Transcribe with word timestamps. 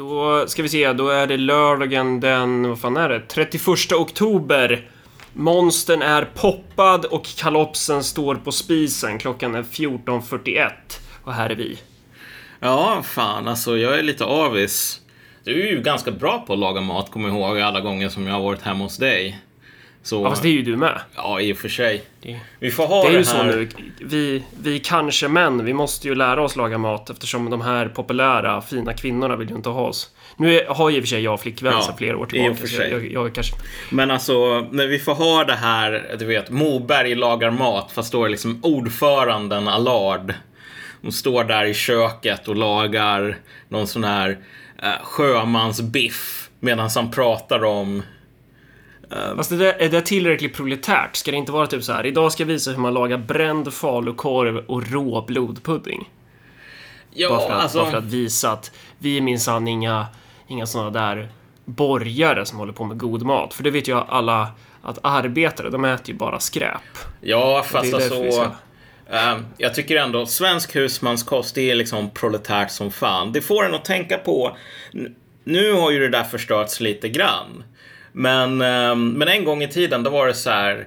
Då 0.00 0.44
ska 0.46 0.62
vi 0.62 0.68
se, 0.68 0.92
då 0.92 1.08
är 1.08 1.26
det 1.26 1.36
lördagen 1.36 2.20
den, 2.20 2.68
vad 2.68 2.80
fan 2.80 2.96
är 2.96 3.08
det? 3.08 3.20
31 3.20 3.92
oktober. 3.92 4.90
Monstern 5.32 6.02
är 6.02 6.24
poppad 6.34 7.04
och 7.04 7.24
kalopsen 7.24 8.04
står 8.04 8.34
på 8.34 8.52
spisen. 8.52 9.18
Klockan 9.18 9.54
är 9.54 9.62
14.41. 9.62 10.70
Och 11.24 11.32
här 11.34 11.50
är 11.50 11.54
vi. 11.54 11.78
Ja, 12.60 13.02
fan 13.04 13.48
alltså 13.48 13.78
jag 13.78 13.98
är 13.98 14.02
lite 14.02 14.24
avis. 14.24 15.00
Du 15.44 15.68
är 15.68 15.70
ju 15.70 15.82
ganska 15.82 16.10
bra 16.10 16.44
på 16.46 16.52
att 16.52 16.58
laga 16.58 16.80
mat, 16.80 17.10
kommer 17.10 17.28
jag 17.28 17.38
ihåg 17.38 17.60
alla 17.60 17.80
gånger 17.80 18.08
som 18.08 18.26
jag 18.26 18.34
har 18.34 18.42
varit 18.42 18.62
hemma 18.62 18.84
hos 18.84 18.96
dig. 18.96 19.38
Så, 20.02 20.22
Ja, 20.24 20.30
fast 20.30 20.42
det 20.42 20.48
är 20.48 20.52
ju 20.52 20.62
du 20.62 20.76
med. 20.76 21.00
ja, 21.16 21.40
i 21.40 21.52
och 21.52 21.56
för 21.56 21.68
sig. 21.68 22.02
Det, 22.22 22.40
Vi 22.58 22.70
får 22.70 22.86
ha 22.86 23.02
det 23.04 23.08
det, 23.08 23.14
är 23.14 23.18
ju 23.18 23.24
så 23.24 23.42
nu. 23.42 23.68
Vi, 24.00 24.42
vi 24.62 24.78
kanske 24.78 25.28
män, 25.28 25.64
vi 25.64 25.72
måste 25.74 26.08
ju 26.08 26.14
lära 26.14 26.42
oss 26.42 26.56
laga 26.56 26.78
mat 26.78 27.10
eftersom 27.10 27.50
de 27.50 27.60
här 27.60 27.88
populära, 27.88 28.60
fina 28.60 28.92
kvinnorna 28.94 29.36
vill 29.36 29.50
ju 29.50 29.56
inte 29.56 29.68
ha 29.68 29.80
oss. 29.82 30.10
Nu 30.36 30.60
är, 30.60 30.66
har 30.66 30.90
ju 30.90 30.96
i 30.96 31.00
och 31.00 31.02
för 31.04 31.08
sig 31.08 31.22
jag 31.22 31.40
flickvän 31.40 31.72
Ja, 31.72 31.82
sedan 31.82 31.96
flera 31.98 32.16
år 32.16 32.22
i 32.22 32.24
och 32.24 32.28
tillbaka. 32.30 32.54
för 32.56 32.66
sig. 32.66 32.90
Jag, 32.90 33.04
jag, 33.06 33.12
jag 33.26 33.34
kanske... 33.34 33.54
Men 33.90 34.10
alltså, 34.10 34.60
när 34.70 34.86
vi 34.86 34.98
får 34.98 35.14
ha 35.14 35.44
det 35.44 35.54
här, 35.54 36.16
du 36.18 36.24
vet, 36.24 36.50
Moberg 36.50 37.14
lagar 37.14 37.50
mat, 37.50 37.92
fast 37.92 38.12
då 38.12 38.24
är 38.24 38.28
liksom 38.28 38.60
ordföranden 38.62 39.68
Allard. 39.68 40.34
Hon 41.02 41.12
står 41.12 41.44
där 41.44 41.64
i 41.64 41.74
köket 41.74 42.48
och 42.48 42.56
lagar 42.56 43.36
någon 43.68 43.86
sån 43.86 44.04
här 44.04 44.38
eh, 44.82 44.88
sjömansbiff 45.02 46.50
medan 46.60 46.90
han 46.94 47.10
pratar 47.10 47.64
om 47.64 48.02
Fast 49.36 49.50
det 49.50 49.56
där, 49.56 49.72
är 49.72 49.88
det 49.88 50.00
tillräckligt 50.00 50.54
proletärt? 50.54 51.16
Ska 51.16 51.30
det 51.30 51.36
inte 51.36 51.52
vara 51.52 51.66
typ 51.66 51.84
så 51.84 51.92
här, 51.92 52.06
idag 52.06 52.32
ska 52.32 52.42
jag 52.42 52.48
visa 52.48 52.70
hur 52.70 52.78
man 52.78 52.94
lagar 52.94 53.18
bränd 53.18 53.72
falukorv 53.72 54.56
och 54.56 54.90
rå 54.90 55.24
blodpudding? 55.26 56.10
Ja, 57.14 57.28
Bara 57.28 57.40
för, 57.40 57.52
att, 57.52 57.62
alltså, 57.62 57.78
bara 57.78 57.90
för 57.90 57.98
att 57.98 58.04
visa 58.04 58.52
att 58.52 58.72
vi 58.98 59.16
är 59.16 59.20
minsann 59.20 59.68
inga, 59.68 60.06
inga 60.48 60.66
såna 60.66 60.90
där 60.90 61.28
borgare 61.64 62.46
som 62.46 62.58
håller 62.58 62.72
på 62.72 62.84
med 62.84 62.98
god 62.98 63.22
mat. 63.22 63.54
För 63.54 63.62
det 63.62 63.70
vet 63.70 63.88
ju 63.88 63.94
alla 63.94 64.48
att 64.82 64.98
arbetare, 65.02 65.70
de 65.70 65.84
äter 65.84 66.08
ju 66.08 66.14
bara 66.14 66.40
skräp. 66.40 66.98
ja, 67.20 67.62
fast 67.66 67.94
alltså. 67.94 68.14
eh, 69.06 69.38
jag 69.56 69.74
tycker 69.74 69.96
ändå 69.96 70.26
svensk 70.26 70.76
husmanskost, 70.76 71.54
det 71.54 71.70
är 71.70 71.74
liksom 71.74 72.10
proletärt 72.10 72.70
som 72.70 72.90
fan. 72.90 73.32
Det 73.32 73.40
får 73.40 73.64
en 73.64 73.74
att 73.74 73.84
tänka 73.84 74.18
på. 74.18 74.56
Nu 75.44 75.72
har 75.72 75.90
ju 75.90 75.98
det 75.98 76.08
där 76.08 76.24
förstörts 76.24 76.80
lite 76.80 77.08
grann. 77.08 77.64
Men, 78.12 78.60
eh, 78.60 78.94
men 78.96 79.28
en 79.28 79.44
gång 79.44 79.62
i 79.62 79.68
tiden, 79.68 80.02
då 80.02 80.10
var 80.10 80.26
det 80.26 80.34
så 80.34 80.50
här. 80.50 80.86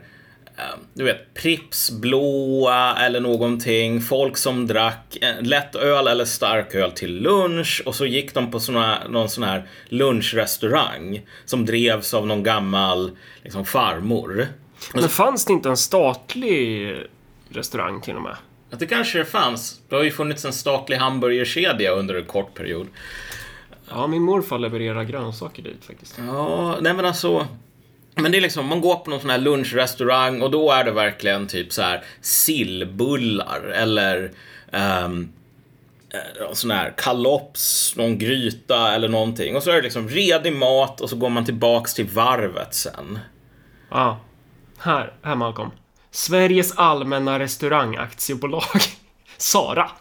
eh, 0.57 0.63
Du 0.93 1.03
vet, 1.03 1.33
Pripps 1.33 1.91
blåa 1.91 2.95
eller 2.97 3.19
någonting. 3.19 4.01
Folk 4.01 4.37
som 4.37 4.67
drack 4.67 5.17
eh, 5.21 5.41
lättöl 5.41 6.07
eller 6.07 6.25
starköl 6.25 6.91
till 6.91 7.21
lunch 7.21 7.81
och 7.85 7.95
så 7.95 8.05
gick 8.05 8.33
de 8.33 8.51
på 8.51 8.59
såna, 8.59 9.07
någon 9.09 9.29
sån 9.29 9.43
här 9.43 9.63
lunchrestaurang 9.89 11.21
som 11.45 11.65
drevs 11.65 12.13
av 12.13 12.27
någon 12.27 12.43
gammal 12.43 13.11
liksom, 13.43 13.65
farmor. 13.65 14.47
Men 14.93 15.09
fanns 15.09 15.45
det 15.45 15.53
inte 15.53 15.69
en 15.69 15.77
statlig 15.77 16.95
restaurang 17.49 18.01
till 18.01 18.15
och 18.15 18.21
med? 18.21 18.35
Att 18.71 18.79
det 18.79 18.85
kanske 18.85 19.17
det 19.17 19.25
fanns. 19.25 19.81
Det 19.89 19.95
har 19.95 20.03
ju 20.03 20.11
funnits 20.11 20.45
en 20.45 20.53
statlig 20.53 20.97
hamburgerkedja 20.97 21.91
under 21.91 22.15
en 22.15 22.25
kort 22.25 22.53
period. 22.53 22.87
Ja, 23.89 24.07
min 24.07 24.21
morfar 24.21 24.59
levererar 24.59 25.03
grönsaker 25.03 25.63
dit 25.63 25.85
faktiskt. 25.85 26.19
Ja, 26.27 26.77
nej 26.81 26.93
men 26.93 27.05
alltså. 27.05 27.47
Men 28.15 28.31
det 28.31 28.37
är 28.37 28.41
liksom, 28.41 28.65
man 28.65 28.81
går 28.81 28.95
på 28.95 29.09
någon 29.09 29.21
sån 29.21 29.29
här 29.29 29.37
lunchrestaurang 29.37 30.41
och 30.41 30.51
då 30.51 30.71
är 30.71 30.83
det 30.83 30.91
verkligen 30.91 31.47
typ 31.47 31.73
så 31.73 31.81
här 31.81 32.03
sillbullar 32.21 33.61
eller 33.61 34.31
um, 34.71 35.29
sån 36.53 36.71
här 36.71 36.93
kalops, 36.97 37.93
någon 37.97 38.17
gryta 38.17 38.93
eller 38.93 39.09
någonting. 39.09 39.55
Och 39.55 39.63
så 39.63 39.71
är 39.71 39.75
det 39.75 39.81
liksom 39.81 40.09
redig 40.09 40.53
mat 40.53 41.01
och 41.01 41.09
så 41.09 41.15
går 41.15 41.29
man 41.29 41.45
tillbaks 41.45 41.93
till 41.93 42.05
varvet 42.05 42.73
sen. 42.73 43.19
Ja. 43.89 44.19
Här, 44.77 45.13
här 45.21 45.35
Malcolm. 45.35 45.71
Sveriges 46.11 46.77
Allmänna 46.77 47.39
Restaurangaktiebolag. 47.39 48.81
Sara. 49.37 49.91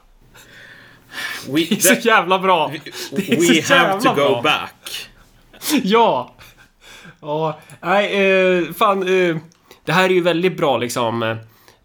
We, 1.48 1.60
Det 1.68 1.72
är 1.72 1.94
så 1.94 2.08
jävla 2.08 2.38
bra. 2.38 2.72
Det 3.10 3.32
är 3.32 3.36
we 3.54 3.62
så 3.62 3.74
have 3.74 4.00
to 4.00 4.06
jävla 4.08 4.24
go 4.24 4.30
bra. 4.30 4.42
back. 4.42 5.08
Ja! 5.82 6.34
Ja, 7.20 7.58
nej, 7.80 8.30
eh, 8.58 8.72
fan. 8.72 9.02
Eh, 9.02 9.36
det 9.84 9.92
här 9.92 10.04
är 10.04 10.14
ju 10.14 10.20
väldigt 10.20 10.56
bra 10.56 10.78
liksom 10.78 11.22
eh, 11.22 11.36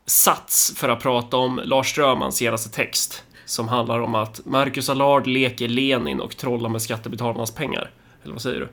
sats 0.05 0.73
för 0.75 0.89
att 0.89 1.01
prata 1.01 1.37
om 1.37 1.61
Lars 1.63 1.91
Strömans 1.91 2.35
senaste 2.37 2.69
text. 2.69 3.23
Som 3.45 3.67
handlar 3.67 3.99
om 3.99 4.15
att 4.15 4.45
Marcus 4.45 4.89
Allard 4.89 5.27
leker 5.27 5.67
Lenin 5.67 6.19
och 6.19 6.37
trollar 6.37 6.69
med 6.69 6.81
skattebetalarnas 6.81 7.51
pengar. 7.51 7.91
Eller 8.23 8.33
vad 8.33 8.41
säger 8.41 8.59
du? 8.59 8.69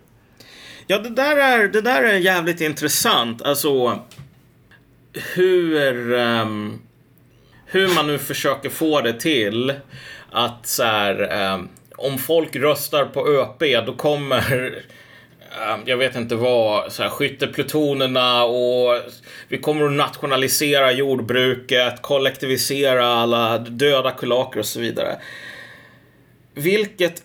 Ja, 0.86 0.98
det 0.98 1.08
där 1.10 1.36
är, 1.36 1.68
det 1.68 1.80
där 1.80 2.02
är 2.02 2.18
jävligt 2.18 2.60
intressant. 2.60 3.42
Alltså, 3.42 3.98
hur, 5.34 6.14
ehm, 6.14 6.78
hur 7.74 7.94
man 7.94 8.06
nu 8.06 8.18
försöker 8.18 8.70
få 8.70 9.00
det 9.00 9.20
till 9.20 9.72
att 10.30 10.66
så 10.66 10.82
här, 10.82 11.32
eh, 11.32 11.60
om 11.96 12.18
folk 12.18 12.56
röstar 12.56 13.04
på 13.04 13.28
ÖP, 13.28 13.86
då 13.86 13.94
kommer 13.94 14.82
eh, 15.40 15.76
jag 15.84 15.96
vet 15.96 16.16
inte 16.16 16.34
vad, 16.34 16.92
så 16.92 17.02
här, 17.02 17.10
skytteplutonerna 17.10 18.44
och 18.44 19.00
vi 19.48 19.58
kommer 19.58 19.84
att 19.86 19.92
nationalisera 19.92 20.92
jordbruket, 20.92 22.02
kollektivisera 22.02 23.06
alla 23.06 23.58
döda 23.58 24.10
kulaker 24.10 24.60
och 24.60 24.66
så 24.66 24.80
vidare. 24.80 25.16
Vilket 26.54 27.22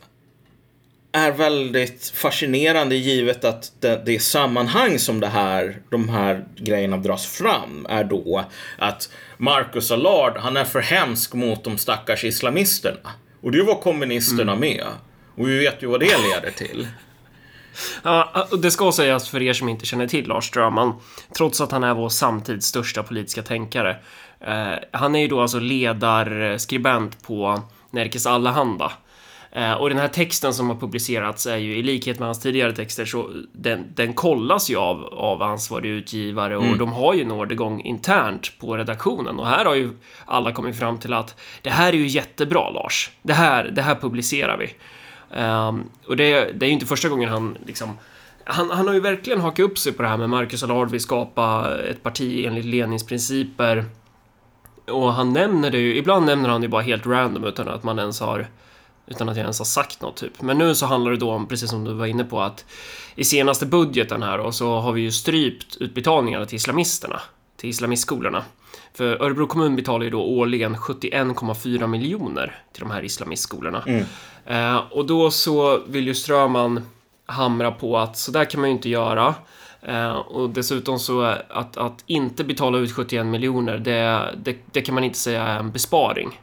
är 1.12 1.32
väldigt 1.32 2.12
fascinerande 2.16 2.96
givet 2.96 3.46
att 3.46 3.72
det, 3.80 4.02
det 4.06 4.20
sammanhang 4.20 5.00
som 5.00 5.20
det 5.20 5.28
här, 5.28 5.82
de 5.90 6.10
här 6.10 6.46
grejerna 6.56 6.98
dras 6.98 7.26
fram 7.26 7.86
är 7.90 8.04
då 8.04 8.46
att 8.78 9.10
Marcus 9.38 9.92
Allard, 9.92 10.38
han 10.38 10.58
är 10.58 10.66
för 10.66 10.82
hemsk 10.82 11.34
mot 11.34 11.64
de 11.64 11.78
stackars 11.78 12.24
islamisterna. 12.24 13.10
Och 13.42 13.52
det 13.52 13.64
var 13.64 13.76
kommunisterna 13.76 14.56
med. 14.56 14.86
Och 15.36 15.50
vi 15.50 15.60
vet 15.60 15.84
ju 15.84 15.88
vad 15.88 16.00
det 16.00 16.18
leder 16.18 16.52
till. 16.58 16.88
Ja, 18.04 18.48
det 18.62 18.72
ska 18.72 18.92
sägas 18.92 19.30
för 19.30 19.42
er 19.42 19.54
som 19.54 19.70
inte 19.70 19.86
känner 19.86 20.08
till 20.08 20.28
Lars 20.28 20.46
Strömman, 20.46 20.94
trots 21.38 21.62
att 21.62 21.72
han 21.72 21.84
är 21.84 21.94
vår 21.94 22.10
samtids 22.10 22.66
största 22.68 23.04
politiska 23.04 23.42
tänkare. 23.42 23.98
Eh, 24.42 24.74
han 24.92 25.16
är 25.16 25.20
ju 25.20 25.28
då 25.28 25.42
alltså 25.42 25.60
ledarskribent 25.60 27.24
på 27.24 27.62
Nerikes 27.92 28.26
Allehanda. 28.26 28.92
Eh, 29.52 29.74
och 29.74 29.90
den 29.90 29.98
här 29.98 30.08
texten 30.08 30.54
som 30.54 30.70
har 30.70 30.76
publicerats 30.76 31.46
är 31.46 31.58
ju 31.58 31.78
i 31.78 31.84
likhet 31.84 32.20
med 32.20 32.28
hans 32.28 32.40
tidigare 32.40 32.74
texter 32.74 33.06
så 33.06 33.30
den, 33.54 33.86
den 33.96 34.14
kollas 34.14 34.70
ju 34.70 34.78
av, 34.78 35.06
av 35.06 35.42
ansvarig 35.42 35.90
utgivare 35.90 36.58
och 36.58 36.78
de 36.78 36.94
har 36.94 37.14
ju 37.14 37.22
en 37.22 37.32
ordergång 37.32 37.82
internt 37.82 38.60
på 38.60 38.78
redaktionen 38.78 39.40
och 39.40 39.48
här 39.48 39.66
har 39.66 39.76
ju 39.76 39.90
alla 40.26 40.52
kommit 40.52 40.80
fram 40.80 40.98
till 40.98 41.14
att 41.14 41.36
det 41.62 41.70
här 41.70 41.94
är 41.94 41.98
ju 41.98 42.08
jättebra 42.08 42.70
Lars. 42.70 43.12
Det 43.22 43.34
här, 43.34 43.64
det 43.64 43.82
här 43.82 43.96
publicerar 43.96 44.58
vi. 44.58 44.74
Ehm, 45.36 45.84
och 46.08 46.18
det, 46.18 46.52
det 46.60 46.66
är 46.66 46.68
ju 46.68 46.74
inte 46.74 46.86
första 46.86 47.10
gången 47.10 47.30
han 47.30 47.58
liksom 47.66 47.98
han, 48.44 48.70
han 48.70 48.88
har 48.88 48.94
ju 48.94 49.00
verkligen 49.00 49.42
hakat 49.42 49.60
upp 49.60 49.78
sig 49.78 49.94
på 49.94 50.02
det 50.02 50.10
här 50.10 50.18
med 50.18 50.30
Marcus 50.30 50.64
Allard 50.64 50.92
vill 50.92 51.02
skapa 51.02 51.78
ett 51.90 52.04
parti 52.04 52.46
enligt 52.46 52.66
Lenins 52.66 53.06
principer. 53.06 53.86
Och 54.92 55.14
han 55.14 55.34
nämner 55.34 55.72
det 55.72 55.78
ju, 55.78 55.96
ibland 55.96 56.26
nämner 56.26 56.50
han 56.50 56.62
det 56.62 56.68
bara 56.68 56.82
helt 56.82 57.06
random 57.06 57.44
utan 57.44 57.68
att 57.68 57.84
man 57.84 58.00
ens 58.00 58.20
har 58.20 58.48
utan 59.10 59.30
att 59.30 59.36
jag 59.36 59.44
ens 59.44 59.60
har 59.60 59.66
sagt 59.66 60.02
något 60.02 60.16
typ. 60.18 60.42
Men 60.42 60.58
nu 60.58 60.76
så 60.76 60.86
handlar 60.86 61.12
det 61.12 61.18
då 61.18 61.32
om, 61.32 61.48
precis 61.48 61.70
som 61.70 61.84
du 61.84 61.94
var 61.94 62.06
inne 62.06 62.24
på, 62.24 62.42
att 62.42 62.66
i 63.16 63.24
senaste 63.24 63.66
budgeten 63.66 64.24
här 64.24 64.40
och 64.40 64.56
så 64.56 64.80
har 64.80 64.92
vi 64.92 65.02
ju 65.02 65.12
strypt 65.12 65.78
utbetalningarna 65.78 66.46
till 66.46 66.56
islamisterna, 66.56 67.22
till 67.58 67.70
islamistskolorna. 67.70 68.44
För 68.94 69.24
Örebro 69.24 69.48
kommun 69.48 69.76
betalar 69.76 70.04
ju 70.04 70.10
då 70.10 70.22
årligen 70.22 70.76
71,4 70.76 71.88
miljoner 71.88 72.56
till 72.74 72.82
de 72.82 72.92
här 72.92 73.04
islamistskolorna. 73.04 73.84
Eh, 74.46 74.78
och 74.92 75.06
då 75.06 75.32
så 75.32 75.80
vill 75.88 76.08
ju 76.08 76.16
Ströman 76.16 76.82
hamra 77.26 77.72
på 77.72 77.98
att 77.98 78.18
så 78.18 78.32
där 78.32 78.46
kan 78.46 78.62
man 78.62 78.70
ju 78.70 78.76
inte 78.76 78.90
göra. 78.90 79.36
Eh, 79.82 80.12
och 80.12 80.50
dessutom 80.50 81.00
så 81.00 81.22
att, 81.50 81.78
att 81.78 82.04
inte 82.06 82.44
betala 82.44 82.78
ut 82.78 82.92
71 82.92 83.26
miljoner, 83.26 83.78
det, 83.78 84.30
det, 84.44 84.58
det 84.72 84.82
kan 84.82 84.96
man 84.96 85.04
inte 85.04 85.18
säga 85.18 85.44
är 85.44 85.60
en 85.60 85.72
besparing. 85.72 86.40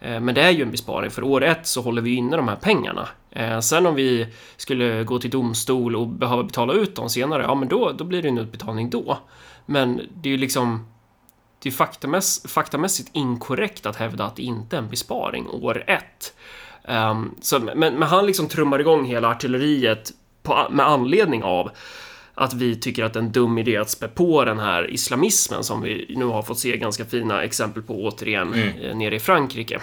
Eh, 0.00 0.20
men 0.20 0.34
det 0.34 0.42
är 0.42 0.50
ju 0.50 0.62
en 0.62 0.70
besparing, 0.70 1.10
för 1.10 1.24
år 1.24 1.44
ett 1.44 1.66
så 1.66 1.82
håller 1.82 2.02
vi 2.02 2.14
inne 2.14 2.36
de 2.36 2.48
här 2.48 2.56
pengarna. 2.56 3.08
Eh, 3.30 3.60
sen 3.60 3.86
om 3.86 3.94
vi 3.94 4.26
skulle 4.56 5.04
gå 5.04 5.18
till 5.18 5.30
domstol 5.30 5.96
och 5.96 6.08
behöva 6.08 6.42
betala 6.42 6.72
ut 6.72 6.96
dem 6.96 7.10
senare, 7.10 7.42
ja 7.42 7.54
men 7.54 7.68
då, 7.68 7.92
då 7.92 8.04
blir 8.04 8.22
det 8.22 8.28
en 8.28 8.38
utbetalning 8.38 8.90
då. 8.90 9.18
Men 9.66 10.00
det 10.14 10.28
är 10.28 10.30
ju 10.30 10.36
liksom... 10.36 10.86
Det 11.62 11.68
är 11.68 11.72
faktamäss, 11.72 12.42
faktamässigt 12.48 13.10
inkorrekt 13.12 13.86
att 13.86 13.96
hävda 13.96 14.24
att 14.24 14.36
det 14.36 14.42
inte 14.42 14.76
är 14.76 14.78
en 14.78 14.88
besparing 14.88 15.48
år 15.48 15.84
ett. 15.86 16.34
Um, 16.88 17.34
så, 17.40 17.58
men, 17.58 17.94
men 17.94 18.02
han 18.02 18.26
liksom 18.26 18.48
trummar 18.48 18.78
igång 18.78 19.04
hela 19.04 19.28
artilleriet 19.28 20.12
på, 20.42 20.66
med 20.70 20.86
anledning 20.86 21.42
av 21.42 21.70
att 22.38 22.54
vi 22.54 22.76
tycker 22.76 23.04
att 23.04 23.12
det 23.12 23.18
är 23.18 23.22
en 23.22 23.32
dum 23.32 23.58
idé 23.58 23.76
att 23.76 23.90
spä 23.90 24.08
på 24.08 24.44
den 24.44 24.58
här 24.58 24.90
islamismen 24.90 25.64
som 25.64 25.82
vi 25.82 26.14
nu 26.16 26.24
har 26.24 26.42
fått 26.42 26.58
se 26.58 26.76
ganska 26.76 27.04
fina 27.04 27.42
exempel 27.42 27.82
på 27.82 28.04
återigen 28.04 28.54
eh, 28.54 28.96
nere 28.96 29.16
i 29.16 29.20
Frankrike. 29.20 29.80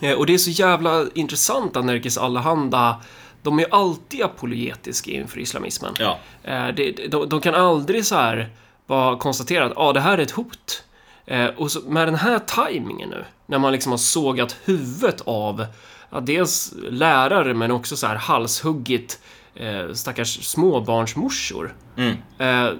Eh, 0.00 0.12
Och 0.12 0.26
det 0.26 0.34
är 0.34 0.38
så 0.38 0.50
jävla 0.50 1.06
intressant 1.14 1.76
att 1.76 1.84
Nerikes 1.84 2.18
Allehanda 2.18 3.00
de 3.42 3.58
är 3.58 3.66
alltid 3.70 4.22
apologetiska 4.22 5.10
inför 5.10 5.38
islamismen. 5.38 5.94
Ja. 5.98 6.18
Eh, 6.42 6.68
det, 6.76 6.92
de, 7.10 7.28
de 7.28 7.40
kan 7.40 7.54
aldrig 7.54 8.06
så 8.06 8.14
här 8.14 8.48
bara 8.86 9.16
konstatera 9.18 9.64
att 9.64 9.72
ah, 9.76 9.92
det 9.92 10.00
här 10.00 10.18
är 10.18 10.22
ett 10.22 10.30
hot. 10.30 10.84
Och 11.56 11.72
så, 11.72 11.80
med 11.80 12.08
den 12.08 12.14
här 12.14 12.38
tajmingen 12.38 13.08
nu, 13.08 13.24
när 13.46 13.58
man 13.58 13.72
liksom 13.72 13.92
har 13.92 13.98
sågat 13.98 14.56
huvudet 14.64 15.20
av 15.24 15.66
ja, 16.10 16.20
dels 16.20 16.74
lärare 16.90 17.54
men 17.54 17.70
också 17.70 17.96
så 17.96 18.06
här 18.06 18.16
halshuggit 18.16 19.20
eh, 19.54 19.92
stackars 19.92 20.46
småbarnsmorsor. 20.46 21.74
Mm. 21.96 22.16
Eh, 22.38 22.74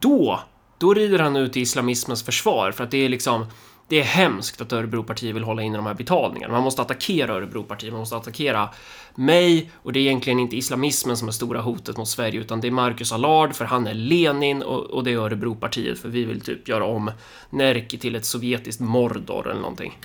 då, 0.00 0.40
då 0.78 0.94
rider 0.94 1.18
han 1.18 1.36
ut 1.36 1.56
i 1.56 1.60
islamismens 1.60 2.22
försvar 2.22 2.72
för 2.72 2.84
att 2.84 2.90
det 2.90 3.04
är 3.04 3.08
liksom 3.08 3.46
det 3.88 4.00
är 4.00 4.04
hemskt 4.04 4.60
att 4.60 4.72
Örebropartiet 4.72 5.36
vill 5.36 5.44
hålla 5.44 5.62
inne 5.62 5.76
de 5.76 5.86
här 5.86 5.94
betalningarna. 5.94 6.52
Man 6.52 6.62
måste 6.62 6.82
attackera 6.82 7.32
Örebropartiet, 7.32 7.92
man 7.92 8.00
måste 8.00 8.16
attackera 8.16 8.68
mig 9.14 9.70
och 9.74 9.92
det 9.92 9.98
är 9.98 10.00
egentligen 10.00 10.38
inte 10.38 10.56
islamismen 10.56 11.16
som 11.16 11.28
är 11.28 11.32
stora 11.32 11.60
hotet 11.60 11.96
mot 11.96 12.08
Sverige 12.08 12.40
utan 12.40 12.60
det 12.60 12.66
är 12.66 12.72
Marcus 12.72 13.12
Allard 13.12 13.54
för 13.54 13.64
han 13.64 13.86
är 13.86 13.94
Lenin 13.94 14.62
och, 14.62 14.84
och 14.84 15.04
det 15.04 15.12
är 15.12 15.16
Örebropartiet 15.16 15.98
för 15.98 16.08
vi 16.08 16.24
vill 16.24 16.40
typ 16.40 16.68
göra 16.68 16.84
om 16.84 17.10
Närke 17.50 17.98
till 17.98 18.14
ett 18.14 18.24
sovjetiskt 18.24 18.80
Mordor 18.80 19.50
eller 19.50 19.60
någonting. 19.60 19.98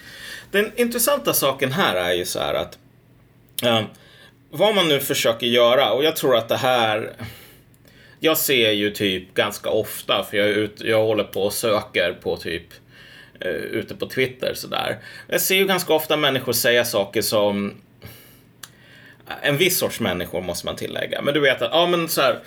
Den 0.51 0.71
intressanta 0.75 1.33
saken 1.33 1.71
här 1.71 1.95
är 1.95 2.13
ju 2.13 2.25
så 2.25 2.39
här 2.39 2.53
att 2.53 2.77
eh, 3.63 3.81
vad 4.49 4.75
man 4.75 4.87
nu 4.87 4.99
försöker 4.99 5.47
göra 5.47 5.91
och 5.91 6.03
jag 6.03 6.15
tror 6.15 6.35
att 6.37 6.49
det 6.49 6.57
här 6.57 7.13
jag 8.19 8.37
ser 8.37 8.71
ju 8.71 8.91
typ 8.91 9.33
ganska 9.33 9.69
ofta 9.69 10.23
för 10.29 10.37
jag, 10.37 10.47
är 10.47 10.53
ut, 10.53 10.81
jag 10.81 11.03
håller 11.03 11.23
på 11.23 11.43
och 11.43 11.53
söker 11.53 12.13
på 12.13 12.37
typ 12.37 12.73
eh, 13.39 13.51
ute 13.51 13.95
på 13.95 14.05
Twitter 14.05 14.53
sådär. 14.55 14.97
Jag 15.27 15.41
ser 15.41 15.55
ju 15.55 15.65
ganska 15.65 15.93
ofta 15.93 16.17
människor 16.17 16.53
säga 16.53 16.85
saker 16.85 17.21
som 17.21 17.73
en 19.41 19.57
viss 19.57 19.77
sorts 19.77 19.99
människor 19.99 20.41
måste 20.41 20.65
man 20.65 20.75
tillägga. 20.75 21.21
Men 21.21 21.33
du 21.33 21.39
vet 21.39 21.61
att, 21.61 21.71
ja 21.71 21.87
men 21.87 22.07
så 22.07 22.21
här. 22.21 22.39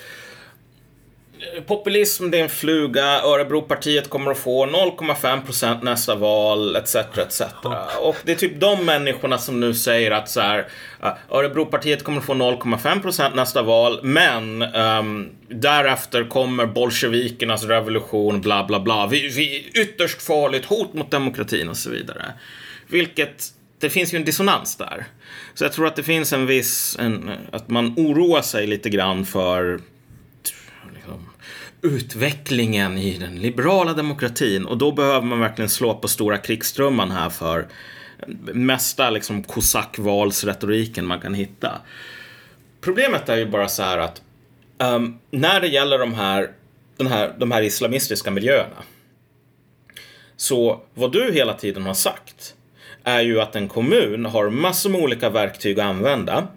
Populism, 1.67 2.31
det 2.31 2.39
är 2.39 2.43
en 2.43 2.49
fluga. 2.49 3.05
Örebropartiet 3.05 4.11
kommer 4.11 4.31
att 4.31 4.39
få 4.39 4.67
0,5 4.67 5.45
procent 5.45 5.83
nästa 5.83 6.15
val, 6.15 6.77
etc. 6.77 6.95
etc. 6.95 7.43
Och 8.01 8.17
det 8.25 8.33
är 8.33 8.37
typ 8.37 8.61
de 8.61 8.85
människorna 8.85 9.39
som 9.39 9.61
nu 9.61 9.75
säger 9.75 10.11
att 10.11 10.29
så 10.29 10.41
här, 10.41 10.59
uh, 11.05 11.09
Örebropartiet 11.31 12.05
kommer 12.05 12.19
att 12.19 12.25
få 12.25 12.35
0,5 12.35 13.03
procent 13.03 13.35
nästa 13.35 13.63
val, 13.63 14.01
men 14.03 14.63
um, 14.63 15.31
därefter 15.49 16.25
kommer 16.25 16.67
bolsjevikernas 16.67 17.65
revolution, 17.65 18.41
bla 18.41 18.65
bla 18.65 18.81
bla. 18.81 19.07
Vi, 19.07 19.29
vi 19.29 19.71
ytterst 19.75 20.23
farligt 20.23 20.65
hot 20.65 20.95
mot 20.95 21.11
demokratin 21.11 21.69
och 21.69 21.77
så 21.77 21.91
vidare. 21.91 22.25
Vilket 22.87 23.53
det 23.79 23.91
finns 23.91 24.15
ju 24.15 24.17
en 24.17 24.25
dissonans 24.25 24.77
där. 24.77 25.05
Så 25.55 25.65
jag 25.65 25.73
tror 25.73 25.87
att 25.87 25.97
det 25.97 26.03
finns 26.03 26.33
en 26.33 26.47
viss, 26.47 26.97
en, 27.01 27.31
att 27.53 27.69
man 27.69 27.95
oroar 27.97 28.43
sig 28.43 28.67
lite 28.67 28.91
grann 28.91 29.27
för 29.27 29.81
utvecklingen 31.83 32.99
i 32.99 33.19
den 33.19 33.37
liberala 33.37 33.93
demokratin. 33.93 34.67
Och 34.67 34.79
då 34.79 34.93
behöver 34.93 35.27
man 35.27 35.41
verkligen 35.41 35.69
slå 35.69 35.95
på 35.95 36.09
stora 36.09 36.39
krigstrumman 36.39 37.11
här 37.11 37.31
för 37.31 37.69
mesta 38.53 39.11
liksom 39.11 39.43
kosackvalsretoriken 39.43 41.07
man 41.07 41.21
kan 41.21 41.35
hitta. 41.35 41.81
Problemet 42.81 43.29
är 43.29 43.37
ju 43.37 43.47
bara 43.47 43.69
så 43.69 43.83
här 43.83 43.99
att 43.99 44.23
um, 44.79 45.19
när 45.31 45.61
det 45.61 45.69
gäller 45.69 45.99
de 45.99 46.15
här, 46.15 46.51
den 46.97 47.07
här, 47.07 47.35
de 47.39 47.51
här 47.51 47.63
islamistiska 47.63 48.31
miljöerna. 48.31 48.77
Så 50.37 50.83
vad 50.95 51.13
du 51.13 51.33
hela 51.33 51.55
tiden 51.55 51.83
har 51.83 51.95
sagt 51.95 52.55
är 53.05 53.21
ju 53.21 53.41
att 53.41 53.57
en 53.57 53.69
kommun 53.69 54.27
har 54.27 54.51
massor 54.51 54.91
med 54.91 55.01
olika 55.01 55.31
verktyg 55.31 55.81
att 55.81 55.87
använda. 55.87 56.49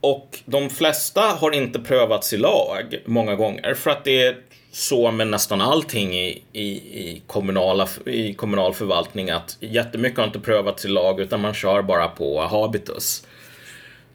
Och 0.00 0.38
de 0.44 0.70
flesta 0.70 1.20
har 1.20 1.50
inte 1.54 1.78
prövats 1.78 2.32
i 2.32 2.36
lag 2.36 3.02
många 3.04 3.34
gånger 3.34 3.74
för 3.74 3.90
att 3.90 4.04
det 4.04 4.22
är 4.22 4.36
så 4.74 5.10
med 5.10 5.26
nästan 5.26 5.60
allting 5.60 6.14
i, 6.14 6.42
i, 6.52 6.66
i, 6.68 7.22
kommunala, 7.26 7.88
i 8.06 8.34
kommunal 8.34 8.74
förvaltning 8.74 9.30
att 9.30 9.56
jättemycket 9.60 10.18
har 10.18 10.26
inte 10.26 10.40
prövats 10.40 10.84
i 10.84 10.88
lag 10.88 11.20
utan 11.20 11.40
man 11.40 11.54
kör 11.54 11.82
bara 11.82 12.08
på 12.08 12.40
habitus. 12.40 13.26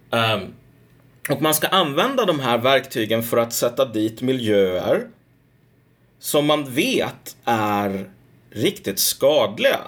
Um, 0.10 0.54
och 1.30 1.42
man 1.42 1.54
ska 1.54 1.68
använda 1.68 2.26
de 2.26 2.40
här 2.40 2.58
verktygen 2.58 3.24
för 3.24 3.38
att 3.38 3.54
sätta 3.54 3.86
dit 3.86 4.22
miljöer 4.22 5.08
som 6.20 6.46
man 6.46 6.74
vet 6.74 7.36
är 7.46 8.10
riktigt 8.50 9.00
skadliga 9.00 9.80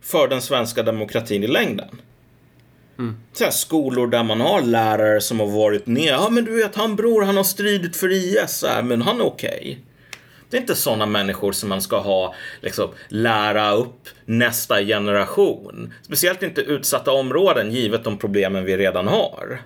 för 0.00 0.28
den 0.28 0.42
svenska 0.42 0.82
demokratin 0.82 1.44
i 1.44 1.46
längden. 1.46 1.88
Mm. 2.98 3.16
Så 3.32 3.44
här, 3.44 3.50
skolor 3.50 4.06
där 4.06 4.22
man 4.24 4.40
har 4.40 4.62
lärare 4.62 5.20
som 5.20 5.40
har 5.40 5.46
varit 5.46 5.86
ner. 5.86 6.12
Ja, 6.12 6.28
men 6.30 6.44
du 6.44 6.62
vet, 6.62 6.76
han 6.76 6.96
bror, 6.96 7.22
han 7.22 7.36
har 7.36 7.44
stridit 7.44 7.96
för 7.96 8.12
IS, 8.12 8.64
här, 8.68 8.82
men 8.82 9.02
han 9.02 9.20
är 9.20 9.24
okej. 9.26 9.58
Okay. 9.60 9.76
Det 10.52 10.58
är 10.58 10.60
inte 10.60 10.74
sådana 10.74 11.06
människor 11.06 11.52
som 11.52 11.68
man 11.68 11.82
ska 11.82 11.98
ha, 11.98 12.34
liksom, 12.60 12.90
lära 13.08 13.72
upp 13.72 14.08
nästa 14.24 14.80
generation. 14.80 15.94
Speciellt 16.02 16.42
inte 16.42 16.60
utsatta 16.60 17.12
områden, 17.12 17.72
givet 17.72 18.04
de 18.04 18.18
problemen 18.18 18.64
vi 18.64 18.76
redan 18.76 19.08
har. 19.08 19.60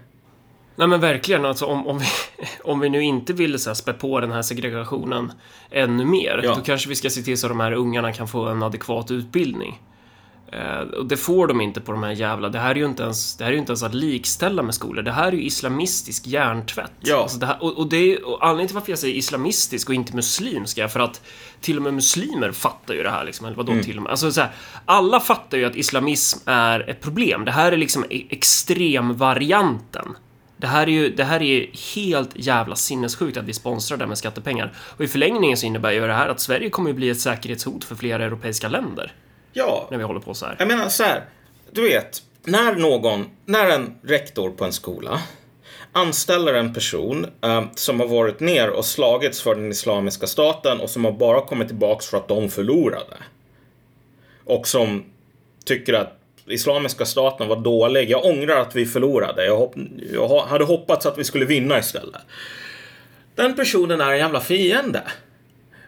Nej 0.76 0.88
men 0.88 1.00
verkligen, 1.00 1.44
alltså 1.44 1.64
om, 1.64 1.86
om, 1.86 1.98
vi, 1.98 2.04
om 2.64 2.80
vi 2.80 2.88
nu 2.88 3.02
inte 3.02 3.32
vill 3.32 3.58
så 3.58 3.70
här, 3.70 3.74
spä 3.74 3.92
på 3.92 4.20
den 4.20 4.32
här 4.32 4.42
segregationen 4.42 5.32
ännu 5.70 6.04
mer, 6.04 6.40
ja. 6.44 6.54
då 6.54 6.60
kanske 6.60 6.88
vi 6.88 6.94
ska 6.94 7.10
se 7.10 7.22
till 7.22 7.38
så 7.38 7.46
att 7.46 7.50
de 7.50 7.60
här 7.60 7.72
ungarna 7.72 8.12
kan 8.12 8.28
få 8.28 8.46
en 8.46 8.62
adekvat 8.62 9.10
utbildning. 9.10 9.80
Uh, 10.54 10.80
och 10.98 11.06
det 11.06 11.16
får 11.16 11.46
de 11.46 11.60
inte 11.60 11.80
på 11.80 11.92
de 11.92 12.02
här 12.02 12.12
jävla... 12.12 12.48
Det 12.48 12.58
här 12.58 12.70
är 12.70 12.74
ju 12.74 12.84
inte 12.84 13.02
ens, 13.02 13.36
det 13.36 13.44
här 13.44 13.52
är 13.52 13.56
inte 13.56 13.70
ens 13.70 13.82
att 13.82 13.94
likställa 13.94 14.62
med 14.62 14.74
skolor. 14.74 15.02
Det 15.02 15.12
här 15.12 15.28
är 15.28 15.32
ju 15.32 15.42
islamistisk 15.42 16.26
hjärntvätt. 16.26 16.92
Ja. 17.00 17.22
Alltså 17.22 17.38
det 17.38 17.46
här, 17.46 17.62
och, 17.62 17.78
och, 17.78 17.88
det 17.88 17.96
är, 17.96 18.26
och 18.26 18.46
anledningen 18.46 18.68
till 18.68 18.74
varför 18.74 18.92
jag 18.92 18.98
säger 18.98 19.14
islamistisk 19.14 19.88
och 19.88 19.94
inte 19.94 20.16
muslimsk 20.16 20.78
är 20.78 20.88
för 20.88 21.00
att 21.00 21.20
till 21.60 21.76
och 21.76 21.82
med 21.82 21.94
muslimer 21.94 22.52
fattar 22.52 22.94
ju 22.94 23.02
det 23.02 23.10
här 23.10 23.24
liksom. 23.24 23.46
Eller 23.46 23.56
vadå 23.56 23.72
mm. 23.72 23.84
till 23.84 23.96
och 23.96 24.02
med? 24.02 24.10
Alltså 24.10 24.32
så 24.32 24.40
här, 24.40 24.50
alla 24.84 25.20
fattar 25.20 25.58
ju 25.58 25.64
att 25.64 25.76
islamism 25.76 26.38
är 26.44 26.90
ett 26.90 27.00
problem. 27.00 27.44
Det 27.44 27.52
här 27.52 27.72
är 27.72 27.76
liksom 27.76 28.04
e- 28.10 28.26
extremvarianten. 28.30 30.16
Det 30.56 30.66
här 30.66 30.86
är 30.86 30.92
ju 30.92 31.10
det 31.10 31.24
här 31.24 31.42
är 31.42 31.70
helt 31.94 32.30
jävla 32.34 32.76
sinnessjukt 32.76 33.36
att 33.36 33.44
vi 33.44 33.52
sponsrar 33.52 33.98
det 33.98 34.06
med 34.06 34.18
skattepengar. 34.18 34.72
Och 34.76 35.04
i 35.04 35.08
förlängningen 35.08 35.56
så 35.56 35.66
innebär 35.66 35.90
ju 35.90 36.06
det 36.06 36.14
här 36.14 36.28
att 36.28 36.40
Sverige 36.40 36.70
kommer 36.70 36.90
att 36.90 36.96
bli 36.96 37.10
ett 37.10 37.20
säkerhetshot 37.20 37.84
för 37.84 37.94
flera 37.94 38.24
europeiska 38.24 38.68
länder. 38.68 39.12
Ja. 39.56 39.86
När 39.90 39.98
vi 39.98 40.04
håller 40.04 40.20
på 40.20 40.34
så 40.34 40.46
här. 40.46 40.56
Jag 40.58 40.68
menar 40.68 40.88
så 40.88 41.02
här. 41.02 41.24
Du 41.70 41.82
vet, 41.82 42.22
när 42.44 42.74
någon, 42.74 43.30
när 43.44 43.70
en 43.70 43.98
rektor 44.02 44.50
på 44.50 44.64
en 44.64 44.72
skola 44.72 45.22
anställer 45.92 46.54
en 46.54 46.74
person 46.74 47.26
eh, 47.42 47.64
som 47.74 48.00
har 48.00 48.06
varit 48.06 48.40
ner 48.40 48.70
och 48.70 48.84
slagits 48.84 49.42
för 49.42 49.54
den 49.54 49.70
islamiska 49.70 50.26
staten 50.26 50.80
och 50.80 50.90
som 50.90 51.04
har 51.04 51.12
bara 51.12 51.40
kommit 51.40 51.68
tillbaks 51.68 52.06
för 52.06 52.16
att 52.16 52.28
de 52.28 52.50
förlorade. 52.50 53.16
Och 54.44 54.68
som 54.68 55.04
tycker 55.64 55.92
att 55.92 56.18
islamiska 56.46 57.04
staten 57.04 57.48
var 57.48 57.56
dålig. 57.56 58.10
Jag 58.10 58.24
ångrar 58.24 58.60
att 58.60 58.76
vi 58.76 58.86
förlorade. 58.86 59.46
Jag, 59.46 59.56
hopp 59.56 59.74
jag 60.12 60.38
hade 60.38 60.64
hoppats 60.64 61.06
att 61.06 61.18
vi 61.18 61.24
skulle 61.24 61.44
vinna 61.44 61.78
istället. 61.78 62.22
Den 63.34 63.56
personen 63.56 64.00
är 64.00 64.12
en 64.12 64.18
jävla 64.18 64.40
fiende. 64.40 65.02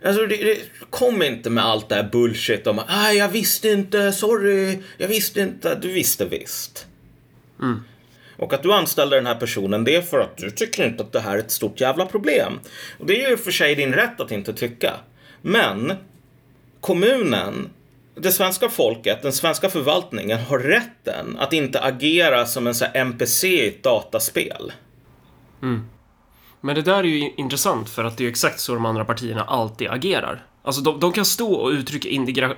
Alltså, 0.05 0.27
det, 0.27 0.37
det, 0.37 0.59
kom 0.91 1.23
inte 1.23 1.51
med 1.51 1.65
allt 1.65 1.89
det 1.89 1.95
här 1.95 2.09
bullshit 2.13 2.67
om 2.67 2.79
ah, 2.89 3.11
jag 3.11 3.29
visste 3.29 3.69
inte, 3.69 4.13
sorry, 4.13 4.79
jag 4.97 5.09
visste 5.09 5.41
inte. 5.41 5.75
Du 5.75 5.93
visste 5.93 6.25
visst. 6.25 6.87
Mm. 7.61 7.83
Och 8.37 8.53
att 8.53 8.63
du 8.63 8.73
anställer 8.73 9.17
den 9.17 9.27
här 9.27 9.35
personen, 9.35 9.85
det 9.85 9.97
är 9.97 10.03
för 10.03 10.21
att 10.21 10.37
du 10.37 10.51
tycker 10.51 10.87
inte 10.87 11.03
att 11.03 11.13
det 11.13 11.21
här 11.21 11.35
är 11.35 11.39
ett 11.39 11.51
stort 11.51 11.81
jävla 11.81 12.07
problem. 12.07 12.61
Och 12.99 13.07
det 13.07 13.25
är 13.25 13.31
ju 13.31 13.37
för 13.37 13.51
sig 13.51 13.75
din 13.75 13.93
rätt 13.93 14.21
att 14.21 14.31
inte 14.31 14.53
tycka. 14.53 14.95
Men 15.43 15.93
kommunen, 16.81 17.71
det 18.15 18.33
svenska 18.33 18.69
folket, 18.69 19.23
den 19.23 19.33
svenska 19.33 19.71
förvaltningen 19.71 20.39
har 20.39 20.59
rätten 20.59 21.37
att 21.39 21.53
inte 21.53 21.81
agera 21.81 22.47
som 22.47 22.67
en 22.67 22.75
sån 22.75 22.89
NPC 22.95 23.49
i 23.49 23.69
ett 23.69 23.83
dataspel. 23.83 24.73
Mm. 25.63 25.85
Men 26.61 26.75
det 26.75 26.83
där 26.83 26.99
är 26.99 27.05
ju 27.05 27.31
intressant 27.37 27.91
för 27.91 28.05
att 28.05 28.17
det 28.17 28.25
är 28.25 28.29
exakt 28.29 28.61
så 28.61 28.75
de 28.75 28.87
andra 28.87 29.05
partierna 29.05 29.43
alltid 29.43 29.89
agerar. 29.89 30.45
Alltså 30.63 30.83
de, 30.83 31.01
de 31.01 31.13
kan 31.13 31.25
stå 31.25 31.53
och 31.55 31.71
uttrycka 31.71 32.09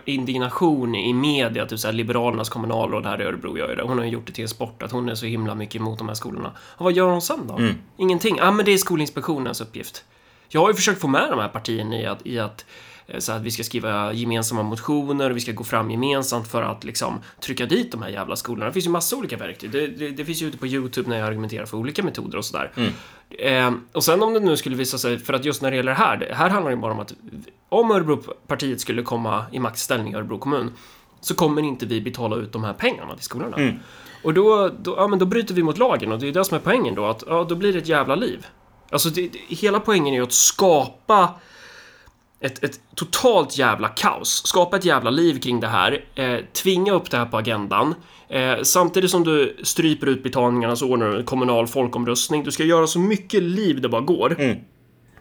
indignation 0.04 0.95
i 0.95 1.12
media, 1.12 1.66
typ 1.66 1.78
såhär 1.78 1.92
Liberalernas 1.92 2.49
kommunalråd 2.49 3.07
här 3.07 3.21
i 3.21 3.25
Örebro 3.25 3.59
gör 3.59 3.76
det. 3.76 3.83
Hon 3.83 3.99
har 3.99 4.04
ju 4.04 4.11
gjort 4.11 4.26
det 4.26 4.33
till 4.33 4.42
en 4.42 4.49
sport 4.49 4.83
att 4.83 4.92
hon 4.92 5.09
är 5.09 5.14
så 5.14 5.26
himla 5.26 5.54
mycket 5.54 5.76
emot 5.76 5.99
de 5.99 6.09
här 6.09 6.14
skolorna. 6.14 6.52
Och 6.59 6.85
vad 6.85 6.92
gör 6.92 7.11
hon 7.11 7.23
sen 7.23 7.47
då? 7.47 7.57
Mm. 7.57 7.75
Ingenting. 7.97 8.37
Ja, 8.37 8.49
ah, 8.49 8.50
men 8.50 8.64
det 8.64 8.73
är 8.73 8.78
Skolinspektionens 8.78 9.61
uppgift. 9.61 10.04
Jag 10.49 10.61
har 10.61 10.69
ju 10.69 10.75
försökt 10.75 11.00
få 11.00 11.09
med 11.09 11.30
de 11.30 11.38
här 11.38 11.49
partierna 11.49 12.00
i 12.00 12.07
att, 12.07 12.26
i 12.26 12.38
att 12.38 12.64
så 13.18 13.32
att 13.32 13.42
vi 13.42 13.50
ska 13.50 13.62
skriva 13.62 14.12
gemensamma 14.12 14.62
motioner 14.62 15.30
och 15.30 15.36
vi 15.36 15.40
ska 15.40 15.52
gå 15.52 15.64
fram 15.64 15.90
gemensamt 15.90 16.48
för 16.48 16.62
att 16.62 16.84
liksom 16.84 17.20
trycka 17.40 17.66
dit 17.66 17.92
de 17.92 18.02
här 18.02 18.08
jävla 18.08 18.36
skolorna. 18.36 18.66
Det 18.66 18.72
finns 18.72 18.86
ju 18.86 18.90
massa 18.90 19.16
olika 19.16 19.36
verktyg. 19.36 19.70
Det, 19.70 19.86
det, 19.86 20.10
det 20.10 20.24
finns 20.24 20.42
ju 20.42 20.46
ute 20.46 20.58
på 20.58 20.66
YouTube 20.66 21.10
när 21.10 21.18
jag 21.18 21.28
argumenterar 21.28 21.66
för 21.66 21.76
olika 21.76 22.02
metoder 22.02 22.38
och 22.38 22.44
sådär. 22.44 22.72
Mm. 22.76 22.92
Eh, 23.28 23.80
och 23.92 24.04
sen 24.04 24.22
om 24.22 24.34
det 24.34 24.40
nu 24.40 24.56
skulle 24.56 24.76
visa 24.76 24.98
sig, 24.98 25.18
för 25.18 25.32
att 25.32 25.44
just 25.44 25.62
när 25.62 25.70
det 25.70 25.76
gäller 25.76 25.92
det 25.92 25.98
här, 25.98 26.16
det 26.16 26.34
här 26.34 26.50
handlar 26.50 26.70
ju 26.70 26.76
bara 26.76 26.92
om 26.92 27.00
att 27.00 27.14
om 27.68 27.90
Örebropartiet 27.90 28.80
skulle 28.80 29.02
komma 29.02 29.44
i 29.52 29.58
maktställning 29.58 30.12
i 30.12 30.16
Örebro 30.16 30.38
kommun 30.38 30.72
så 31.20 31.34
kommer 31.34 31.62
inte 31.62 31.86
vi 31.86 32.00
betala 32.00 32.36
ut 32.36 32.52
de 32.52 32.64
här 32.64 32.72
pengarna 32.72 33.14
till 33.14 33.24
skolorna. 33.24 33.56
Mm. 33.56 33.78
Och 34.22 34.34
då, 34.34 34.70
då, 34.78 34.94
ja, 34.96 35.06
men 35.06 35.18
då 35.18 35.26
bryter 35.26 35.54
vi 35.54 35.62
mot 35.62 35.78
lagen 35.78 36.12
och 36.12 36.18
det 36.18 36.28
är 36.28 36.32
det 36.32 36.44
som 36.44 36.56
är 36.56 36.60
poängen 36.60 36.94
då. 36.94 37.06
Att 37.06 37.24
ja, 37.26 37.46
då 37.48 37.54
blir 37.54 37.72
det 37.72 37.78
ett 37.78 37.88
jävla 37.88 38.14
liv. 38.14 38.46
Alltså, 38.90 39.08
det, 39.08 39.28
det, 39.28 39.38
hela 39.48 39.80
poängen 39.80 40.14
är 40.14 40.18
ju 40.18 40.22
att 40.22 40.32
skapa 40.32 41.34
ett, 42.40 42.64
ett 42.64 42.80
totalt 42.94 43.59
jävla 43.59 43.88
kaos. 43.88 44.47
Skapa 44.47 44.76
ett 44.76 44.85
jävla 44.85 45.11
liv 45.11 45.40
kring 45.40 45.61
det 45.61 45.66
här. 45.66 46.04
Eh, 46.14 46.37
tvinga 46.52 46.92
upp 46.92 47.11
det 47.11 47.16
här 47.16 47.26
på 47.26 47.37
agendan. 47.37 47.94
Eh, 48.28 48.62
samtidigt 48.62 49.11
som 49.11 49.25
du 49.25 49.56
stryper 49.62 50.06
utbetalningarna 50.06 50.76
så 50.76 50.88
ordnar 50.88 51.11
du 51.11 51.18
en 51.18 51.25
kommunal 51.25 51.66
folkomröstning. 51.66 52.44
Du 52.44 52.50
ska 52.50 52.64
göra 52.64 52.87
så 52.87 52.99
mycket 52.99 53.42
liv 53.42 53.80
det 53.80 53.88
bara 53.88 54.00
går. 54.00 54.40
Mm. 54.40 54.59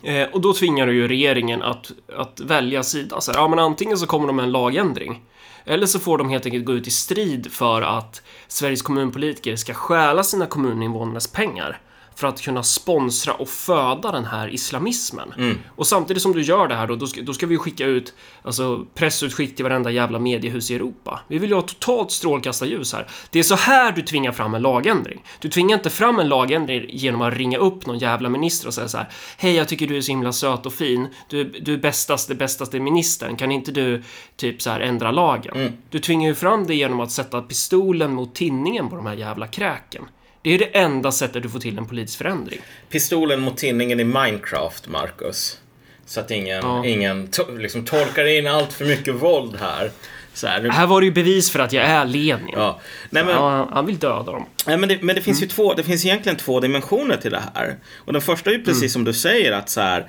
Eh, 0.03 0.27
och 0.33 0.41
då 0.41 0.53
tvingar 0.53 0.87
du 0.87 0.93
ju 0.93 1.07
regeringen 1.07 1.61
att, 1.61 1.91
att 2.17 2.39
välja 2.39 2.83
sida. 2.83 3.21
Så 3.21 3.31
här, 3.31 3.39
ja, 3.39 3.47
men 3.47 3.59
antingen 3.59 3.97
så 3.97 4.05
kommer 4.05 4.27
de 4.27 4.35
med 4.35 4.43
en 4.45 4.51
lagändring. 4.51 5.21
Eller 5.65 5.85
så 5.85 5.99
får 5.99 6.17
de 6.17 6.29
helt 6.29 6.45
enkelt 6.45 6.65
gå 6.65 6.73
ut 6.73 6.87
i 6.87 6.91
strid 6.91 7.51
för 7.51 7.81
att 7.81 8.21
Sveriges 8.47 8.81
kommunpolitiker 8.81 9.55
ska 9.55 9.73
stjäla 9.73 10.23
sina 10.23 10.45
kommuninvånares 10.45 11.31
pengar 11.31 11.79
för 12.19 12.27
att 12.27 12.41
kunna 12.41 12.63
sponsra 12.63 13.33
och 13.33 13.49
föda 13.49 14.11
den 14.11 14.25
här 14.25 14.53
islamismen. 14.53 15.33
Mm. 15.37 15.57
Och 15.75 15.87
samtidigt 15.87 16.23
som 16.23 16.33
du 16.33 16.41
gör 16.41 16.67
det 16.67 16.75
här 16.75 16.87
då, 16.87 16.95
då 16.95 17.07
ska, 17.07 17.21
då 17.21 17.33
ska 17.33 17.45
vi 17.45 17.57
skicka 17.57 17.85
ut 17.85 18.13
alltså, 18.41 18.85
pressutskick 18.95 19.55
till 19.55 19.63
varenda 19.63 19.91
jävla 19.91 20.19
mediehus 20.19 20.71
i 20.71 20.75
Europa. 20.75 21.19
Vi 21.27 21.39
vill 21.39 21.49
ju 21.49 21.55
ha 21.55 21.61
totalt 21.61 22.11
strålkastarljus 22.11 22.93
här. 22.93 23.07
Det 23.31 23.39
är 23.39 23.43
så 23.43 23.55
här 23.55 23.91
du 23.91 24.01
tvingar 24.01 24.31
fram 24.31 24.53
en 24.53 24.61
lagändring. 24.61 25.23
Du 25.39 25.49
tvingar 25.49 25.77
inte 25.77 25.89
fram 25.89 26.19
en 26.19 26.29
lagändring 26.29 26.85
genom 26.89 27.21
att 27.21 27.33
ringa 27.33 27.57
upp 27.57 27.85
någon 27.85 27.97
jävla 27.97 28.29
minister 28.29 28.67
och 28.67 28.73
säga 28.73 28.87
så 28.87 28.97
här. 28.97 29.09
Hej, 29.37 29.55
jag 29.55 29.67
tycker 29.67 29.87
du 29.87 29.97
är 29.97 30.01
så 30.01 30.11
himla 30.11 30.31
söt 30.31 30.65
och 30.65 30.73
fin. 30.73 31.07
Du, 31.29 31.43
du 31.43 31.73
är 31.73 31.77
bästaste, 31.77 32.35
bästaste 32.35 32.79
ministern. 32.79 33.35
Kan 33.35 33.51
inte 33.51 33.71
du 33.71 34.03
typ 34.35 34.61
så 34.61 34.69
här 34.69 34.79
ändra 34.79 35.11
lagen? 35.11 35.55
Mm. 35.55 35.73
Du 35.89 35.99
tvingar 35.99 36.29
ju 36.29 36.35
fram 36.35 36.67
det 36.67 36.75
genom 36.75 36.99
att 36.99 37.11
sätta 37.11 37.41
pistolen 37.41 38.13
mot 38.13 38.35
tinningen 38.35 38.89
på 38.89 38.95
de 38.95 39.05
här 39.05 39.15
jävla 39.15 39.47
kräken. 39.47 40.05
Det 40.41 40.49
är 40.53 40.57
det 40.59 40.65
enda 40.77 41.11
sättet 41.11 41.43
du 41.43 41.49
får 41.49 41.59
till 41.59 41.77
en 41.77 41.85
politisk 41.85 42.17
förändring. 42.17 42.59
Pistolen 42.89 43.39
mot 43.39 43.57
tinningen 43.57 43.99
i 43.99 44.03
Minecraft, 44.03 44.87
Marcus. 44.87 45.57
Så 46.05 46.19
att 46.19 46.31
ingen, 46.31 46.57
Ja. 46.63 46.85
ingen 46.85 47.27
to- 47.27 47.57
liksom 47.59 47.85
tolkar 47.85 48.25
in 48.25 48.47
allt 48.47 48.73
för 48.73 48.85
mycket 48.85 49.15
våld 49.15 49.55
här. 49.59 49.91
Så 50.33 50.47
här, 50.47 50.69
Här 50.69 50.87
var 50.87 51.01
det 51.01 51.05
ju 51.05 51.11
bevis 51.13 51.51
för 51.51 51.59
att 51.59 51.73
jag 51.73 51.85
är 51.85 52.05
Lenin. 52.05 52.49
ja. 52.53 52.79
Nej, 53.09 53.23
men, 53.25 53.33
Ja, 53.35 53.69
han 53.71 53.85
vill 53.85 53.97
döda 53.97 54.31
dem. 54.31 54.45
Nej, 54.67 54.77
men 54.77 54.89
det, 54.89 55.01
men 55.01 55.15
det 55.15 55.21
finns 55.21 55.41
ju 55.41 55.43
Mm. 55.45 55.49
två, 55.55 55.73
det 55.73 55.83
finns 55.83 56.05
egentligen 56.05 56.37
två 56.37 56.59
dimensioner 56.59 57.17
till 57.17 57.31
det 57.31 57.43
här. 57.55 57.75
Och 57.95 58.13
den 58.13 58.21
första 58.21 58.49
är 58.49 58.53
ju 58.53 58.63
precis 58.63 58.81
Mm. 58.81 58.89
som 58.89 59.03
du 59.03 59.13
säger 59.13 59.51
att 59.51 59.69
så 59.69 59.81
här, 59.81 60.07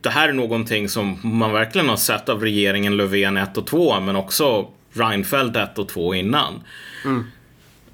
det 0.00 0.10
här 0.10 0.28
är 0.28 0.32
någonting 0.32 0.88
som 0.88 1.18
man 1.22 1.52
verkligen 1.52 1.88
har 1.88 1.96
sett 1.96 2.28
av 2.28 2.42
regeringen 2.42 2.96
Löfven 2.96 3.36
1 3.36 3.56
och 3.58 3.66
2, 3.66 4.00
men 4.00 4.16
också 4.16 4.68
Reinfeldt 4.92 5.56
1 5.56 5.78
och 5.78 5.88
2 5.88 6.14
innan. 6.14 6.62
Mm. 7.04 7.30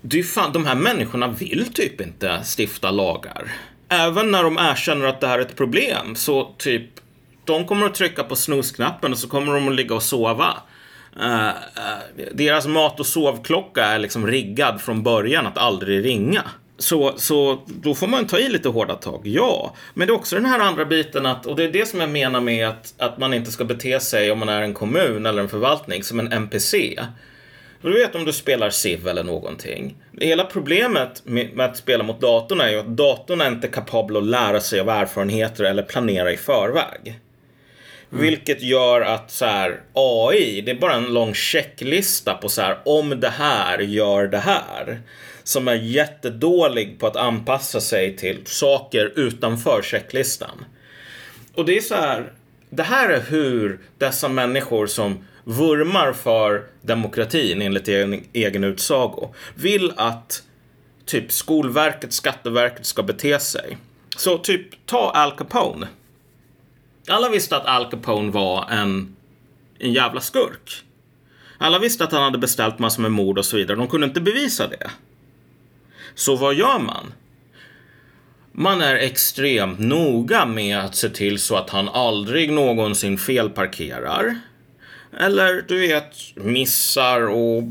Det 0.01 0.17
är 0.17 0.19
ju 0.19 0.25
fan, 0.25 0.53
de 0.53 0.67
här 0.67 0.75
människorna 0.75 1.29
vill 1.29 1.73
typ 1.73 2.01
inte 2.01 2.43
stifta 2.59 2.91
lagar. 2.91 3.53
Även 3.89 4.31
när 4.31 4.43
de 4.43 4.59
erkänner 4.59 5.07
att 5.07 5.21
det 5.21 5.27
här 5.27 5.39
är 5.39 5.43
ett 5.43 5.57
problem, 5.57 6.15
så 6.15 6.55
typ, 6.59 6.91
de 7.45 7.67
kommer 7.67 7.87
att 7.87 7.95
trycka 7.95 8.25
på 8.25 8.37
snusknappen 8.37 9.13
och 9.13 9.19
så 9.19 9.29
kommer 9.29 9.55
de 9.55 9.69
att 9.69 9.75
ligga 9.75 9.95
och 9.95 10.03
sova. 10.03 10.55
Uh, 11.21 11.47
uh, 11.47 11.53
deras 12.33 12.67
mat 12.67 13.01
och 13.01 13.07
sovklocka 13.07 13.85
är 13.85 13.99
liksom 13.99 14.27
riggad 14.27 14.81
från 14.81 15.03
början 15.03 15.47
att 15.47 15.59
aldrig 15.59 16.05
ringa. 16.05 16.43
Så, 16.79 17.15
så 17.17 17.63
då 17.67 17.95
får 17.95 18.07
man 18.07 18.27
ta 18.27 18.39
i 18.39 18.49
lite 18.49 18.69
hårda 18.69 18.95
tag, 18.95 19.27
ja. 19.27 19.75
Men 19.95 20.07
det 20.07 20.13
är 20.13 20.15
också 20.15 20.37
den 20.37 20.47
här 20.47 20.61
andra 20.61 20.85
biten 20.85 21.27
att, 21.27 21.47
och 21.47 21.57
det 21.57 21.65
är 21.65 21.73
det 21.73 21.89
som 21.89 22.01
jag 22.01 22.11
menar 22.11 22.41
med 22.41 22.69
att, 22.69 22.95
att 22.99 23.19
man 23.19 23.35
inte 23.35 23.51
ska 23.51 23.65
bete 23.65 24.01
sig 24.01 24.31
om 24.31 24.39
man 24.39 24.49
är 24.49 24.63
en 24.63 24.75
kommun 24.75 25.27
eller 25.27 25.43
en 25.43 25.49
förvaltning 25.49 26.05
som 26.05 26.21
en 26.21 26.33
NPC. 26.33 27.01
Du 27.81 27.93
vet 27.93 28.15
om 28.15 28.25
du 28.25 28.33
spelar 28.33 28.71
Civ 28.71 29.09
eller 29.09 29.25
någonting. 29.25 29.97
Hela 30.21 30.45
problemet 30.45 31.23
med, 31.25 31.61
att 31.61 31.77
spela 31.77 32.05
mot 32.05 32.21
datorn 32.21 32.61
är 32.61 32.69
ju 32.69 32.79
att 32.79 32.97
datorn 32.97 33.41
är 33.41 33.49
inte 33.49 33.69
kapabel 33.69 34.17
att 34.17 34.27
lära 34.27 34.61
sig 34.61 34.81
av 34.81 34.89
erfarenheter 34.89 35.65
eller 35.65 35.83
planera 35.83 36.33
i 36.33 36.37
förväg. 36.37 37.21
Vilket 38.11 38.63
gör 38.63 39.01
att 39.01 39.31
så 39.31 39.45
här, 39.45 39.81
AI, 39.93 40.61
det 40.61 40.71
är 40.71 40.81
bara 40.81 40.95
en 40.95 41.15
lång 41.15 41.35
checklista 41.35 42.35
på 42.35 42.49
så 42.49 42.63
här, 42.63 42.79
om 42.85 43.21
det 43.21 43.29
här 43.29 43.79
gör 43.79 44.27
det 44.27 44.39
här. 44.39 45.01
Som 45.43 45.69
är 45.69 45.75
jättedålig 45.75 47.01
på 47.01 47.07
att 47.07 47.17
anpassa 47.17 47.81
sig 47.81 48.17
till 48.17 48.41
saker 48.45 49.13
utanför 49.17 49.83
checklistan. 49.83 50.65
Och 51.55 51.65
det 51.65 51.77
är 51.77 51.81
så 51.81 51.95
här, 51.95 52.33
det 52.71 52.83
här 52.83 53.09
är 53.09 53.21
hur 53.21 53.81
dessa 53.99 54.29
människor 54.29 54.87
som 54.87 55.25
vurmar 55.49 56.13
för 56.13 56.67
demokratin 56.83 57.63
enligt 57.63 57.89
egen, 57.89 58.25
egen 58.33 58.65
utsago 58.65 59.35
vill 59.55 59.93
att 59.97 60.43
typ 61.05 61.33
Skolverket, 61.33 62.13
Skatteverket 62.13 62.87
ska 62.87 63.03
bete 63.03 63.41
sig. 63.41 63.79
Så 64.17 64.39
typ 64.39 64.87
ta 64.87 65.11
Al 65.11 65.33
Capone. 65.33 65.89
Alla 67.09 67.29
visste 67.29 67.57
att 67.57 67.67
Al 67.67 67.91
Capone 67.91 68.31
var 68.31 68.69
en, 68.71 69.17
en 69.79 69.93
jävla 69.93 70.21
skurk. 70.21 70.83
Alla 71.59 71.79
visste 71.79 72.05
att 72.05 72.13
han 72.13 72.23
hade 72.23 72.39
beställt 72.39 72.79
massor 72.79 73.03
med 73.03 73.13
mord 73.13 73.39
och 73.39 73.45
så 73.45 73.57
vidare. 73.57 73.77
De 73.77 73.89
kunde 73.89 74.07
inte 74.07 74.21
bevisa 74.21 74.69
det. 74.69 74.91
Så 76.15 76.37
vad 76.37 76.55
gör 76.55 76.79
man? 76.79 77.13
Man 78.53 78.83
är 78.83 78.95
extremt 78.95 79.79
noga 79.79 80.47
med 80.47 80.79
att 80.79 80.95
se 80.95 81.09
till 81.09 81.39
så 81.39 81.57
att 81.57 81.71
han 81.71 81.89
aldrig 81.89 82.53
någonsin 82.53 83.19
felparkerar. 83.19 84.41
Eller 85.21 85.65
du 85.69 85.79
vet, 85.79 86.15
missar 86.35 87.21
och 87.21 87.63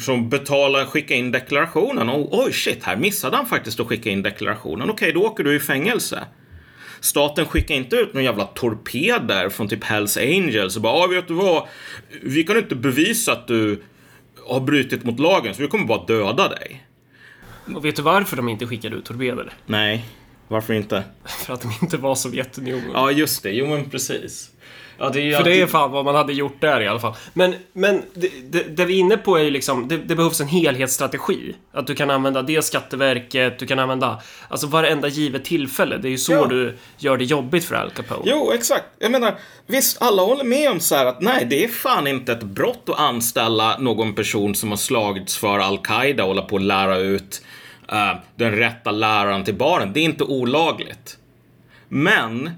som 0.00 0.28
betalar, 0.28 0.84
skicka 0.84 1.14
in 1.14 1.32
deklarationen. 1.32 2.08
Och, 2.08 2.38
oj 2.44 2.52
shit, 2.52 2.84
här 2.84 2.96
missade 2.96 3.36
han 3.36 3.46
faktiskt 3.46 3.80
att 3.80 3.86
skicka 3.86 4.10
in 4.10 4.22
deklarationen. 4.22 4.90
Okej, 4.90 5.12
då 5.12 5.22
åker 5.22 5.44
du 5.44 5.56
i 5.56 5.60
fängelse. 5.60 6.24
Staten 7.00 7.46
skickar 7.46 7.74
inte 7.74 7.96
ut 7.96 8.14
några 8.14 8.24
jävla 8.24 8.44
torpeder 8.44 9.48
från 9.48 9.68
typ 9.68 9.84
Hells 9.84 10.16
Angels 10.16 10.76
och 10.76 10.82
bara, 10.82 10.98
ja 10.98 11.06
vet 11.06 11.28
du 11.28 11.34
vad, 11.34 11.68
vi 12.22 12.44
kan 12.44 12.56
inte 12.56 12.74
bevisa 12.74 13.32
att 13.32 13.48
du 13.48 13.82
har 14.46 14.60
brutit 14.60 15.04
mot 15.04 15.20
lagen 15.20 15.54
så 15.54 15.62
vi 15.62 15.68
kommer 15.68 15.84
bara 15.84 16.04
döda 16.04 16.48
dig. 16.48 16.86
Och 17.74 17.84
vet 17.84 17.96
du 17.96 18.02
varför 18.02 18.36
de 18.36 18.48
inte 18.48 18.66
skickade 18.66 18.96
ut 18.96 19.04
torpeder? 19.04 19.52
Nej, 19.66 20.04
varför 20.48 20.74
inte? 20.74 21.04
För 21.46 21.54
att 21.54 21.60
de 21.60 21.72
inte 21.82 21.96
var 21.96 22.14
Sovjetunionen. 22.14 22.90
Ja, 22.94 23.10
just 23.10 23.42
det. 23.42 23.50
Jo, 23.50 23.66
men 23.66 23.90
precis. 23.90 24.50
Ja, 24.98 25.10
det 25.10 25.20
är 25.20 25.22
ju 25.24 25.34
För 25.34 25.44
det 25.44 25.50
är 25.50 25.52
alltid- 25.62 25.68
fan 25.70 25.90
vad 25.90 26.04
man 26.04 26.14
hade 26.14 26.32
gjort 26.32 26.60
där 26.60 26.80
i 26.80 26.88
alla 26.88 26.98
fall. 27.00 27.14
Men, 27.32 27.54
men 27.72 28.02
det, 28.14 28.28
det, 28.50 28.76
det 28.76 28.84
vi 28.84 28.94
är 28.94 28.98
inne 28.98 29.16
på 29.16 29.36
är 29.38 29.42
ju 29.42 29.50
liksom, 29.50 29.88
det, 29.88 29.96
det 29.96 30.14
behövs 30.14 30.40
en 30.40 30.48
helhetsstrategi. 30.48 31.54
Att 31.72 31.86
du 31.86 31.94
kan 31.94 32.10
använda 32.10 32.42
det 32.42 32.62
Skatteverket, 32.64 33.58
du 33.58 33.66
kan 33.66 33.78
använda, 33.78 34.22
alltså 34.48 34.66
varenda 34.66 35.08
givet 35.08 35.44
tillfälle. 35.44 35.96
Det 35.96 36.08
är 36.08 36.10
ju 36.10 36.18
så 36.18 36.32
Ja. 36.32 36.46
du 36.46 36.76
gör 36.98 37.16
det 37.16 37.24
jobbigt 37.24 37.64
för 37.64 37.74
Al 37.74 37.90
Capone. 37.90 38.22
Jo, 38.24 38.52
exakt. 38.54 38.84
Jag 38.98 39.12
menar, 39.12 39.34
visst, 39.66 40.02
alla 40.02 40.22
håller 40.22 40.44
med 40.44 40.70
om 40.70 40.80
så 40.80 40.94
här 40.94 41.06
att 41.06 41.20
nej, 41.22 41.46
det 41.50 41.64
är 41.64 41.68
fan 41.68 42.06
inte 42.06 42.32
ett 42.32 42.42
brott 42.42 42.84
att 42.88 43.00
anställa 43.00 43.78
någon 43.78 44.14
person 44.14 44.54
som 44.54 44.70
har 44.70 44.76
slagits 44.76 45.36
för 45.36 45.58
Al-Qaida 45.58 46.22
och 46.22 46.28
hålla 46.28 46.42
på 46.42 46.56
att 46.56 46.62
lära 46.62 46.96
ut 46.98 47.42
eh, 47.92 48.12
den 48.36 48.52
rätta 48.56 48.90
läraren 48.90 49.44
till 49.44 49.54
barnen. 49.54 49.92
Det 49.92 50.00
är 50.00 50.04
inte 50.04 50.24
olagligt. 50.24 51.18
Men 51.88 52.50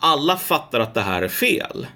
alla 0.00 0.36
fattar 0.36 0.80
att 0.80 0.94
det 0.94 1.00
här 1.00 1.22
är 1.22 1.28
fel. 1.28 1.86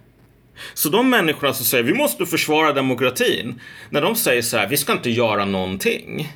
Så 0.75 0.89
de 0.89 1.11
människorna 1.11 1.53
som 1.53 1.67
säger 1.67 1.85
vi 1.85 1.95
måste 1.95 2.27
försvara 2.27 2.73
demokratin, 2.73 3.61
när 3.91 4.03
de 4.03 4.17
säger 4.17 4.43
så 4.43 4.57
här, 4.57 4.69
vi 4.69 4.77
ska 4.77 4.93
inte 4.93 5.11
göra 5.11 5.45
någonting. 5.45 6.33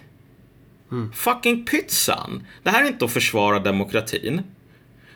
Fucking 1.14 1.64
pytsan! 1.64 2.46
Det 2.62 2.70
här 2.70 2.84
är 2.84 2.88
inte 2.88 3.04
att 3.04 3.12
försvara 3.12 3.58
demokratin. 3.58 4.42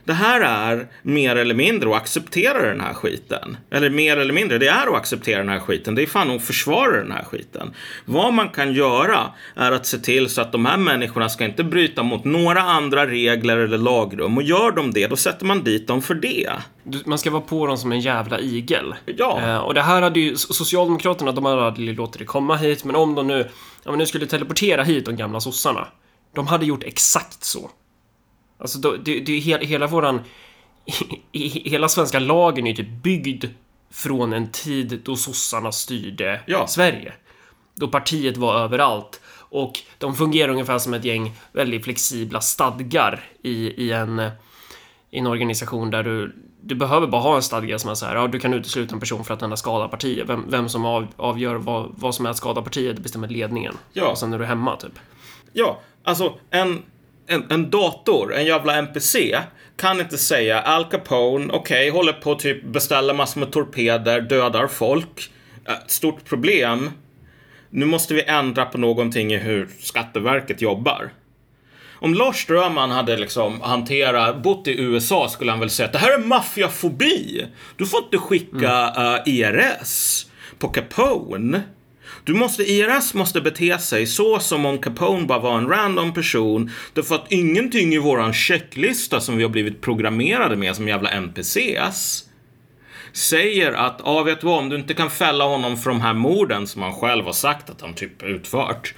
Det 0.05 0.13
här 0.13 0.41
är 0.41 0.89
mer 1.03 1.37
eller 1.37 1.55
mindre 1.55 1.91
att 1.91 1.97
acceptera 1.97 2.63
den 2.63 2.81
här 2.81 2.95
skiten. 2.95 3.57
Eller 3.71 3.91
mer 3.91 4.17
eller 4.17 4.33
mindre, 4.33 4.59
det 4.59 4.69
är 4.69 4.87
att 4.87 4.95
acceptera 4.95 5.39
den 5.39 5.49
här 5.49 5.61
skiten. 5.61 5.95
Det 5.95 6.03
är 6.03 6.07
fan 6.07 6.31
att 6.31 6.43
försvara 6.43 6.97
den 6.97 7.13
här 7.13 7.25
skiten. 7.25 7.75
Vad 8.05 8.33
man 8.33 8.49
kan 8.49 8.73
göra 8.73 9.33
är 9.55 9.73
att 9.73 9.87
se 9.87 9.99
till 9.99 10.29
så 10.29 10.41
att 10.41 10.53
de 10.53 10.67
här 10.67 10.77
människorna 10.77 11.29
ska 11.29 11.45
inte 11.45 11.65
bryta 11.65 12.03
mot 12.03 12.25
några 12.25 12.61
andra 12.61 13.07
regler 13.07 13.57
eller 13.57 13.79
lagrum. 13.79 14.37
Och 14.37 14.43
gör 14.43 14.73
de 14.73 14.91
det, 14.91 15.07
då 15.07 15.17
sätter 15.17 15.47
man 15.47 15.65
dit 15.65 15.87
dem 15.87 16.03
för 16.03 16.15
det. 16.15 16.51
Man 17.05 17.19
ska 17.19 17.31
vara 17.31 17.43
på 17.43 17.67
dem 17.67 17.79
som 17.79 17.93
en 17.93 18.01
jävla 18.01 18.41
igel. 18.41 18.95
Ja. 19.05 19.41
Eh, 19.41 19.59
och 19.59 19.75
det 19.75 19.83
här 19.83 20.03
hade 20.03 20.21
ju 20.21 20.37
Socialdemokraterna, 20.37 21.33
de 21.33 21.45
hade 21.45 21.67
aldrig 21.67 21.97
låtit 21.97 22.19
det 22.19 22.25
komma 22.25 22.57
hit, 22.57 22.85
men 22.85 22.97
om 22.97 23.15
de 23.15 23.27
nu, 23.27 23.49
ja, 23.85 23.91
men 23.91 23.99
nu 23.99 24.07
skulle 24.07 24.27
teleportera 24.27 24.83
hit 24.83 25.07
de 25.07 25.17
gamla 25.17 25.41
sossarna. 25.41 25.89
De 26.35 26.47
hade 26.47 26.67
gjort 26.67 26.83
exakt 26.85 27.45
så. 27.45 27.71
Alltså, 28.63 28.79
då, 28.79 28.97
det, 28.97 29.21
det 29.21 29.33
är 29.33 29.41
he, 29.41 29.67
hela 29.67 29.87
våran... 29.87 30.21
he- 31.33 31.69
Hela 31.71 31.89
svenska 31.89 32.19
lagen 32.19 32.67
är 32.67 32.71
ju 32.71 32.77
typ 32.77 33.03
byggd 33.03 33.45
från 33.91 34.33
en 34.33 34.51
tid 34.51 35.01
då 35.05 35.17
sossarna 35.17 35.73
styrde 35.73 36.41
Ja. 36.47 36.67
Sverige. 36.67 37.13
Då 37.75 37.89
partiet 37.89 38.37
var 38.37 38.55
överallt. 38.55 39.21
Och 39.35 39.73
de 39.99 40.15
fungerar 40.15 40.53
ungefär 40.53 40.79
som 40.79 40.95
ett 40.95 41.05
gäng 41.05 41.33
väldigt 41.53 41.85
flexibla 41.85 42.41
stadgar 42.41 43.25
i, 43.43 43.53
i 43.85 43.93
en 43.93 44.31
i 45.11 45.19
en 45.19 45.27
organisation 45.27 45.91
där 45.91 46.03
du, 46.03 46.37
du 46.63 46.75
behöver 46.75 47.07
bara 47.07 47.21
ha 47.23 47.37
en 47.37 47.43
stadga 47.43 47.79
som 47.79 47.91
är 47.91 47.95
så 47.95 48.07
här, 48.07 48.15
ja, 48.17 48.27
du 48.27 48.39
kan 48.41 48.55
utesluta 48.55 48.95
en 48.95 49.01
person 49.01 49.25
för 49.25 49.35
att 49.35 49.41
den 49.41 49.51
har 49.51 49.57
skadat 49.57 49.91
partiet. 49.91 50.29
Vem, 50.29 50.45
vem 50.49 50.69
som 50.69 50.85
av, 50.85 51.07
avgör 51.17 51.55
vad, 51.55 51.93
vad 51.97 52.15
som 52.15 52.27
är 52.27 52.31
att 52.31 52.37
skada 52.37 52.63
partiet, 52.63 52.99
bestämmer 52.99 53.29
ledningen. 53.29 53.75
Ja. 53.93 54.09
Och 54.11 54.19
sen 54.19 54.33
är 54.33 54.39
du 54.39 54.45
hemma, 54.45 54.77
typ. 54.77 54.93
Ja, 55.53 55.81
alltså 56.05 56.39
en, 56.51 56.83
en, 57.27 57.47
en 57.51 57.71
dator, 57.71 58.35
en 58.35 58.45
jävla 58.45 58.77
NPC, 58.77 59.39
kan 59.77 60.01
inte 60.01 60.19
säga 60.19 60.61
Al 60.61 60.85
Capone, 60.85 61.53
okej, 61.53 61.91
håller 61.91 62.13
på 62.13 62.33
att 62.33 62.39
typ 62.39 62.65
beställa 62.65 63.13
massor 63.13 63.41
med 63.41 63.53
torpeder, 63.53 64.21
dödar 64.21 64.67
folk. 64.67 65.31
Äh, 65.69 65.75
Stort 65.87 66.25
problem. 66.25 66.91
Nu 67.71 67.87
måste 67.87 68.15
vi 68.15 68.23
ändra 68.23 68.65
på 68.65 68.79
någonting 68.79 69.33
i 69.33 69.37
hur 69.37 69.69
Skatteverket 69.81 70.63
jobbar. 70.63 71.11
Om 71.95 72.15
Lars 72.15 72.37
Strömman 72.37 72.91
hade 72.91 73.17
liksom 73.17 73.61
hanterat, 73.61 74.43
bott 74.43 74.69
i 74.69 74.81
USA 74.81 75.29
skulle 75.29 75.51
han 75.51 75.61
väl 75.61 75.71
säga 75.71 75.87
att 75.87 75.93
det 75.93 75.99
här 75.99 76.19
är 76.19 76.25
maffiafobi. 76.25 77.47
Du 77.77 77.87
får 77.87 78.03
inte 78.03 78.19
skicka 78.19 78.95
eh, 78.97 79.33
IRS 79.35 80.27
på 80.59 80.69
Capone. 80.69 81.63
Du 82.25 82.35
måste, 82.35 82.63
IRS 82.63 83.15
måste 83.15 83.41
bete 83.41 83.79
sig 83.79 84.07
så 84.07 84.39
som 84.39 84.67
om 84.67 84.79
Capone 84.79 85.27
bara 85.27 85.39
var 85.39 85.59
en 85.59 85.69
random 85.69 86.15
person. 86.15 86.71
Därför 86.93 87.15
att 87.15 87.33
ingenting 87.33 87.95
i 87.95 87.99
våran 87.99 88.33
checklista 88.33 89.21
som 89.21 89.37
vi 89.37 89.43
har 89.43 89.51
blivit 89.51 89.81
programmerade 89.81 90.57
med 90.57 90.77
som 90.77 90.89
jävla 90.89 91.11
NPCs 91.11 92.25
säger 93.13 93.73
att, 93.73 94.01
ja 94.05 94.23
vet 94.23 94.41
du 94.41 94.47
vad, 94.47 94.59
om 94.59 94.69
du 94.69 94.77
inte 94.77 94.95
kan 94.95 95.11
fälla 95.11 95.45
honom 95.45 95.77
för 95.77 95.91
de 95.91 96.01
här 96.01 96.15
morden 96.15 96.67
som 96.67 96.83
han 96.83 96.93
själv 96.93 97.25
har 97.25 97.33
sagt 97.33 97.71
att 97.71 97.81
han 97.81 97.95
typ 97.95 98.23
utfört. 98.23 98.95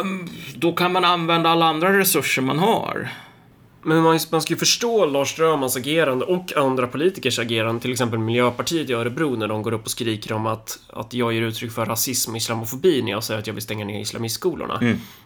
Um, 0.00 0.28
då 0.54 0.72
kan 0.72 0.92
man 0.92 1.04
använda 1.04 1.50
alla 1.50 1.66
andra 1.66 1.98
resurser 1.98 2.42
man 2.42 2.58
har. 2.58 3.08
Men 3.86 4.02
man, 4.02 4.18
man 4.30 4.42
ska 4.42 4.54
ju 4.54 4.58
förstå 4.58 5.06
Lars 5.06 5.30
Strömmans 5.30 5.76
agerande 5.76 6.24
och 6.24 6.56
andra 6.56 6.86
politikers 6.86 7.38
agerande, 7.38 7.80
till 7.82 7.92
exempel 7.92 8.18
Miljöpartiet 8.18 8.90
i 8.90 8.92
Örebro 8.92 9.36
när 9.36 9.48
de 9.48 9.62
går 9.62 9.72
upp 9.72 9.84
och 9.84 9.90
skriker 9.90 10.32
om 10.32 10.46
att, 10.46 10.78
att 10.92 11.14
jag 11.14 11.32
ger 11.32 11.42
uttryck 11.42 11.72
för 11.72 11.86
rasism 11.86 12.30
och 12.30 12.36
islamofobi 12.36 13.02
när 13.02 13.10
jag 13.10 13.24
säger 13.24 13.40
att 13.40 13.46
jag 13.46 13.54
vill 13.54 13.62
stänga 13.62 13.84
ner 13.84 14.00
islamistskolorna. 14.00 14.80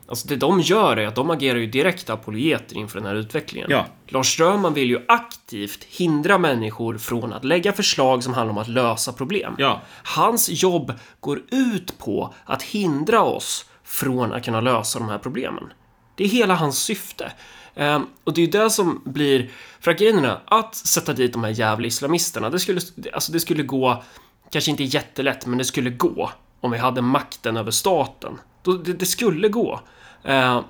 Alltså 0.06 0.28
det 0.28 0.36
de 0.36 0.60
gör 0.60 0.96
är 0.96 1.06
att 1.06 1.14
de 1.14 1.30
agerar 1.30 1.58
ju 1.58 1.66
direkt 1.66 2.10
apologeter 2.10 2.76
inför 2.76 2.98
den 2.98 3.06
här 3.06 3.14
utvecklingen. 3.14 3.70
Ja. 3.70 3.86
Lars 4.08 4.32
Strömman 4.32 4.74
vill 4.74 4.90
ju 4.90 5.04
aktivt 5.08 5.84
hindra 5.84 6.38
människor 6.38 6.98
från 6.98 7.32
att 7.32 7.44
lägga 7.44 7.72
förslag 7.72 8.24
som 8.24 8.34
handlar 8.34 8.52
om 8.52 8.58
att 8.58 8.68
lösa 8.68 9.12
problem. 9.12 9.54
Ja. 9.58 9.80
Hans 10.04 10.62
jobb 10.62 10.92
går 11.20 11.42
ut 11.50 11.98
på 11.98 12.34
att 12.44 12.62
hindra 12.62 13.22
oss 13.22 13.66
från 13.84 14.32
att 14.32 14.44
kunna 14.44 14.60
lösa 14.60 14.98
de 14.98 15.08
här 15.08 15.18
problemen. 15.18 15.72
Det 16.14 16.24
är 16.24 16.28
hela 16.28 16.54
hans 16.54 16.78
syfte. 16.78 17.32
Ehm, 17.74 18.06
och 18.24 18.34
det 18.34 18.40
är 18.40 18.46
ju 18.46 18.50
det 18.50 18.70
som 18.70 19.02
blir... 19.04 19.50
För 19.80 19.90
är 19.90 19.96
att 20.44 20.74
sätta 20.74 21.12
dit 21.12 21.32
de 21.32 21.44
här 21.44 21.50
jävla 21.50 21.86
islamisterna, 21.86 22.50
det 22.50 22.58
skulle, 22.58 22.80
alltså 23.12 23.32
det 23.32 23.40
skulle 23.40 23.62
gå... 23.62 24.02
Kanske 24.50 24.70
inte 24.70 24.84
jättelätt, 24.84 25.46
men 25.46 25.58
det 25.58 25.64
skulle 25.64 25.90
gå. 25.90 26.30
Om 26.60 26.70
vi 26.70 26.78
hade 26.78 27.02
makten 27.02 27.56
över 27.56 27.70
staten. 27.70 28.38
Då, 28.62 28.72
det, 28.72 28.92
det 28.92 29.06
skulle 29.06 29.48
gå. 29.48 29.80
Ehm, 30.24 30.62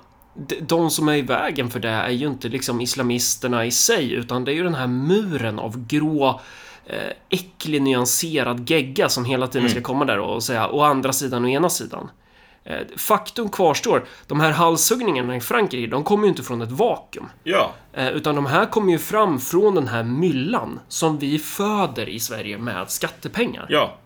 de, 0.61 0.89
som 0.89 1.09
är 1.09 1.15
i 1.15 1.21
vägen 1.21 1.69
för 1.69 1.79
det 1.79 1.89
är 1.89 2.09
ju 2.09 2.27
inte 2.27 2.49
liksom 2.49 2.81
islamisterna 2.81 3.65
i 3.65 3.71
sig, 3.71 4.13
utan 4.13 4.45
det 4.45 4.51
är 4.51 4.53
ju 4.53 4.63
den 4.63 4.75
här 4.75 4.87
muren 4.87 5.59
av 5.59 5.87
grå 5.87 6.41
eh, 6.85 7.13
äcklig 7.29 7.81
nyanserad 7.81 8.69
gegga 8.69 9.09
som 9.09 9.25
hela 9.25 9.47
tiden 9.47 9.69
ska 9.69 9.81
komma 9.81 10.05
där 10.05 10.19
och 10.19 10.43
säga 10.43 10.69
å 10.69 10.81
andra 10.81 11.13
sidan 11.13 11.43
och 11.43 11.49
ena 11.49 11.69
sidan. 11.69 12.09
Eh, 12.63 12.77
Faktum 12.97 13.49
kvarstår, 13.49 14.03
de 14.27 14.39
här 14.39 14.51
halshuggningarna 14.51 15.35
i 15.35 15.41
Frankrike, 15.41 15.87
de 15.87 16.03
kommer 16.03 16.23
ju 16.23 16.29
inte 16.29 16.43
från 16.43 16.61
ett 16.61 16.71
vakuum. 16.71 17.29
Ja. 17.43 17.71
Eh, 17.93 18.09
Utan 18.09 18.35
de 18.35 18.45
här 18.45 18.65
kommer 18.65 18.91
ju 18.91 18.99
fram 18.99 19.39
från 19.39 19.75
den 19.75 19.87
här 19.87 20.03
myllan 20.03 20.79
som 20.87 21.19
vi 21.19 21.39
föder 21.39 22.09
i 22.09 22.19
Sverige 22.19 22.57
med 22.57 22.89
skattepengar. 22.91 23.65
Ja. 23.69 23.97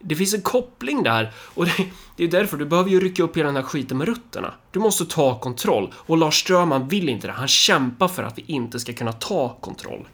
Det 0.00 0.14
finns 0.16 0.34
en 0.34 0.42
koppling 0.42 1.02
där 1.02 1.30
och 1.36 1.64
det, 1.66 1.72
det 2.16 2.24
är 2.24 2.28
därför 2.28 2.56
du 2.56 2.64
behöver 2.64 2.90
ju 2.90 3.00
rycka 3.00 3.22
upp 3.22 3.36
hela 3.36 3.46
den 3.46 3.56
här 3.56 3.62
skiten 3.62 3.98
med 3.98 4.08
rötterna. 4.08 4.54
Du 4.70 4.80
måste 4.80 5.04
ta 5.06 5.38
kontroll 5.38 5.92
och 5.96 6.16
Lars 6.16 6.40
Strömman 6.40 6.88
vill 6.88 7.08
inte 7.08 7.26
det. 7.26 7.32
Han 7.32 7.48
kämpar 7.48 8.08
för 8.08 8.22
att 8.22 8.38
vi 8.38 8.44
inte 8.46 8.80
ska 8.80 8.92
kunna 8.92 9.12
ta 9.12 9.56
kontroll. 9.60 10.06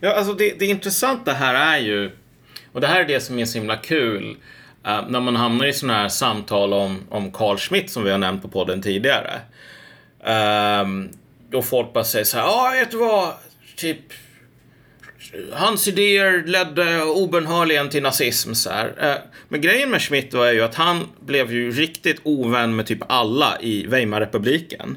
Ja, 0.00 0.14
alltså 0.14 0.32
det, 0.34 0.58
det 0.58 0.66
intressanta 0.66 1.32
här 1.32 1.54
är 1.54 1.78
ju, 1.78 2.10
och 2.72 2.80
det 2.80 2.86
här 2.86 3.00
är 3.00 3.04
det 3.04 3.20
som 3.20 3.38
är 3.38 3.44
så 3.44 3.58
himla 3.58 3.76
kul, 3.76 4.36
Uh, 4.86 5.08
när 5.08 5.20
man 5.20 5.36
hamnar 5.36 5.66
i 5.66 5.72
sådana 5.72 5.98
här 5.98 6.08
samtal 6.08 6.72
om, 6.72 7.00
om 7.10 7.32
Carl 7.32 7.56
Schmitt 7.56 7.90
som 7.90 8.04
vi 8.04 8.10
har 8.10 8.18
nämnt 8.18 8.42
på 8.42 8.48
podden 8.48 8.82
tidigare. 8.82 9.40
Um, 10.80 11.10
då 11.50 11.62
folk 11.62 11.92
bara 11.92 12.04
säger 12.04 12.24
så 12.24 12.36
här, 12.36 12.44
ja 12.44 12.70
vet 12.74 12.90
du 12.90 12.96
vad, 12.96 13.32
typ 13.76 13.98
Hans 15.52 15.88
idéer 15.88 16.42
ledde 16.46 17.02
obönhörligen 17.02 17.90
till 17.90 18.02
nazism. 18.02 18.54
Så 18.54 18.70
här. 18.70 18.86
Uh, 18.86 19.16
Men 19.48 19.60
grejen 19.60 19.90
med 19.90 20.02
Schmitt 20.02 20.34
var 20.34 20.52
ju 20.52 20.62
att 20.62 20.74
han 20.74 21.08
blev 21.20 21.52
ju 21.52 21.70
riktigt 21.70 22.20
ovän 22.24 22.76
med 22.76 22.86
typ 22.86 23.02
alla 23.08 23.60
i 23.60 23.86
Weimarrepubliken. 23.86 24.96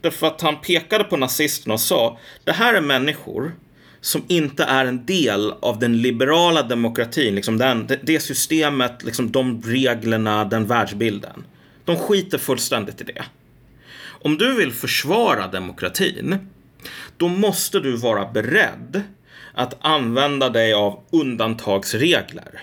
Därför 0.00 0.26
att 0.26 0.40
han 0.40 0.60
pekade 0.60 1.04
på 1.04 1.16
nazisterna 1.16 1.74
och 1.74 1.80
sa, 1.80 2.18
det 2.44 2.52
här 2.52 2.74
är 2.74 2.80
människor 2.80 3.52
som 4.00 4.24
inte 4.28 4.64
är 4.64 4.84
en 4.86 5.06
del 5.06 5.52
av 5.60 5.78
den 5.78 6.02
liberala 6.02 6.62
demokratin, 6.62 7.34
liksom 7.34 7.58
den, 7.58 7.86
det- 8.02 8.20
systemet, 8.20 9.04
liksom 9.04 9.32
de 9.32 9.62
reglerna, 9.62 10.44
den 10.44 10.66
världsbilden. 10.66 11.44
De 11.84 11.96
skiter 11.96 12.38
fullständigt 12.38 13.00
i 13.00 13.04
det. 13.04 13.24
Om 14.06 14.38
du 14.38 14.54
vill 14.54 14.72
försvara 14.72 15.46
demokratin, 15.46 16.38
då 17.16 17.28
måste 17.28 17.80
du 17.80 17.96
vara 17.96 18.32
beredd 18.32 19.02
att 19.54 19.74
använda 19.80 20.48
dig 20.48 20.72
av 20.72 21.02
undantagsregler. 21.12 22.62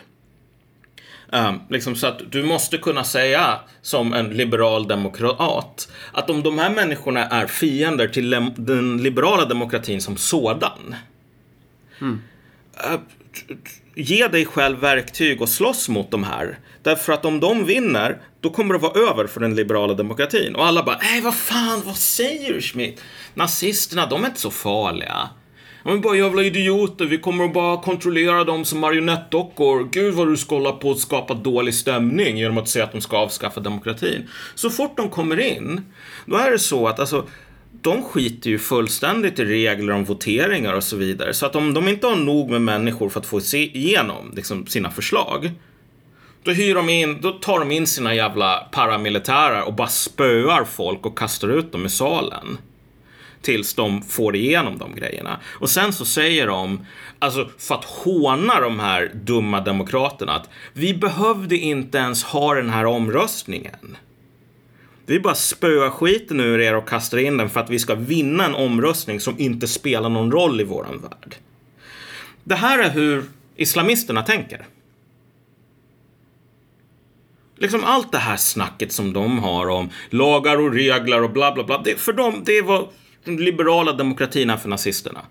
Um, 1.31 1.59
liksom 1.69 1.95
så 1.95 2.07
att 2.07 2.31
du 2.31 2.43
måste 2.43 2.77
kunna 2.77 3.03
säga 3.03 3.59
som 3.81 4.13
en 4.13 4.29
liberal 4.29 4.87
demokrat 4.87 5.89
att 6.11 6.29
om 6.29 6.43
de 6.43 6.59
här 6.59 6.69
människorna 6.69 7.27
är 7.27 7.47
fiender 7.47 8.07
till 8.07 8.29
den 8.55 9.03
liberala 9.03 9.45
demokratin 9.45 10.01
som 10.01 10.17
sådan. 10.17 10.95
Mm. 12.01 12.21
Äh, 12.83 12.99
ge 13.95 14.27
dig 14.27 14.45
själv 14.45 14.79
verktyg 14.79 15.41
och 15.41 15.49
slåss 15.49 15.89
mot 15.89 16.11
de 16.11 16.23
här. 16.23 16.59
Därför 16.83 17.13
att 17.13 17.25
om 17.25 17.39
de 17.39 17.65
vinner, 17.65 18.21
då 18.41 18.49
kommer 18.49 18.73
det 18.73 18.79
vara 18.79 19.09
över 19.09 19.27
för 19.27 19.39
den 19.39 19.55
liberala 19.55 19.93
demokratin. 19.93 20.55
Och 20.55 20.65
alla 20.65 20.83
bara, 20.83 20.97
nej 20.97 21.21
vad 21.21 21.35
fan, 21.35 21.81
vad 21.85 21.95
säger 21.95 22.53
du 22.53 22.61
Schmidt? 22.61 23.01
Nazisterna, 23.33 24.05
de 24.05 24.23
är 24.23 24.27
inte 24.27 24.39
så 24.39 24.51
farliga. 24.51 25.29
De 25.83 25.93
är 25.93 25.97
bara 25.97 26.17
jävla 26.17 26.43
idioter, 26.43 27.05
vi 27.05 27.17
kommer 27.17 27.45
att 27.45 27.53
bara 27.53 27.81
kontrollera 27.81 28.43
dem 28.43 28.65
som 28.65 28.79
marionettdockor. 28.79 29.89
Gud 29.91 30.13
vad 30.13 30.27
du 30.27 30.37
ska 30.37 30.55
hålla 30.55 30.71
på 30.71 30.91
att 30.91 30.99
skapa 30.99 31.33
dålig 31.33 31.73
stämning 31.73 32.37
genom 32.37 32.57
att 32.57 32.69
säga 32.69 32.85
att 32.85 32.91
de 32.91 33.01
ska 33.01 33.17
avskaffa 33.17 33.59
demokratin. 33.59 34.29
Så 34.55 34.69
fort 34.69 34.97
de 34.97 35.09
kommer 35.09 35.39
in, 35.39 35.81
då 36.25 36.37
är 36.37 36.51
det 36.51 36.59
så 36.59 36.87
att 36.87 36.99
alltså, 36.99 37.27
de 37.85 38.03
skiter 38.03 38.49
ju 38.49 38.59
fullständigt 38.59 39.39
i 39.39 39.45
regler 39.45 39.93
om 39.93 40.03
voteringar 40.03 40.73
och 40.73 40.83
så 40.83 40.95
vidare. 40.95 41.33
Så 41.33 41.45
att 41.45 41.55
om 41.55 41.73
de 41.73 41.87
inte 41.87 42.07
har 42.07 42.15
nog 42.15 42.49
med 42.49 42.61
människor 42.61 43.09
för 43.09 43.19
att 43.19 43.25
få 43.25 43.41
se 43.41 43.77
igenom 43.77 44.31
liksom, 44.35 44.67
sina 44.67 44.91
förslag, 44.91 45.51
då 46.43 46.51
hyr 46.51 46.75
de 46.75 46.89
in, 46.89 47.21
då 47.21 47.31
tar 47.31 47.59
de 47.59 47.71
in 47.71 47.87
sina 47.87 48.15
jävla 48.15 48.67
paramilitärer 48.71 49.63
och 49.63 49.73
bara 49.73 49.87
spöar 49.87 50.63
folk 50.63 51.05
och 51.05 51.17
kastar 51.17 51.47
ut 51.47 51.71
dem 51.71 51.85
i 51.85 51.89
salen. 51.89 52.57
Tills 53.41 53.73
de 53.73 54.01
får 54.01 54.35
igenom 54.35 54.77
de 54.77 54.95
grejerna. 54.95 55.39
Och 55.45 55.69
sen 55.69 55.93
så 55.93 56.05
säger 56.05 56.47
de, 56.47 56.85
alltså 57.19 57.49
för 57.57 57.75
att 57.75 57.85
håna 57.85 58.61
de 58.61 58.79
här 58.79 59.11
dumma 59.13 59.61
demokraterna, 59.61 60.35
att 60.35 60.49
vi 60.73 60.93
behövde 60.93 61.57
inte 61.57 61.97
ens 61.97 62.23
ha 62.23 62.53
den 62.53 62.69
här 62.69 62.85
omröstningen. 62.85 63.97
Vi 65.05 65.19
bara 65.19 65.35
spöar 65.35 65.89
skiten 65.89 66.39
ur 66.39 66.59
er 66.59 66.75
och 66.75 66.89
kastar 66.89 67.17
in 67.17 67.37
den 67.37 67.49
för 67.49 67.59
att 67.59 67.69
vi 67.69 67.79
ska 67.79 67.95
vinna 67.95 68.45
en 68.45 68.55
omröstning 68.55 69.19
som 69.19 69.39
inte 69.39 69.67
spelar 69.67 70.09
någon 70.09 70.31
roll 70.31 70.61
i 70.61 70.63
våran 70.63 71.01
värld. 71.01 71.35
Det 72.43 72.55
här 72.55 72.79
är 72.79 72.89
hur 72.89 73.23
islamisterna 73.55 74.21
tänker. 74.23 74.65
Liksom 77.57 77.83
allt 77.83 78.11
det 78.11 78.17
här 78.17 78.37
snacket 78.37 78.91
som 78.91 79.13
de 79.13 79.39
har 79.39 79.67
om 79.67 79.89
lagar 80.09 80.57
och 80.61 80.73
regler 80.73 81.23
och 81.23 81.29
bla 81.31 81.51
bla 81.51 81.63
bla. 81.63 81.81
Det, 81.85 81.99
för 81.99 82.13
dem, 82.13 82.41
det 82.45 82.61
vad 82.61 82.87
den 83.23 83.37
liberala 83.37 83.93
demokratin 83.93 84.49
är 84.49 84.57
för 84.57 84.69
nazisterna. 84.69 85.21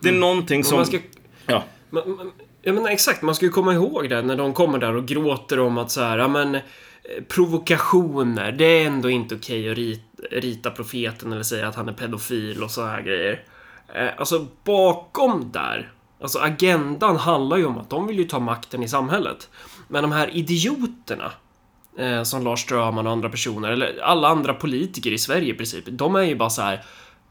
Det 0.00 0.08
är 0.08 0.12
någonting 0.12 0.64
som... 0.64 0.76
man 0.76 0.86
ska- 0.86 0.98
Ja. 1.46 1.64
Men, 1.90 2.10
men, 2.16 2.30
ja 2.62 2.72
men 2.72 2.86
exakt, 2.86 3.22
man 3.22 3.34
ska 3.34 3.46
ju 3.46 3.50
komma 3.52 3.74
ihåg 3.74 4.08
det 4.10 4.22
när 4.22 4.36
de 4.36 4.54
kommer 4.54 4.78
där 4.78 4.94
och 4.96 5.06
gråter 5.06 5.58
om 5.60 5.78
att 5.78 5.90
så 5.90 6.00
här, 6.00 6.18
ja 6.18 6.28
men 6.28 6.58
Eh, 7.08 7.22
provokationer, 7.24 8.52
det 8.52 8.64
är 8.64 8.86
ändå 8.86 9.10
inte 9.10 9.34
okej 9.34 9.70
att 9.70 9.76
rita, 9.76 10.22
rita 10.30 10.70
profeten 10.70 11.32
eller 11.32 11.42
säga 11.42 11.68
att 11.68 11.74
han 11.74 11.88
är 11.88 11.92
pedofil 11.92 12.62
och 12.62 12.70
så 12.70 12.86
här 12.86 13.02
grejer. 13.02 13.44
Eh, 13.94 14.08
alltså 14.18 14.46
bakom 14.64 15.50
där, 15.52 15.92
alltså 16.20 16.38
agendan 16.38 17.16
handlar 17.16 17.56
ju 17.56 17.66
om 17.66 17.78
att 17.78 17.90
de 17.90 18.06
vill 18.06 18.18
ju 18.18 18.24
ta 18.24 18.38
makten 18.38 18.82
i 18.82 18.88
samhället. 18.88 19.48
Men 19.88 20.02
de 20.02 20.12
här 20.12 20.36
idioterna 20.36 21.32
eh, 21.98 22.22
som 22.22 22.44
Lars 22.44 22.60
Strömman 22.60 23.06
och 23.06 23.12
andra 23.12 23.28
personer, 23.28 23.70
eller 23.70 24.00
alla 24.02 24.28
andra 24.28 24.54
politiker 24.54 25.12
i 25.12 25.18
Sverige 25.18 25.54
i 25.54 25.56
princip, 25.56 25.84
de 25.88 26.14
är 26.14 26.22
ju 26.22 26.34
bara 26.34 26.50
så 26.50 26.62
här 26.62 26.84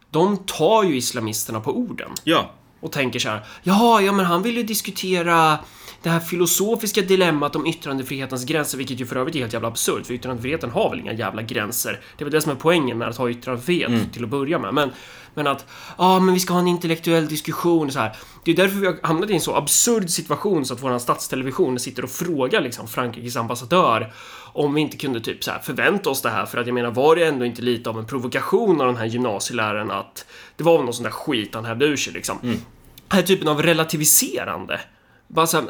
de 0.10 0.38
tar 0.38 0.84
ju 0.84 0.98
islamisterna 0.98 1.60
på 1.60 1.78
orden. 1.78 2.10
Ja. 2.24 2.52
Och 2.80 2.92
tänker 2.92 3.20
så 3.20 3.30
här, 3.30 3.46
ja, 3.64 4.02
ja 4.02 4.12
men 4.12 4.26
han 4.26 4.44
vill 4.44 4.58
ju 4.58 4.64
diskutera 4.64 5.60
det 6.04 6.10
här 6.10 6.20
filosofiska 6.20 7.02
dilemmat 7.02 7.56
om 7.56 7.68
yttrandefrihetens 7.68 8.46
gränser, 8.46 8.78
vilket 8.78 9.00
ju 9.00 9.06
för 9.06 9.16
övrigt 9.16 9.36
är 9.36 9.40
helt 9.40 9.54
jävla 9.54 9.68
absurt, 9.68 10.06
för 10.06 10.14
yttrandefriheten 10.14 10.70
har 10.70 10.90
väl 10.90 11.00
inga 11.00 11.14
jävla 11.14 11.42
gränser. 11.42 12.00
Det 12.18 12.24
är 12.24 12.26
väl 12.26 12.34
det 12.34 12.42
som 12.42 12.52
är 12.52 12.56
poängen 12.56 12.98
med 12.98 13.08
att 13.08 13.18
ha 13.18 13.30
yttrandefrihet 13.30 14.14
till 14.14 14.24
att 14.24 14.30
börja 14.30 14.60
med. 14.60 14.74
Men, 14.74 14.92
men 15.34 15.48
att, 15.48 15.66
ja, 15.98 16.20
men 16.20 16.34
vi 16.34 16.40
ska 16.40 16.54
ha 16.54 16.60
en 16.60 16.68
intellektuell 16.68 17.28
diskussion 17.28 17.92
så 17.92 18.00
här. 18.00 18.16
Det 18.44 18.52
är 18.52 18.56
därför 18.56 18.78
vi 18.78 18.86
har 18.86 18.98
hamnat 19.04 19.30
i 19.30 19.34
en 19.34 19.42
så 19.42 19.56
absurd 19.56 20.10
situation 20.10 20.66
så 20.66 20.74
att 20.74 20.84
vår 20.84 21.00
statstelevision 21.00 21.80
sitter 21.80 22.04
och 22.04 22.10
frågar 22.10 22.62
liksom 22.62 22.88
Frankrikes 22.88 23.36
ambassadör 23.36 24.14
om 24.60 24.74
vi 24.74 24.82
inte 24.82 24.98
kunde 24.98 25.20
typ 25.22 25.44
så 25.44 25.52
här 25.52 25.60
förvänta 25.60 26.10
oss 26.10 26.22
det 26.22 26.30
här 26.30 26.46
för 26.46 26.58
att 26.58 26.68
jag 26.68 26.74
menar 26.74 26.92
var 26.92 27.16
det 27.16 27.26
ändå 27.26 27.46
inte 27.46 27.62
lite 27.62 27.90
av 27.90 28.00
en 28.00 28.06
provokation 28.06 28.82
av 28.82 28.88
den 28.88 28.98
här 28.98 29.06
gymnasieläraren 29.06 29.92
att 29.92 30.26
det 30.56 30.64
var 30.64 30.78
väl 30.78 30.86
någon 30.86 30.94
sån 30.94 31.04
där 31.04 31.12
skit 31.12 31.56
han 31.56 31.66
hävde 31.66 31.86
ur 31.86 31.96
sig 31.98 32.14
liksom. 32.14 32.38
Den 32.42 32.62
här 33.10 33.22
typen 33.22 33.48
av 33.48 33.62
relativiserande. 33.62 34.80
Bara 35.28 35.48
så 35.48 35.58
här, 35.58 35.68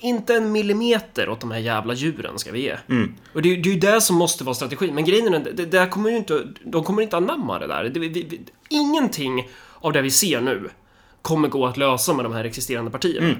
inte 0.00 0.34
en 0.34 0.52
millimeter 0.52 1.28
åt 1.28 1.40
de 1.40 1.50
här 1.50 1.58
jävla 1.58 1.94
djuren 1.94 2.38
ska 2.38 2.52
vi 2.52 2.60
ge. 2.62 2.76
Och 3.32 3.42
det, 3.42 3.52
är- 3.52 3.56
det 3.56 3.68
är 3.68 3.74
ju 3.74 3.80
det 3.80 4.00
som 4.00 4.16
måste 4.16 4.44
vara 4.44 4.54
strategin. 4.54 4.94
Men 4.94 5.04
grejen 5.04 5.34
är 5.34 5.38
det, 5.54 5.64
det 5.66 5.86
kommer 5.90 6.10
ju 6.10 6.16
inte, 6.16 6.46
de 6.64 6.84
kommer 6.84 7.02
inte 7.02 7.16
anamma 7.16 7.58
det 7.58 7.66
där. 7.66 7.84
Det, 7.84 8.00
vi, 8.00 8.08
vi, 8.08 8.40
ingenting 8.68 9.48
av 9.80 9.92
det 9.92 10.02
vi 10.02 10.10
ser 10.10 10.40
nu 10.40 10.70
kommer 11.22 11.48
gå 11.48 11.66
att 11.66 11.76
lösa 11.76 12.14
med 12.14 12.24
de 12.24 12.32
här 12.32 12.44
existerande 12.44 12.90
partierna. 12.90 13.36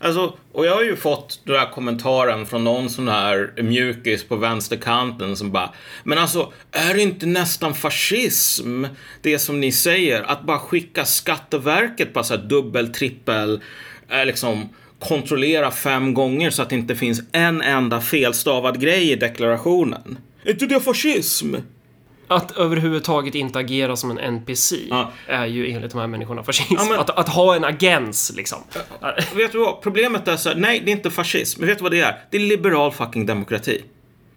Alltså, 0.00 0.36
och 0.52 0.66
jag 0.66 0.74
har 0.74 0.82
ju 0.82 0.96
fått 0.96 1.40
den 1.44 1.56
här 1.56 1.70
kommentaren 1.70 2.46
från 2.46 2.64
någon 2.64 2.90
sån 2.90 3.08
här 3.08 3.62
mjukis 3.62 4.24
på 4.24 4.36
vänsterkanten 4.36 5.36
som 5.36 5.52
bara 5.52 5.72
Men 6.04 6.18
alltså, 6.18 6.52
är 6.72 6.94
det 6.94 7.02
inte 7.02 7.26
nästan 7.26 7.74
fascism 7.74 8.84
det 9.22 9.38
som 9.38 9.60
ni 9.60 9.72
säger? 9.72 10.22
Att 10.22 10.42
bara 10.42 10.58
skicka 10.58 11.04
Skatteverket 11.04 12.14
på 12.14 12.22
så 12.22 12.36
här 12.36 12.42
dubbel, 12.42 12.92
trippel, 12.92 13.60
eh, 14.10 14.26
liksom 14.26 14.68
kontrollera 14.98 15.70
fem 15.70 16.14
gånger 16.14 16.50
så 16.50 16.62
att 16.62 16.70
det 16.70 16.76
inte 16.76 16.96
finns 16.96 17.22
en 17.32 17.62
enda 17.62 18.00
felstavad 18.00 18.80
grej 18.80 19.12
i 19.12 19.16
deklarationen. 19.16 20.18
Är 20.44 20.50
inte 20.50 20.66
det 20.66 20.80
fascism? 20.80 21.54
Att 22.28 22.56
överhuvudtaget 22.56 23.34
inte 23.34 23.58
agera 23.58 23.96
som 23.96 24.10
en 24.10 24.18
NPC 24.18 24.76
Ja. 24.90 25.12
är 25.26 25.46
ju 25.46 25.70
enligt 25.70 25.92
de 25.92 26.00
här 26.00 26.06
människorna 26.06 26.42
fascism. 26.42 26.74
Ja, 26.78 26.84
men- 26.84 27.00
att, 27.00 27.10
att 27.10 27.28
ha 27.28 27.56
en 27.56 27.64
agens 27.64 28.32
liksom. 28.36 28.58
Vet 29.34 29.52
du 29.52 29.58
vad? 29.58 29.82
Problemet 29.82 30.28
är 30.28 30.36
så 30.36 30.48
här, 30.48 30.56
nej, 30.56 30.82
det 30.84 30.90
är 30.90 30.92
inte 30.92 31.10
fascism. 31.10 31.60
Men 31.60 31.68
vet 31.68 31.78
du 31.78 31.82
vad 31.82 31.92
det 31.92 32.00
är? 32.00 32.18
Det 32.30 32.36
är 32.36 32.40
liberal 32.40 32.92
fucking 32.92 33.26
demokrati. 33.26 33.84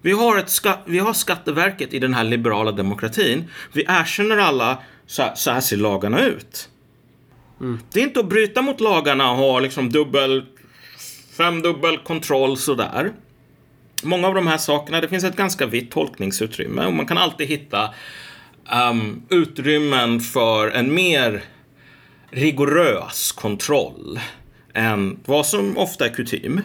Vi 0.01 0.11
har, 0.11 0.37
ett 0.37 0.49
ska, 0.49 0.73
vi 0.85 0.99
har 0.99 1.13
Skatteverket 1.13 1.93
i 1.93 1.99
den 1.99 2.13
här 2.13 2.23
liberala 2.23 2.71
demokratin. 2.71 3.43
Vi 3.73 3.85
erkänner 3.87 4.37
alla, 4.37 4.77
så 5.07 5.21
här, 5.21 5.35
så 5.35 5.51
här 5.51 5.61
ser 5.61 5.77
lagarna 5.77 6.25
ut. 6.25 6.69
Det 7.93 7.99
är 7.99 8.03
inte 8.03 8.19
att 8.19 8.29
bryta 8.29 8.61
mot 8.61 8.79
lagarna 8.79 9.31
och 9.31 9.37
ha 9.37 9.59
liksom 9.59 9.89
dubbel, 9.89 10.45
femdubbel 11.37 11.97
kontroll 11.97 12.57
sådär. 12.57 13.11
Många 14.03 14.27
av 14.27 14.35
de 14.35 14.47
här 14.47 14.57
sakerna, 14.57 15.01
det 15.01 15.07
finns 15.07 15.23
ett 15.23 15.35
ganska 15.35 15.65
vitt 15.65 15.91
tolkningsutrymme 15.91 16.85
och 16.85 16.93
man 16.93 17.07
kan 17.07 17.17
alltid 17.17 17.47
hitta 17.47 17.93
um, 18.91 19.23
utrymmen 19.29 20.19
för 20.19 20.67
en 20.71 20.93
mer 20.93 21.43
rigorös 22.31 23.31
kontroll 23.31 24.19
än 24.73 25.19
vad 25.25 25.45
som 25.45 25.77
ofta 25.77 26.05
är 26.05 26.13
kutym. 26.13 26.61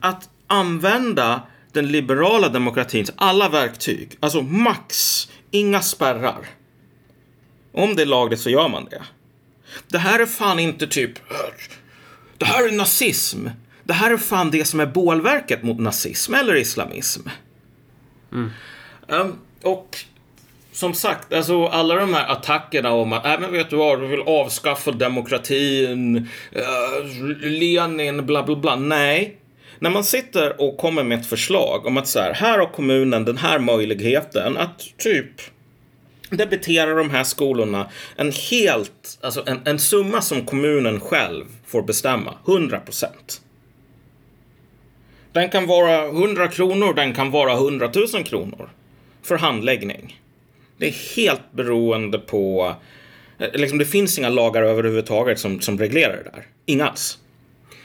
Att 0.00 0.28
använda 0.46 1.42
den 1.72 1.92
liberala 1.92 2.48
demokratins 2.48 3.12
alla 3.16 3.48
verktyg, 3.48 4.16
alltså 4.20 4.42
max, 4.42 5.28
inga 5.50 5.80
spärrar. 5.80 6.46
Om 7.72 7.96
det 7.96 8.02
är 8.02 8.06
lagligt 8.06 8.40
så 8.40 8.50
gör 8.50 8.68
man 8.68 8.84
det. 8.84 9.02
Det 9.88 9.98
här 9.98 10.18
är 10.18 10.26
fan 10.26 10.58
inte 10.58 10.86
typ... 10.86 11.12
Det 12.38 12.44
här 12.44 12.68
är 12.68 12.72
nazism. 12.72 13.48
Det 13.84 13.92
här 13.92 14.10
är 14.10 14.16
fan 14.16 14.50
det 14.50 14.64
som 14.64 14.80
är 14.80 14.86
bålverket 14.86 15.62
mot 15.62 15.78
nazism 15.78 16.34
eller 16.34 16.56
islamism. 16.56 17.28
Um, 19.08 19.38
och 19.62 19.96
som 20.72 20.94
sagt, 20.94 21.32
alltså 21.32 21.66
alla 21.66 21.94
de 21.94 22.14
här 22.14 22.32
attackerna 22.32 22.92
om 22.92 23.12
att, 23.12 23.26
äh, 23.26 23.40
men 23.40 23.52
vet 23.52 23.70
du 23.70 23.76
vad, 23.76 24.00
du 24.00 24.06
vill 24.06 24.20
avskaffa 24.20 24.90
demokratin, 24.90 26.16
uh, 26.16 27.36
Lenin, 27.40 28.26
bla 28.26 28.42
bla 28.42 28.56
bla. 28.56 28.76
Nej. 28.76 29.36
När 29.78 29.90
man 29.90 30.04
sitter 30.04 30.60
och 30.60 30.78
kommer 30.78 31.02
med 31.04 31.20
ett 31.20 31.26
förslag 31.26 31.86
om 31.86 31.96
att 31.96 32.08
så 32.08 32.20
här, 32.20 32.34
här 32.34 32.58
har 32.58 32.66
kommunen 32.66 33.24
den 33.24 33.38
här 33.38 33.58
möjligheten 33.58 34.56
att 34.56 34.98
typ 34.98 35.40
debitera 36.30 36.94
de 36.94 37.10
här 37.10 37.24
skolorna 37.24 37.90
en 38.16 38.32
helt, 38.50 39.18
alltså 39.20 39.42
en, 39.46 39.60
en 39.64 39.78
summa 39.78 40.20
som 40.20 40.46
kommunen 40.46 41.00
själv 41.00 41.44
får 41.66 41.82
bestämma, 41.82 42.34
100 42.46 42.80
procent. 42.80 43.40
Den 45.32 45.48
kan 45.48 45.66
vara 45.66 46.06
100 46.06 46.48
kronor, 46.48 46.94
den 46.94 47.14
kan 47.14 47.30
vara 47.30 47.52
100 47.52 47.90
000 48.14 48.24
kronor 48.24 48.70
för 49.22 49.38
handläggning. 49.38 50.20
Det 50.76 50.86
är 50.88 51.16
helt 51.16 51.52
beroende 51.52 52.18
på... 52.18 52.74
Eh, 53.38 53.48
liksom, 53.52 53.78
det 53.78 53.84
finns 53.84 54.18
inga 54.18 54.28
lagar 54.28 54.62
överhuvudtaget 54.62 55.38
som, 55.38 55.60
som 55.60 55.78
reglerar 55.78 56.16
det 56.16 56.30
där. 56.30 56.46
Inga 56.66 56.88
alls. 56.88 57.18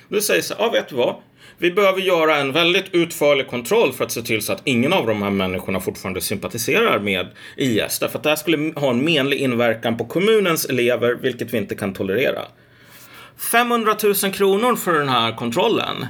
Du 0.10 0.22
säger 0.22 0.42
så 0.42 0.54
här, 0.54 0.64
ja 0.64 0.72
vet 0.72 0.90
du 0.90 0.96
vad? 0.96 1.16
Vi 1.58 1.72
behöver 1.72 2.02
göra 2.02 2.36
en 2.38 2.52
väldigt 2.52 2.86
utförlig 2.92 3.48
kontroll 3.48 3.94
för 3.94 4.06
att 4.06 4.12
se 4.12 4.22
till 4.22 4.42
så 4.42 4.54
att 4.54 4.62
ingen 4.64 4.94
av 4.94 5.08
de 5.08 5.22
här 5.22 5.30
människorna 5.30 5.80
fortfarande 5.80 6.22
sympatiserar 6.22 7.00
med 7.00 7.28
IS. 7.56 8.00
Därför 8.00 8.18
att 8.18 8.24
det 8.24 8.30
här 8.30 8.36
skulle 8.36 8.74
ha 8.76 8.90
en 8.90 9.06
menlig 9.06 9.38
inverkan 9.38 9.98
på 9.98 10.06
kommunens 10.06 10.66
elever, 10.66 11.18
vilket 11.22 11.54
vi 11.54 11.58
inte 11.58 11.76
kan 11.76 11.94
tolerera. 11.94 12.42
500 13.52 13.96
000 14.04 14.34
kronor 14.34 14.76
för 14.76 14.94
den 14.94 15.10
här 15.10 15.36
kontrollen. 15.36 16.06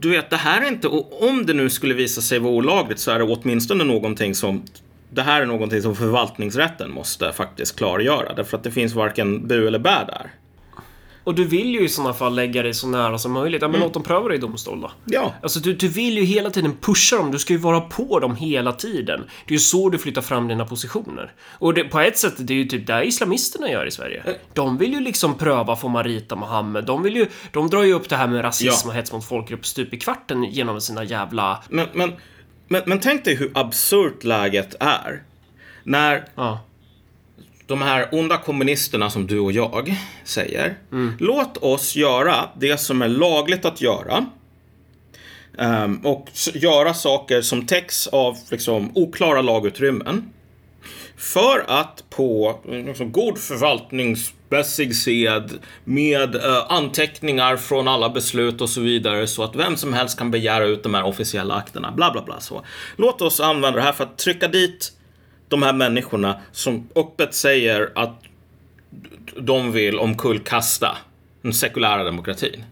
Du 0.00 0.10
vet, 0.10 0.30
det 0.30 0.36
här 0.36 0.62
är 0.62 0.68
inte, 0.68 0.88
och 0.88 1.28
om 1.28 1.46
det 1.46 1.54
nu 1.54 1.70
skulle 1.70 1.94
visa 1.94 2.20
sig 2.20 2.38
vara 2.38 2.52
olagligt 2.52 2.98
så 2.98 3.10
är 3.10 3.18
det 3.18 3.24
åtminstone 3.24 3.84
någonting 3.84 4.34
som 4.34 4.62
det 5.10 5.22
här 5.22 5.42
är 5.42 5.46
någonting 5.46 5.82
som 5.82 5.96
förvaltningsrätten 5.96 6.90
måste 6.90 7.32
faktiskt 7.32 7.76
klargöra. 7.76 8.34
Därför 8.34 8.56
att 8.56 8.62
det 8.64 8.70
finns 8.70 8.94
varken 8.94 9.48
bu 9.48 9.66
eller 9.66 9.78
bä 9.78 10.04
där. 10.06 10.30
Och 11.28 11.34
du 11.34 11.44
vill 11.44 11.66
ju 11.74 11.80
i 11.84 11.88
sådana 11.88 12.14
fall 12.14 12.34
lägga 12.34 12.62
dig 12.62 12.74
så 12.74 12.86
nära 12.86 13.18
som 13.18 13.32
möjligt. 13.32 13.62
Ja, 13.62 13.68
men 13.68 13.80
låt 13.80 13.94
dem 13.94 14.02
pröva 14.02 14.28
det 14.28 14.34
i 14.34 14.38
domstol 14.38 14.80
då. 14.80 14.90
Ja. 15.04 15.34
Alltså 15.42 15.60
du, 15.60 15.74
du 15.74 15.88
vill 15.88 16.18
ju 16.18 16.24
hela 16.24 16.50
tiden 16.50 16.76
pusha 16.80 17.16
dem, 17.16 17.30
du 17.30 17.38
ska 17.38 17.52
ju 17.52 17.58
vara 17.58 17.80
på 17.80 18.20
dem 18.20 18.36
hela 18.36 18.72
tiden. 18.72 19.20
Det 19.46 19.50
är 19.50 19.52
ju 19.52 19.58
så 19.58 19.88
du 19.88 19.98
flyttar 19.98 20.22
fram 20.22 20.48
dina 20.48 20.64
positioner. 20.64 21.32
Och 21.50 21.74
det, 21.74 21.84
på 21.84 22.00
ett 22.00 22.18
sätt, 22.18 22.34
det 22.38 22.52
är 22.52 22.58
ju 22.58 22.64
typ 22.64 22.86
det 22.86 23.04
islamisterna 23.04 23.70
gör 23.70 23.86
i 23.86 23.90
Sverige. 23.90 24.22
De 24.54 24.78
vill 24.78 24.92
ju 24.92 25.00
liksom 25.00 25.38
pröva 25.38 25.76
få 25.76 25.88
man 25.88 26.04
rita 26.04 26.36
Mohammed. 26.36 26.84
De 26.84 27.02
vill 27.02 27.16
ju, 27.16 27.26
de 27.52 27.70
drar 27.70 27.82
ju 27.82 27.92
upp 27.92 28.08
det 28.08 28.16
här 28.16 28.26
med 28.28 28.44
rasism 28.44 28.88
Ja. 28.88 28.90
och 28.90 28.94
hets 28.94 29.12
mot 29.12 29.24
folkgrupp 29.24 29.66
stup 29.66 29.94
i 29.94 29.98
kvarten 29.98 30.44
genom 30.44 30.80
sina 30.80 31.04
jävla... 31.04 31.62
Men, 31.68 31.86
men, 31.92 32.12
men, 32.68 32.82
men 32.86 33.00
tänk 33.00 33.24
dig 33.24 33.34
hur 33.36 33.50
absurt 33.54 34.24
läget 34.24 34.74
är. 34.80 35.22
När 35.84 36.24
Ja. 36.34 36.60
De 37.68 37.82
här 37.82 38.08
onda 38.12 38.36
kommunisterna 38.36 39.10
som 39.10 39.26
du 39.26 39.38
och 39.38 39.52
jag 39.52 39.94
säger. 40.24 40.78
Låt 41.18 41.56
oss 41.56 41.96
göra 41.96 42.48
det 42.56 42.80
som 42.80 43.02
är 43.02 43.08
lagligt 43.08 43.64
att 43.64 43.80
göra. 43.80 44.26
Ehm, 45.58 46.06
och 46.06 46.28
göra 46.54 46.94
saker 46.94 47.42
som 47.42 47.66
täcks 47.66 48.06
av 48.06 48.36
liksom, 48.50 48.90
oklara 48.94 49.42
lagutrymmen. 49.42 50.32
För 51.16 51.64
att 51.68 52.04
på 52.10 52.58
liksom, 52.64 53.12
god 53.12 53.38
förvaltningsmässig 53.38 54.96
sed 54.96 55.52
med 55.84 56.34
eh, 56.34 56.64
anteckningar 56.68 57.56
från 57.56 57.88
alla 57.88 58.08
beslut 58.08 58.60
och 58.60 58.70
så 58.70 58.80
vidare 58.80 59.26
så 59.26 59.42
att 59.42 59.56
vem 59.56 59.76
som 59.76 59.92
helst 59.92 60.18
kan 60.18 60.30
begära 60.30 60.66
ut 60.66 60.82
de 60.82 60.94
här 60.94 61.04
officiella 61.04 61.54
akterna. 61.54 61.92
Bla, 61.92 62.10
bla, 62.10 62.22
bla. 62.22 62.40
Så. 62.40 62.64
Låt 62.96 63.22
oss 63.22 63.40
använda 63.40 63.78
det 63.78 63.84
här 63.84 63.92
för 63.92 64.04
att 64.04 64.18
trycka 64.18 64.48
dit 64.48 64.92
de 65.48 65.62
här 65.62 65.72
människorna 65.72 66.40
som 66.52 66.88
öppet 66.94 67.34
säger 67.34 67.92
att 67.94 68.22
de 69.36 69.72
vill 69.72 69.98
omkullkasta 69.98 70.96
den 71.42 71.52
sekulära 71.52 72.04
demokratin. 72.04 72.64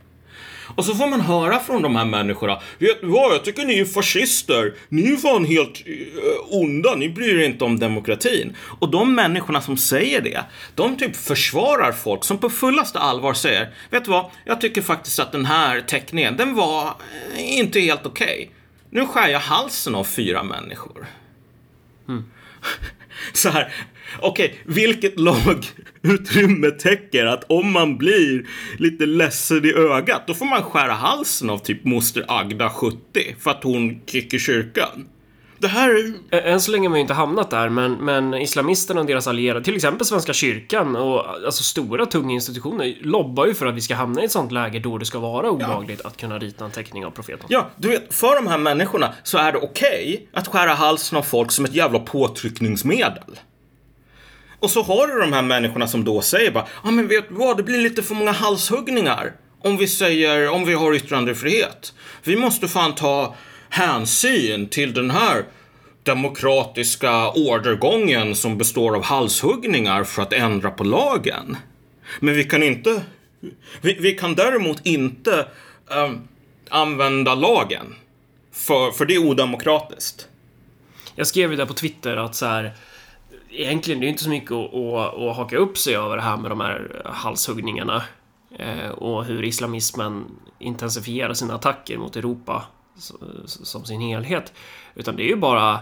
Och 0.76 0.84
så 0.84 0.94
får 0.94 1.06
man 1.06 1.20
höra 1.20 1.58
från 1.58 1.82
de 1.82 1.96
här 1.96 2.04
människorna. 2.04 2.60
Vet 2.78 3.00
du 3.00 3.06
vad, 3.06 3.34
jag 3.34 3.44
tycker 3.44 3.64
ni 3.64 3.78
är 3.78 3.84
fascister. 3.84 4.74
Ni 4.88 5.12
är 5.12 5.16
fan 5.16 5.44
helt 5.44 5.82
eh, 5.86 6.60
onda. 6.60 6.94
Ni 6.94 7.08
bryr 7.08 7.40
er 7.40 7.44
inte 7.44 7.64
om 7.64 7.78
demokratin. 7.78 8.56
Och 8.80 8.90
de 8.90 9.14
människorna 9.14 9.60
som 9.60 9.76
säger 9.76 10.20
det, 10.20 10.44
de 10.74 10.96
typ 10.96 11.16
försvarar 11.16 11.92
folk 11.92 12.24
som 12.24 12.38
på 12.38 12.50
fullaste 12.50 12.98
allvar 12.98 13.34
säger. 13.34 13.74
Vet 13.90 14.04
du 14.04 14.10
vad, 14.10 14.30
jag 14.44 14.60
tycker 14.60 14.82
faktiskt 14.82 15.18
att 15.18 15.32
den 15.32 15.46
här 15.46 15.80
teckningen, 15.80 16.36
den 16.36 16.54
var 16.54 16.94
eh, 17.34 17.58
inte 17.58 17.80
helt 17.80 18.06
okej. 18.06 18.50
Nu 18.90 19.06
skär 19.06 19.28
jag 19.28 19.40
halsen 19.40 19.94
av 19.94 20.04
fyra 20.04 20.42
människor. 20.42 21.06
Mm. 22.08 22.24
Så 23.32 23.48
här, 23.48 23.72
okej, 24.18 24.60
vilket 24.64 25.20
lagutrymme 25.20 26.70
täcker 26.70 27.26
att 27.26 27.44
om 27.48 27.72
man 27.72 27.98
blir 27.98 28.46
lite 28.78 29.06
ledsen 29.06 29.64
i 29.64 29.72
ögat, 29.72 30.26
då 30.26 30.34
får 30.34 30.46
man 30.46 30.62
skära 30.62 30.92
halsen 30.92 31.50
av 31.50 31.58
typ 31.58 31.84
moster 31.84 32.24
Agda 32.28 32.70
70 32.70 32.96
för 33.40 33.50
att 33.50 33.64
hon 33.64 34.00
gick 34.06 34.34
i 34.34 34.38
kyrkan. 34.38 35.08
Det 35.58 35.68
här... 35.68 36.12
Än 36.30 36.60
så 36.60 36.70
länge 36.70 36.88
har 36.88 36.94
vi 36.94 37.00
inte 37.00 37.14
hamnat 37.14 37.50
där, 37.50 37.68
men, 37.68 37.92
men 37.92 38.34
islamisterna 38.34 39.00
och 39.00 39.06
deras 39.06 39.26
allierade, 39.26 39.64
till 39.64 39.76
exempel 39.76 40.06
Svenska 40.06 40.32
kyrkan 40.32 40.96
och 40.96 41.28
alltså 41.28 41.62
stora 41.62 42.06
tunga 42.06 42.34
institutioner, 42.34 42.94
lobbar 43.00 43.46
ju 43.46 43.54
för 43.54 43.66
att 43.66 43.74
vi 43.74 43.80
ska 43.80 43.94
hamna 43.94 44.22
i 44.22 44.24
ett 44.24 44.32
sånt 44.32 44.52
läge 44.52 44.78
då 44.78 44.98
det 44.98 45.06
ska 45.06 45.18
vara 45.18 45.50
olagligt 45.50 46.00
att 46.00 46.16
kunna 46.16 46.38
rita 46.38 46.64
en 46.64 46.70
teckning 46.70 47.06
av 47.06 47.10
profeten. 47.10 47.46
Ja, 47.48 47.70
du 47.76 47.88
vet, 47.88 48.14
för 48.14 48.36
de 48.36 48.46
här 48.46 48.58
människorna 48.58 49.14
så 49.22 49.38
är 49.38 49.52
det 49.52 49.58
okej 49.58 50.28
att 50.32 50.48
skära 50.48 50.74
halsen 50.74 51.18
av 51.18 51.22
folk 51.22 51.52
som 51.52 51.64
ett 51.64 51.74
jävla 51.74 51.98
påtryckningsmedel. 51.98 53.38
Och 54.60 54.70
så 54.70 54.82
har 54.82 55.06
du 55.06 55.20
de 55.20 55.32
här 55.32 55.42
människorna 55.42 55.88
som 55.88 56.04
då 56.04 56.20
säger 56.20 56.50
bara, 56.50 56.66
ja 56.84 56.90
men 56.90 57.08
vet 57.08 57.28
du 57.28 57.34
vad, 57.34 57.56
det 57.56 57.62
blir 57.62 57.78
lite 57.78 58.02
för 58.02 58.14
många 58.14 58.32
halshuggningar 58.32 59.32
om 59.62 59.76
vi 59.76 59.88
säger, 59.88 60.48
om 60.48 60.64
vi 60.64 60.74
har 60.74 60.94
yttrandefrihet. 60.94 61.94
Vi 62.22 62.36
måste 62.36 62.68
fan 62.68 62.94
ta 62.94 63.34
hänsyn 63.68 64.68
till 64.68 64.94
den 64.94 65.10
här 65.10 65.44
demokratiska 66.02 67.30
ordergången 67.30 68.34
som 68.34 68.58
består 68.58 68.96
av 68.96 69.02
halshuggningar 69.02 70.04
för 70.04 70.22
att 70.22 70.32
ändra 70.32 70.70
på 70.70 70.84
lagen. 70.84 71.56
Men 72.20 72.34
vi 72.34 72.44
kan 72.44 72.62
inte, 72.62 73.02
vi, 73.80 73.96
vi 74.00 74.12
kan 74.12 74.34
däremot 74.34 74.86
inte 74.86 75.46
ehm, 75.90 76.18
använda 76.70 77.34
lagen. 77.34 77.94
För, 78.52 78.90
för 78.90 79.06
det 79.06 79.14
är 79.14 79.26
odemokratiskt. 79.26 80.28
Jag 81.14 81.26
skrev 81.26 81.50
ju 81.50 81.56
där 81.56 81.66
på 81.66 81.74
Twitter 81.74 82.16
att 82.16 82.34
så 82.34 82.46
här, 82.46 82.72
egentligen 83.50 84.00
det 84.00 84.06
är 84.06 84.08
inte 84.08 84.22
så 84.22 84.30
mycket 84.30 84.52
att, 84.52 84.74
att, 84.74 85.14
att 85.14 85.36
haka 85.36 85.56
upp 85.56 85.78
sig 85.78 85.96
över 85.96 86.16
det 86.16 86.22
här 86.22 86.36
med 86.36 86.50
de 86.50 86.60
här 86.60 87.02
halshuggningarna 87.04 88.02
eh, 88.58 88.88
och 88.88 89.24
hur 89.24 89.44
islamismen 89.44 90.24
intensifierar 90.58 91.34
sina 91.34 91.54
attacker 91.54 91.98
mot 91.98 92.16
Europa 92.16 92.64
som 93.46 93.84
sin 93.84 94.00
helhet. 94.00 94.52
Utan 94.94 95.16
det 95.16 95.22
är 95.22 95.28
ju 95.28 95.36
bara 95.36 95.80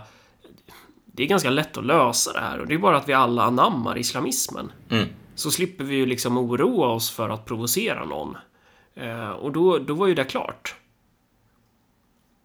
det 1.17 1.23
är 1.23 1.27
ganska 1.27 1.51
lätt 1.51 1.77
att 1.77 1.85
lösa 1.87 2.33
det 2.33 2.41
här 2.41 2.59
och 2.59 2.67
det 2.67 2.75
är 2.75 2.79
bara 2.79 2.97
att 2.97 3.09
vi 3.09 3.13
alla 3.13 3.43
anammar 3.45 3.99
islamismen. 3.99 4.73
Så 5.35 5.51
slipper 5.51 5.85
vi 5.85 5.97
ju 5.97 6.07
liksom 6.07 6.39
oroa 6.39 6.89
oss 6.89 7.11
för 7.11 7.29
att 7.29 7.45
provocera 7.45 8.05
någon. 8.05 8.37
Eh, 8.95 9.31
och 9.31 9.53
då, 9.53 9.79
då 9.79 9.95
var 9.95 10.07
ju 10.07 10.15
det 10.15 10.25
klart. 10.25 10.75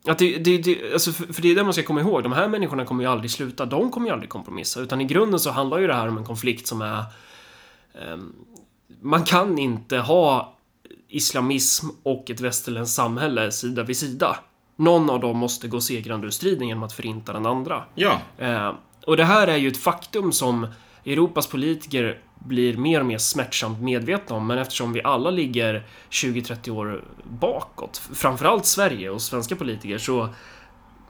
Att 0.07 0.17
det, 0.17 0.37
det, 0.37 0.57
det, 0.57 0.93
alltså 0.93 1.11
för, 1.11 1.33
för 1.33 1.41
det 1.41 1.51
är 1.51 1.55
det 1.55 1.63
man 1.63 1.73
ska 1.73 1.83
komma 1.83 2.01
ihåg. 2.01 2.23
De 2.23 2.31
här 2.31 2.47
människorna 2.47 2.85
kommer 2.85 3.03
ju 3.03 3.09
aldrig 3.09 3.31
sluta. 3.31 3.65
De 3.65 3.91
kommer 3.91 4.07
ju 4.07 4.13
aldrig 4.13 4.29
kompromissa. 4.29 4.79
Utan 4.79 5.01
i 5.01 5.05
grunden 5.05 5.39
så 5.39 5.51
handlar 5.51 5.79
ju 5.79 5.87
det 5.87 5.93
här 5.93 6.07
om 6.07 6.17
en 6.17 6.25
konflikt 6.25 6.67
som 6.67 6.81
är... 6.81 7.03
ehm, 8.01 8.33
man 9.01 9.23
kan 9.23 9.59
inte 9.59 9.97
ha 9.97 10.57
islamism 11.07 11.87
och 12.03 12.29
ett 12.29 12.39
västerländskt 12.39 12.95
samhälle 12.95 13.51
sida 13.51 13.83
vid 13.83 13.97
sida. 13.97 14.39
Någon 14.79 15.09
av 15.09 15.19
dem 15.19 15.37
måste 15.37 15.67
gå 15.67 15.81
segrande 15.81 16.27
ur 16.27 16.31
striden 16.31 16.67
genom 16.67 16.83
att 16.83 16.93
förinta 16.93 17.33
den 17.33 17.45
andra. 17.45 17.83
Ja, 17.95 18.21
Eh, 18.37 18.73
och 19.05 19.17
det 19.17 19.23
här 19.23 19.47
är 19.47 19.57
ju 19.57 19.67
ett 19.67 19.77
faktum 19.77 20.31
som 20.31 20.67
Europas 21.05 21.47
politiker 21.47 22.19
blir 22.39 22.77
mer 22.77 22.99
och 22.99 23.05
mer 23.05 23.17
smärtsamt 23.17 23.81
medvetna 23.81 24.35
om, 24.35 24.47
men 24.47 24.57
eftersom 24.57 24.93
vi 24.93 25.03
alla 25.03 25.29
ligger 25.29 25.85
20-30 26.09 26.69
år 26.69 27.03
bakåt, 27.23 27.97
framförallt 28.13 28.65
Sverige 28.65 29.09
och 29.09 29.21
svenska 29.21 29.55
politiker, 29.55 29.97
så 29.97 30.29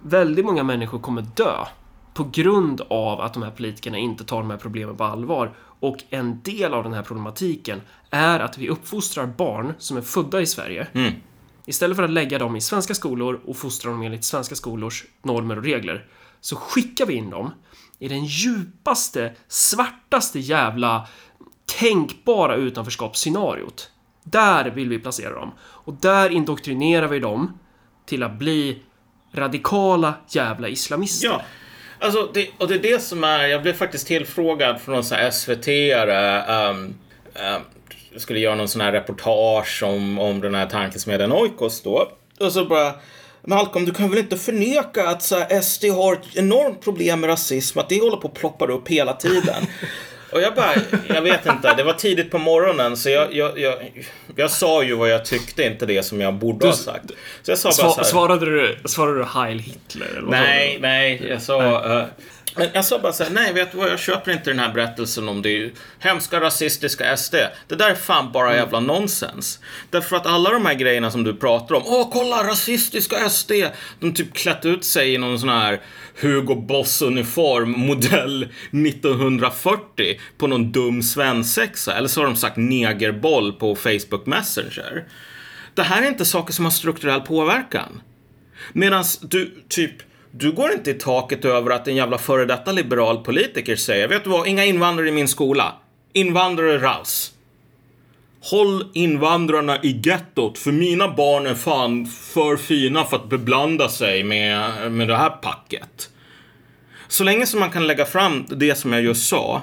väldigt 0.02 0.46
många 0.46 0.64
människor 0.64 1.00
kommer 1.00 1.22
dö 1.22 1.66
på 2.14 2.30
grund 2.32 2.82
av 2.90 3.22
att 3.22 3.34
de 3.34 3.44
här 3.44 3.52
politikerna 3.52 3.98
inte 3.98 4.24
tar 4.24 4.38
de 4.38 4.50
här 4.50 4.58
problemen 4.58 4.98
på 4.98 5.04
allvar. 5.04 5.52
Och 5.80 5.98
en 6.10 6.42
del 6.42 6.74
av 6.74 6.84
den 6.84 6.94
här 6.94 7.04
problematiken 7.04 7.82
är 8.10 8.40
att 8.40 8.58
vi 8.58 8.70
uppfostrar 8.70 9.26
barn 9.26 9.74
som 9.78 9.98
är 9.98 10.02
födda 10.02 10.42
i 10.42 10.46
Sverige 10.46 10.88
Istället 11.70 11.98
för 11.98 12.04
att 12.04 12.10
lägga 12.10 12.38
dem 12.38 12.56
i 12.56 12.62
svenska 12.62 12.94
skolor 12.94 13.42
och 13.46 13.58
fostra 13.58 13.92
dem 13.92 14.02
enligt 14.02 14.24
svenska 14.24 14.56
skolors 14.56 15.06
normer 15.24 15.58
och 15.58 15.64
regler 15.64 16.06
så 16.42 16.56
skickar 16.56 17.06
vi 17.06 17.14
in 17.14 17.30
dem 17.30 17.52
i 18.00 18.08
den 18.08 18.26
djupaste, 18.26 19.34
svartaste 19.48 20.40
jävla 20.40 21.08
tänkbara 21.80 22.56
utanförskapsscenariot. 22.56 23.92
Där 24.24 24.70
vill 24.70 24.90
vi 24.90 25.00
placera 25.00 25.34
dem. 25.34 25.52
Och 25.60 25.94
där 25.94 26.30
indoktrinerar 26.30 27.08
vi 27.08 27.20
dem 27.20 27.60
till 28.06 28.24
att 28.24 28.40
bli 28.40 28.82
radikala 29.34 30.14
jävla 30.30 30.68
islamister. 30.68 31.28
ja. 31.28 31.42
Alltså, 32.00 32.30
det, 32.34 32.50
och 32.58 32.68
det 32.68 32.76
är 32.76 32.80
det 32.80 33.02
som 33.02 33.24
är, 33.24 33.48
jag 33.48 33.62
blev 33.62 33.74
faktiskt 33.74 34.08
tillfrågad 34.08 34.82
från 34.82 34.96
någon 34.96 35.04
sån 35.04 35.18
här 35.18 35.32
SVT-are. 35.32 36.70
Um, 36.70 36.96
um, 37.36 37.62
skulle 38.20 38.40
göra 38.40 38.56
någon 38.56 38.68
sån 38.68 38.82
här 38.82 38.92
reportage 38.92 39.84
om, 39.84 40.20
om 40.20 40.42
den 40.42 40.56
här 40.56 40.66
tankesmedjan 40.66 41.32
Oikos 41.32 41.82
då. 41.82 42.12
Och 42.40 42.52
så 42.52 42.66
bara, 42.66 42.94
Malcolm, 43.46 43.86
du 43.86 43.94
kan 43.94 44.10
väl 44.10 44.20
inte 44.20 44.38
förneka 44.38 45.08
att 45.08 45.24
så 45.24 45.40
här, 45.40 45.62
SD 45.62 45.86
har 45.86 46.14
ett 46.14 46.36
enormt 46.36 46.82
problem 46.82 47.20
med 47.20 47.30
rasism, 47.30 47.80
att 47.80 47.90
det 47.90 48.02
håller 48.02 48.18
på 48.18 48.28
att 48.28 48.34
ploppa 48.34 48.66
upp 48.66 48.88
hela 48.88 49.14
tiden. 49.14 49.66
Och 50.32 50.42
jag 50.42 50.56
bara, 50.56 50.74
jag 51.08 51.22
vet 51.22 51.46
inte, 51.46 51.74
det 51.74 51.84
var 51.84 51.94
tidigt 51.94 52.32
på 52.32 52.38
morgonen 52.38 52.98
så 52.98 53.10
jag, 53.10 53.34
jag, 53.34 53.60
jag, 53.60 54.04
jag 54.36 54.52
sa 54.52 54.84
ju 54.84 54.96
vad 54.96 55.10
jag 55.10 55.26
tyckte, 55.26 55.64
inte 55.64 55.86
det 55.86 56.04
som 56.04 56.22
jag 56.22 56.34
borde 56.34 56.66
ha 56.68 56.74
sagt. 56.74 57.12
Så 57.42 57.52
jag 57.52 57.58
sa 57.58 57.70
bara 57.70 57.92
så 57.92 57.96
här, 57.96 58.04
svarade, 58.04 58.46
du, 58.46 58.78
svarade 58.86 59.18
du 59.18 59.24
Heil 59.24 59.60
Hitler? 59.60 60.08
Eller 60.08 60.22
vad 60.22 60.32
Nej, 60.32 60.78
nej, 60.82 61.28
jag 61.30 61.42
sa... 61.42 61.98
eh, 62.00 62.06
men 62.56 62.70
jag 62.74 62.86
sa 62.86 63.00
bara 63.00 63.14
så 63.14 63.24
här, 63.24 63.32
nej 63.32 63.54
vet 63.54 63.72
du 63.72 63.78
vad, 63.78 63.90
jag 63.90 64.00
köper 64.00 64.32
inte 64.32 64.50
den 64.50 64.60
här 64.60 64.74
berättelsen 64.74 65.30
om 65.30 65.42
det 65.42 65.72
hemska 66.00 66.42
rasistiska 66.42 67.18
SD. 67.18 67.36
Det 67.68 67.76
där 67.76 67.90
är 67.90 67.96
fan 67.96 68.32
bara 68.32 68.56
jävla 68.56 68.80
nonsens. 68.80 69.60
Därför 69.90 70.16
att 70.16 70.26
alla 70.26 70.50
de 70.50 70.66
här 70.66 70.74
grejerna 70.74 71.12
som 71.12 71.24
du 71.24 71.36
pratar 71.36 71.76
om, 71.76 71.84
åh 71.86 72.10
kolla 72.12 72.44
rasistiska 72.44 73.30
SD, 73.30 73.52
de 74.00 74.14
typ 74.14 74.34
klätt 74.34 74.66
ut 74.66 74.86
sig 74.86 75.14
i 75.14 75.18
någon 75.18 75.40
sån 75.40 75.50
här 75.50 75.82
Hugo 76.22 76.56
Boss-uniform 76.56 77.78
modell 77.78 78.44
1940 78.44 80.20
på 80.38 80.48
någon 80.48 80.72
dum 80.72 81.04
svensexa. 81.04 81.96
Eller 81.96 82.08
så 82.08 82.22
har 82.22 82.26
de 82.26 82.36
sagt 82.36 82.58
negerboll 82.58 83.54
på 83.54 83.76
Facebook 83.76 84.26
Messenger. 84.26 85.06
Det 85.74 85.84
här 85.84 86.02
är 86.02 86.08
inte 86.08 86.26
saker 86.26 86.54
som 86.54 86.66
har 86.66 86.72
strukturell 86.72 87.22
påverkan. 87.22 88.02
Medan 88.74 89.04
du 89.22 89.64
typ, 89.70 89.94
du 90.32 90.52
går 90.52 90.72
inte 90.72 90.92
i 90.92 90.94
taket 90.94 91.46
över 91.46 91.72
att 91.72 91.88
en 91.88 91.96
jävla 91.96 92.18
före 92.18 92.46
detta 92.46 92.72
liberal 92.72 93.24
politiker 93.24 93.76
säger, 93.76 94.08
vet 94.08 94.24
du 94.24 94.30
vad, 94.30 94.48
inga 94.48 94.65
invandrare 94.65 95.10
i 95.10 95.12
min 95.12 95.28
skola. 95.28 95.74
Invandrare 96.13 96.78
raus. 96.78 97.34
Håll 98.42 98.88
invandrarna 98.94 99.78
i 99.84 100.02
gettot, 100.04 100.58
för 100.58 100.72
mina 100.72 101.08
barn 101.08 101.48
är 101.48 101.56
fan 101.56 102.06
för 102.06 102.58
fina 102.58 103.06
för 103.06 103.18
att 103.18 103.30
beblanda 103.30 103.89
sig 103.89 104.24
med, 104.24 104.92
med 104.92 105.08
det 105.08 105.18
här 105.18 105.30
packet. 105.30 106.10
Så 107.08 107.24
länge 107.24 107.46
som 107.46 107.60
man 107.60 107.72
kan 107.72 107.88
lägga 107.88 108.06
fram 108.06 108.46
det 108.50 108.76
som 108.76 108.94
jag 108.94 109.02
just 109.02 109.30
sa 109.30 109.62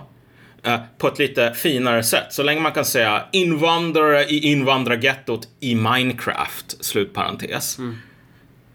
eh, 0.62 0.81
på 0.98 1.09
ett 1.09 1.18
lite 1.18 1.55
finare 1.55 2.02
sätt. 2.02 2.26
Så 2.31 2.42
länge 2.42 2.61
man 2.61 2.72
kan 2.72 2.85
säga 2.85 3.24
invandrare 3.33 4.24
i 4.24 4.46
invandrargettot 4.46 5.48
i 5.61 5.74
Minecraft, 5.74 6.85
slutparentes. 6.85 7.79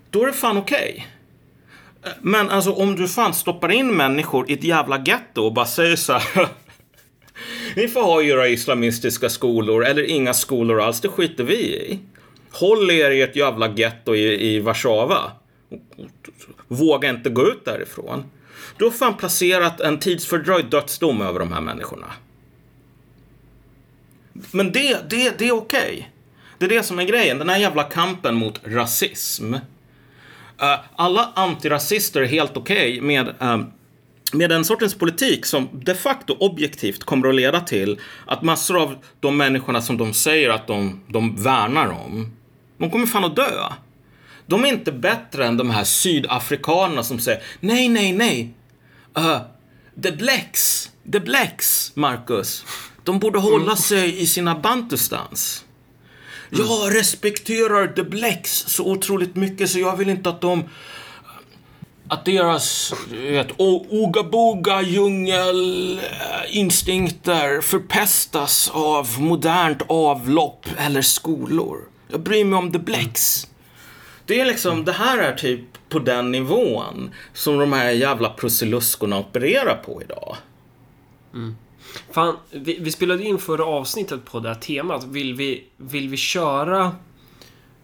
Då 0.10 0.24
är 0.24 0.28
det 0.28 0.34
fan 0.34 0.58
okej. 0.58 0.96
Eh, 0.98 1.21
men 2.22 2.50
alltså 2.50 2.72
om 2.72 2.96
du 2.96 3.08
fan 3.08 3.34
stoppar 3.34 3.72
in 3.72 3.96
människor 3.96 4.52
i 4.52 4.54
ett 4.54 4.64
jävla 4.64 5.04
getto 5.06 5.42
och 5.42 5.54
bara 5.54 5.66
säger 5.66 5.96
så 5.96 6.14
här. 6.14 6.48
Ni 7.76 7.88
får 7.88 8.02
ha 8.02 8.24
era 8.24 8.48
islamistiska 8.48 9.30
skolor 9.30 9.86
eller 9.86 10.04
inga 10.04 10.34
skolor 10.34 10.82
alls, 10.82 11.02
det 11.02 11.10
skiter 11.10 11.44
vi 11.44 11.58
i. 11.58 12.00
Håll 12.52 12.92
er 12.92 13.12
i 13.12 13.22
ett 13.22 13.36
jävla 13.36 13.70
getto 13.70 14.16
i, 14.16 14.56
i 14.56 14.60
Warszawa. 14.60 15.32
Våga 16.68 17.10
inte 17.10 17.30
gå 17.30 17.48
ut 17.48 17.66
därifrån. 17.66 18.24
Du 18.78 18.86
har 18.86 18.92
fan 18.92 19.18
placerat 19.18 19.82
en 19.82 20.00
tidsfördröjd 20.00 20.66
dödsdom 20.66 21.22
över 21.22 21.40
de 21.40 21.52
här 21.52 21.62
människorna. 21.62 22.08
Men 24.52 24.72
det, 24.72 25.10
det, 25.10 25.40
det 25.40 25.48
är 25.48 25.52
okej. 25.52 26.12
Det 26.58 26.66
är 26.66 26.70
det 26.70 26.84
som 26.84 27.00
är 27.00 27.04
grejen, 27.04 27.38
den 27.38 27.50
här 27.50 27.58
jävla 27.58 27.84
kampen 27.84 28.36
mot 28.36 28.62
rasism. 28.64 29.56
Eh, 30.62 30.80
alla 30.96 31.32
antirasister 31.36 32.22
är 32.22 32.26
helt 32.26 32.58
okej 32.58 33.02
med, 33.02 33.28
eh, 33.28 33.60
med 34.34 34.50
den 34.50 34.66
sortens 34.66 34.96
politik 34.96 35.46
som 35.46 35.70
de 35.72 35.96
facto 35.96 36.38
objektivt 36.40 37.04
kommer 37.04 37.30
att 37.30 37.36
leda 37.36 37.62
till 37.62 38.00
att 38.26 38.42
massor 38.42 38.82
av 38.82 38.96
de 39.20 39.38
människorna 39.38 39.82
som 39.82 39.98
de 39.98 40.14
säger 40.14 40.50
att 40.50 40.68
de, 40.68 41.02
de 41.08 41.44
värnar 41.44 41.88
om, 41.88 42.32
de 42.78 42.92
kommer 42.92 43.06
fan 43.06 43.26
att 43.26 43.36
dö. 43.36 43.64
De 44.46 44.66
är 44.66 44.68
inte 44.68 44.92
bättre 44.92 45.46
än 45.46 45.58
de 45.58 45.70
här 45.70 45.84
sydafrikanerna 45.84 47.04
som 47.04 47.20
säger 47.20 47.44
nej, 47.60 47.90
nej, 47.90 48.14
nej. 48.14 48.54
Uh, 49.18 49.38
the 50.04 50.12
blacks, 50.12 50.92
the 51.12 51.20
blacks, 51.20 51.92
Marcus. 51.96 52.66
De 53.04 53.20
borde 53.20 53.40
hålla 53.40 53.76
sig 53.76 54.22
i 54.22 54.28
sina 54.28 54.56
bantustans. 54.56 55.66
Jag 56.52 56.96
respekterar 56.96 57.88
the 57.88 58.04
blacks 58.04 58.52
så 58.68 58.92
otroligt 58.92 59.36
mycket 59.36 59.70
så 59.70 59.80
jag 59.80 59.98
vill 59.98 60.10
inte 60.10 60.30
att 60.30 60.42
de... 60.42 60.64
Att 62.08 62.26
deras, 62.26 62.94
du 63.12 63.32
vet, 63.32 63.48
o- 63.58 63.86
oga-boga 63.90 64.82
djungelinstinkter 64.82 67.56
eh, 67.56 67.62
förpestas 67.62 68.72
av 68.74 69.22
modernt 69.22 69.82
avlopp 69.88 70.66
eller 70.78 71.02
skolor. 71.02 71.78
Jag 72.08 72.20
bryr 72.20 72.46
mig 72.46 72.60
om 72.60 72.72
the 72.72 72.80
blacks. 72.80 73.48
Det 74.26 74.40
är 74.40 74.46
liksom, 74.46 74.86
det 74.86 74.92
här 74.92 75.18
är 75.18 75.36
typ 75.36 75.90
på 75.90 76.00
den 76.00 76.32
nivån 76.32 77.12
som 77.34 77.58
de 77.58 77.74
här 77.74 77.92
jävla 77.92 78.30
prussiluskorna 78.30 79.20
opererar 79.20 79.76
på 79.86 80.02
idag. 80.02 80.38
Mm. 81.34 81.56
Fan, 82.12 82.38
vi, 82.52 82.78
vi 82.82 82.92
spelade 82.92 83.24
in 83.24 83.38
förra 83.38 83.66
avsnittet 83.66 84.26
på 84.26 84.40
det 84.40 84.48
här 84.48 84.56
temat. 84.56 85.04
Vill 85.04 85.34
vi, 85.34 85.64
vill 85.78 86.10
vi 86.10 86.18
köra... 86.18 86.92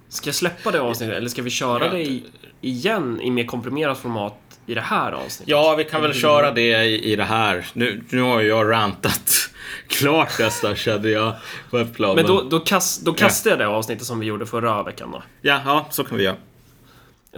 Ska 0.10 0.28
jag 0.28 0.36
släppa 0.36 0.72
det 0.72 0.82
avsnittet 0.82 1.16
eller 1.16 1.30
ska 1.30 1.42
vi 1.42 1.50
köra 1.50 1.86
Ja. 1.86 1.92
det 1.92 2.02
i, 2.02 2.24
igen 2.62 3.22
i 3.22 3.32
mer 3.32 3.46
komprimerat 3.46 3.98
format 3.98 4.34
i 4.66 4.74
det 4.74 4.82
här 4.82 5.12
avsnittet? 5.12 5.48
Ja, 5.48 5.76
vi 5.78 5.84
kan 5.84 6.02
väl 6.02 6.14
köra 6.14 6.52
det 6.52 6.84
i, 6.86 7.12
i 7.12 7.16
det 7.16 7.24
här. 7.24 7.66
Nu, 7.74 8.04
nu 8.10 8.22
har 8.22 8.42
jag 8.42 8.72
rantat 8.72 9.50
klart 9.88 10.40
nästan 10.40 10.76
kände 10.76 11.10
jag 11.10 11.34
på 11.70 11.78
ett 11.78 11.94
plan. 11.94 12.16
Men 12.16 12.26
då, 12.26 12.42
då, 12.42 12.60
kast, 12.60 13.06
då 13.06 13.14
kastar 13.14 13.50
jag 13.50 13.60
det 13.60 13.68
avsnittet 13.68 14.08
som 14.08 14.20
vi 14.20 14.26
gjorde 14.26 14.46
förra 14.46 14.84
veckan 14.84 15.12
då. 15.12 15.24
Ja, 15.42 15.62
ja, 15.66 15.88
så 15.92 16.04
kan 16.04 16.18
vi 16.18 16.24
göra. 16.24 16.36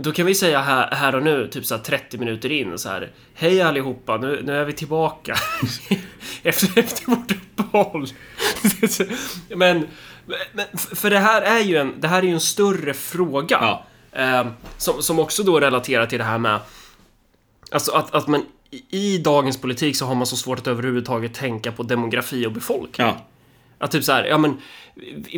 Då 0.01 0.12
kan 0.12 0.25
vi 0.25 0.35
säga 0.35 0.62
här, 0.62 0.91
här 0.95 1.15
och 1.15 1.23
nu, 1.23 1.47
typ 1.47 1.65
så 1.65 1.75
här 1.75 1.81
30 1.83 2.17
minuter 2.17 2.51
in 2.51 2.77
så 2.77 2.89
här. 2.89 3.12
Hej 3.33 3.62
allihopa, 3.62 4.17
nu, 4.17 4.41
nu 4.45 4.55
är 4.57 4.65
vi 4.65 4.73
tillbaka. 4.73 5.35
efter, 6.43 6.79
efter 6.79 7.05
vårt 7.05 7.31
uppehåll. 7.31 8.07
men, 9.55 9.88
men, 10.53 10.65
för 10.95 11.09
det 11.09 11.19
här 11.19 11.41
är 11.41 11.59
ju 11.59 11.77
en, 11.77 11.93
det 12.01 12.07
här 12.07 12.23
är 12.23 12.27
en 12.27 12.39
större 12.39 12.93
fråga. 12.93 13.57
Ja. 13.62 13.85
Eh, 14.21 14.47
som, 14.77 15.01
som 15.03 15.19
också 15.19 15.43
då 15.43 15.59
relaterar 15.59 16.05
till 16.05 16.17
det 16.19 16.23
här 16.25 16.38
med 16.38 16.59
Alltså 17.71 17.91
att, 17.91 18.15
att 18.15 18.27
man 18.27 18.45
i- 18.71 18.83
i 19.13 19.17
dagens 19.17 19.62
politik 19.62 19.95
så 19.95 20.05
har 20.05 20.15
man 20.15 20.27
så 20.27 20.35
svårt 20.38 20.59
att 20.59 20.67
överhuvudtaget 20.67 21.33
tänka 21.33 21.71
på 21.71 21.83
demografi 21.83 22.45
och 22.45 22.51
befolkning. 22.51 23.07
Ja. 23.07 23.25
Att 23.79 23.91
typ 23.91 24.03
så 24.03 24.11
här, 24.11 24.25
ja 24.25 24.37
men 24.37 24.57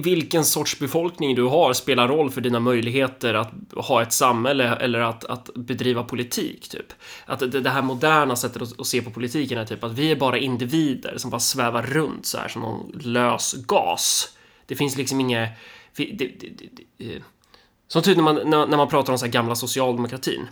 vilken 0.04 0.46
sorts 0.46 0.80
befolkning 0.80 1.36
du 1.36 1.44
har 1.44 1.74
spelar 1.74 2.08
roll 2.08 2.32
för 2.32 2.42
dina 2.42 2.60
möjligheter 2.60 3.34
att 3.34 3.54
ha 3.76 4.02
ett 4.02 4.14
samhälle 4.14 4.76
eller 4.76 5.00
att, 5.00 5.26
att 5.26 5.50
bedriva 5.56 6.04
politik, 6.04 6.70
typ. 6.70 6.94
Att 7.26 7.40
det, 7.40 7.48
det 7.48 7.70
här 7.70 7.82
moderna 7.82 8.36
sättet 8.36 8.62
att, 8.62 8.80
att 8.80 8.88
se 8.88 9.02
på 9.02 9.12
politiken 9.12 9.58
är 9.58 9.66
typ 9.66 9.84
att 9.84 9.92
vi 9.92 10.12
är 10.12 10.16
bara 10.16 10.38
individer 10.38 11.18
som 11.18 11.30
bara 11.30 11.40
svävar 11.40 11.84
runt 11.84 12.26
så 12.26 12.38
här 12.38 12.48
som 12.48 12.62
någon 12.62 12.92
lös 13.04 13.54
gas. 13.54 14.38
Det 14.66 14.76
finns 14.76 14.98
liksom 14.98 15.20
inget... 15.20 15.50
Eh. 16.98 17.22
som 17.88 18.02
typ 18.02 18.18
när 18.18 18.24
man, 18.24 18.36
när, 18.36 18.78
man 18.78 18.88
pratar 18.88 19.14
om 19.14 19.20
så 19.20 19.26
här 19.26 19.32
gamla 19.32 19.56
socialdemokratin. 19.56 20.48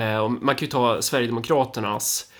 Eh, 0.00 0.28
man 0.28 0.54
kan 0.54 0.66
ju 0.66 0.70
ta 0.70 1.02
Sverigedemokraternas 1.02 2.31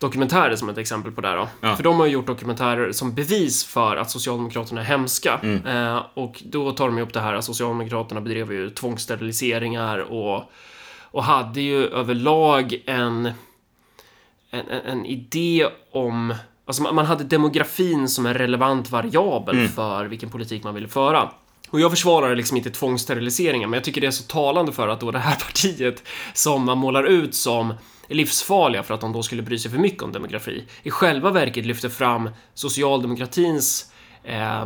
dokumentärer 0.00 0.56
som 0.56 0.68
ett 0.68 0.78
exempel 0.78 1.12
på 1.12 1.20
det 1.20 1.34
då. 1.34 1.48
Ja. 1.60 1.76
För 1.76 1.82
de 1.82 1.98
har 1.98 2.06
ju 2.06 2.12
gjort 2.12 2.26
dokumentärer 2.26 2.92
som 2.92 3.14
bevis 3.14 3.64
för 3.64 3.96
att 3.96 4.10
Socialdemokraterna 4.10 4.80
är 4.80 4.84
hemska. 4.84 5.40
Eh, 5.66 6.02
och 6.14 6.42
då 6.44 6.72
tar 6.72 6.86
de 6.86 6.96
ju 6.96 7.02
upp 7.02 7.12
det 7.12 7.20
här 7.20 7.34
att 7.34 7.44
Socialdemokraterna 7.44 8.20
bedrev 8.20 8.52
ju 8.52 8.70
tvångssteriliseringar 8.70 9.98
och, 9.98 10.42
och 11.02 11.24
hade 11.24 11.60
ju 11.60 11.86
överlag 11.86 12.82
en, 12.86 13.32
en, 14.50 14.68
en, 14.86 15.06
idé 15.06 15.66
om 15.92 16.34
Alltså 16.64 16.82
man 16.82 17.06
hade 17.06 17.24
demografin 17.24 18.08
som 18.08 18.26
en 18.26 18.34
relevant 18.34 18.90
variabel 18.90 19.68
för 19.68 20.04
vilken 20.04 20.30
politik 20.30 20.64
man 20.64 20.74
ville 20.74 20.88
föra. 20.88 21.30
Och 21.70 21.80
jag 21.80 21.90
försvarar 21.90 22.36
liksom 22.36 22.56
inte 22.56 22.70
tvångssteriliseringar, 22.70 23.68
men 23.68 23.76
jag 23.76 23.84
tycker 23.84 24.00
det 24.00 24.06
är 24.06 24.10
så 24.10 24.22
talande 24.22 24.72
för 24.72 24.88
att 24.88 25.00
då 25.00 25.10
det 25.10 25.18
här 25.18 25.36
partiet 25.46 26.02
som 26.34 26.64
man 26.64 26.78
målar 26.78 27.04
ut 27.04 27.34
som 27.34 27.74
livsfarliga 28.10 28.82
för 28.82 28.94
att 28.94 29.00
de 29.00 29.12
då 29.12 29.22
skulle 29.22 29.42
bry 29.42 29.58
sig 29.58 29.70
för 29.70 29.78
mycket 29.78 30.02
om 30.02 30.12
demografi, 30.12 30.64
i 30.82 30.90
själva 30.90 31.30
verket 31.30 31.66
lyfter 31.66 31.88
fram 31.88 32.30
socialdemokratins 32.54 33.92
eh, 34.24 34.64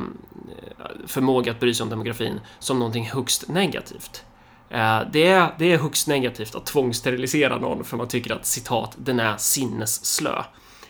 förmåga 1.06 1.52
att 1.52 1.60
bry 1.60 1.74
sig 1.74 1.84
om 1.84 1.90
demografin 1.90 2.40
som 2.58 2.78
någonting 2.78 3.06
högst 3.06 3.48
negativt. 3.48 4.24
Eh, 4.70 5.00
det, 5.12 5.26
är, 5.26 5.54
det 5.58 5.72
är 5.72 5.78
högst 5.78 6.08
negativt 6.08 6.54
att 6.54 6.66
tvångssterilisera 6.66 7.58
någon 7.58 7.84
för 7.84 7.96
man 7.96 8.08
tycker 8.08 8.34
att 8.34 8.46
citat, 8.46 8.96
den 8.96 9.20
är 9.20 9.36
sinnesslö. 9.36 10.42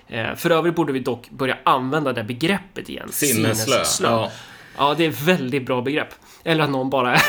Eh, 0.07 0.35
för 0.35 0.51
övrigt 0.51 0.75
borde 0.75 0.93
vi 0.93 1.01
dock 1.01 1.31
börja 1.31 1.59
använda 1.64 2.12
det 2.12 2.25
begreppet 2.25 2.88
igen. 2.88 3.09
Sinnesslö. 3.12 3.83
Ja. 4.03 4.31
Ja, 4.77 4.95
det 4.95 5.05
är 5.05 5.09
ett 5.09 5.23
väldigt 5.23 5.67
bra 5.67 5.83
begrepp. 5.83 6.14
Eller 6.45 6.64
att 6.64 6.71
någon 6.71 6.90
bara 6.90 7.14
är... 7.14 7.23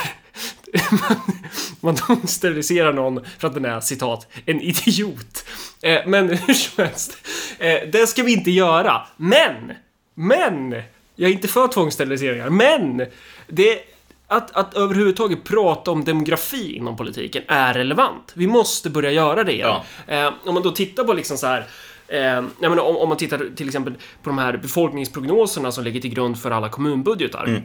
man 1.80 1.98
man 2.08 2.28
steriliserar 2.28 2.94
någon 2.94 3.26
för 3.38 3.48
att 3.48 3.54
den 3.54 3.66
är 3.66 3.80
citat, 3.80 4.28
en 4.46 4.62
idiot. 4.62 5.46
Eh, 5.82 6.00
men 6.06 6.30
hur 6.48 6.54
som 6.54 6.84
helst. 6.84 7.18
Eh, 7.60 7.90
det 7.92 8.08
ska 8.08 8.24
vi 8.24 8.34
inte 8.34 8.52
göra. 8.52 9.08
Men! 9.18 9.74
Men! 10.14 10.72
Jag 11.16 11.30
är 11.30 11.34
inte 11.34 11.48
för 11.48 11.68
tvångssteriliseringar, 11.68 12.50
men! 12.50 13.06
Det... 13.48 13.80
Att, 14.28 14.56
att 14.56 14.74
överhuvudtaget 14.74 15.44
prata 15.44 15.92
om 15.92 16.04
demografi 16.04 16.76
inom 16.76 16.98
politiken 16.98 17.44
är 17.48 17.74
relevant. 17.74 18.32
Vi 18.34 18.48
måste 18.48 18.90
börja 18.90 19.12
göra 19.12 19.44
det 19.44 19.54
igen. 19.54 19.76
Eh, 20.08 20.34
om 20.46 20.54
man 20.54 20.64
då 20.64 20.72
tittar 20.72 21.04
på 21.04 21.14
liksom 21.14 21.38
så 21.38 21.48
här 21.48 21.68
Eh, 22.08 22.44
menar, 22.60 22.84
om, 22.84 22.98
om 22.98 23.10
man 23.10 23.18
tittar 23.18 23.56
till 23.56 23.68
exempel 23.68 23.94
på 23.94 24.30
de 24.30 24.38
här 24.38 24.58
befolkningsprognoserna 24.58 25.72
som 25.72 25.84
ligger 25.84 26.02
till 26.02 26.14
grund 26.14 26.40
för 26.40 26.52
alla 26.52 26.70
kommunbudgetar. 26.70 27.62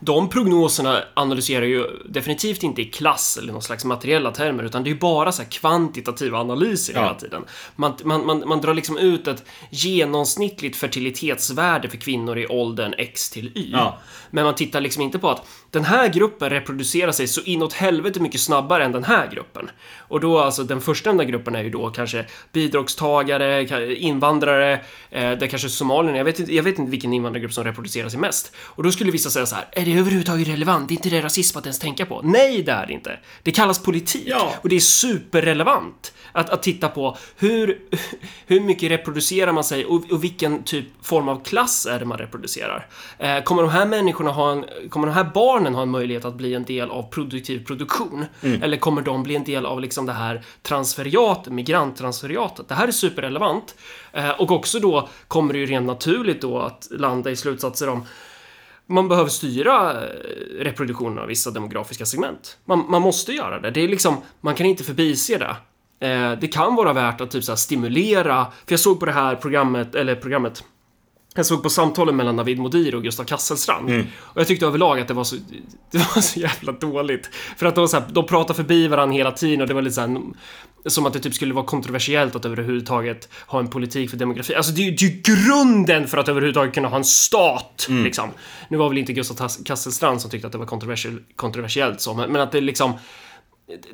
De 0.00 0.28
prognoserna 0.28 1.04
analyserar 1.14 1.66
ju 1.66 1.84
definitivt 2.08 2.62
inte 2.62 2.82
i 2.82 2.84
klass 2.84 3.38
eller 3.38 3.52
någon 3.52 3.62
slags 3.62 3.84
materiella 3.84 4.30
termer, 4.30 4.64
utan 4.64 4.84
det 4.84 4.90
är 4.90 4.92
ju 4.92 4.98
bara 4.98 5.32
så 5.32 5.42
här 5.42 5.50
kvantitativa 5.50 6.38
analyser 6.38 6.94
Ja. 6.94 7.00
hela 7.02 7.14
tiden. 7.14 7.44
Man, 7.76 7.92
man, 8.04 8.26
man, 8.26 8.48
man 8.48 8.60
drar 8.60 8.74
liksom 8.74 8.98
ut 8.98 9.28
ett 9.28 9.44
genomsnittligt 9.70 10.76
fertilitetsvärde 10.76 11.88
för 11.88 11.96
kvinnor 11.96 12.38
i 12.38 12.46
åldern 12.46 12.94
X 12.98 13.30
till 13.30 13.46
Y. 13.54 13.70
Ja. 13.72 13.98
Men 14.30 14.44
man 14.44 14.54
tittar 14.54 14.80
liksom 14.80 15.02
inte 15.02 15.18
på 15.18 15.30
att 15.30 15.46
den 15.70 15.84
här 15.84 16.08
gruppen 16.08 16.50
reproducerar 16.50 17.12
sig 17.12 17.28
så 17.28 17.40
inåt 17.40 17.72
helvete 17.72 18.20
mycket 18.20 18.40
snabbare 18.40 18.84
än 18.84 18.92
den 18.92 19.04
här 19.04 19.30
gruppen. 19.34 19.70
Och 19.98 20.20
då 20.20 20.38
alltså 20.38 20.64
den 20.64 20.80
första 20.80 21.10
enda 21.10 21.24
gruppen 21.24 21.54
är 21.54 21.62
ju 21.62 21.70
då 21.70 21.90
kanske 21.90 22.26
bidragstagare, 22.52 23.94
invandrare, 23.96 24.80
eh, 25.10 25.32
det 25.32 25.48
kanske 25.48 25.68
somalierna. 25.68 26.18
Jag 26.18 26.24
vet, 26.24 26.38
inte, 26.40 26.54
jag 26.54 26.62
vet 26.62 26.78
inte 26.78 26.90
vilken 26.90 27.12
invandrargrupp 27.12 27.52
som 27.52 27.64
reproducerar 27.64 28.08
sig 28.08 28.20
mest. 28.20 28.52
Och 28.58 28.82
då 28.82 28.92
skulle 28.92 29.10
vissa 29.10 29.30
säga 29.30 29.46
så 29.46 29.54
här, 29.54 29.64
är 29.88 29.94
det 29.94 30.00
överhuvudtaget 30.00 30.48
relevant? 30.48 30.90
Är 30.90 30.94
inte 30.94 31.08
det 31.10 31.22
rasism 31.22 31.58
att 31.58 31.66
ens 31.66 31.78
tänka 31.78 32.06
på? 32.06 32.20
Nej, 32.24 32.62
det 32.62 32.72
är 32.72 32.86
det 32.86 32.92
inte. 32.92 33.18
Det 33.42 33.50
kallas 33.50 33.78
politik. 33.82 34.24
Ja. 34.26 34.54
Och 34.62 34.68
det 34.68 34.76
är 34.76 34.80
superrelevant 34.80 36.12
att, 36.32 36.50
att 36.50 36.62
titta 36.62 36.88
på 36.88 37.16
hur, 37.36 37.80
hur 38.46 38.60
mycket 38.60 38.90
reproducerar 38.90 39.52
man 39.52 39.64
sig 39.64 39.84
och, 39.84 40.10
och 40.10 40.24
vilken 40.24 40.62
typ 40.62 40.86
form 41.02 41.28
av 41.28 41.44
klass 41.44 41.86
är 41.86 41.98
det 41.98 42.04
man 42.04 42.18
reproducerar. 42.18 42.86
Eh, 43.18 43.42
kommer 43.42 43.62
de 43.62 43.70
här 43.70 43.86
människorna 43.86 44.30
ha 44.30 44.52
en, 44.52 44.64
kommer 44.90 45.06
de 45.06 45.12
här 45.12 45.30
barnen 45.34 45.74
ha 45.74 45.82
en 45.82 45.90
möjlighet 45.90 46.24
att 46.24 46.34
bli 46.34 46.54
en 46.54 46.64
del 46.64 46.90
av 46.90 47.02
produktiv 47.02 47.64
produktion? 47.64 48.24
Eller 48.62 48.76
kommer 48.76 49.02
de 49.02 49.22
bli 49.22 49.36
en 49.36 49.44
del 49.44 49.66
av 49.66 49.80
liksom 49.80 50.06
det 50.06 50.12
här 50.12 50.44
transferiatet, 50.62 51.52
migranttransferiatet? 51.52 52.68
Det 52.68 52.74
här 52.74 52.88
är 52.88 52.92
superrelevant. 52.92 53.74
Eh, 54.12 54.30
och 54.30 54.50
också 54.50 54.80
då 54.80 55.08
kommer 55.28 55.52
det 55.52 55.58
ju 55.58 55.66
rent 55.66 55.86
naturligt 55.86 56.40
då 56.40 56.58
att 56.58 56.88
landa 56.90 57.30
i 57.30 57.36
slutsatser 57.36 57.88
om 57.88 58.06
man 58.88 59.08
behöver 59.08 59.30
styra 59.30 59.92
eh, 59.92 60.08
reproduktionen 60.60 61.18
av 61.18 61.26
vissa 61.26 61.50
demografiska 61.50 62.06
segment. 62.06 62.58
Man, 62.64 62.84
man 62.88 63.02
måste 63.02 63.32
göra 63.32 63.60
det. 63.60 63.70
Det 63.70 63.80
är 63.80 63.88
liksom, 63.88 64.16
man 64.40 64.54
kan 64.54 64.66
inte 64.66 64.84
förbise 64.84 65.38
det. 65.38 65.56
Eh, 66.08 66.38
det 66.40 66.48
kan 66.48 66.74
vara 66.74 66.92
värt 66.92 67.20
att 67.20 67.30
typ 67.30 67.44
så 67.44 67.56
stimulera, 67.56 68.44
för 68.44 68.72
jag 68.72 68.80
såg 68.80 69.00
på 69.00 69.06
det 69.06 69.12
här 69.12 69.36
programmet, 69.36 69.94
eller 69.94 70.14
programmet, 70.14 70.64
jag 71.34 71.46
såg 71.46 71.62
på 71.62 71.70
samtalen 71.70 72.16
mellan 72.16 72.36
Navid 72.36 72.58
Modiri 72.58 72.96
och 72.96 73.02
Gustav 73.02 73.24
Kasselstrand. 73.24 73.90
Och 74.18 74.40
jag 74.40 74.46
tyckte 74.46 74.66
överlag 74.66 75.00
att 75.00 75.08
det 75.08 75.14
var 75.14 75.24
så, 75.24 75.36
det 75.90 75.98
var 75.98 76.20
så 76.20 76.40
jävla 76.40 76.72
dåligt. 76.72 77.30
För 77.56 77.66
att 77.66 77.74
de, 77.74 77.88
så 77.88 77.96
här, 77.96 78.06
de 78.10 78.26
pratar 78.26 78.54
förbi 78.54 78.88
varandra 78.88 79.16
hela 79.16 79.32
tiden 79.32 79.60
och 79.60 79.68
det 79.68 79.74
var 79.74 79.82
lite 79.82 79.94
så 79.94 80.00
här, 80.00 80.20
som 80.86 81.06
att 81.06 81.12
det 81.12 81.20
typ 81.20 81.34
skulle 81.34 81.54
vara 81.54 81.66
kontroversiellt 81.66 82.36
att 82.36 82.44
överhuvudtaget 82.44 83.28
ha 83.46 83.58
en 83.58 83.68
politik 83.68 84.10
för 84.10 84.16
demografi. 84.16 84.54
Alltså 84.54 84.72
det 84.72 84.80
är 84.80 84.84
ju 84.84 84.90
det 84.90 85.04
är 85.04 85.08
ju 85.08 85.22
grunden 85.22 86.06
för 86.06 86.18
att 86.18 86.28
överhuvudtaget 86.28 86.74
kunna 86.74 86.88
ha 86.88 86.96
en 86.96 87.04
stat, 87.04 87.86
liksom. 87.88 88.30
Nu 88.68 88.76
var 88.76 88.88
väl 88.88 88.98
inte 88.98 89.12
Gustav 89.12 89.48
Kasselstrand 89.64 90.20
som 90.20 90.30
tyckte 90.30 90.46
att 90.46 90.52
det 90.52 90.58
var 90.58 90.66
kontroversiell, 90.66 91.18
kontroversiellt 91.36 92.00
så, 92.00 92.14
men, 92.14 92.32
men 92.32 92.42
att 92.42 92.52
det 92.52 92.60
liksom... 92.60 92.92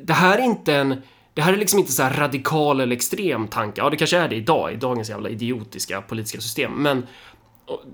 Det 0.01 0.13
här 0.13 0.37
är 0.37 0.43
inte 0.43 0.75
en... 0.75 1.01
Det 1.33 1.41
här 1.41 1.53
är 1.53 1.57
liksom 1.57 1.79
inte 1.79 1.91
så 1.91 2.03
här 2.03 2.13
radikal 2.13 2.79
eller 2.79 2.95
extrem 2.95 3.47
tanke. 3.47 3.81
Ja, 3.81 3.89
det 3.89 3.97
kanske 3.97 4.17
är 4.17 4.29
det 4.29 4.35
idag, 4.35 4.73
i 4.73 4.75
dagens 4.75 5.09
jävla 5.09 5.29
idiotiska 5.29 6.01
politiska 6.01 6.41
system. 6.41 6.71
Men 6.71 7.03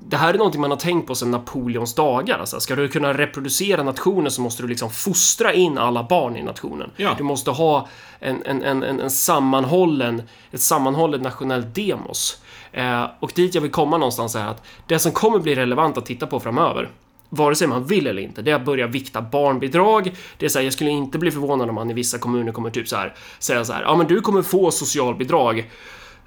det 0.03 0.17
här 0.17 0.33
är 0.33 0.37
någonting 0.37 0.61
man 0.61 0.71
har 0.71 0.77
tänkt 0.77 1.07
på 1.07 1.15
sedan 1.15 1.31
Napoleons 1.31 1.93
dagar. 1.93 2.39
Alltså, 2.39 2.59
ska 2.59 2.75
du 2.75 2.87
kunna 2.87 3.13
reproducera 3.13 3.83
nationen 3.83 4.31
så 4.31 4.41
måste 4.41 4.63
du 4.63 4.67
liksom 4.67 4.89
fostra 4.89 5.53
in 5.53 5.77
alla 5.77 6.03
barn 6.03 6.37
i 6.37 6.43
nationen. 6.43 6.91
Ja. 6.97 7.15
Du 7.17 7.23
måste 7.23 7.51
ha 7.51 7.87
en, 8.19 8.43
en, 8.45 8.63
en, 8.63 8.83
en, 8.83 8.99
en 8.99 9.11
sammanhållen, 9.11 10.21
ett 10.51 10.61
sammanhållet 10.61 11.21
nationellt 11.21 11.75
demos. 11.75 12.41
Eh, 12.71 13.05
och 13.19 13.31
dit 13.35 13.55
jag 13.55 13.61
vill 13.61 13.71
komma 13.71 13.97
någonstans 13.97 14.35
är 14.35 14.45
att 14.45 14.63
det 14.87 14.99
som 14.99 15.11
kommer 15.11 15.39
bli 15.39 15.55
relevant 15.55 15.97
att 15.97 16.05
titta 16.05 16.27
på 16.27 16.39
framöver 16.39 16.89
vare 17.33 17.55
sig 17.55 17.67
man 17.67 17.85
vill 17.85 18.07
eller 18.07 18.21
inte, 18.21 18.41
det 18.41 18.51
är 18.51 18.55
att 18.55 18.65
börja 18.65 18.87
vikta 18.87 19.21
barnbidrag. 19.21 20.15
Det 20.37 20.45
är 20.45 20.49
så 20.49 20.59
här, 20.59 20.63
jag 20.63 20.73
skulle 20.73 20.89
inte 20.89 21.17
bli 21.17 21.31
förvånad 21.31 21.69
om 21.69 21.75
man 21.75 21.91
i 21.91 21.93
vissa 21.93 22.17
kommuner 22.17 22.51
kommer 22.51 22.69
typ 22.69 22.87
så 22.87 22.95
här 22.95 23.13
säga 23.39 23.65
så 23.65 23.73
här, 23.73 23.81
ja 23.81 23.95
men 23.95 24.07
du 24.07 24.21
kommer 24.21 24.41
få 24.41 24.71
socialbidrag 24.71 25.69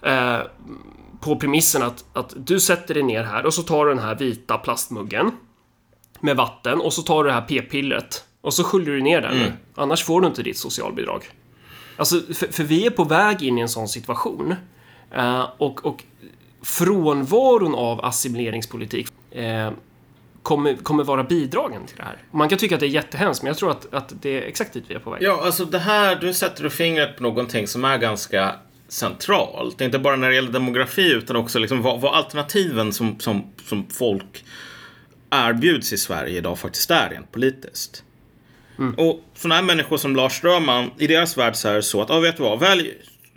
eh, 0.03 0.38
på 1.25 1.37
premissen 1.37 1.83
att, 1.83 2.05
att 2.12 2.35
du 2.37 2.61
sätter 2.61 2.95
dig 2.95 3.03
ner 3.03 3.22
här 3.22 3.47
och 3.47 3.55
så 3.55 3.62
tar 3.62 3.85
du 3.85 3.95
den 3.95 4.03
här 4.03 4.14
vita 4.14 4.59
plastmuggen 4.59 5.31
med 6.20 6.37
vatten 6.37 6.81
och 6.81 6.93
så 6.93 7.03
tar 7.03 7.25
du 7.25 7.29
det 7.29 7.35
här 7.35 7.43
p-pillret 7.43 8.25
och 8.41 8.55
så 8.55 8.64
sköljer 8.64 8.95
du 8.95 9.03
ner 9.03 9.20
den 9.20 9.39
nu. 9.39 9.53
Annars 9.75 10.05
får 10.05 10.20
du 10.20 10.27
inte 10.27 10.43
ditt 10.43 10.59
socialbidrag. 10.59 11.25
Alltså, 11.97 12.20
för, 12.35 12.53
för 12.53 12.64
vi 12.64 12.87
är 12.87 12.91
på 12.91 13.05
väg 13.05 13.43
in 13.43 13.59
i 13.59 13.61
en 13.61 13.68
sån 13.68 13.89
situation. 13.89 14.55
Eh, 15.11 15.49
och, 15.59 15.87
och 15.87 16.05
frånvaron 16.62 17.75
av 17.75 18.05
assimileringspolitik 18.05 19.09
eh, 19.31 19.70
kommer, 20.43 20.75
kommer 20.75 21.05
vara 21.05 21.25
bidragen 21.25 21.87
till 21.87 21.97
det 21.97 22.03
här. 22.03 22.16
Man 22.31 22.49
kan 22.49 22.59
tycka 22.59 22.75
att 22.75 22.81
det 22.81 22.87
är 22.87 22.89
jättehemskt, 22.89 23.43
men 23.43 23.49
jag 23.49 23.57
tror 23.57 23.70
att, 23.70 23.95
att 23.95 24.12
det 24.20 24.31
är 24.31 24.43
exakt 24.43 24.72
dit 24.72 24.85
vi 24.89 24.95
är 24.95 24.99
på 24.99 25.11
väg. 25.11 25.22
Ja, 25.22 25.43
alltså 25.45 25.64
det 25.64 25.79
här, 25.79 26.16
du 26.16 26.35
sätter 26.35 26.62
du 26.62 26.70
fingret 26.70 27.16
på 27.16 27.22
någonting 27.22 27.66
som 27.66 27.85
är 27.85 27.99
ganska 27.99 28.55
centralt. 28.89 29.80
Inte 29.80 29.99
bara 29.99 30.16
när 30.16 30.28
det 30.28 30.35
gäller 30.35 30.53
demografi 30.53 31.12
utan 31.12 31.37
också 31.37 31.59
liksom 31.59 31.82
vad, 31.82 32.01
vad 32.01 32.14
alternativen 32.14 32.93
som, 32.93 33.20
som, 33.20 33.53
som 33.68 33.87
folk 33.91 34.45
erbjuds 35.30 35.93
i 35.93 35.99
Sverige 35.99 36.39
idag 36.39 36.59
faktiskt 36.59 36.91
är 36.91 37.11
rent 37.11 37.32
politiskt. 37.32 38.05
Mm. 38.78 38.95
Och 38.95 39.24
sådana 39.35 39.55
här 39.55 39.62
människor 39.62 39.97
som 39.97 40.16
Lars 40.16 40.32
Strömman, 40.32 40.91
i 40.99 41.07
deras 41.07 41.39
värld 41.39 41.57
så 41.57 41.68
är 41.68 41.74
det 41.74 41.82
så 41.82 42.03
att, 42.03 42.09
ja 42.09 42.20
vet 42.20 42.37
du 42.37 42.43
vad, 42.43 42.61
välj 42.61 42.95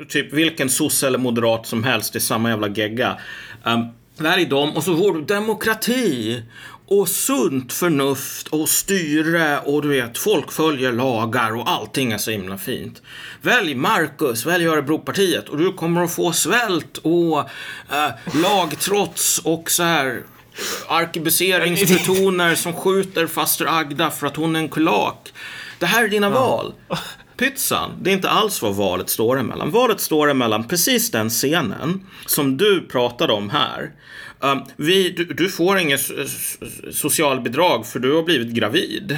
typ 0.09 0.33
vilken 0.33 0.69
sosse 0.69 1.07
eller 1.07 1.17
moderat 1.17 1.65
som 1.65 1.83
helst, 1.83 2.13
det 2.13 2.17
är 2.17 2.21
samma 2.21 2.49
jävla 2.49 2.67
gegga. 2.67 3.17
Um, 3.63 3.87
välj 4.17 4.45
dem 4.45 4.75
och 4.75 4.83
så 4.83 4.97
får 4.97 5.13
du 5.13 5.21
demokrati 5.21 6.43
och 6.87 7.09
sunt 7.09 7.73
förnuft 7.73 8.47
och 8.47 8.69
styre 8.69 9.59
och 9.59 9.81
du 9.81 9.87
vet, 9.87 10.17
folk 10.17 10.51
följer 10.51 10.91
lagar 10.91 11.55
och 11.55 11.69
allting 11.69 12.11
är 12.11 12.17
så 12.17 12.31
himla 12.31 12.57
fint. 12.57 13.01
Välj 13.41 13.75
Marcus, 13.75 14.45
välj 14.45 14.67
Örebropartiet 14.67 15.49
och 15.49 15.57
du 15.57 15.73
kommer 15.73 16.03
att 16.03 16.15
få 16.15 16.31
svält 16.31 16.97
och 16.97 17.39
äh, 17.39 18.41
lagtrots 18.43 19.41
och 19.43 19.71
så 19.71 19.83
här 19.83 20.23
arkebuseringsfrutoner 20.87 22.55
som 22.55 22.73
skjuter 22.73 23.27
faster 23.27 23.79
Agda 23.79 24.11
för 24.11 24.27
att 24.27 24.35
hon 24.35 24.55
är 24.55 24.59
en 24.59 24.69
kulak. 24.69 25.33
Det 25.79 25.85
här 25.85 26.03
är 26.03 26.07
dina 26.07 26.27
ja. 26.27 26.33
val. 26.33 26.73
Pytsan, 27.37 27.91
det 28.01 28.09
är 28.09 28.13
inte 28.13 28.29
alls 28.29 28.61
vad 28.61 28.75
valet 28.75 29.09
står 29.09 29.39
emellan. 29.39 29.71
Valet 29.71 29.99
står 29.99 30.29
emellan 30.29 30.67
precis 30.67 31.11
den 31.11 31.29
scenen 31.29 32.07
som 32.25 32.57
du 32.57 32.87
pratade 32.87 33.33
om 33.33 33.49
här. 33.49 33.91
Um, 34.39 34.63
vi, 34.75 35.09
du, 35.09 35.25
du, 35.25 35.49
får 35.49 35.79
inget 35.79 36.11
socialbidrag 36.91 37.85
för 37.85 37.99
du 37.99 38.15
har 38.15 38.23
blivit 38.23 38.47
gravid. 38.47 39.17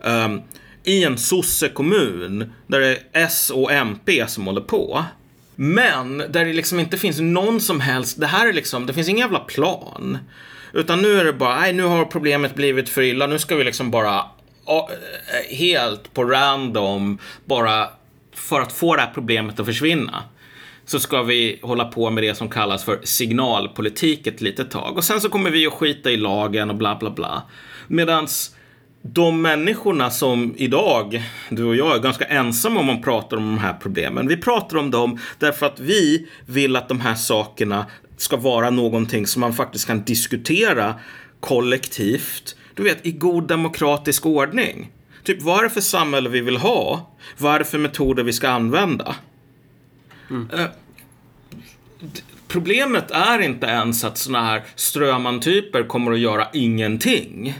Um, 0.00 0.42
I 0.84 1.04
en 1.04 1.18
sossekommun 1.18 2.52
där 2.66 2.80
det 2.80 2.86
är 2.86 2.98
S 3.12 3.50
och 3.50 3.72
MP 3.72 4.26
som 4.28 4.46
håller 4.46 4.60
på. 4.60 5.04
Men 5.54 6.18
där 6.18 6.44
det 6.44 6.52
liksom 6.52 6.80
inte 6.80 6.96
finns 6.96 7.20
någon 7.20 7.60
som 7.60 7.80
helst, 7.80 8.20
det 8.20 8.26
här 8.26 8.48
är 8.48 8.52
liksom, 8.52 8.86
det 8.86 8.94
finns 8.94 9.08
ingen 9.08 9.20
jävla 9.20 9.40
plan. 9.40 10.18
Utan 10.72 11.02
nu 11.02 11.20
är 11.20 11.24
det 11.24 11.32
bara, 11.32 11.60
nej 11.60 11.72
nu 11.72 11.82
har 11.82 12.04
problemet 12.04 12.54
blivit 12.54 12.88
för 12.88 13.02
illa, 13.02 13.26
nu 13.26 13.38
ska 13.38 13.56
vi 13.56 13.64
liksom 13.64 13.90
bara 13.90 14.16
eh, 14.66 15.56
helt 15.56 16.14
på 16.14 16.24
random, 16.24 17.18
bara 17.44 17.88
för 18.34 18.60
att 18.60 18.72
få 18.72 18.96
det 18.96 19.02
här 19.02 19.10
problemet 19.14 19.60
att 19.60 19.66
försvinna 19.66 20.22
så 20.88 21.00
ska 21.00 21.22
vi 21.22 21.58
hålla 21.62 21.84
på 21.84 22.10
med 22.10 22.24
det 22.24 22.34
som 22.34 22.48
kallas 22.48 22.84
för 22.84 23.00
signalpolitik 23.02 24.26
ett 24.26 24.40
litet 24.40 24.70
tag. 24.70 24.96
Och 24.96 25.04
sen 25.04 25.20
så 25.20 25.28
kommer 25.28 25.50
vi 25.50 25.66
att 25.66 25.72
skita 25.72 26.10
i 26.10 26.16
lagen 26.16 26.70
och 26.70 26.76
bla 26.76 26.96
bla 26.96 27.10
bla. 27.10 27.42
Medans 27.86 28.54
de 29.02 29.42
människorna 29.42 30.10
som 30.10 30.54
idag, 30.56 31.22
du 31.50 31.64
och 31.64 31.76
jag, 31.76 31.96
är 31.96 32.00
ganska 32.00 32.24
ensamma 32.24 32.80
om 32.80 32.90
att 32.90 33.02
prata 33.02 33.36
om 33.36 33.42
de 33.42 33.58
här 33.58 33.72
problemen. 33.72 34.28
Vi 34.28 34.36
pratar 34.36 34.76
om 34.76 34.90
dem 34.90 35.18
därför 35.38 35.66
att 35.66 35.80
vi 35.80 36.28
vill 36.46 36.76
att 36.76 36.88
de 36.88 37.00
här 37.00 37.14
sakerna 37.14 37.86
ska 38.16 38.36
vara 38.36 38.70
någonting 38.70 39.26
som 39.26 39.40
man 39.40 39.52
faktiskt 39.52 39.86
kan 39.86 40.04
diskutera 40.04 40.94
kollektivt. 41.40 42.56
Du 42.74 42.82
vet, 42.82 43.06
i 43.06 43.12
god 43.12 43.48
demokratisk 43.48 44.26
ordning. 44.26 44.90
Typ, 45.24 45.42
vad 45.42 45.58
är 45.58 45.62
det 45.62 45.70
för 45.70 45.80
samhälle 45.80 46.28
vi 46.28 46.40
vill 46.40 46.56
ha? 46.56 47.14
Vad 47.38 47.54
är 47.54 47.58
det 47.58 47.64
för 47.64 47.78
metoder 47.78 48.22
vi 48.22 48.32
ska 48.32 48.48
använda? 48.48 49.14
Mm. 50.30 50.50
Eh, 50.50 50.66
problemet 52.48 53.10
är 53.10 53.38
inte 53.38 53.66
ens 53.66 54.04
att 54.04 54.18
såna 54.18 54.44
här 54.44 54.62
strömantyper 54.74 55.82
kommer 55.82 56.12
att 56.12 56.18
göra 56.18 56.48
ingenting. 56.52 57.54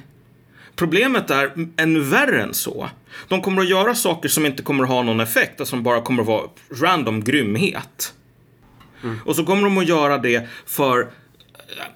Problemet 0.76 1.30
är 1.30 1.52
ännu 1.76 2.00
värre 2.00 2.42
än 2.42 2.54
så. 2.54 2.88
De 3.28 3.42
kommer 3.42 3.62
att 3.62 3.68
göra 3.68 3.94
saker 3.94 4.28
som 4.28 4.46
inte 4.46 4.62
kommer 4.62 4.84
att 4.84 4.90
ha 4.90 5.02
någon 5.02 5.20
effekt 5.20 5.60
alltså 5.60 5.70
som 5.70 5.82
bara 5.82 6.00
kommer 6.00 6.22
att 6.22 6.28
vara 6.28 6.48
random 6.70 7.24
grymhet. 7.24 8.14
Mm. 9.02 9.18
Och 9.24 9.36
så 9.36 9.44
kommer 9.44 9.62
de 9.62 9.78
att 9.78 9.88
göra 9.88 10.18
det 10.18 10.48
för 10.66 11.00
eh, 11.00 11.06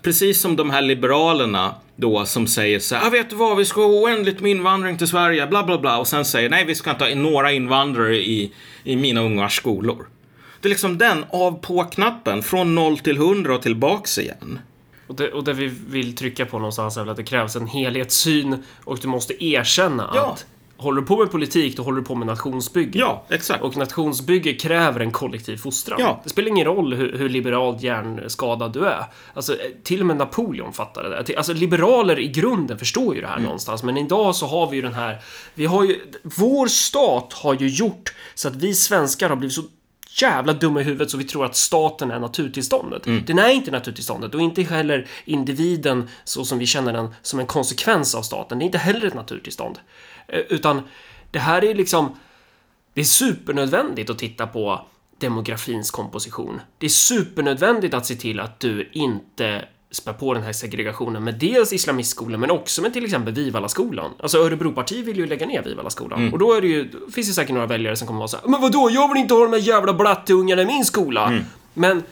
precis 0.03 0.41
som 0.41 0.57
de 0.57 0.71
här 0.71 0.83
liberalerna 0.83 1.75
då 1.97 2.25
som 2.25 2.47
säger 2.47 2.79
så 2.79 2.95
här, 2.95 3.07
ah, 3.07 3.11
vet 3.11 3.31
du 3.31 3.37
vad, 3.37 3.57
vi 3.57 3.65
ska 3.65 3.81
ha 3.81 3.89
oändligt 3.89 4.41
med 4.41 4.51
invandring 4.51 4.99
till 4.99 5.07
Sverige, 5.07 5.47
bla 5.47 5.63
bla 5.65 5.79
bla, 5.79 5.99
och 5.99 6.09
sen 6.09 6.25
säger 6.25 6.51
nej, 6.51 6.65
vi 6.65 6.75
ska 6.75 6.91
inte 6.91 7.05
ha 7.05 7.15
några 7.15 7.53
invandrare 7.53 8.17
i, 8.17 8.53
i 8.85 8.97
mina 8.97 9.21
ungars 9.21 9.57
skolor. 9.57 10.07
Det 10.63 10.69
är 10.69 10.71
liksom 10.71 10.99
den 10.99 11.25
av 11.31 11.59
på-knappen 11.59 12.43
från 12.43 12.75
0 12.75 12.99
till 12.99 13.17
100 13.17 13.55
och 13.55 13.63
tillbaks 13.63 14.19
igen. 14.19 14.59
Och 15.07 15.15
det, 15.15 15.33
och 15.33 15.45
det 15.45 15.53
vi 15.53 15.67
vill 15.67 16.17
trycka 16.17 16.47
på 16.47 16.59
någonstans 16.59 16.97
är 16.97 17.07
att 17.07 17.17
det 17.17 17.23
krävs 17.23 17.57
en 17.57 17.67
helhetssyn 17.67 18.63
och 18.85 18.99
du 19.03 19.09
måste 19.09 19.45
erkänna 19.45 20.11
ja. 20.15 20.33
att 20.33 20.47
håller 20.77 21.01
du 21.01 21.07
på 21.07 21.17
med 21.17 21.31
politik, 21.31 21.77
då 21.77 21.83
håller 21.83 22.01
du 22.01 22.05
på 22.05 22.15
med 22.15 22.27
nationsbygge. 22.27 22.99
Ja, 22.99 23.25
exakt. 23.29 23.63
Och 23.63 23.77
nationsbygge 23.77 24.53
kräver 24.53 25.01
en 25.01 25.11
kollektiv 25.11 25.57
fostran. 25.57 26.01
Ja. 26.01 26.21
Det 26.25 26.31
spelar 26.31 26.49
ingen 26.49 26.67
roll 26.67 26.95
hur, 26.95 27.19
hur 27.19 27.29
liberalt 27.29 27.83
hjärnskadad 27.83 28.73
du 28.73 28.87
är. 28.87 29.05
Alltså, 29.35 29.57
till 29.83 30.01
och 30.01 30.07
med 30.07 30.17
Napoleon 30.17 30.73
fattade 30.73 31.23
det. 31.23 31.37
Alltså, 31.37 31.53
liberaler 31.53 32.19
i 32.19 32.29
grunden 32.29 32.79
förstår 32.79 33.15
ju 33.15 33.21
det 33.21 33.27
här 33.27 33.35
mm. 33.35 33.45
någonstans, 33.45 33.83
men 33.83 33.97
idag 33.97 34.35
så 34.35 34.47
har 34.47 34.71
vi 34.71 34.77
ju 34.77 34.83
den 34.83 34.95
här... 34.95 35.19
Vi 35.55 35.67
har 35.67 35.85
ju... 35.85 36.01
Vår 36.23 36.67
stat 36.67 37.33
har 37.33 37.55
ju 37.55 37.69
gjort 37.69 38.15
så 38.35 38.49
att 38.49 38.57
vi 38.57 38.75
svenskar 38.75 39.29
har 39.29 39.37
blivit 39.37 39.55
så 39.55 39.63
jävla 40.21 40.53
dumma 40.53 40.81
i 40.81 40.85
huvudet 40.85 41.11
så 41.11 41.17
vi 41.17 41.25
tror 41.25 41.45
att 41.45 41.57
staten 41.57 42.11
är 42.11 42.19
naturtillståndet. 42.19 43.07
Mm. 43.07 43.25
Den 43.25 43.39
är 43.39 43.49
inte 43.49 43.71
naturtillståndet 43.71 44.35
och 44.35 44.41
inte 44.41 44.63
heller 44.63 45.09
individen 45.25 46.09
så 46.25 46.45
som 46.45 46.59
vi 46.59 46.67
känner 46.67 46.93
den 46.93 47.15
som 47.23 47.41
en 47.41 47.47
konsekvens 47.47 48.15
av 48.15 48.23
staten. 48.23 48.59
Det 48.59 48.63
är 48.63 48.67
inte 48.67 48.79
heller 48.79 49.07
ett 49.07 49.15
naturtillstånd. 49.15 49.79
Eh, 50.29 50.41
utan 50.49 50.83
det 51.31 51.39
här 51.39 51.65
är 51.65 51.75
liksom... 51.75 52.17
Det 52.95 53.01
är 53.01 53.05
supernödvändigt 53.05 54.11
att 54.11 54.19
titta 54.19 54.47
på 54.47 54.87
demografins 55.19 55.91
komposition. 55.91 56.61
Det 56.79 56.87
är 56.87 56.91
supernödvändigt 56.91 57.95
att 57.95 58.07
se 58.07 58.15
till 58.15 58.41
att 58.41 58.61
du 58.61 58.91
inte 58.93 59.65
spä 59.93 60.13
på 60.13 60.35
den 60.35 60.43
här 60.43 60.53
segregationen 60.53 61.25
med 61.25 61.35
dels 61.35 61.73
islamistskolor 61.73 62.39
men 62.39 62.51
också 62.51 62.83
med 62.83 62.93
till 62.93 63.05
exempel 63.05 63.35
Vivalla-skolan. 63.35 64.11
Alltså 64.19 64.39
Örebropartiet 64.39 65.07
vill 65.07 65.17
ju 65.17 65.27
lägga 65.27 65.47
ner 65.47 65.63
Vivalla-skolan. 65.63 66.21
Mm. 66.21 66.33
Och 66.33 66.39
då 66.39 66.53
är 66.53 66.61
det 66.61 66.67
ju, 66.67 66.91
finns 67.15 67.29
det 67.29 67.35
säkert 67.35 67.55
några 67.55 67.67
väljare 67.67 67.97
som 67.97 68.07
kommer 68.07 68.19
vara 68.19 68.29
så 68.29 68.37
här, 68.37 68.49
Men 68.49 68.61
vadå, 68.61 68.91
jag 68.93 69.09
vill 69.09 69.23
inte 69.23 69.35
ha 69.35 69.43
de 69.43 69.53
här 69.53 69.61
jävla 69.61 69.95
blatteungarna 69.95 70.63
i 70.63 70.67
min 70.67 70.85
skola. 70.85 71.27
Mm. 71.29 71.45
Men 71.75 72.03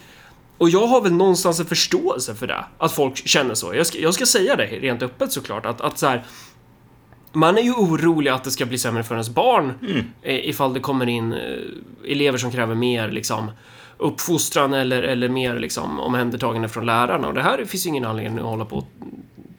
och 0.58 0.70
jag 0.70 0.86
har 0.86 1.00
väl 1.00 1.12
någonstans 1.12 1.60
en 1.60 1.66
förståelse 1.66 2.34
för 2.34 2.46
det, 2.46 2.64
att 2.78 2.92
folk 2.92 3.28
känner 3.28 3.54
så. 3.54 3.74
Jag 3.74 3.86
ska, 3.86 3.98
jag 3.98 4.14
ska 4.14 4.26
säga 4.26 4.56
det 4.56 4.66
rent 4.66 5.02
öppet 5.02 5.32
såklart, 5.32 5.66
att, 5.66 5.80
att 5.80 5.98
så 5.98 6.06
här, 6.06 6.24
man 7.32 7.58
är 7.58 7.62
ju 7.62 7.72
orolig 7.72 8.30
att 8.30 8.44
det 8.44 8.50
ska 8.50 8.66
bli 8.66 8.78
sämre 8.78 9.02
för 9.02 9.14
ens 9.14 9.30
barn 9.30 9.72
mm. 9.82 10.04
ifall 10.22 10.74
det 10.74 10.80
kommer 10.80 11.08
in 11.08 11.32
eh, 11.32 11.38
elever 12.12 12.38
som 12.38 12.50
kräver 12.50 12.74
mer 12.74 13.10
liksom 13.10 13.50
uppfostran 14.00 14.74
eller, 14.74 15.02
eller 15.02 15.28
mer 15.28 15.58
liksom 15.58 16.00
omhändertagande 16.00 16.68
från 16.68 16.86
lärarna. 16.86 17.28
Och 17.28 17.34
det 17.34 17.42
här 17.42 17.64
finns 17.64 17.86
ju 17.86 17.88
ingen 17.88 18.04
anledning 18.04 18.38
att 18.38 18.44
hålla 18.44 18.64
på 18.64 18.76
och 18.76 18.88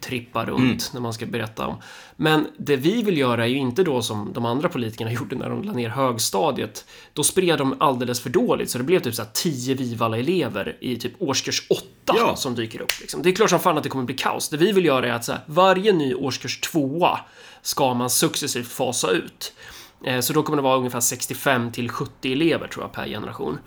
trippa 0.01 0.45
runt 0.45 0.61
mm. 0.61 0.77
när 0.93 1.01
man 1.01 1.13
ska 1.13 1.25
berätta 1.25 1.67
om. 1.67 1.75
Men 2.15 2.47
det 2.57 2.75
vi 2.75 3.03
vill 3.03 3.17
göra 3.17 3.43
är 3.43 3.49
ju 3.49 3.57
inte 3.57 3.83
då 3.83 4.01
som 4.01 4.33
de 4.33 4.45
andra 4.45 4.69
politikerna 4.69 5.11
gjorde 5.21 5.35
när 5.35 5.49
de 5.49 5.63
la 5.63 5.73
ner 5.73 5.89
högstadiet. 5.89 6.85
Då 7.13 7.23
spred 7.23 7.57
de 7.57 7.75
alldeles 7.79 8.19
för 8.19 8.29
dåligt 8.29 8.69
så 8.69 8.77
det 8.77 8.83
blev 8.83 8.99
typ 8.99 9.15
så 9.15 9.21
här 9.21 9.29
10 9.33 9.75
Vivala-elever 9.75 10.77
i 10.79 10.95
typ 10.97 11.13
årskurs 11.19 11.67
8 11.69 11.83
ja. 12.05 12.35
som 12.35 12.55
dyker 12.55 12.81
upp. 12.81 12.91
Liksom. 13.01 13.21
Det 13.21 13.29
är 13.29 13.33
klart 13.33 13.49
som 13.49 13.59
fan 13.59 13.77
att 13.77 13.83
det 13.83 13.89
kommer 13.89 14.05
bli 14.05 14.15
kaos. 14.15 14.49
Det 14.49 14.57
vi 14.57 14.71
vill 14.71 14.85
göra 14.85 15.07
är 15.07 15.11
att 15.11 15.25
så 15.25 15.31
här, 15.31 15.41
varje 15.45 15.93
ny 15.93 16.13
årskurs 16.13 16.59
2 16.59 17.17
ska 17.61 17.93
man 17.93 18.09
successivt 18.09 18.67
fasa 18.67 19.11
ut. 19.11 19.53
Eh, 20.03 20.19
så 20.19 20.33
då 20.33 20.43
kommer 20.43 20.55
det 20.55 20.61
vara 20.61 20.77
ungefär 20.77 20.99
65 20.99 21.71
till 21.71 21.89
70 21.89 22.31
elever 22.31 22.67
tror 22.67 22.83
jag 22.83 22.91
per 22.91 23.07
generation. 23.07 23.57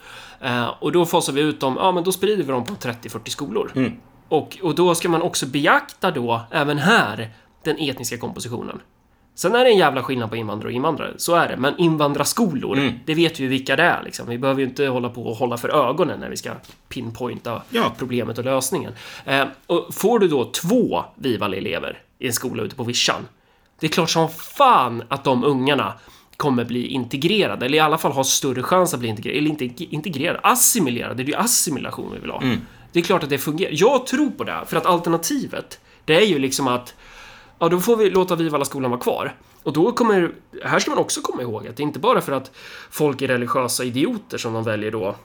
Eh, 0.41 0.69
och 0.81 0.93
då 0.93 1.07
fasar 1.07 1.33
vi 1.33 1.41
ut 1.41 1.61
dem, 1.61 1.77
ja 1.81 1.93
men 1.93 2.05
då 2.05 2.13
sprider 2.13 2.45
vi 2.45 2.53
dem 2.53 2.65
på 2.65 2.75
30-40 2.75 3.29
skolor. 3.29 3.73
Mm. 3.75 3.93
Och, 4.29 4.59
och 4.63 4.75
då 4.75 4.95
ska 4.95 5.09
man 5.09 5.23
också 5.23 5.47
beakta 5.47 6.11
då, 6.11 6.41
även 6.51 6.79
här, 6.79 7.31
den 7.65 7.77
etniska 7.79 8.19
kompositionen. 8.19 8.81
Sen 9.37 9.55
är 9.55 9.65
det 9.65 9.71
en 9.71 9.79
jävla 9.79 10.03
skillnad 10.03 10.31
på 10.31 10.37
invandrare 10.37 10.69
och 10.69 10.77
invandrare, 10.77 11.15
så 11.17 11.35
är 11.35 11.49
det. 11.49 11.57
Men 11.57 11.79
invandrarskolor, 11.79 12.79
mm. 12.79 12.93
det 13.05 13.15
vet 13.15 13.41
vi 13.41 13.45
ju 13.45 13.49
vilka 13.49 13.77
det 13.77 13.83
är 13.83 14.03
liksom. 14.03 14.27
Vi 14.29 14.39
behöver 14.39 14.61
ju 14.61 14.67
inte 14.67 14.87
hålla 14.87 15.09
på 15.09 15.23
och 15.23 15.37
hålla 15.37 15.57
för 15.57 15.89
ögonen 15.89 16.21
när 16.21 16.31
vi 16.31 16.37
ska 16.37 16.51
pinpointa 16.89 17.63
ja. 17.71 17.93
problemet 17.99 18.39
och 18.39 18.45
lösningen. 18.45 18.93
Eh, 19.25 19.45
och 19.67 19.95
får 19.95 20.19
du 20.19 20.29
då 20.29 20.45
två 20.45 21.05
Vival-elever 21.15 22.03
i 22.19 22.27
en 22.27 22.33
skola 22.33 22.63
ute 22.63 22.77
på 22.77 22.85
vischan, 22.85 23.29
det 23.81 23.87
är 23.87 23.91
klart 23.91 24.11
som 24.11 24.29
fan 24.29 25.03
att 25.09 25.25
de 25.25 25.45
ungarna 25.45 25.95
kommer 26.37 26.65
bli 26.65 26.87
integrerade, 26.87 27.67
eller 27.67 27.79
i 27.79 27.81
alla 27.81 27.99
fall 27.99 28.13
ha 28.13 28.25
större 28.25 28.63
chans 28.63 28.95
att 28.95 29.01
bli 29.01 29.09
integrerade, 29.09 29.39
eller 29.39 29.51
inte 29.51 29.85
integrerade, 29.85 30.39
assimilerade. 30.43 31.15
Det 31.15 31.23
är 31.23 31.27
ju 31.27 31.35
assimilation 31.35 32.13
vi 32.15 32.19
vill 32.19 32.31
ha. 32.31 32.43
Mm. 32.43 32.61
Det 32.93 33.01
är 33.01 33.05
klart 33.05 33.23
att 33.23 33.31
det 33.31 33.39
fungerar. 33.39 33.73
Jag 33.75 34.07
tror 34.07 34.31
på 34.31 34.45
det, 34.45 34.61
för 34.67 34.77
att 34.77 34.87
alternativet, 34.87 35.81
det 36.05 36.17
är 36.17 36.27
ju 36.27 36.39
liksom 36.39 36.69
att 36.69 36.95
ja 37.59 37.69
då 37.69 37.81
får 37.81 37.97
vi 37.97 38.11
låta 38.11 38.37
Vivalla-skolan 38.37 38.91
vara 38.91 39.01
kvar. 39.01 39.35
Och 39.63 39.73
då 39.73 39.93
kommer, 39.93 40.33
här 40.65 40.79
ska 40.79 40.91
man 40.91 40.99
också 40.99 41.21
komma 41.21 41.43
ihåg 41.43 41.69
att 41.69 41.77
det 41.77 41.83
är 41.83 41.85
inte 41.85 41.99
bara 41.99 42.21
för 42.21 42.33
att 42.33 42.51
folk 42.91 43.23
är 43.23 43.29
religiösa 43.29 43.85
idioter 43.85 44.39
som 44.39 44.53
de 44.53 44.65
väljer 44.65 44.91
då, 44.91 45.17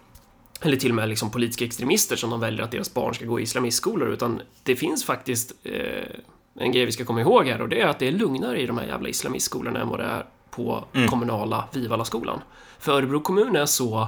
eller 0.61 0.77
till 0.77 0.91
och 0.91 0.95
med 0.95 1.09
liksom 1.09 1.31
politiska 1.31 1.65
extremister 1.65 2.15
som 2.15 2.29
de 2.29 2.39
väljer 2.39 2.63
att 2.63 2.71
deras 2.71 2.93
barn 2.93 3.13
ska 3.13 3.25
gå 3.25 3.39
i 3.39 3.43
islamistskolor, 3.43 4.09
utan 4.09 4.41
det 4.63 4.75
finns 4.75 5.05
faktiskt 5.05 5.53
eh, 5.63 6.15
en 6.59 6.71
grej 6.71 6.85
vi 6.85 6.91
ska 6.91 7.05
komma 7.05 7.21
ihåg 7.21 7.47
här 7.47 7.61
och 7.61 7.69
det 7.69 7.81
är 7.81 7.87
att 7.87 7.99
det 7.99 8.07
är 8.07 8.11
lugnare 8.11 8.61
i 8.61 8.65
de 8.65 8.77
här 8.77 8.87
jävla 8.87 9.09
islamistskolorna 9.09 9.79
än 9.79 9.89
vad 9.89 9.99
det 9.99 10.05
är 10.05 10.25
på 10.51 10.83
kommunala 11.09 11.65
Vivalla-skolan. 11.71 12.41
För 12.79 12.91
Örebro 12.91 13.19
kommun 13.19 13.55
är 13.55 13.65
så... 13.65 14.07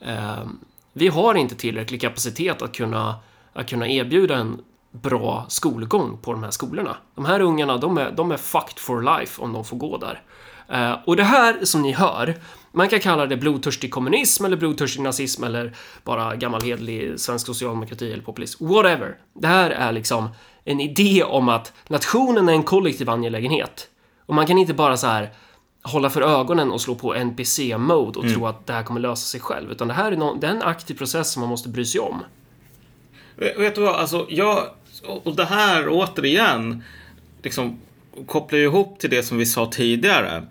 Eh, 0.00 0.44
vi 0.92 1.08
har 1.08 1.34
inte 1.34 1.54
tillräcklig 1.54 2.00
kapacitet 2.00 2.62
att 2.62 2.72
kunna, 2.72 3.14
att 3.52 3.68
kunna 3.68 3.88
erbjuda 3.88 4.36
en 4.36 4.60
bra 4.90 5.46
skolgång 5.48 6.18
på 6.22 6.32
de 6.32 6.42
här 6.42 6.50
skolorna. 6.50 6.96
De 7.14 7.24
här 7.24 7.40
ungarna, 7.40 7.76
de 7.76 7.98
är, 7.98 8.10
de 8.10 8.32
är 8.32 8.36
fucked 8.36 8.78
for 8.78 9.18
life 9.18 9.42
om 9.42 9.52
de 9.52 9.64
får 9.64 9.76
gå 9.76 9.96
där. 9.96 10.22
Eh, 10.68 10.96
och 11.04 11.16
det 11.16 11.24
här 11.24 11.64
som 11.64 11.82
ni 11.82 11.92
hör, 11.92 12.34
man 12.72 12.88
kan 12.88 13.00
kalla 13.00 13.26
det 13.26 13.36
blodtörstig 13.36 13.90
kommunism 13.90 14.44
eller 14.44 14.56
blodtörstig 14.56 15.02
nazism 15.02 15.44
eller 15.44 15.72
bara 16.04 16.36
gammal 16.36 16.62
hedlig 16.62 17.20
svensk 17.20 17.46
socialdemokrati 17.46 18.12
eller 18.12 18.22
populism. 18.22 18.66
Whatever. 18.66 19.16
Det 19.34 19.48
här 19.48 19.70
är 19.70 19.92
liksom 19.92 20.28
en 20.64 20.80
idé 20.80 21.24
om 21.24 21.48
att 21.48 21.72
nationen 21.88 22.48
är 22.48 22.52
en 22.52 22.62
kollektiv 22.62 23.10
angelägenhet. 23.10 23.88
Och 24.26 24.34
man 24.34 24.46
kan 24.46 24.58
inte 24.58 24.74
bara 24.74 24.96
så 24.96 25.06
här 25.06 25.30
hålla 25.88 26.10
för 26.10 26.22
ögonen 26.22 26.70
och 26.70 26.80
slå 26.80 26.94
på 26.94 27.14
NPC-mode 27.14 28.18
och 28.18 28.28
tro 28.32 28.46
att 28.46 28.66
det 28.66 28.72
här 28.72 28.82
kommer 28.82 29.00
lösa 29.00 29.26
sig 29.26 29.40
själv. 29.40 29.70
Utan 29.70 29.88
det 29.88 29.94
här 29.94 30.12
är, 30.12 30.16
någon, 30.16 30.40
det 30.40 30.46
är 30.46 30.50
en 30.50 30.62
aktiv 30.62 30.94
process 30.94 31.32
som 31.32 31.40
man 31.40 31.48
måste 31.48 31.68
bry 31.68 31.84
sig 31.84 32.00
om. 32.00 32.24
Vet 33.36 33.74
du 33.74 33.80
vad, 33.80 33.94
alltså 33.94 34.26
jag, 34.28 34.64
och 35.06 35.26
och 35.26 35.36
det 35.36 35.44
här 35.44 35.88
återigen, 35.88 36.84
liksom 37.42 37.80
kopplar 38.26 38.58
ju 38.58 38.64
ihop 38.64 38.98
till 38.98 39.10
det 39.10 39.22
som 39.22 39.38
vi 39.38 39.46
sa 39.46 39.66
tidigare. 39.66 40.46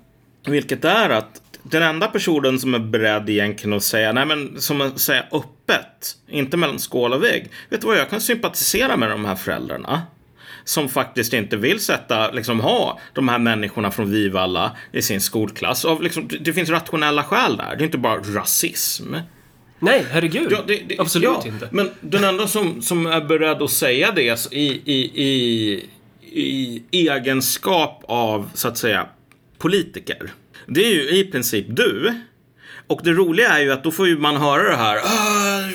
Vilket 0.46 0.86
är 0.86 1.10
att 1.10 1.42
den 1.64 1.84
enda 1.84 2.08
personen 2.08 2.60
som 2.60 2.74
är 2.74 2.80
beredd 2.80 3.30
egentligen 3.30 3.78
att 3.78 3.84
säga, 3.84 4.14
nej 4.14 4.26
men 4.26 4.62
som 4.62 4.82
att 4.82 5.00
säga 5.00 5.24
öppet, 5.32 6.18
inte 6.28 6.58
mellan 6.58 6.80
skål 6.80 7.14
och 7.14 7.24
vägg. 7.24 7.52
Vet 7.70 7.82
du 7.82 7.88
vad, 7.88 7.98
jag 7.98 8.10
kan 8.10 8.22
sympatisera 8.22 8.98
med 8.98 9.10
de 9.10 9.26
här 9.26 9.36
föräldrarna. 9.36 10.02
Som 10.68 10.90
faktiskt 10.90 11.34
inte 11.34 11.58
vill 11.58 11.80
sätta, 11.80 12.32
liksom 12.32 12.60
ha 12.60 13.00
de 13.14 13.30
här 13.30 13.40
människorna 13.40 13.92
från 13.92 14.12
Vivalla 14.12 14.72
i 14.92 15.02
sin 15.02 15.22
skolklass. 15.22 15.86
Av 15.86 16.02
liksom, 16.02 16.30
det 16.40 16.54
finns 16.54 16.70
rationella 16.70 17.24
skäl 17.24 17.58
där, 17.58 17.76
det 17.76 17.84
är 17.84 17.86
inte 17.86 17.98
bara 17.98 18.20
rasism. 18.20 19.16
Nej, 19.80 20.06
herregud. 20.12 20.48
Ja, 20.52 20.64
det, 20.68 20.82
det, 20.88 21.00
Absolut 21.00 21.30
ja, 21.30 21.44
inte. 21.46 21.70
Men 21.72 21.92
den 22.02 22.24
enda 22.24 22.48
som, 22.48 22.82
som 22.82 23.06
är 23.06 23.22
beredd 23.22 23.62
att 23.62 23.72
säga 23.72 24.12
det 24.12 24.52
i, 24.52 24.82
i, 24.86 25.24
i, 25.24 25.86
i 26.32 26.84
egenskap 26.92 28.04
av, 28.08 28.50
så 28.54 28.68
att 28.68 28.78
säga, 28.78 29.08
politiker. 29.58 30.32
Det 30.68 30.86
är 30.86 30.94
ju 30.94 31.10
i 31.20 31.24
princip 31.24 31.66
du. 31.70 32.22
Och 32.88 33.02
det 33.04 33.12
roliga 33.12 33.50
är 33.50 33.60
ju 33.60 33.72
att 33.72 33.84
då 33.84 33.92
får 33.92 34.08
ju 34.08 34.18
man 34.18 34.38
höra 34.38 34.70
det 34.70 34.78
här. 34.78 34.98
"Ah, 34.98 35.70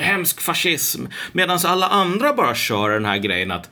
hemsk 0.00 0.40
fascism. 0.40 1.04
Medan 1.32 1.58
alla 1.64 1.88
andra 1.88 2.32
bara 2.32 2.54
kör 2.54 2.90
den 2.90 3.04
här 3.04 3.18
grejen 3.18 3.50
att 3.50 3.70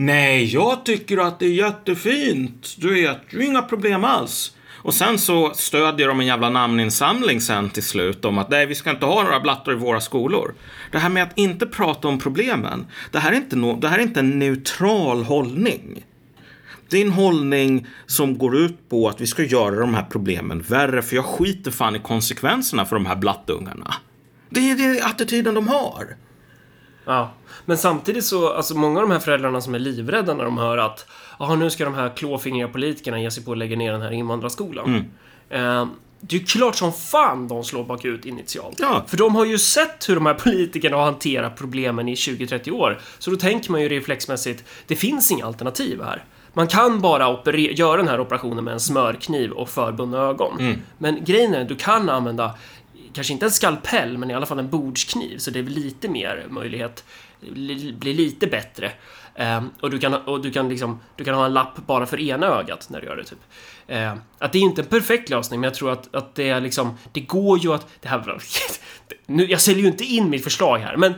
Nej, 0.00 0.44
jag 0.44 0.84
tycker 0.84 1.18
att 1.18 1.38
det 1.38 1.46
är 1.46 1.52
jättefint. 1.52 2.74
Du 2.78 2.94
vet, 2.94 3.18
det 3.30 3.44
inga 3.44 3.62
problem 3.62 4.04
alls. 4.04 4.56
Och 4.76 4.94
sen 4.94 5.18
så 5.18 5.52
stödjer 5.54 6.08
de 6.08 6.20
en 6.20 6.26
jävla 6.26 6.50
namninsamling 6.50 7.40
sen 7.40 7.70
till 7.70 7.82
slut 7.82 8.24
om 8.24 8.38
att 8.38 8.50
nej, 8.50 8.66
vi 8.66 8.74
ska 8.74 8.90
inte 8.90 9.06
ha 9.06 9.22
några 9.22 9.40
blattar 9.40 9.72
i 9.72 9.74
våra 9.74 10.00
skolor. 10.00 10.54
Det 10.92 10.98
här 10.98 11.08
med 11.08 11.22
att 11.22 11.38
inte 11.38 11.66
prata 11.66 12.08
om 12.08 12.18
problemen. 12.18 12.86
Det 13.12 13.18
här 13.18 13.32
är 13.32 13.36
inte, 13.36 13.56
no, 13.56 13.78
det 13.80 13.88
här 13.88 13.98
är 13.98 14.02
inte 14.02 14.20
en 14.20 14.38
neutral 14.38 15.24
hållning. 15.24 16.04
Det 16.90 16.98
är 16.98 17.02
en 17.02 17.12
hållning 17.12 17.86
som 18.06 18.38
går 18.38 18.56
ut 18.56 18.88
på 18.88 19.08
att 19.08 19.20
vi 19.20 19.26
ska 19.26 19.44
göra 19.44 19.80
de 19.80 19.94
här 19.94 20.06
problemen 20.10 20.60
värre, 20.60 21.02
för 21.02 21.16
jag 21.16 21.24
skiter 21.24 21.70
fan 21.70 21.96
i 21.96 21.98
konsekvenserna 21.98 22.84
för 22.84 22.96
de 22.96 23.06
här 23.06 23.16
blattungarna. 23.16 23.94
Det 24.50 24.70
är 24.70 24.76
det 24.76 25.02
attityden 25.02 25.54
de 25.54 25.68
har. 25.68 26.16
Ja, 27.08 27.30
men 27.64 27.78
samtidigt 27.78 28.24
så, 28.24 28.52
alltså 28.52 28.74
många 28.74 29.00
av 29.00 29.08
de 29.08 29.12
här 29.12 29.20
föräldrarna 29.20 29.60
som 29.60 29.74
är 29.74 29.78
livrädda 29.78 30.34
när 30.34 30.44
de 30.44 30.58
hör 30.58 30.78
att 30.78 31.06
ja, 31.38 31.54
nu 31.54 31.70
ska 31.70 31.84
de 31.84 31.94
här 31.94 32.16
klåfingriga 32.16 32.68
politikerna 32.68 33.20
ge 33.20 33.30
sig 33.30 33.44
på 33.44 33.52
att 33.52 33.58
lägga 33.58 33.76
ner 33.76 33.92
den 33.92 34.02
här 34.02 34.10
invandrarskolan. 34.10 35.04
Eh, 35.50 35.86
det 36.20 36.36
är 36.36 36.40
ju 36.40 36.46
klart 36.46 36.74
som 36.74 36.92
fan 36.92 37.48
de 37.48 37.64
slår 37.64 37.84
bakut 37.84 38.24
initialt. 38.24 38.76
Ja. 38.80 39.04
För 39.06 39.16
de 39.16 39.34
har 39.34 39.44
ju 39.44 39.58
sett 39.58 40.08
hur 40.08 40.14
de 40.14 40.26
här 40.26 40.34
politikerna 40.34 40.96
har 40.96 41.04
hanterat 41.04 41.56
problemen 41.56 42.08
i 42.08 42.14
20-30 42.14 42.70
år. 42.70 43.00
Så 43.18 43.30
då 43.30 43.36
tänker 43.36 43.70
man 43.70 43.82
ju 43.82 43.88
reflexmässigt, 43.88 44.64
det 44.86 44.96
finns 44.96 45.30
inga 45.30 45.46
alternativ 45.46 46.02
här. 46.02 46.24
Man 46.52 46.68
kan 46.68 47.00
bara 47.00 47.38
göra 47.54 47.96
den 47.96 48.08
här 48.08 48.20
operationen 48.20 48.64
med 48.64 48.74
en 48.74 48.80
smörkniv 48.80 49.50
och 49.50 49.68
förbundna 49.68 50.18
ögon. 50.18 50.58
Men 50.98 51.24
grejen 51.24 51.54
är, 51.54 51.64
du 51.64 51.76
kan 51.76 52.08
använda 52.08 52.54
kanske 53.18 53.32
inte 53.32 53.46
en 53.46 53.50
skalpell, 53.52 54.18
men 54.18 54.30
i 54.30 54.34
alla 54.34 54.46
fall 54.46 54.58
en 54.58 54.68
bordskniv, 54.70 55.38
så 55.38 55.50
det 55.50 55.58
är 55.58 55.62
lite 55.62 56.08
mer 56.08 56.46
möjlighet, 56.50 57.04
li- 57.40 57.92
blir 57.92 58.14
lite 58.14 58.46
bättre. 58.46 58.92
Ehm, 59.34 59.70
och 59.80 59.90
du 59.90 59.98
kan, 59.98 60.14
och 60.14 60.40
du 60.40 60.50
kan 60.50 60.68
liksom, 60.68 61.00
du 61.16 61.24
kan 61.24 61.34
ha 61.34 61.46
en 61.46 61.54
lapp 61.54 61.86
bara 61.86 62.06
för 62.06 62.20
ena 62.20 62.46
ögat 62.46 62.86
när 62.90 63.00
du 63.00 63.06
gör 63.06 63.16
det, 63.16 63.24
typ. 63.24 63.38
Ehm, 63.88 64.18
att 64.38 64.52
det 64.52 64.58
är 64.58 64.62
inte 64.62 64.82
en 64.82 64.86
perfekt 64.88 65.30
lösning, 65.30 65.60
men 65.60 65.68
jag 65.68 65.74
tror 65.74 65.90
att, 65.92 66.14
att 66.14 66.34
det 66.34 66.48
är 66.48 66.60
liksom, 66.60 66.98
det 67.12 67.20
går 67.20 67.58
ju 67.58 67.72
att, 67.74 67.86
det 68.00 68.08
här, 68.08 68.38
nu, 69.26 69.46
jag 69.46 69.60
säljer 69.60 69.82
ju 69.82 69.88
inte 69.88 70.04
in 70.04 70.30
mitt 70.30 70.44
förslag 70.44 70.78
här, 70.78 70.96
men 70.96 71.14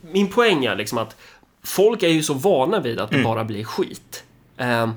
min 0.00 0.28
poäng 0.28 0.64
är 0.64 0.76
liksom 0.76 0.98
att 0.98 1.16
folk 1.62 2.02
är 2.02 2.08
ju 2.08 2.22
så 2.22 2.34
vana 2.34 2.80
vid 2.80 3.00
att 3.00 3.10
det 3.10 3.22
bara 3.22 3.44
blir 3.44 3.64
skit. 3.64 4.24
Ehm, 4.56 4.90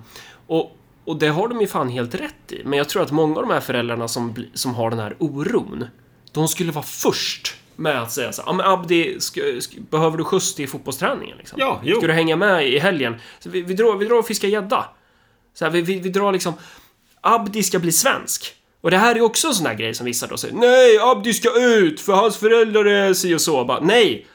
och, 0.48 0.78
och 1.06 1.18
det 1.18 1.28
har 1.28 1.48
de 1.48 1.62
ju 1.62 1.68
fan 1.68 1.90
helt 1.90 2.16
rätt 2.16 2.52
i. 2.52 2.62
Men 2.66 2.78
jag 2.78 2.90
tror 2.90 3.02
att 3.04 3.12
många 3.12 3.36
av 3.36 3.42
de 3.48 3.54
här 3.54 3.60
föräldrarna 3.60 4.08
som, 4.08 4.36
som 4.54 4.76
har 4.76 4.90
den 4.90 5.00
här 5.00 5.16
oron, 5.20 5.86
de 6.34 6.48
skulle 6.48 6.72
vara 6.72 6.86
först 6.86 7.56
med 7.76 8.02
att 8.02 8.12
säga 8.12 8.32
så 8.32 8.44
ja 8.46 8.54
men 8.54 8.66
Abdi, 8.66 9.18
behöver 9.92 10.18
du 10.18 10.24
skjuts 10.24 10.56
till 10.56 10.70
fotbollsträningen? 10.70 11.38
Liksom? 11.38 11.60
Ja, 11.60 11.82
jo. 11.84 11.98
Ska 11.98 12.08
du 12.08 12.14
hänga 12.14 12.36
med 12.36 12.68
i 12.68 12.80
helgen? 12.80 13.16
Så 13.40 13.50
vi, 13.50 13.62
vi, 13.62 13.74
drar, 13.74 13.98
vi 13.98 14.06
drar 14.06 14.16
och 14.20 14.28
fiskar 14.28 14.48
gädda. 14.48 14.86
Så 15.54 15.66
här, 15.66 15.72
vi, 15.72 15.82
vi, 15.82 16.00
vi 16.00 16.10
drar 16.10 16.32
liksom, 16.32 16.54
Abdi 17.22 17.64
ska 17.64 17.80
bli 17.80 17.92
svensk. 17.92 18.54
Och 18.82 18.92
det 18.92 18.98
här 18.98 19.16
är 19.16 19.22
också 19.22 19.48
en 19.48 19.54
sån 19.54 19.66
här 19.66 19.74
grej 19.74 19.94
som 19.94 20.06
vissa 20.06 20.28
då 20.28 20.38
säger, 20.38 20.56
nej, 20.56 20.98
Abdi 21.02 21.34
ska 21.34 21.50
ut 21.60 22.02
för 22.02 22.14
hans 22.14 22.38
föräldrar 22.38 22.86
är 22.86 23.14
si 23.14 23.36
och 23.36 23.42
så. 23.42 23.66
Bara, 23.66 23.80
nej, 23.80 24.28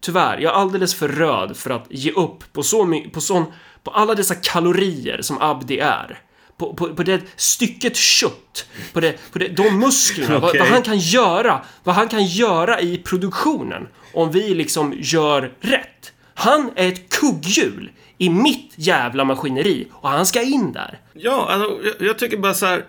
tyvärr, 0.00 0.38
jag 0.38 0.52
är 0.52 0.56
alldeles 0.56 0.94
för 0.94 1.08
röd 1.08 1.56
för 1.56 1.70
att 1.70 1.86
ge 1.90 2.10
upp 2.12 2.52
på 2.52 2.62
så 2.62 2.84
my- 2.84 3.08
på 3.10 3.20
sån, 3.20 3.44
på 3.84 3.90
alla 3.90 4.14
dessa 4.14 4.34
kalorier 4.34 5.22
som 5.22 5.38
Abdi 5.40 5.78
är. 5.78 6.18
På, 6.58 6.74
på, 6.74 6.94
på 6.94 7.02
det 7.02 7.20
stycket 7.36 7.96
kött, 7.96 8.66
på, 8.92 9.00
det, 9.00 9.32
på 9.32 9.38
det, 9.38 9.48
de 9.48 9.78
musklerna, 9.78 10.38
vad, 10.38 10.48
Okej. 10.50 10.60
vad 10.60 10.68
han 10.68 10.82
kan 10.82 10.98
göra, 10.98 11.60
vad 11.84 11.94
han 11.94 12.08
kan 12.08 12.24
göra 12.26 12.80
i 12.80 12.98
produktionen 12.98 13.88
om 14.14 14.30
vi 14.32 14.54
liksom 14.54 14.94
gör 14.96 15.52
rätt. 15.60 16.12
Han 16.34 16.70
är 16.76 16.88
ett 16.88 17.08
kugghjul 17.08 17.90
i 18.18 18.28
mitt 18.30 18.72
jävla 18.76 19.24
maskineri 19.24 19.88
och 19.92 20.08
han 20.08 20.26
ska 20.26 20.42
in 20.42 20.72
där. 20.72 21.00
Ja, 21.12 21.46
alltså, 21.50 21.80
jag, 21.98 22.08
jag 22.08 22.18
tycker 22.18 22.36
bara 22.36 22.54
så 22.54 22.66
här. 22.66 22.84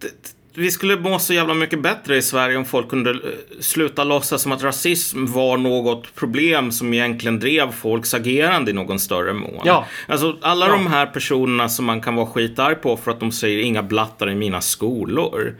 det- 0.00 0.34
Vi 0.60 0.70
skulle 0.70 0.96
må 0.96 1.18
så 1.18 1.32
jävla 1.34 1.54
mycket 1.54 1.82
bättre 1.82 2.16
i 2.16 2.22
Sverige 2.22 2.56
om 2.56 2.64
folk 2.64 2.88
kunde 2.88 3.10
eh, 3.10 3.16
sluta 3.60 4.04
låtsas 4.04 4.42
som 4.42 4.52
att 4.52 4.62
rasism 4.62 5.26
var 5.26 5.56
något 5.56 6.14
problem 6.14 6.72
som 6.72 6.94
egentligen 6.94 7.40
drev 7.40 7.72
folks 7.72 8.14
agerande 8.14 8.70
i 8.70 8.74
någon 8.74 8.98
större 8.98 9.32
mån. 9.32 9.62
Ja. 9.64 9.86
Alltså 10.08 10.36
alla 10.42 10.66
Ja. 10.66 10.72
de 10.72 10.86
här 10.86 11.06
personerna 11.06 11.68
som 11.68 11.84
man 11.84 12.00
kan 12.00 12.14
vara 12.16 12.26
skitarg 12.26 12.74
på 12.74 12.96
för 12.96 13.10
att 13.10 13.20
de 13.20 13.32
säger 13.32 13.62
inga 13.62 13.82
blattar 13.82 14.30
i 14.30 14.34
mina 14.34 14.60
skolor. 14.60 15.54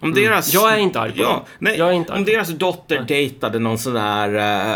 Om 0.00 0.14
deras... 0.14 0.54
Mm. 0.54 0.64
Jag 0.64 0.74
är 0.74 0.78
inte 0.78 1.00
arg 1.00 1.12
på 1.12 1.22
ja, 1.22 1.28
dem. 1.28 1.40
nej, 1.58 1.78
Jag 1.78 1.88
är 1.88 1.92
inte 1.92 2.12
arg 2.12 2.18
Om 2.18 2.24
deras 2.24 2.48
dotter 2.48 3.04
dejtade 3.08 3.58
någon 3.58 3.78
sån 3.78 3.94
där, 3.94 4.34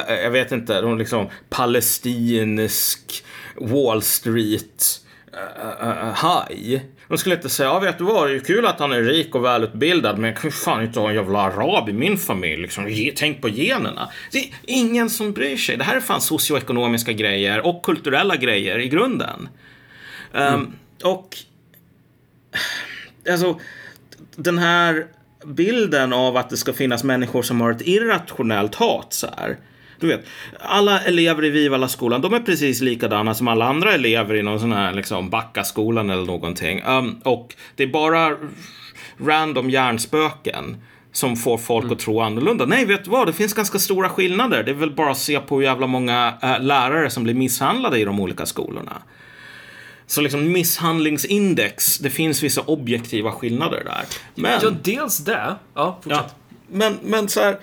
eh, 0.09 0.15
jag 0.23 0.31
vet 0.31 0.53
inte, 0.53 0.81
någon 0.81 0.99
liksom 0.99 1.29
palestinsk 1.49 3.25
Wall 3.61 4.03
Street 4.03 5.01
uh, 5.35 5.89
uh, 5.89 6.13
haj. 6.15 6.85
De 7.09 7.19
skulle 7.19 7.35
inte 7.35 7.49
säga, 7.49 7.69
ja 7.69 7.79
vet 7.79 7.99
du 7.99 8.05
vad, 8.05 8.29
det 8.29 8.37
är 8.37 8.41
kul 8.41 8.67
att 8.67 8.81
han 8.81 8.93
är 8.93 9.03
rik 9.03 9.35
och 9.35 9.45
välutbildad, 9.45 10.19
men 10.19 10.31
jag 10.31 10.41
kan 10.41 10.49
ju 10.51 10.53
fan 10.53 10.83
inte 10.83 11.01
ha 11.01 11.09
en 11.09 11.15
jävla 11.15 11.39
arab 11.39 11.89
i 11.89 11.93
min 11.93 12.19
familj. 12.19 12.63
Liksom. 12.63 13.13
Tänk 13.17 13.41
på 13.41 13.49
generna. 13.49 14.09
Det 14.33 14.39
är 14.39 14.51
ingen 14.67 15.11
som 15.11 15.33
bryr 15.33 15.57
sig. 15.57 15.77
Det 15.77 15.85
här 15.85 15.97
är 15.97 16.01
fan 16.01 16.21
socioekonomiska 16.21 17.13
grejer 17.13 17.67
och 17.67 17.83
kulturella 17.83 18.37
grejer 18.37 18.79
i 18.79 18.89
grunden. 18.89 19.49
Um, 20.33 20.73
Och 21.03 21.37
alltså, 23.31 23.61
den 24.37 24.59
här 24.59 25.07
bilden 25.45 26.13
av 26.13 26.37
att 26.37 26.51
det 26.51 26.57
ska 26.57 26.73
finnas 26.73 27.05
människor 27.05 27.43
som 27.43 27.61
har 27.61 27.71
ett 27.71 27.87
irrationellt 27.87 28.75
hat 28.75 29.13
så 29.13 29.27
här. 29.37 29.57
Du 30.01 30.07
vet, 30.07 30.24
alla 30.61 31.01
elever 31.01 31.44
i 31.44 31.51
Vivalla-skolan, 31.51 32.20
de 32.20 32.34
är 32.34 32.40
precis 32.40 32.80
likadana 32.80 33.34
som 33.34 33.49
alla 33.49 33.64
andra 33.64 33.94
elever 33.94 34.34
i 34.34 34.42
någon 34.42 34.61
sån 34.61 34.72
här 34.72 34.92
liksom 34.92 35.30
Backaskolan 35.30 36.11
eller 36.11 36.24
någonting. 36.24 36.82
Um, 36.86 37.20
och 37.24 37.55
det 37.76 37.82
är 37.82 37.86
bara 37.86 38.36
random 39.20 39.70
hjärnspöken 39.70 40.76
som 41.12 41.36
får 41.36 41.59
folk 41.59 41.92
att 41.92 41.99
tro 41.99 42.20
annorlunda. 42.20 42.66
Nej, 42.66 42.84
vet 42.84 43.05
du 43.05 43.11
vad? 43.11 43.26
Det 43.26 43.32
finns 43.32 43.55
ganska 43.55 43.78
stora 43.78 44.09
skillnader. 44.09 44.62
Det 44.62 44.70
är 44.70 44.74
väl 44.74 44.90
bara 44.90 45.11
att 45.11 45.18
se 45.18 45.40
på 45.40 45.57
hur 45.57 45.62
jävla 45.62 45.86
många 45.86 46.34
äh, 46.42 46.61
lärare 46.61 47.11
som 47.11 47.24
blir 47.24 47.34
misshandlade 47.34 47.99
i 47.99 48.05
de 48.05 48.20
olika 48.20 48.46
skolorna. 48.46 49.03
Så 50.07 50.20
liksom 50.20 50.53
misshandlingsindex, 50.53 51.99
det 51.99 52.11
finns 52.11 52.42
vissa 52.42 52.61
objektiva 52.61 53.32
skillnader 53.32 53.82
där. 53.84 54.05
Men, 54.34 54.61
Ja, 54.62 54.70
dels 54.82 55.18
det. 55.18 55.55
Ja, 55.74 55.99
fortsätt. 56.03 56.24
ja, 56.28 56.55
men, 56.68 56.99
men 57.03 57.28
så 57.28 57.40
här, 57.40 57.59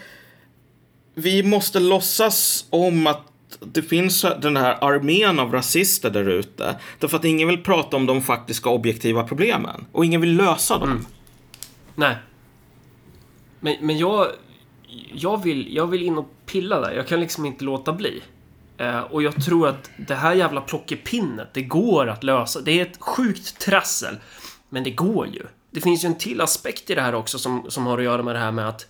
vi 1.16 1.44
måste 1.44 1.80
låtsas 1.80 2.66
om 2.70 3.08
att 3.08 3.22
det 3.60 3.82
finns 3.82 4.26
den 4.42 4.58
här 4.58 4.84
armén 4.84 5.40
av 5.40 5.52
rasister 5.52 6.10
där 6.10 6.30
ute. 6.30 6.76
Därför 7.00 7.18
att 7.18 7.26
ingen 7.26 7.48
vill 7.48 7.64
prata 7.64 7.98
om 7.98 8.06
de 8.06 8.22
faktiska 8.22 8.70
objektiva 8.70 9.24
problemen. 9.24 9.86
Och 9.92 10.06
ingen 10.06 10.22
vill 10.22 10.36
lösa 10.36 10.78
dem. 10.78 10.92
Mm. 10.92 11.06
Nej. 11.96 12.16
Men, 13.60 13.76
men 13.82 13.98
jag, 13.98 14.28
jag, 15.14 15.44
vill, 15.44 15.76
jag 15.76 15.88
vill 15.88 16.04
in 16.04 16.18
och 16.18 16.32
pilla 16.46 16.80
där. 16.80 16.92
Jag 16.92 17.08
kan 17.08 17.20
liksom 17.20 17.46
inte 17.46 17.64
låta 17.64 17.94
bli. 17.94 18.22
Eh, 18.78 19.00
och 19.00 19.24
jag 19.24 19.44
tror 19.46 19.68
att 19.68 19.90
det 20.08 20.16
här 20.16 20.34
jävla 20.34 20.62
plockepinnet, 20.62 21.54
det 21.54 21.62
går 21.62 22.08
att 22.08 22.24
lösa. 22.24 22.62
Det 22.62 22.80
är 22.80 22.86
ett 22.86 22.98
sjukt 23.02 23.60
trassel. 23.60 24.16
Men 24.70 24.84
det 24.84 24.92
går 24.92 25.28
ju. 25.28 25.44
Det 25.72 25.82
finns 25.82 26.04
ju 26.04 26.08
en 26.08 26.18
till 26.18 26.42
aspekt 26.42 26.90
i 26.90 26.96
det 26.96 27.02
här 27.02 27.16
också 27.16 27.40
som, 27.40 27.66
som 27.70 27.86
har 27.86 27.98
att 27.98 28.04
göra 28.04 28.24
med 28.24 28.36
det 28.36 28.40
här 28.40 28.52
med 28.52 28.70
att 28.70 28.82
eh, 28.82 28.88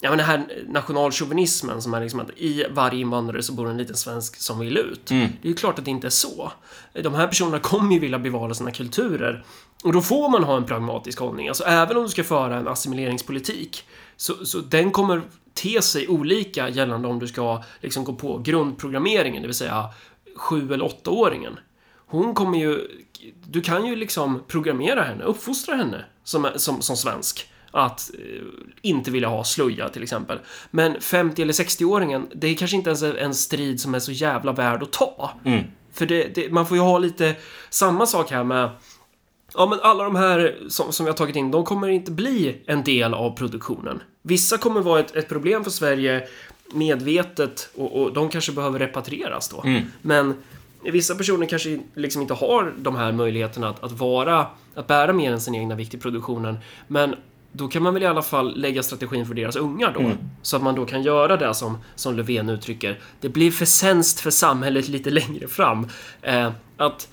Ja 0.00 0.10
men 0.10 0.18
den 0.18 0.26
här 0.26 0.64
nationalchauvinismen 0.68 1.82
som 1.82 1.94
är 1.94 2.00
liksom 2.00 2.20
att 2.20 2.30
i 2.36 2.64
varje 2.70 3.00
invandrare 3.00 3.42
så 3.42 3.52
bor 3.52 3.70
en 3.70 3.76
liten 3.76 3.96
svensk 3.96 4.36
som 4.36 4.58
vill 4.58 4.76
ut. 4.76 5.06
Det 5.06 5.48
är 5.48 5.48
ju 5.48 5.54
klart 5.54 5.78
att 5.78 5.84
det 5.84 5.90
inte 5.90 6.06
är 6.06 6.10
så. 6.10 6.52
De 6.92 7.14
här 7.14 7.26
personerna 7.26 7.58
kommer 7.58 7.92
ju 7.92 7.98
vilja 7.98 8.18
bevara 8.18 8.54
sina 8.54 8.70
kulturer. 8.70 9.44
Och 9.84 9.92
då 9.92 10.00
får 10.00 10.28
man 10.28 10.44
ha 10.44 10.56
en 10.56 10.66
pragmatisk 10.66 11.18
hållning. 11.18 11.48
Alltså 11.48 11.64
även 11.64 11.96
om 11.96 12.02
du 12.02 12.08
ska 12.08 12.24
föra 12.24 12.56
en 12.56 12.68
assimileringspolitik 12.68 13.84
så, 14.16 14.46
så 14.46 14.58
den 14.58 14.90
kommer 14.90 15.22
te 15.54 15.82
sig 15.82 16.08
olika 16.08 16.68
gällande 16.68 17.08
om 17.08 17.18
du 17.18 17.28
ska 17.28 17.62
liksom 17.80 18.04
gå 18.04 18.12
på 18.12 18.38
grundprogrammeringen, 18.38 19.42
det 19.42 19.48
vill 19.48 19.56
säga 19.56 19.88
sju 20.36 20.72
eller 20.72 20.84
åttaåringen. 20.84 21.58
Hon 22.06 22.34
kommer 22.34 22.58
ju... 22.58 22.88
Du 23.46 23.60
kan 23.60 23.86
ju 23.86 23.96
liksom 23.96 24.42
programmera 24.48 25.02
henne, 25.02 25.24
uppfostra 25.24 25.74
henne 25.74 26.04
som, 26.24 26.48
som, 26.56 26.82
som 26.82 26.96
svensk. 26.96 27.51
Att 27.72 28.10
eh, 28.14 28.42
inte 28.82 29.10
vilja 29.10 29.28
ha 29.28 29.44
slöja 29.44 29.88
till 29.88 30.02
exempel. 30.02 30.38
Men 30.70 31.00
50 31.00 31.42
eller 31.42 31.52
60-åringen, 31.52 32.26
det 32.34 32.46
är 32.46 32.54
kanske 32.54 32.76
inte 32.76 32.90
ens 32.90 33.02
en 33.02 33.34
strid 33.34 33.80
som 33.80 33.94
är 33.94 33.98
så 33.98 34.12
jävla 34.12 34.52
värd 34.52 34.82
att 34.82 34.92
ta. 34.92 35.30
För 35.92 36.06
det, 36.06 36.34
det, 36.34 36.52
man 36.52 36.66
får 36.66 36.76
ju 36.76 36.82
ha 36.82 36.98
lite 36.98 37.34
samma 37.70 38.06
sak 38.06 38.30
här 38.30 38.44
med 38.44 38.70
Ja, 39.54 39.66
men 39.66 39.80
alla 39.82 40.04
de 40.04 40.16
här 40.16 40.56
som, 40.68 40.92
som 40.92 41.06
har 41.06 41.12
tagit 41.12 41.36
in, 41.36 41.50
de 41.50 41.64
kommer 41.64 41.88
inte 41.88 42.10
bli 42.10 42.62
en 42.66 42.84
del 42.84 43.14
av 43.14 43.30
produktionen. 43.36 44.02
Vissa 44.22 44.58
kommer 44.58 44.80
vara 44.80 45.00
ett, 45.00 45.16
ett 45.16 45.28
problem 45.28 45.64
för 45.64 45.70
Sverige 45.70 46.28
medvetet 46.74 47.70
och, 47.74 48.02
och 48.02 48.12
de 48.12 48.28
kanske 48.28 48.52
behöver 48.52 48.78
repatrieras 48.78 49.48
då. 49.48 49.62
Men 50.02 50.34
vissa 50.82 51.14
personer 51.14 51.46
kanske 51.46 51.80
liksom 51.94 52.22
inte 52.22 52.34
har 52.34 52.74
de 52.78 52.96
här 52.96 53.12
möjligheterna 53.12 53.68
att, 53.68 53.82
att 53.82 53.92
vara, 53.92 54.46
att 54.74 54.86
bära 54.86 55.12
mer 55.12 55.32
än 55.32 55.40
sin 55.40 55.54
egna 55.54 55.74
vikt 55.74 55.94
i 55.94 55.98
produktionen. 55.98 56.56
Men 56.88 57.14
då 57.52 57.68
kan 57.68 57.82
man 57.82 57.94
väl 57.94 58.02
i 58.02 58.06
alla 58.06 58.22
fall 58.22 58.58
lägga 58.60 58.82
strategin 58.82 59.26
för 59.26 59.34
deras 59.34 59.56
ungar 59.56 59.92
då. 59.94 60.10
Så 60.42 60.56
att 60.56 60.62
man 60.62 60.74
då 60.74 60.86
kan 60.86 61.02
göra 61.02 61.36
det 61.36 61.54
som, 61.54 61.78
som 61.94 62.16
Löfven 62.16 62.48
uttrycker. 62.48 63.00
Det 63.20 63.28
blir 63.28 63.50
förtjänst 63.50 64.20
för 64.20 64.30
samhället 64.30 64.88
lite 64.88 65.10
längre 65.10 65.48
fram. 65.48 65.88
Eh, 66.22 66.50
att 66.76 67.08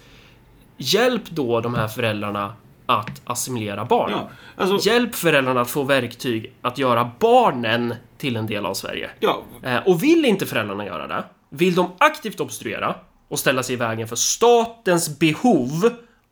Hjälp 0.77 1.29
då 1.29 1.61
de 1.61 1.75
här 1.75 1.87
föräldrarna 1.87 2.53
att 2.85 3.21
assimilera 3.25 3.85
barnen. 3.85 4.19
Ja, 4.57 4.63
alltså- 4.63 4.89
Hjälp 4.89 5.15
föräldrarna 5.15 5.61
att 5.61 5.69
få 5.69 5.83
verktyg 5.83 6.53
att 6.61 6.77
göra 6.77 7.11
barnen 7.19 7.95
till 8.17 8.35
en 8.35 8.47
del 8.47 8.65
av 8.65 8.73
Sverige. 8.73 9.09
Ja, 9.19 9.43
Eh, 9.63 9.77
och 9.87 10.03
vill 10.03 10.25
inte 10.25 10.45
föräldrarna 10.45 10.85
göra 10.85 11.07
det, 11.07 11.23
vill 11.49 11.75
de 11.75 11.91
aktivt 11.97 12.39
obstruera 12.39 12.95
och 13.27 13.39
ställa 13.39 13.63
sig 13.63 13.73
i 13.73 13.77
vägen 13.77 14.07
för 14.07 14.15
statens 14.15 15.19
behov 15.19 15.89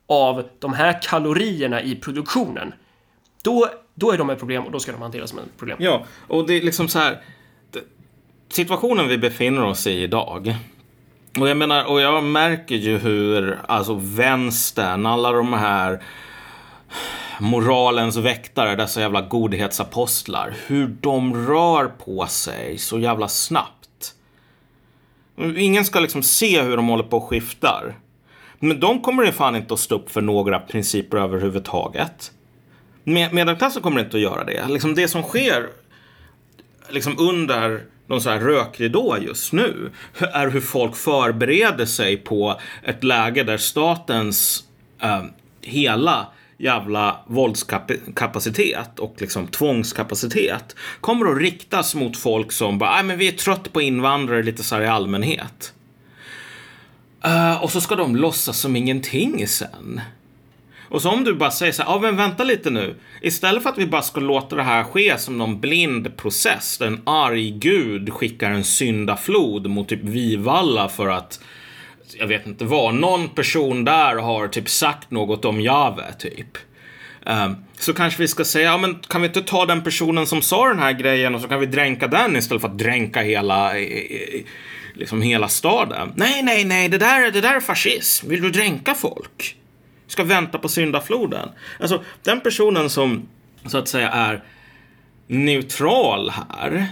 av 0.08 0.44
de 0.60 0.74
här 0.74 1.02
kalorierna 1.02 1.82
i 1.82 1.96
produktionen, 1.96 2.74
då, 3.42 3.70
då 4.00 4.12
är 4.12 4.18
de 4.18 4.30
ett 4.30 4.40
problem 4.40 4.64
och 4.66 4.72
då 4.72 4.80
ska 4.80 4.92
de 4.92 5.02
hanteras 5.02 5.30
som 5.30 5.40
ett 5.40 5.58
problem. 5.58 5.78
Ja, 5.82 6.06
och 6.28 6.48
det 6.48 6.54
är 6.54 6.62
liksom 6.62 6.88
så 6.88 7.00
här. 7.00 7.22
Situationen 8.50 9.08
vi 9.08 9.18
befinner 9.18 9.64
oss 9.64 9.88
i 9.88 9.92
idag. 9.92 10.56
Och 11.40 11.50
jag 11.50 11.58
menar, 11.58 11.86
och 11.86 12.02
jag 12.02 12.24
märker 12.24 12.76
ju 12.76 12.98
hur, 12.98 13.60
alltså 13.68 13.94
vänstern, 13.94 15.06
alla 15.06 15.32
de 15.32 15.54
här 15.54 16.04
moralens 17.40 18.18
väktare, 18.18 18.76
dessa 18.76 19.02
jävla 19.02 19.22
godhetsapostlar, 19.22 20.56
hur 20.68 20.88
de 20.88 21.48
rör 21.48 21.86
på 21.86 22.26
sig 22.28 22.78
så 22.78 23.00
jävla 23.00 23.28
snabbt. 23.28 24.14
Ingen 25.56 25.86
ska 25.86 26.00
liksom 26.00 26.24
se 26.24 26.62
hur 26.62 26.78
de 26.78 26.88
håller 26.88 27.04
på 27.04 27.18
och 27.18 27.24
skiftar. 27.24 27.96
Men 28.60 28.80
de 28.80 29.02
kommer 29.02 29.24
ju 29.24 29.32
fan 29.32 29.56
inte 29.56 29.74
att 29.74 29.80
stå 29.80 29.96
upp 29.96 30.12
för 30.12 30.22
några 30.22 30.60
principer 30.60 31.18
överhuvudtaget. 31.18 32.32
Med, 33.08 33.34
medelklassen 33.34 33.82
kommer 33.82 34.00
inte 34.00 34.18
att 34.18 34.24
göra 34.24 34.44
det. 34.44 34.68
Liksom 34.68 34.96
det 34.96 35.08
som 35.08 35.24
sker 35.24 35.70
liksom 36.90 37.16
under 37.20 37.84
någon 38.08 38.22
så 38.22 38.30
här 38.30 38.40
rökridå 38.40 39.18
just 39.22 39.54
nu 39.54 39.92
är 40.20 40.48
hur 40.48 40.62
folk 40.62 40.96
förbereder 40.96 41.86
sig 41.86 42.18
på 42.18 42.60
ett 42.84 43.04
läge 43.04 43.44
där 43.44 43.58
statens 43.58 44.64
eh, 45.02 45.24
hela 45.62 46.28
jävla 46.58 47.20
våldskapacitet 47.28 49.00
och 49.00 49.16
liksom 49.18 49.48
tvångskapacitet 49.48 50.76
kommer 51.02 51.32
att 51.32 51.38
riktas 51.38 51.96
mot 51.96 52.18
folk 52.18 52.52
som 52.52 52.78
bara, 52.78 53.04
men 53.04 53.18
vi 53.18 53.28
är 53.28 53.32
trött 53.32 53.74
på 53.74 53.82
invandrare 53.82 54.44
lite 54.44 54.64
så 54.64 54.76
här 54.76 54.82
i 54.82 54.88
allmänhet. 54.88 55.74
Uh, 57.26 57.64
och 57.64 57.72
så 57.72 57.82
ska 57.82 57.96
de 57.96 58.16
låtsas 58.16 58.60
som 58.60 58.76
ingenting 58.76 59.48
sen. 59.48 60.02
Och 60.90 61.02
så 61.02 61.10
om 61.10 61.24
du 61.24 61.34
bara 61.34 61.52
säger 61.52 61.72
så 61.72 61.84
här, 61.84 61.90
ja 61.90 62.00
men 62.00 62.16
vänta 62.16 62.44
lite 62.44 62.70
nu. 62.70 62.96
Istället 63.22 63.64
för 63.64 63.70
att 63.70 63.78
vi 63.78 63.86
bara 63.86 64.02
ska 64.02 64.20
låta 64.20 64.56
det 64.56 64.64
här 64.64 64.84
ske 64.84 65.18
som 65.18 65.38
någon 65.38 65.60
blind 65.60 66.18
process, 66.18 66.78
där 66.78 66.88
en 66.88 67.02
arg 67.04 67.52
gud 67.52 68.14
skickar 68.14 68.52
en 68.52 68.64
syndaflod 68.64 69.70
mot 69.70 69.90
typ 69.90 70.04
Vivalla 70.04 70.90
för 70.90 71.08
att, 71.08 71.40
jag 72.20 72.28
vet 72.28 72.48
inte 72.48 72.66
vad, 72.66 72.96
någon 72.96 73.30
person 73.30 73.86
där 73.86 74.16
har 74.16 74.48
typ 74.48 74.70
sagt 74.70 75.12
något 75.12 75.46
om 75.46 75.62
Jave, 75.62 76.14
typ. 76.20 76.58
Ehm, 77.26 77.56
så 77.80 77.94
kanske 77.94 78.22
vi 78.22 78.28
ska 78.28 78.46
säga, 78.46 78.72
ja 78.72 78.78
men 78.78 78.96
kan 78.96 79.22
vi 79.22 79.28
inte 79.28 79.42
ta 79.42 79.66
den 79.66 79.84
personen 79.84 80.28
som 80.28 80.42
sa 80.42 80.68
den 80.68 80.80
här 80.80 80.94
grejen 80.94 81.36
och 81.36 81.42
så 81.42 81.48
kan 81.48 81.60
vi 81.60 81.66
dränka 81.66 82.08
den 82.08 82.36
istället 82.36 82.62
för 82.62 82.70
att 82.70 82.78
dränka 82.78 83.22
hela, 83.22 83.74
liksom 84.94 85.22
hela 85.22 85.48
staden. 85.48 86.14
Nej, 86.16 86.44
nej, 86.44 86.66
nej, 86.66 86.90
det 86.90 86.98
där, 86.98 87.32
det 87.32 87.42
där 87.42 87.56
är 87.56 87.60
fascism. 87.60 88.30
Vill 88.30 88.42
du 88.42 88.50
dränka 88.50 88.94
folk? 88.94 89.56
Ska 90.08 90.24
vänta 90.24 90.58
på 90.58 90.70
syndafloden. 90.70 91.50
Alltså, 91.80 92.04
den 92.24 92.42
personen 92.42 92.90
som 92.90 93.28
så 93.66 93.78
att 93.78 93.88
säga 93.88 94.10
är 94.10 94.44
neutral 95.28 96.30
här 96.30 96.88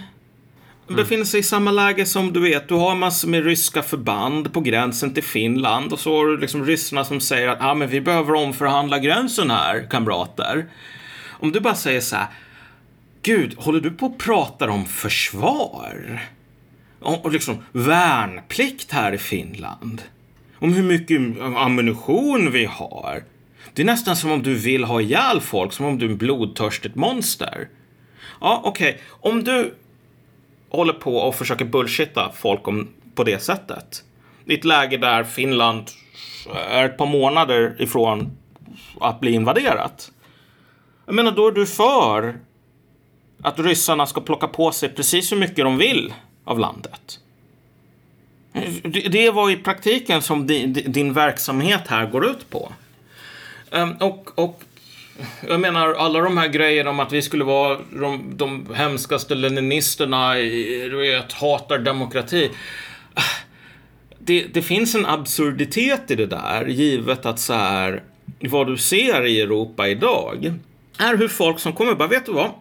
befinner 0.87 1.25
sig 1.25 1.39
i 1.39 1.43
samma 1.43 1.71
läge 1.71 2.05
som 2.05 2.33
du 2.33 2.39
vet, 2.39 2.67
du 2.67 2.73
har 2.73 2.95
massor 2.95 3.27
med 3.27 3.43
ryska 3.45 3.83
förband 3.83 4.53
på 4.53 4.61
gränsen 4.61 5.13
till 5.13 5.23
Finland 5.23 5.93
och 5.93 5.99
så 5.99 6.17
har 6.17 6.25
du 6.25 6.37
liksom 6.37 6.65
ryssarna 6.65 7.05
som 7.05 7.21
säger 7.21 7.47
att 7.47 7.61
ah, 7.61 7.73
men 7.73 7.89
vi 7.89 8.01
behöver 8.01 8.33
omförhandla 8.33 8.99
gränsen 8.99 9.51
här, 9.51 9.87
kamrater. 9.89 10.65
Om 11.29 11.51
du 11.51 11.59
bara 11.59 11.75
säger 11.75 12.01
så 12.01 12.15
här, 12.15 12.27
Gud, 13.21 13.55
håller 13.57 13.79
du 13.79 13.91
på 13.91 14.05
och 14.05 14.19
pratar 14.19 14.67
om 14.67 14.85
försvar? 14.85 16.21
Och, 16.99 17.25
och 17.25 17.31
liksom 17.31 17.57
värnplikt 17.71 18.91
här 18.91 19.11
i 19.13 19.17
Finland? 19.17 20.01
Om 20.65 20.73
hur 20.73 20.83
mycket 20.83 21.21
ammunition 21.41 22.51
vi 22.51 22.65
har? 22.65 23.23
Det 23.73 23.81
är 23.81 23.85
nästan 23.85 24.15
som 24.15 24.31
om 24.31 24.43
du 24.43 24.55
vill 24.55 24.83
ha 24.83 25.01
ihjäl 25.01 25.41
folk, 25.41 25.73
som 25.73 25.85
om 25.85 25.97
du 25.97 26.05
är 26.05 26.09
en 26.09 26.17
blodtörstigt 26.17 26.95
monster. 26.95 27.69
Ja, 28.41 28.61
okej. 28.63 29.01
Om 29.09 29.43
du 29.43 29.75
håller 30.69 30.93
på 30.93 31.17
och 31.17 31.35
försöker 31.35 31.65
bullshitta 31.65 32.31
folk 32.35 32.67
om, 32.67 32.87
på 33.15 33.23
det 33.23 33.43
sättet. 33.43 34.03
I 34.45 34.53
ett 34.53 34.65
läge 34.65 34.97
där 34.97 35.23
Finland 35.23 35.83
är 36.69 36.85
ett 36.85 36.97
par 36.97 37.07
månader 37.07 37.75
ifrån 37.79 38.37
att 39.01 39.19
bli 39.19 39.31
invaderat. 39.31 40.11
Jag 41.05 41.15
menar, 41.15 41.31
då 41.31 41.47
är 41.47 41.51
du 41.51 41.65
för 41.65 42.39
att 43.41 43.59
ryssarna 43.59 44.05
ska 44.05 44.21
plocka 44.21 44.47
på 44.47 44.71
sig 44.71 44.89
precis 44.89 45.31
hur 45.31 45.37
mycket 45.37 45.65
de 45.65 45.77
vill 45.77 46.13
av 46.43 46.59
landet. 46.59 47.19
Det- 48.83 49.31
var 49.31 49.51
i 49.51 49.55
praktiken 49.55 50.21
som 50.21 50.47
din, 50.47 50.73
verksamhet 51.13 51.81
här 51.87 52.05
går 52.05 52.25
ut 52.25 52.49
på. 52.49 52.73
Ehm, 53.71 53.91
och, 53.91 54.39
och 54.39 54.61
jag 55.47 55.59
menar, 55.59 55.93
alla 55.93 56.19
de 56.19 56.37
här 56.37 56.47
grejerna 56.47 56.89
om 56.89 56.99
att 56.99 57.11
vi 57.11 57.21
skulle 57.21 57.43
vara 57.43 57.79
de, 57.99 58.33
de 58.37 58.67
hemskaste 58.75 59.35
leninisterna, 59.35 60.33
du 60.35 60.97
vet, 60.97 61.33
hatar 61.33 61.77
demokrati. 61.79 62.51
Det, 64.19 64.45
det 64.53 64.61
finns 64.61 64.95
en 64.95 65.05
absurditet 65.05 66.11
i 66.11 66.15
det 66.15 66.25
där, 66.25 66.65
givet 66.65 67.25
att 67.25 67.39
så 67.39 67.53
här, 67.53 68.03
vad 68.39 68.67
du 68.67 68.77
ser 68.77 69.25
i 69.25 69.41
Europa 69.41 69.87
idag 69.87 70.53
är 70.97 71.17
hur 71.17 71.27
folk 71.27 71.59
som 71.59 71.73
kommer 71.73 71.95
bara, 71.95 72.07
vet 72.07 72.25
du 72.25 72.31
vad? 72.31 72.51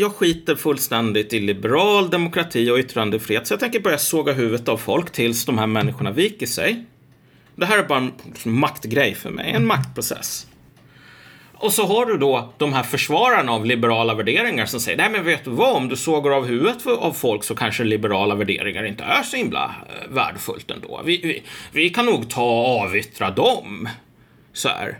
Jag 0.00 0.12
skiter 0.12 0.54
fullständigt 0.54 1.32
i 1.32 1.40
liberal 1.40 2.10
demokrati 2.10 2.70
och 2.70 2.78
yttrandefrihet, 2.78 3.46
så 3.46 3.52
jag 3.52 3.60
tänker 3.60 3.80
börja 3.80 3.98
såga 3.98 4.32
huvudet 4.32 4.68
av 4.68 4.76
folk 4.76 5.10
tills 5.12 5.44
de 5.44 5.58
här 5.58 5.66
människorna 5.66 6.10
viker 6.10 6.46
sig. 6.46 6.84
Det 7.56 7.66
här 7.66 7.78
är 7.78 7.82
bara 7.82 7.98
en 7.98 8.12
maktgrej 8.44 9.14
för 9.14 9.30
mig, 9.30 9.52
en 9.52 9.66
maktprocess. 9.66 10.46
Och 11.54 11.72
så 11.72 11.86
har 11.86 12.06
du 12.06 12.16
då 12.16 12.52
de 12.58 12.72
här 12.72 12.82
försvararna 12.82 13.52
av 13.52 13.66
liberala 13.66 14.14
värderingar 14.14 14.66
som 14.66 14.80
säger, 14.80 14.98
nej 14.98 15.10
men 15.10 15.24
vet 15.24 15.44
du 15.44 15.50
vad, 15.50 15.76
om 15.76 15.88
du 15.88 15.96
sågar 15.96 16.30
av 16.30 16.46
huvudet 16.46 16.86
av 16.86 17.12
folk 17.12 17.44
så 17.44 17.54
kanske 17.54 17.84
liberala 17.84 18.34
värderingar 18.34 18.84
inte 18.84 19.04
är 19.04 19.22
så 19.22 19.36
himla 19.36 19.64
eh, 19.64 20.14
värdefullt 20.14 20.70
ändå. 20.70 21.00
Vi, 21.04 21.20
vi, 21.22 21.42
vi 21.72 21.90
kan 21.90 22.06
nog 22.06 22.30
ta 22.30 22.42
och 22.42 22.80
avyttra 22.80 23.30
dem. 23.30 23.88
Så 24.52 24.68
här. 24.68 24.98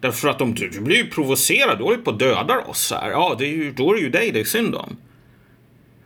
Därför 0.00 0.28
att 0.28 0.40
om 0.40 0.54
du, 0.54 0.68
du 0.68 0.80
blir 0.80 0.96
ju 0.96 1.10
provocerad, 1.10 1.78
då 1.78 1.92
är 1.92 1.96
du 1.96 2.02
på 2.02 2.10
att 2.10 2.18
döda 2.18 2.58
oss. 2.58 2.92
Här. 2.92 3.10
Ja, 3.10 3.36
det 3.38 3.44
är 3.44 3.52
ju, 3.52 3.72
då 3.72 3.90
är 3.90 3.94
det 3.94 4.00
ju 4.00 4.10
dig 4.10 4.32
det 4.32 4.40
är 4.40 4.44
synd 4.44 4.74
om. 4.74 4.96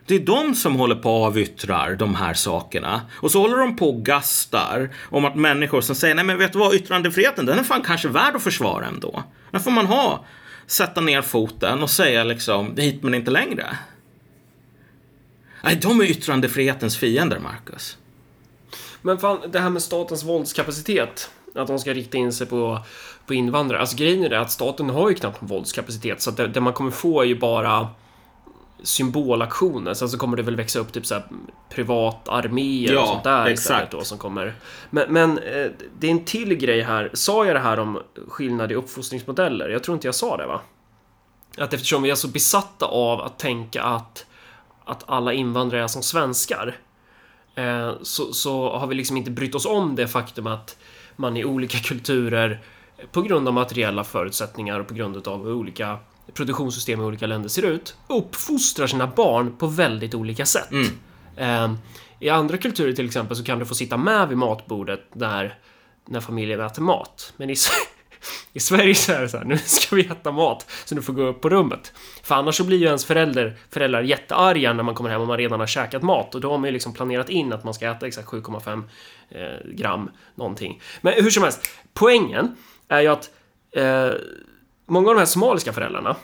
Det 0.07 0.14
är 0.14 0.20
de 0.20 0.55
som 0.55 0.76
håller 0.76 0.95
på 0.95 1.20
och 1.20 1.26
avyttrar 1.26 1.97
de 1.97 2.14
här 2.14 2.34
sakerna. 2.34 3.01
Och 3.12 3.30
så 3.30 3.40
håller 3.40 3.57
de 3.57 3.76
på 3.76 3.88
och 3.88 4.05
gastar 4.05 4.90
om 5.11 5.24
att 5.24 5.36
människor 5.36 5.80
som 5.80 5.95
säger 5.95 6.14
nej 6.14 6.24
men 6.24 6.38
vet 6.38 6.53
du 6.53 6.59
vad, 6.59 6.74
yttrandefriheten 6.74 7.47
den 7.47 7.59
är 7.59 7.62
fan 7.62 7.82
kanske 7.82 8.09
värd 8.09 8.36
att 8.36 8.43
försvara 8.43 8.86
ändå. 8.86 9.22
Den 9.51 9.61
får 9.61 9.70
man 9.70 9.86
ha. 9.86 10.24
Sätta 10.66 11.01
ner 11.01 11.22
foten 11.22 11.82
och 11.82 11.90
säga 11.90 12.24
liksom 12.24 12.76
hit 12.76 13.03
men 13.03 13.14
inte 13.14 13.30
längre. 13.30 13.76
Nej, 15.64 15.78
de 15.82 16.01
är 16.01 16.05
yttrandefrihetens 16.05 16.97
fiender, 16.97 17.38
Marcus. 17.38 17.99
Men 19.03 19.18
fan, 19.18 19.38
det 19.51 19.59
här 19.59 19.70
med 19.70 19.82
statens 19.82 20.24
våldskapacitet. 20.24 21.30
Att 21.55 21.66
de 21.66 21.78
ska 21.78 21.94
rikta 21.94 22.18
in 22.18 22.32
sig 22.32 22.46
på, 22.46 22.78
på 23.26 23.34
invandrare. 23.34 23.80
Alltså 23.80 23.96
grejen 23.96 24.24
är 24.24 24.28
det 24.28 24.40
att 24.40 24.50
staten 24.50 24.90
har 24.90 25.09
ju 25.09 25.14
knappt 25.14 25.40
någon 25.40 25.48
våldskapacitet. 25.48 26.22
Så 26.22 26.30
att 26.30 26.36
det, 26.36 26.46
det 26.46 26.61
man 26.61 26.72
kommer 26.72 26.90
få 26.90 27.20
är 27.20 27.24
ju 27.24 27.38
bara 27.38 27.88
symbolaktioner. 28.82 29.94
Sen 29.94 30.09
så 30.09 30.18
kommer 30.18 30.36
det 30.36 30.42
väl 30.42 30.57
växa 30.57 30.78
upp 30.78 30.92
typ 30.92 31.07
så 31.07 31.14
här 31.14 31.24
privatarméer 31.70 32.92
Ja, 32.92 33.03
och 33.03 33.09
sånt 33.09 33.24
där 33.24 33.46
exakt. 33.46 33.61
istället 33.61 33.90
då 33.90 34.05
som 34.05 34.18
kommer. 34.18 34.55
Men, 34.90 35.12
men 35.12 35.38
eh, 35.38 35.66
det 35.98 36.07
är 36.07 36.11
en 36.11 36.24
till 36.24 36.55
grej 36.55 36.82
här. 36.82 37.11
Sa 37.12 37.46
jag 37.46 37.57
det 37.57 37.61
här 37.61 37.78
om 37.78 38.03
skillnad 38.28 38.72
i 38.72 38.74
uppfostringsmodeller? 38.74 39.68
Jag 39.68 39.82
tror 39.82 39.94
inte 39.94 40.09
jag 40.09 40.14
sa 40.14 40.36
det 40.36 40.46
va? 40.46 40.61
Att 41.59 41.74
eftersom 41.74 42.03
vi 42.03 42.11
är 42.11 42.14
så 42.14 42.28
besatta 42.28 42.86
av 42.86 43.20
att 43.20 43.38
tänka 43.38 43.82
att, 43.82 44.26
att 44.84 45.05
alla 45.07 45.32
invandrare 45.32 45.82
är 45.82 45.86
som 45.86 46.03
svenskar 46.03 46.76
eh, 47.55 47.92
så, 48.03 48.32
så 48.32 48.78
har 48.78 48.86
vi 48.86 48.94
liksom 48.94 49.16
inte 49.16 49.30
brytt 49.30 49.55
oss 49.55 49.66
om 49.66 49.96
det 49.96 50.09
faktum 50.09 50.46
att 50.46 50.76
man 51.17 51.37
i 51.37 51.45
olika 51.45 51.79
kulturer 51.79 52.61
på 53.13 53.23
grund 53.23 53.49
av 53.49 53.55
materiella 53.55 54.05
förutsättningar 54.05 54.81
och 54.81 54.89
på 54.89 54.95
grund 54.95 55.29
av 55.29 55.45
hur 55.45 55.53
olika 55.53 55.99
produktionssystem 56.33 57.01
i 57.01 57.05
olika 57.05 57.27
länder 57.27 57.49
ser 57.49 57.63
ut 57.63 57.97
uppfostrar 58.07 58.87
sina 58.87 59.07
barn 59.07 59.57
på 59.57 59.67
väldigt 59.67 60.15
olika 60.15 60.47
sätt. 60.47 60.73
Eh, 61.37 61.73
I 62.19 62.29
andra 62.29 62.57
kulturer 62.57 62.93
till 62.93 63.07
exempel 63.07 63.37
så 63.37 63.45
kan 63.45 63.59
du 63.59 63.65
få 63.65 63.75
sitta 63.75 63.97
med 63.97 64.29
vid 64.29 64.39
matbordet 64.39 65.15
när, 65.15 65.59
när 66.09 66.21
familjen 66.21 66.61
äter 66.61 66.83
mat. 66.83 67.33
Men 67.37 67.51
i, 67.51 67.55
i 68.53 68.61
Sverige 68.61 68.95
så 68.95 69.13
är 69.13 69.21
det 69.21 69.29
så 69.29 69.37
här, 69.37 69.45
nu 69.45 69.59
ska 69.59 69.97
vi 69.97 70.07
äta 70.07 70.33
mat 70.33 70.67
så 70.85 70.95
du 70.95 71.03
får 71.03 71.13
gå 71.13 71.23
upp 71.23 71.41
på 71.41 71.49
rummet. 71.49 71.93
För 72.23 72.35
annars 72.35 72.57
så 72.57 72.65
blir 72.65 72.79
ju 72.79 72.87
ens 72.87 73.05
förälder, 73.05 73.57
föräldrar 73.71 74.03
jättearga 74.03 74.73
när 74.73 74.83
man 74.83 74.95
kommer 74.95 75.11
hem 75.11 75.21
och 75.21 75.27
man 75.27 75.39
redan 75.39 75.61
har 75.61 75.67
käkat 75.67 76.03
mat 76.03 76.35
och 76.35 76.41
då 76.41 76.51
har 76.51 76.59
man 76.59 76.69
ju 76.69 76.73
liksom 76.73 76.93
planerat 76.93 77.29
in 77.29 77.53
att 77.53 77.65
man 77.65 77.75
ska 77.75 77.91
äta 77.91 78.07
exakt 78.07 78.29
7,5 78.29 78.83
eh, 79.35 79.70
gram 79.70 80.11
någonting. 80.35 80.80
Men 81.01 81.14
hur 81.16 81.30
som 81.30 81.43
helst, 81.43 81.68
poängen 81.95 82.57
är 82.89 83.01
ju 83.01 83.09
att 83.09 83.30
eh, 83.72 84.11
många 84.87 85.09
av 85.09 85.14
de 85.14 85.18
här 85.18 85.26
somaliska 85.26 85.72
föräldrarna 85.72 86.16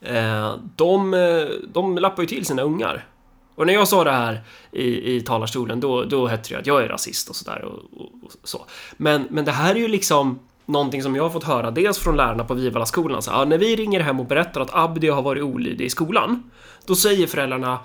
eh, 0.00 0.54
de, 0.76 1.14
eh, 1.14 1.46
de 1.72 1.98
lappar 1.98 2.22
ju 2.22 2.26
till 2.26 2.46
sina 2.46 2.62
ungar. 2.62 3.06
Och 3.54 3.66
när 3.66 3.74
jag 3.74 3.88
sa 3.88 4.04
det 4.04 4.10
här 4.10 4.40
i, 4.72 5.16
i 5.16 5.20
talarstolen 5.20 5.80
då, 5.80 6.04
då 6.04 6.26
hette 6.26 6.54
det 6.54 6.60
att 6.60 6.66
jag 6.66 6.82
är 6.82 6.88
rasist 6.88 7.30
och 7.30 7.36
sådär 7.36 7.64
och, 7.64 8.00
och, 8.00 8.10
och 8.24 8.32
så. 8.44 8.66
Men, 8.96 9.26
men 9.30 9.44
det 9.44 9.52
här 9.52 9.74
är 9.74 9.78
ju 9.78 9.88
liksom 9.88 10.38
någonting 10.66 11.02
som 11.02 11.16
jag 11.16 11.22
har 11.22 11.30
fått 11.30 11.44
höra 11.44 11.70
dels 11.70 11.98
från 11.98 12.16
lärarna 12.16 12.44
på 12.44 12.54
Vivalla-skolan. 12.54 13.22
Så, 13.22 13.30
ja, 13.30 13.44
när 13.44 13.58
vi 13.58 13.76
ringer 13.76 14.00
hem 14.00 14.20
och 14.20 14.26
berättar 14.26 14.60
att 14.60 14.74
Abdi 14.74 15.08
har 15.08 15.22
varit 15.22 15.42
olydig 15.42 15.84
i 15.84 15.90
skolan, 15.90 16.50
då 16.86 16.94
säger 16.94 17.26
föräldrarna 17.26 17.78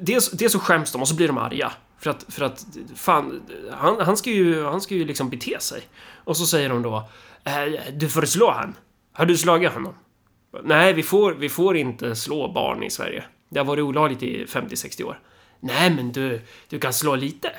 dels, 0.00 0.30
dels 0.30 0.52
så 0.52 0.58
skäms 0.58 0.92
de 0.92 1.02
och 1.02 1.08
så 1.08 1.14
blir 1.14 1.28
de 1.28 1.38
arga. 1.38 1.72
För 1.98 2.10
att, 2.10 2.24
för 2.28 2.44
att 2.44 2.66
fan, 2.96 3.42
han, 3.72 4.00
han 4.00 4.16
ska 4.16 4.30
ju, 4.30 4.64
han 4.64 4.80
ska 4.80 4.94
ju 4.94 5.04
liksom 5.04 5.30
bete 5.30 5.60
sig. 5.60 5.82
Och 6.24 6.36
så 6.36 6.46
säger 6.46 6.68
de 6.68 6.82
då, 6.82 7.08
eh, 7.44 7.92
du 7.92 8.08
får 8.08 8.22
slå 8.22 8.50
han. 8.50 8.74
Har 9.12 9.26
du 9.26 9.36
slagit 9.36 9.72
honom? 9.72 9.94
Nej, 10.64 10.92
vi 10.92 11.02
får, 11.02 11.32
vi 11.32 11.48
får 11.48 11.76
inte 11.76 12.16
slå 12.16 12.52
barn 12.52 12.82
i 12.82 12.90
Sverige. 12.90 13.24
Det 13.48 13.58
har 13.58 13.64
varit 13.64 13.82
olagligt 13.82 14.22
i 14.22 14.44
50-60 14.44 15.02
år. 15.02 15.20
Nej, 15.60 15.90
men 15.90 16.12
du, 16.12 16.40
du 16.68 16.78
kan 16.78 16.92
slå 16.92 17.16
lite. 17.16 17.50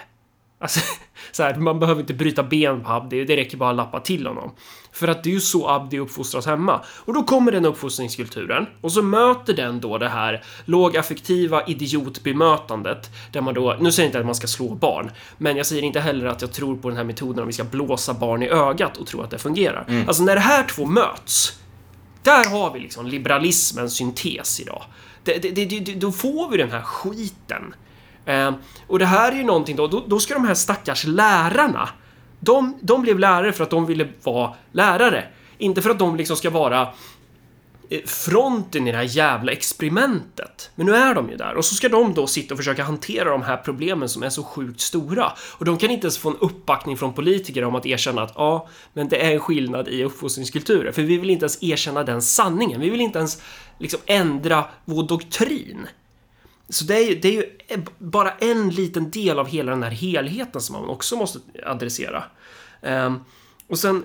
Alltså, 0.60 0.80
så 1.32 1.43
här, 1.43 1.55
man 1.55 1.80
behöver 1.80 2.01
inte 2.01 2.14
bryta 2.14 2.43
ben 2.43 2.84
på 2.84 2.91
Abdi, 2.91 3.26
det 3.26 3.36
räcker 3.36 3.57
bara 3.57 3.70
att 3.70 3.76
lappa 3.76 3.99
till 3.99 4.28
honom. 4.28 4.51
För 4.91 5.07
att 5.07 5.24
det 5.24 5.30
är 5.30 5.34
ju 5.34 5.39
så 5.39 5.70
Abdi 5.70 5.99
uppfostras 5.99 6.45
hemma. 6.45 6.82
Och 6.88 7.14
då 7.14 7.24
kommer 7.24 7.51
den 7.51 7.66
uppfostringskulturen 7.66 8.66
och 8.82 8.91
så 8.91 9.01
möter 9.01 9.53
den 9.53 9.80
då 9.80 9.97
det 9.97 10.10
här 10.10 10.43
lågaffektiva 10.66 11.66
idiotbemötandet 11.66 13.10
där 13.32 13.41
man 13.41 13.53
då, 13.53 13.78
nu 13.80 13.91
säger 13.91 14.05
jag 14.05 14.10
inte 14.10 14.20
att 14.20 14.26
man 14.26 14.36
ska 14.36 14.47
slå 14.47 14.76
barn, 14.76 15.12
men 15.38 15.57
jag 15.57 15.66
säger 15.66 15.84
inte 15.84 15.99
heller 15.99 16.26
att 16.26 16.41
jag 16.41 16.51
tror 16.51 16.76
på 16.76 16.88
den 16.88 16.97
här 16.97 17.03
metoden 17.03 17.39
om 17.39 17.47
vi 17.47 17.53
ska 17.53 17.64
blåsa 17.64 18.14
barn 18.14 18.43
i 18.43 18.49
ögat 18.49 18.97
och 18.97 19.07
tro 19.07 19.22
att 19.22 19.32
det 19.32 19.38
fungerar. 19.38 20.03
Alltså 20.07 20.24
när 20.24 20.36
det 20.36 20.41
här 20.41 20.64
två 20.64 20.86
möts, 20.86 21.60
där 22.24 22.49
har 22.49 22.74
vi 22.74 22.80
liksom 22.80 23.07
liberalismens 23.07 23.95
syntes 23.95 24.60
idag. 24.60 24.84
Det, 25.24 25.55
det, 25.55 25.66
det, 25.66 25.80
då 25.80 26.12
får 26.12 26.49
vi 26.51 26.57
den 26.57 26.72
här 26.72 26.82
skiten. 26.82 27.74
Eh, 28.26 28.51
och 28.88 28.99
det 28.99 29.05
här 29.05 29.32
är 29.32 29.36
ju 29.36 29.43
någonting 29.43 29.76
då, 29.76 29.88
då, 29.88 30.03
då 30.07 30.20
ska 30.20 30.34
de 30.34 30.45
här 30.45 30.53
stackars 30.53 31.05
lärarna, 31.05 31.89
de, 32.39 32.78
de 32.82 33.01
blev 33.01 33.20
lärare 33.20 33.51
för 33.51 33.63
att 33.63 33.70
de 33.70 33.86
ville 33.86 34.07
vara 34.24 34.53
lärare. 34.72 35.26
Inte 35.57 35.82
för 35.82 35.89
att 35.89 35.99
de 35.99 36.15
liksom 36.15 36.38
ska 36.38 36.49
vara 36.49 36.82
eh, 37.89 38.01
fronten 38.05 38.88
i 38.88 38.91
det 38.91 38.97
här 38.97 39.17
jävla 39.17 39.51
experimentet. 39.51 40.72
Men 40.76 40.86
nu 40.86 40.95
är 40.95 41.15
de 41.15 41.30
ju 41.30 41.38
där 41.38 41.55
och 41.55 41.65
så 41.65 41.76
ska 41.76 41.89
de 41.89 42.13
då 42.13 42.28
sitta 42.28 42.53
och 42.53 42.57
försöka 42.57 42.84
hantera 42.84 43.30
de 43.30 43.41
här 43.41 43.57
problemen 43.57 44.09
som 44.09 44.24
är 44.24 44.30
så 44.30 44.43
sjukt 44.43 44.82
stora. 44.82 45.32
Och 45.57 45.65
de 45.65 45.78
kan 45.78 45.91
inte 45.91 46.05
ens 46.05 46.17
få 46.17 46.30
en 46.30 46.38
uppbackning 46.39 46.97
från 46.97 47.13
politiker 47.13 47.63
om 47.63 47.76
att 47.76 47.86
erkänna 47.86 48.22
att 48.22 48.34
ja, 48.36 48.67
men 48.93 49.09
det 49.09 49.26
är 49.26 49.34
en 49.34 49.39
skillnad 49.39 49.88
i 49.88 50.03
uppfostringskulturer. 50.03 50.91
För 50.91 51.01
vi 51.01 51.17
vill 51.17 51.30
inte 51.30 51.43
ens 51.43 51.63
erkänna 51.63 52.03
den 52.03 52.22
sanningen. 52.22 52.82
Vi 52.82 52.89
vill 52.89 53.01
inte 53.01 53.20
ens 53.20 53.41
liksom 53.78 53.99
ändra 54.05 54.65
vår 54.86 55.03
doktrin. 55.03 55.88
Så 56.70 56.86
det 56.86 56.95
är, 56.95 57.05
ju, 57.09 57.15
det 57.20 57.28
är 57.28 57.32
ju 57.34 57.45
bara 57.97 58.32
en 58.32 58.70
liten 58.70 59.11
del 59.11 59.39
av 59.39 59.47
hela 59.47 59.72
den 59.72 59.84
här 59.84 59.91
helheten 59.91 60.61
som 60.61 60.74
man 60.82 60.89
också 60.89 61.15
måste 61.15 61.39
adressera. 61.65 62.24
Ehm, 62.82 63.20
och 63.70 63.80
sen, 63.80 64.03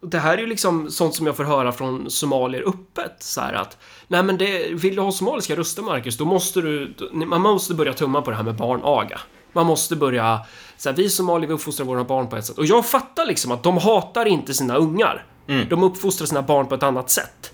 det- 0.00 0.18
här 0.18 0.34
är 0.34 0.38
ju 0.42 0.46
liksom 0.46 0.90
sånt 0.90 1.14
som 1.14 1.26
jag 1.26 1.36
får 1.36 1.44
höra 1.44 1.72
från 1.72 2.10
somalier 2.10 2.62
öppet. 2.68 3.16
Så 3.22 3.40
här 3.40 3.52
att, 3.52 3.78
nej 4.08 4.22
men 4.22 4.38
det, 4.38 4.68
vill 4.74 4.96
du 4.96 5.02
ha 5.02 5.12
somaliska 5.12 5.56
röster 5.56 5.82
Marcus, 5.82 6.16
då 6.18 6.24
måste 6.24 6.60
du, 6.60 6.94
man 7.12 7.40
måste 7.40 7.74
börja 7.74 7.92
tumma 7.92 8.22
på 8.22 8.30
det 8.30 8.36
här 8.36 8.44
med 8.44 8.54
barnaga. 8.56 9.20
Man 9.52 9.66
måste 9.66 9.96
börja, 9.96 10.40
så 10.76 10.88
här, 10.88 10.96
vi 10.96 11.08
somalier 11.10 11.48
vi 11.48 11.54
uppfostrar 11.54 11.86
våra 11.86 12.04
barn 12.04 12.28
på 12.28 12.36
ett 12.36 12.44
sätt. 12.46 12.58
Och 12.58 12.66
jag 12.66 12.86
fattar 12.86 13.26
liksom 13.26 13.52
att 13.52 13.62
de 13.62 13.78
hatar 13.78 14.26
inte 14.26 14.54
sina 14.54 14.76
ungar. 14.76 15.26
De 15.70 15.82
uppfostrar 15.82 16.26
sina 16.26 16.42
barn 16.42 16.66
på 16.66 16.74
ett 16.74 16.82
annat 16.82 17.10
sätt. 17.10 17.52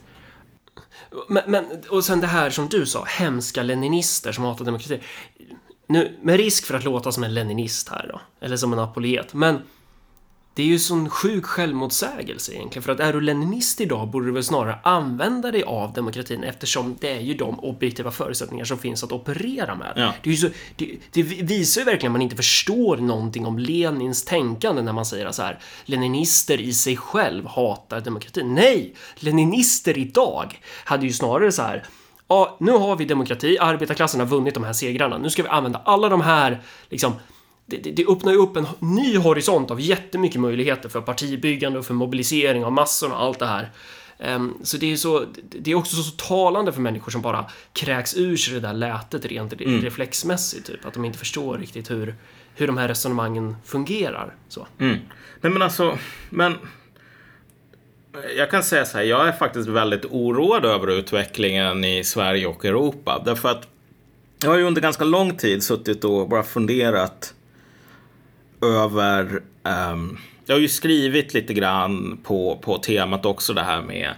Men, 1.29 1.43
men, 1.47 1.65
och 1.91 2.05
sen 2.05 2.21
det 2.21 2.27
här 2.27 2.51
som 2.51 2.69
du 2.69 2.87
sa, 2.87 3.05
hemska 3.05 3.63
leninister 3.63 4.33
som 4.33 4.45
hatar 4.45 4.65
demokrati. 4.65 5.01
Nu, 5.87 6.19
med 6.23 6.37
risk 6.37 6.67
för 6.67 6.75
att 6.75 6.85
låta 6.85 7.13
som 7.13 7.25
en 7.25 7.35
leninist 7.35 7.89
här 7.89 8.11
då, 8.13 8.21
eller 8.47 8.57
som 8.57 8.73
en 8.73 8.79
apologet, 8.79 9.35
men 9.35 9.59
det 10.55 10.63
är 10.63 10.67
ju 10.67 10.79
sån 10.79 11.11
sjuk 11.11 11.45
självmotsägelse 11.45 12.53
egentligen, 12.53 12.83
för 12.83 12.93
att 12.93 13.01
är 13.01 13.13
du 13.13 13.21
leninist 13.21 13.81
idag 13.81 14.09
borde 14.09 14.27
du 14.27 14.33
väl 14.33 14.45
snarare 14.45 14.79
använda 14.83 15.51
dig 15.51 15.63
av 15.63 15.93
demokratin 15.93 16.45
eftersom 16.45 16.97
det 17.01 17.11
är 17.11 17.21
ju 17.21 17.35
de 17.35 17.61
objektiva 17.61 18.11
förutsättningar 18.11 18.65
som 18.65 18.79
finns 18.79 19.05
att 19.05 19.13
operera 19.13 19.75
med. 19.75 19.93
Ja. 19.97 20.15
Det, 20.23 20.37
så, 20.37 20.49
det, 20.77 20.97
det 21.13 21.23
visar 21.23 21.81
ju 21.81 21.85
verkligen 21.85 22.11
att 22.11 22.13
man 22.13 22.23
inte 22.23 22.37
förstår 22.37 22.97
någonting 22.97 23.47
om 23.47 23.59
Lenins 23.59 24.25
tänkande 24.25 24.83
när 24.83 24.93
man 24.93 25.07
säger 25.07 25.31
så 25.31 25.43
här, 25.43 25.59
leninister 25.85 26.61
i 26.61 26.73
sig 26.73 26.97
själv 26.97 27.47
hatar 27.47 28.01
demokratin. 28.01 28.55
Nej! 28.55 28.95
Leninister 29.17 29.99
idag 29.99 30.61
hade 30.85 31.07
ju 31.07 31.13
snarare 31.13 31.53
så 31.53 31.63
här, 31.63 31.85
ja, 32.29 32.57
nu 32.61 32.73
har 32.73 32.97
vi 32.97 33.05
demokrati, 33.05 33.59
arbetarklassen 33.61 34.21
har 34.21 34.27
vunnit 34.27 34.55
de 34.55 34.65
här 34.65 34.73
segrarna, 34.73 35.19
nu 35.19 35.31
ska 35.31 35.43
vi 35.43 35.49
använda 35.49 35.83
alla 35.85 36.09
de 36.09 36.21
här, 36.21 36.63
liksom, 36.89 37.13
det, 37.77 37.83
det, 37.83 37.91
det 37.91 38.07
öppnar 38.13 38.33
ju 38.33 38.39
upp 38.39 38.57
en 38.57 38.67
ny 38.79 39.17
horisont 39.19 39.71
av 39.71 39.81
jättemycket 39.81 40.41
möjligheter 40.41 40.89
för 40.89 41.01
partibyggande 41.01 41.79
och 41.79 41.87
för 41.87 41.95
mobilisering 41.95 42.65
av 42.65 42.73
massorna 42.73 43.15
och 43.15 43.23
allt 43.23 43.39
det 43.39 43.47
här. 43.47 43.71
Ehm, 44.19 44.55
så 44.63 44.77
det 44.77 44.93
är, 44.93 44.97
så, 44.97 45.25
det- 45.51 45.71
är 45.71 45.75
också 45.75 45.97
så 45.97 46.11
talande 46.11 46.73
för 46.73 46.81
människor 46.81 47.11
som 47.13 47.23
bara 47.23 47.45
kräks 47.73 48.17
ur 48.17 48.37
sig 48.37 48.55
det 48.55 48.61
där 48.61 48.73
lätet 48.73 49.25
rent 49.27 49.53
re- 49.53 49.81
reflexmässigt, 49.83 50.67
typ. 50.67 50.87
Att 50.87 50.95
de 50.95 51.05
inte 51.05 51.19
förstår 51.19 51.59
riktigt 51.59 51.91
hur, 51.91 52.15
hur 52.55 52.67
de 52.67 52.77
här 52.79 52.89
resonemangen 52.89 53.57
fungerar. 53.65 54.35
Så. 54.49 54.67
Nej 55.41 55.53
men 55.53 55.63
alltså, 55.63 55.99
men... 56.31 56.55
Jag 58.37 58.51
kan 58.51 58.63
säga 58.63 58.85
så 58.85 58.97
här, 58.99 59.05
jag 59.05 59.29
är 59.29 59.33
faktiskt 59.33 59.69
väldigt 59.69 60.05
oroad 60.05 60.65
över 60.65 60.91
utvecklingen 60.91 61.85
i 61.85 62.05
Sverige 62.05 62.47
och 62.47 62.65
Europa. 62.65 63.23
Därför 63.25 63.49
att 63.49 63.69
jag 64.43 64.51
har 64.51 64.59
ju 64.59 64.65
under 64.65 64.81
ganska 64.83 65.05
lång 65.05 65.37
tid 65.37 65.63
suttit 65.63 66.05
och 66.05 66.29
bara 66.29 66.43
funderat 66.43 67.35
över 68.63 69.43
Um, 69.65 70.19
jag 70.47 70.55
har 70.55 70.61
ju 70.61 70.69
skrivit 70.69 71.35
lite 71.35 71.55
grann 71.55 72.19
på, 72.23 72.59
på 72.63 72.79
temat 72.79 73.27
också 73.27 73.53
det 73.53 73.63
här 73.63 73.83
med 73.83 74.15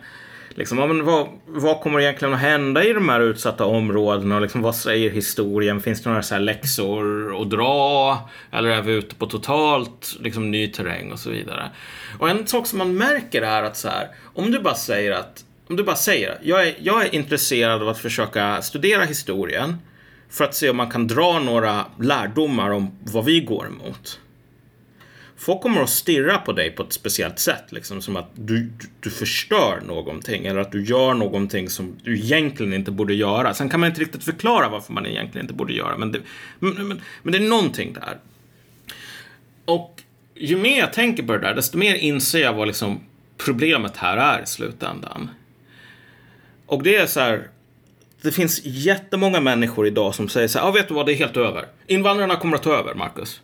Liksom, 0.56 0.78
ja, 0.78 0.86
men 0.86 1.04
vad, 1.04 1.28
vad 1.46 1.80
kommer 1.80 2.00
egentligen 2.00 2.34
att 2.34 2.40
hända 2.40 2.84
i 2.84 2.92
de 2.92 3.08
här 3.08 3.20
utsatta 3.20 3.64
områdena? 3.64 4.34
Och 4.34 4.42
liksom, 4.42 4.62
vad 4.62 4.74
säger 4.74 5.10
historien? 5.10 5.80
Finns 5.80 6.02
det 6.02 6.08
några 6.08 6.22
så 6.22 6.34
här 6.34 6.40
läxor 6.40 7.42
att 7.42 7.50
dra? 7.50 8.18
Eller 8.52 8.70
är 8.70 8.82
vi 8.82 8.92
ute 8.92 9.14
på 9.14 9.26
totalt 9.26 10.16
liksom, 10.20 10.50
ny 10.50 10.68
terräng 10.68 11.12
och 11.12 11.18
så 11.18 11.30
vidare? 11.30 11.70
Och 12.18 12.30
en 12.30 12.46
sak 12.46 12.66
som 12.66 12.78
man 12.78 12.94
märker 12.94 13.42
är 13.42 13.62
att 13.62 13.76
så 13.76 13.88
här, 13.88 14.08
om 14.34 14.50
du 14.50 14.60
bara 14.60 14.74
säger 14.74 15.12
att 15.12 15.44
om 15.68 15.76
du 15.76 15.84
bara 15.84 15.96
säger 15.96 16.38
jag 16.42 16.68
är, 16.68 16.74
jag 16.78 17.06
är 17.06 17.14
intresserad 17.14 17.82
av 17.82 17.88
att 17.88 17.98
försöka 17.98 18.62
studera 18.62 19.04
historien 19.04 19.78
för 20.30 20.44
att 20.44 20.54
se 20.54 20.70
om 20.70 20.76
man 20.76 20.90
kan 20.90 21.06
dra 21.06 21.38
några 21.38 21.84
lärdomar 22.00 22.70
om 22.70 22.98
vad 23.00 23.24
vi 23.24 23.40
går 23.40 23.66
emot 23.66 24.20
folk 25.36 25.60
kommer 25.60 25.82
att 25.82 25.90
stirra 25.90 26.38
på 26.38 26.52
dig 26.52 26.70
på 26.70 26.82
ett 26.82 26.92
speciellt 26.92 27.38
sätt. 27.38 27.64
Liksom, 27.68 28.02
som 28.02 28.16
att 28.16 28.30
du, 28.34 28.70
du, 29.00 29.10
förstör 29.10 29.80
någonting 29.86 30.46
eller 30.46 30.60
att 30.60 30.72
du 30.72 30.84
gör 30.84 31.14
någonting 31.14 31.68
som 31.70 31.96
du 32.02 32.18
egentligen 32.18 32.72
inte 32.72 32.90
borde 32.90 33.14
göra. 33.14 33.54
Sen 33.54 33.68
kan 33.68 33.80
man 33.80 33.88
inte 33.88 34.00
riktigt 34.00 34.24
förklara 34.24 34.68
varför 34.68 34.92
man 34.92 35.06
egentligen 35.06 35.44
inte 35.44 35.54
borde 35.54 35.72
göra, 35.72 35.96
men 35.96 36.12
det, 36.12 36.20
men, 36.58 36.88
men, 36.88 37.00
men 37.22 37.32
det 37.32 37.38
är 37.38 37.48
någonting 37.48 37.92
där. 37.92 38.18
Och 39.64 40.02
ju 40.34 40.56
mer 40.56 40.78
jag 40.78 40.92
tänker 40.92 41.22
på 41.22 41.32
det 41.32 41.38
där, 41.38 41.54
desto 41.54 41.78
mer 41.78 41.94
inser 41.94 42.40
jag 42.40 42.54
vad 42.54 42.66
liksom 42.66 43.00
problemet 43.36 43.96
här 43.96 44.16
är 44.16 44.42
i 44.42 44.46
slutändan. 44.46 45.30
Och 46.66 46.82
det 46.82 46.96
är 46.96 47.06
så 47.06 47.20
här, 47.20 47.48
det 48.22 48.32
finns 48.32 48.60
jättemånga 48.64 49.40
människor 49.40 49.86
idag 49.86 50.14
som 50.14 50.28
säger 50.28 50.48
så 50.48 50.58
här, 50.58 50.66
ja 50.66 50.68
ah, 50.68 50.72
vet 50.72 50.88
du 50.88 50.94
vad, 50.94 51.06
det 51.06 51.12
är 51.12 51.16
helt 51.16 51.36
över. 51.36 51.66
Invandrarna 51.86 52.36
kommer 52.36 52.56
att 52.56 52.62
ta 52.62 52.74
över, 52.74 52.94
Marcus. 52.94 53.40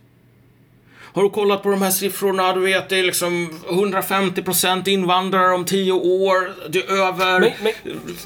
Har 1.12 1.22
du 1.22 1.30
kollat 1.30 1.62
på 1.62 1.70
de 1.70 1.82
här 1.82 1.90
siffrorna? 1.90 2.52
Du 2.52 2.60
vet, 2.60 2.88
det 2.88 2.98
är 2.98 3.02
liksom 3.02 3.50
150% 3.68 4.88
invandrare 4.88 5.54
om 5.54 5.64
10 5.64 5.92
år. 5.92 6.70
Det 6.70 6.78
är 6.78 6.92
över... 6.92 7.40
Men, 7.40 7.50
men, 7.62 7.72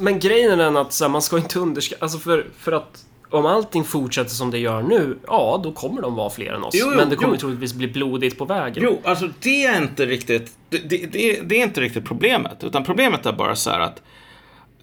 men 0.00 0.18
grejen 0.18 0.52
är 0.52 0.56
den 0.56 0.76
att 0.76 0.92
så 0.92 1.04
här, 1.04 1.10
man 1.10 1.22
ska 1.22 1.36
inte 1.36 1.58
underskatta... 1.58 2.04
Alltså 2.04 2.18
för, 2.18 2.46
för 2.58 2.72
att 2.72 3.04
om 3.30 3.46
allting 3.46 3.84
fortsätter 3.84 4.30
som 4.30 4.50
det 4.50 4.58
gör 4.58 4.82
nu, 4.82 5.18
ja, 5.26 5.60
då 5.64 5.72
kommer 5.72 6.02
de 6.02 6.14
vara 6.14 6.30
fler 6.30 6.52
än 6.52 6.64
oss. 6.64 6.74
Jo, 6.74 6.86
jo, 6.90 6.96
men 6.96 7.10
det 7.10 7.16
kommer 7.16 7.34
jo. 7.34 7.40
troligtvis 7.40 7.74
bli 7.74 7.88
blodigt 7.88 8.38
på 8.38 8.44
vägen. 8.44 8.84
Jo, 8.86 9.00
alltså 9.04 9.28
det 9.40 9.64
är 9.64 9.82
inte 9.82 10.06
riktigt... 10.06 10.52
Det, 10.68 10.78
det, 10.78 11.40
det, 11.42 11.60
är 11.60 11.62
inte 11.62 11.80
riktigt 11.80 12.04
problemet. 12.04 12.64
Utan 12.64 12.84
problemet 12.84 13.26
är 13.26 13.32
bara 13.32 13.56
så 13.56 13.70
här 13.70 13.80
att... 13.80 14.02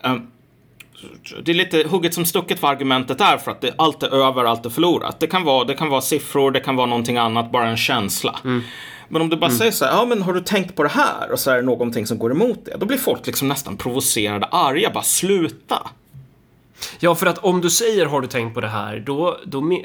Um, 0.04 0.32
det 1.44 1.52
är 1.52 1.56
lite 1.56 1.88
hugget 1.88 2.14
som 2.14 2.26
stucket 2.26 2.62
vad 2.62 2.72
argumentet 2.72 3.22
är 3.22 3.38
för 3.38 3.52
att 3.52 3.62
det, 3.62 3.74
allt 3.78 4.04
är 4.04 4.14
över, 4.28 4.44
allt 4.44 4.66
är 4.66 4.70
förlorat. 4.70 5.20
Det 5.20 5.28
kan, 5.28 5.44
vara, 5.44 5.64
det 5.64 5.74
kan 5.74 5.90
vara 5.90 6.02
siffror, 6.02 6.52
det 6.52 6.60
kan 6.60 6.76
vara 6.76 6.88
någonting 6.88 7.18
annat, 7.18 7.52
bara 7.52 7.68
en 7.68 7.78
känsla. 7.78 8.40
Mm. 8.44 8.62
Men 9.10 9.22
om 9.22 9.30
du 9.30 9.38
bara 9.38 9.46
mm. 9.46 9.58
säger 9.58 9.72
så 9.72 9.86
här, 9.86 9.92
ja 9.92 10.06
men 10.06 10.22
har 10.22 10.34
du 10.34 10.42
tänkt 10.42 10.76
på 10.76 10.84
det 10.84 10.90
här? 10.90 11.32
Och 11.32 11.40
så 11.40 11.52
är 11.52 11.56
det 11.56 11.62
någonting 11.62 12.08
som 12.08 12.18
går 12.18 12.32
emot 12.32 12.66
det. 12.66 12.78
Då 12.78 12.86
blir 12.86 12.98
folk 12.98 13.28
liksom 13.28 13.48
nästan 13.48 13.78
provocerade, 13.78 14.46
arga, 14.46 14.92
bara 14.94 15.04
sluta. 15.04 15.90
Ja, 17.00 17.16
för 17.16 17.26
att 17.26 17.38
om 17.38 17.62
du 17.62 17.70
säger 17.70 18.06
har 18.06 18.22
du 18.22 18.28
tänkt 18.28 18.54
på 18.54 18.62
det 18.62 18.68
här, 18.68 19.04
då, 19.06 19.38
då, 19.46 19.78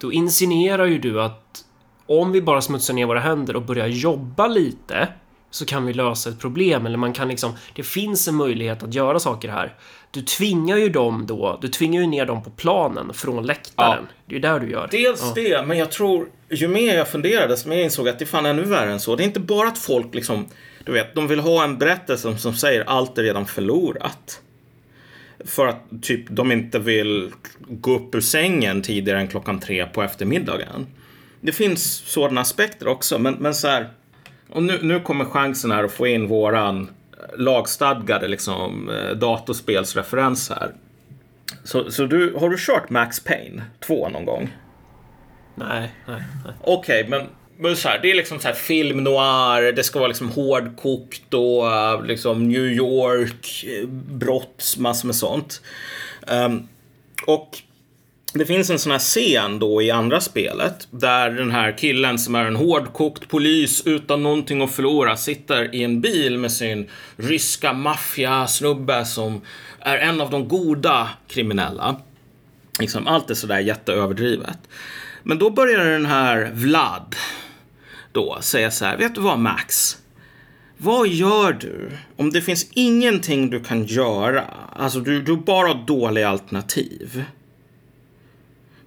då 0.00 0.12
insinuerar 0.12 0.86
ju 0.86 0.98
du 0.98 1.22
att 1.22 1.64
om 2.06 2.32
vi 2.32 2.42
bara 2.42 2.60
smutsar 2.60 2.94
ner 2.94 3.06
våra 3.06 3.20
händer 3.20 3.56
och 3.56 3.62
börjar 3.62 3.86
jobba 3.86 4.46
lite 4.46 5.08
så 5.54 5.64
kan 5.64 5.86
vi 5.86 5.92
lösa 5.92 6.30
ett 6.30 6.40
problem 6.40 6.86
eller 6.86 6.98
man 6.98 7.12
kan 7.12 7.28
liksom, 7.28 7.52
det 7.74 7.82
finns 7.82 8.28
en 8.28 8.34
möjlighet 8.34 8.82
att 8.82 8.94
göra 8.94 9.20
saker 9.20 9.48
här. 9.48 9.74
Du 10.10 10.22
tvingar 10.22 10.76
ju 10.76 10.88
dem 10.88 11.26
då, 11.26 11.58
du 11.62 11.68
tvingar 11.68 12.00
ju 12.00 12.06
ner 12.06 12.26
dem 12.26 12.42
på 12.42 12.50
planen 12.50 13.14
från 13.14 13.46
läktaren. 13.46 14.04
Ja. 14.08 14.14
Det 14.26 14.32
är 14.32 14.34
ju 14.34 14.40
där 14.40 14.60
du 14.60 14.70
gör. 14.70 14.88
Dels 14.90 15.22
ja. 15.22 15.32
det, 15.34 15.66
men 15.66 15.78
jag 15.78 15.90
tror, 15.90 16.28
ju 16.50 16.68
mer 16.68 16.96
jag 16.96 17.08
funderade, 17.08 17.46
desto 17.46 17.68
mer 17.68 17.84
insåg 17.84 18.08
att 18.08 18.18
det 18.18 18.24
är 18.24 18.26
fan 18.26 18.46
ännu 18.46 18.62
värre 18.62 18.92
än 18.92 19.00
så. 19.00 19.16
Det 19.16 19.22
är 19.22 19.24
inte 19.24 19.40
bara 19.40 19.68
att 19.68 19.78
folk 19.78 20.14
liksom, 20.14 20.46
du 20.84 20.92
vet, 20.92 21.14
de 21.14 21.28
vill 21.28 21.40
ha 21.40 21.64
en 21.64 21.78
berättelse 21.78 22.22
som, 22.22 22.38
som 22.38 22.54
säger 22.54 22.84
allt 22.86 23.18
är 23.18 23.22
redan 23.22 23.46
förlorat. 23.46 24.40
För 25.44 25.66
att 25.66 25.82
typ 26.02 26.30
de 26.30 26.52
inte 26.52 26.78
vill 26.78 27.32
gå 27.68 27.94
upp 27.94 28.14
ur 28.14 28.20
sängen 28.20 28.82
tidigare 28.82 29.20
än 29.20 29.28
klockan 29.28 29.60
tre 29.60 29.86
på 29.86 30.02
eftermiddagen. 30.02 30.86
Det 31.40 31.52
finns 31.52 32.02
sådana 32.06 32.40
aspekter 32.40 32.88
också, 32.88 33.18
men, 33.18 33.34
men 33.34 33.54
så 33.54 33.68
här 33.68 33.90
och 34.54 34.62
nu, 34.62 34.78
nu 34.82 35.00
kommer 35.00 35.24
chansen 35.24 35.70
här 35.70 35.84
att 35.84 35.92
få 35.92 36.06
in 36.06 36.26
våran 36.26 36.90
lagstadgade 37.36 38.28
liksom, 38.28 38.90
eh, 38.90 39.16
datorspelsreferens 39.16 40.50
här. 40.50 40.72
Så, 41.64 41.90
så 41.90 42.06
du, 42.06 42.34
har 42.34 42.50
du 42.50 42.56
kört 42.58 42.90
Max 42.90 43.20
Payne 43.20 43.62
2 43.86 44.08
någon 44.08 44.24
gång? 44.24 44.56
Nej, 45.54 45.94
nej, 46.06 46.22
nej. 46.44 46.54
Okej, 46.60 47.04
okay, 47.04 47.10
men, 47.10 47.26
men 47.58 47.76
så 47.76 47.88
här, 47.88 47.98
det 48.02 48.10
är 48.10 48.14
liksom 48.14 48.40
så 48.40 48.48
här 48.48 48.54
film 48.54 49.04
noir, 49.04 49.72
det 49.72 49.82
ska 49.82 49.98
vara 49.98 50.08
liksom 50.08 50.28
hårdkokt 50.28 51.34
och 51.34 51.72
eh, 51.72 52.04
liksom 52.04 52.48
New 52.48 52.66
York, 52.66 53.64
eh, 53.64 53.88
brott, 53.88 54.74
massor 54.78 55.06
med 55.06 55.16
sånt. 55.16 55.62
Um, 56.26 56.68
och 57.26 57.58
det 58.38 58.46
finns 58.46 58.70
en 58.70 58.78
sån 58.78 58.92
här 58.92 58.98
scen 58.98 59.58
då 59.58 59.82
i 59.82 59.90
andra 59.90 60.20
spelet 60.20 60.88
där 60.90 61.30
den 61.30 61.50
här 61.50 61.78
killen 61.78 62.18
som 62.18 62.34
är 62.34 62.44
en 62.44 62.56
hårdkokt 62.56 63.28
polis 63.28 63.82
utan 63.86 64.22
någonting 64.22 64.62
att 64.62 64.74
förlora 64.74 65.16
sitter 65.16 65.74
i 65.74 65.82
en 65.82 66.00
bil 66.00 66.38
med 66.38 66.52
sin 66.52 66.90
ryska 67.16 67.72
maffiasnubbe 67.72 69.04
som 69.04 69.40
är 69.80 69.98
en 69.98 70.20
av 70.20 70.30
de 70.30 70.48
goda 70.48 71.08
kriminella. 71.28 71.96
Liksom, 72.80 73.06
allt 73.06 73.30
är 73.30 73.34
sådär 73.34 73.58
jätteöverdrivet. 73.58 74.58
Men 75.22 75.38
då 75.38 75.50
börjar 75.50 75.84
den 75.84 76.06
här 76.06 76.50
Vlad 76.54 77.16
då 78.12 78.38
säga 78.40 78.70
så 78.70 78.84
här, 78.84 78.96
vet 78.96 79.14
du 79.14 79.20
vad 79.20 79.38
Max? 79.38 79.98
Vad 80.76 81.08
gör 81.08 81.52
du 81.52 81.90
om 82.16 82.30
det 82.30 82.42
finns 82.42 82.66
ingenting 82.72 83.50
du 83.50 83.60
kan 83.60 83.84
göra? 83.84 84.44
Alltså 84.76 85.00
du, 85.00 85.22
du 85.22 85.36
bara 85.36 85.68
har 85.68 85.86
dåliga 85.86 86.28
alternativ. 86.28 87.24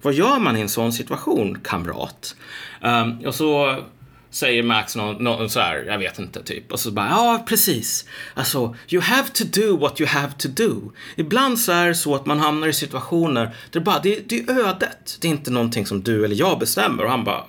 Vad 0.02 0.14
gör 0.14 0.38
man 0.38 0.56
i 0.56 0.60
en 0.60 0.68
sån 0.68 0.92
situation, 0.92 1.58
kamrat? 1.64 2.36
Um, 2.82 3.26
och 3.26 3.34
så 3.34 3.82
säger 4.30 4.62
Max 4.62 4.96
någon, 4.96 5.24
någon 5.24 5.50
så 5.50 5.60
här, 5.60 5.84
jag 5.86 5.98
vet 5.98 6.18
inte, 6.18 6.42
typ. 6.42 6.72
Och 6.72 6.80
så 6.80 6.90
bara, 6.90 7.08
ja, 7.08 7.44
precis. 7.46 8.08
Alltså, 8.34 8.76
you 8.88 9.02
have 9.02 9.28
to 9.28 9.44
do 9.44 9.76
what 9.76 10.00
you 10.00 10.08
have 10.08 10.32
to 10.38 10.48
do. 10.48 10.92
Ibland 11.16 11.58
så 11.58 11.72
är 11.72 11.88
det 11.88 11.94
så 11.94 12.14
att 12.14 12.26
man 12.26 12.40
hamnar 12.40 12.68
i 12.68 12.72
situationer 12.72 13.44
där 13.44 13.52
det 13.70 13.80
bara, 13.80 13.98
det, 13.98 14.28
det 14.28 14.38
är 14.38 14.68
ödet. 14.68 15.18
Det 15.20 15.28
är 15.28 15.30
inte 15.30 15.50
någonting 15.50 15.86
som 15.86 16.02
du 16.02 16.24
eller 16.24 16.36
jag 16.36 16.58
bestämmer. 16.58 17.04
Och 17.04 17.10
han 17.10 17.24
bara, 17.24 17.44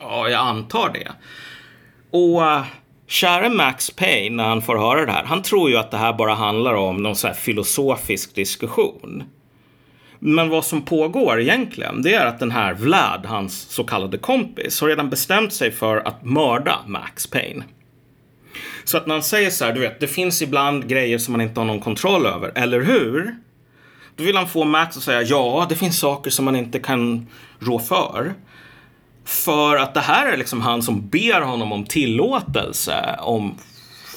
ja, 0.00 0.28
jag 0.28 0.40
antar 0.40 0.90
det. 0.92 1.12
Och 2.10 2.44
eh, 2.44 2.58
uh, 2.58 2.64
kära 3.06 3.48
Max 3.48 3.90
Payne, 3.90 4.36
när 4.36 4.44
han 4.44 4.62
får 4.62 4.76
höra 4.76 5.06
det 5.06 5.12
här, 5.12 5.24
han 5.24 5.42
tror 5.42 5.70
ju 5.70 5.76
att 5.76 5.90
det 5.90 5.96
här 5.96 6.12
bara 6.12 6.34
handlar 6.34 6.74
om 6.74 7.02
någon 7.02 7.16
så 7.16 7.26
här 7.26 7.34
filosofisk 7.34 8.34
diskussion. 8.34 9.24
Men 10.18 10.48
vad 10.48 10.64
som 10.64 10.82
pågår 10.82 11.40
egentligen, 11.40 12.02
det 12.02 12.14
är 12.14 12.26
att 12.26 12.38
den 12.38 12.50
här 12.50 12.74
Vlad, 12.74 13.26
hans 13.26 13.60
så 13.60 13.84
kallade 13.84 14.18
kompis, 14.18 14.80
har 14.80 14.88
redan 14.88 15.10
bestämt 15.10 15.52
sig 15.52 15.72
för 15.72 15.96
att 15.96 16.24
mörda 16.24 16.78
Max 16.86 17.26
Payne. 17.26 17.64
Så 18.84 18.96
att 18.96 19.06
när 19.06 19.14
han 19.14 19.22
säger 19.22 19.50
så 19.50 19.64
här, 19.64 19.72
du 19.72 19.80
vet, 19.80 20.00
det 20.00 20.06
finns 20.06 20.42
ibland 20.42 20.88
grejer 20.88 21.18
som 21.18 21.32
man 21.32 21.40
inte 21.40 21.60
har 21.60 21.64
någon 21.64 21.80
kontroll 21.80 22.26
över, 22.26 22.52
eller 22.54 22.80
hur? 22.80 23.36
Då 24.16 24.24
vill 24.24 24.36
han 24.36 24.48
få 24.48 24.64
Max 24.64 24.96
att 24.96 25.02
säga, 25.02 25.22
ja, 25.22 25.66
det 25.68 25.76
finns 25.76 25.98
saker 25.98 26.30
som 26.30 26.44
man 26.44 26.56
inte 26.56 26.78
kan 26.78 27.26
rå 27.58 27.78
för. 27.78 28.34
För 29.24 29.76
att 29.76 29.94
det 29.94 30.00
här 30.00 30.32
är 30.32 30.36
liksom 30.36 30.60
han 30.60 30.82
som 30.82 31.08
ber 31.08 31.40
honom 31.40 31.72
om 31.72 31.84
tillåtelse 31.84 33.16
om, 33.18 33.54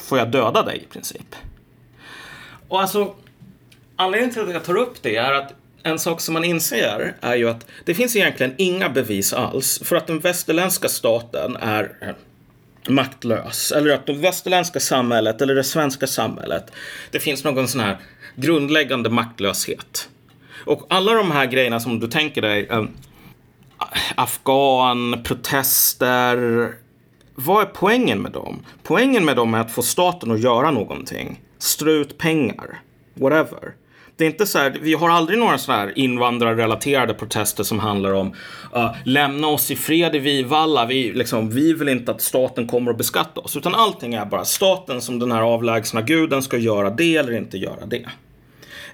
får 0.08 0.18
jag 0.18 0.30
döda 0.30 0.62
dig 0.62 0.84
i 0.88 0.92
princip? 0.92 1.34
Och 2.68 2.80
alltså, 2.80 3.14
anledningen 3.96 4.34
till 4.34 4.42
att 4.42 4.52
jag 4.52 4.64
tar 4.64 4.76
upp 4.76 5.02
det 5.02 5.16
är 5.16 5.32
att 5.32 5.54
en 5.82 5.98
sak 5.98 6.20
som 6.20 6.34
man 6.34 6.44
inser 6.44 7.14
är 7.20 7.34
ju 7.34 7.48
att 7.48 7.66
det 7.84 7.94
finns 7.94 8.16
egentligen 8.16 8.54
inga 8.58 8.88
bevis 8.88 9.32
alls 9.32 9.80
för 9.84 9.96
att 9.96 10.06
den 10.06 10.18
västerländska 10.18 10.88
staten 10.88 11.56
är 11.56 11.92
eh, 12.00 12.14
maktlös. 12.92 13.72
Eller 13.72 13.94
att 13.94 14.06
det 14.06 14.12
västerländska 14.12 14.80
samhället 14.80 15.42
eller 15.42 15.54
det 15.54 15.64
svenska 15.64 16.06
samhället, 16.06 16.72
det 17.10 17.20
finns 17.20 17.44
någon 17.44 17.68
sån 17.68 17.80
här 17.80 17.98
grundläggande 18.36 19.10
maktlöshet. 19.10 20.08
Och 20.64 20.86
alla 20.88 21.14
de 21.14 21.30
här 21.30 21.46
grejerna 21.46 21.80
som 21.80 22.00
du 22.00 22.08
tänker 22.08 22.42
dig, 22.42 22.66
äh, 22.70 22.84
afghan, 24.14 25.22
protester, 25.24 26.68
vad 27.34 27.62
är 27.62 27.66
poängen 27.66 28.22
med 28.22 28.32
dem? 28.32 28.62
Poängen 28.82 29.24
med 29.24 29.36
dem 29.36 29.54
är 29.54 29.58
att 29.58 29.72
få 29.72 29.82
staten 29.82 30.30
att 30.30 30.40
göra 30.40 30.70
någonting. 30.70 31.40
Strö 31.58 31.92
ut 31.92 32.18
pengar. 32.18 32.80
Whatever. 33.14 33.74
Det 34.20 34.24
är 34.24 34.30
inte 34.30 34.46
så 34.46 34.58
här, 34.58 34.76
vi 34.82 34.94
har 34.94 35.10
aldrig 35.10 35.38
några 35.38 35.58
sådana 35.58 35.82
här 35.82 35.98
invandrarrelaterade 35.98 37.14
protester 37.14 37.64
som 37.64 37.78
handlar 37.78 38.12
om 38.12 38.34
uh, 38.76 38.94
lämna 39.04 39.46
oss 39.46 39.70
i 39.70 39.76
fred 39.76 40.14
i 40.16 40.18
Vivalla, 40.18 40.86
vi, 40.86 41.12
liksom, 41.12 41.50
vi 41.50 41.72
vill 41.72 41.88
inte 41.88 42.12
att 42.12 42.20
staten 42.20 42.66
kommer 42.66 42.90
att 42.90 42.98
beskatta 42.98 43.40
oss. 43.40 43.56
Utan 43.56 43.74
allting 43.74 44.14
är 44.14 44.24
bara 44.24 44.44
staten 44.44 45.00
som 45.00 45.18
den 45.18 45.32
här 45.32 45.42
avlägsna 45.42 46.02
guden 46.02 46.42
ska 46.42 46.56
göra 46.56 46.90
det 46.90 47.16
eller 47.16 47.32
inte 47.32 47.58
göra 47.58 47.86
det. 47.86 48.06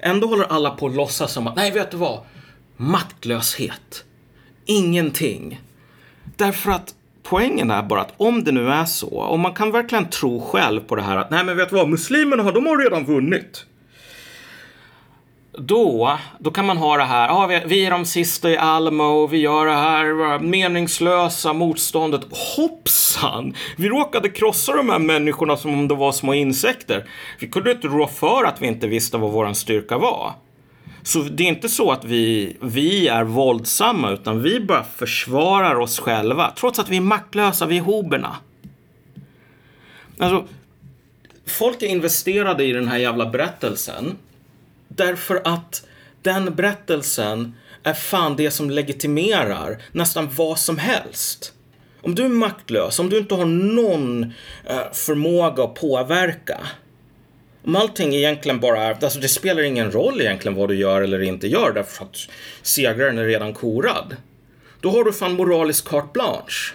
Ändå 0.00 0.26
håller 0.26 0.44
alla 0.44 0.70
på 0.70 0.86
att 0.86 0.94
låtsas 0.94 1.32
som 1.32 1.46
att, 1.46 1.56
nej 1.56 1.70
vet 1.70 1.90
du 1.90 1.96
vad? 1.96 2.20
Maktlöshet. 2.76 4.04
Ingenting. 4.64 5.60
Därför 6.36 6.70
att 6.70 6.94
poängen 7.22 7.70
är 7.70 7.82
bara 7.82 8.00
att 8.00 8.14
om 8.16 8.44
det 8.44 8.52
nu 8.52 8.68
är 8.70 8.84
så, 8.84 9.08
och 9.08 9.38
man 9.38 9.54
kan 9.54 9.72
verkligen 9.72 10.10
tro 10.10 10.40
själv 10.40 10.80
på 10.80 10.96
det 10.96 11.02
här 11.02 11.16
att 11.16 11.30
nej 11.30 11.44
men 11.44 11.56
vet 11.56 11.70
du 11.70 11.76
vad, 11.76 11.88
muslimerna 11.88 12.50
de 12.50 12.66
har 12.66 12.78
redan 12.78 13.04
vunnit. 13.04 13.66
Då, 15.58 16.18
då 16.38 16.50
kan 16.50 16.66
man 16.66 16.76
ha 16.76 16.96
det 16.96 17.04
här, 17.04 17.28
ah, 17.28 17.46
vi, 17.46 17.62
vi 17.66 17.84
är 17.84 17.90
de 17.90 18.04
sista 18.04 18.50
i 18.50 18.56
Almo, 18.56 19.26
vi 19.26 19.38
gör 19.38 19.66
det 19.66 19.72
här 19.72 20.38
meningslösa 20.38 21.52
motståndet. 21.52 22.20
Hoppsan! 22.56 23.54
Vi 23.76 23.88
råkade 23.88 24.28
krossa 24.28 24.72
de 24.72 24.88
här 24.88 24.98
människorna 24.98 25.56
som 25.56 25.74
om 25.74 25.88
de 25.88 25.98
var 25.98 26.12
små 26.12 26.34
insekter. 26.34 27.08
Vi 27.38 27.48
kunde 27.48 27.72
inte 27.72 27.88
rå 27.88 28.06
för 28.06 28.44
att 28.44 28.62
vi 28.62 28.66
inte 28.66 28.86
visste 28.86 29.16
vad 29.16 29.32
vår 29.32 29.52
styrka 29.52 29.98
var. 29.98 30.32
Så 31.02 31.18
det 31.18 31.42
är 31.42 31.48
inte 31.48 31.68
så 31.68 31.90
att 31.90 32.04
vi, 32.04 32.56
vi 32.60 33.08
är 33.08 33.24
våldsamma, 33.24 34.10
utan 34.10 34.42
vi 34.42 34.60
bara 34.60 34.84
försvarar 34.84 35.74
oss 35.74 35.98
själva. 35.98 36.52
Trots 36.56 36.78
att 36.78 36.88
vi 36.88 36.96
är 36.96 37.00
maktlösa, 37.00 37.66
vi 37.66 37.76
är 37.76 37.82
hoberna. 37.82 38.36
Alltså, 40.18 40.44
folk 41.46 41.82
är 41.82 41.86
investerade 41.86 42.64
i 42.64 42.72
den 42.72 42.88
här 42.88 42.98
jävla 42.98 43.26
berättelsen. 43.26 44.16
Därför 44.88 45.42
att 45.44 45.86
den 46.22 46.54
berättelsen 46.54 47.54
är 47.82 47.94
fan 47.94 48.36
det 48.36 48.50
som 48.50 48.70
legitimerar 48.70 49.82
nästan 49.92 50.28
vad 50.36 50.58
som 50.58 50.78
helst. 50.78 51.52
Om 52.02 52.14
du 52.14 52.24
är 52.24 52.28
maktlös, 52.28 52.98
om 52.98 53.08
du 53.08 53.18
inte 53.18 53.34
har 53.34 53.44
någon 53.44 54.22
eh, 54.64 54.92
förmåga 54.92 55.64
att 55.64 55.74
påverka 55.74 56.60
om 57.66 57.76
allting 57.76 58.14
egentligen 58.14 58.60
bara 58.60 58.82
är, 58.82 59.04
alltså 59.04 59.18
det 59.18 59.28
spelar 59.28 59.62
ingen 59.62 59.90
roll 59.92 60.20
egentligen 60.20 60.56
vad 60.56 60.68
du 60.68 60.76
gör 60.76 61.02
eller 61.02 61.22
inte 61.22 61.46
gör 61.46 61.72
därför 61.72 62.04
att 62.04 62.16
segraren 62.62 63.18
är 63.18 63.24
redan 63.24 63.54
korad. 63.54 64.16
Då 64.80 64.90
har 64.90 65.04
du 65.04 65.12
fan 65.12 65.32
moralisk 65.32 65.88
carte 65.88 66.08
blanche. 66.12 66.74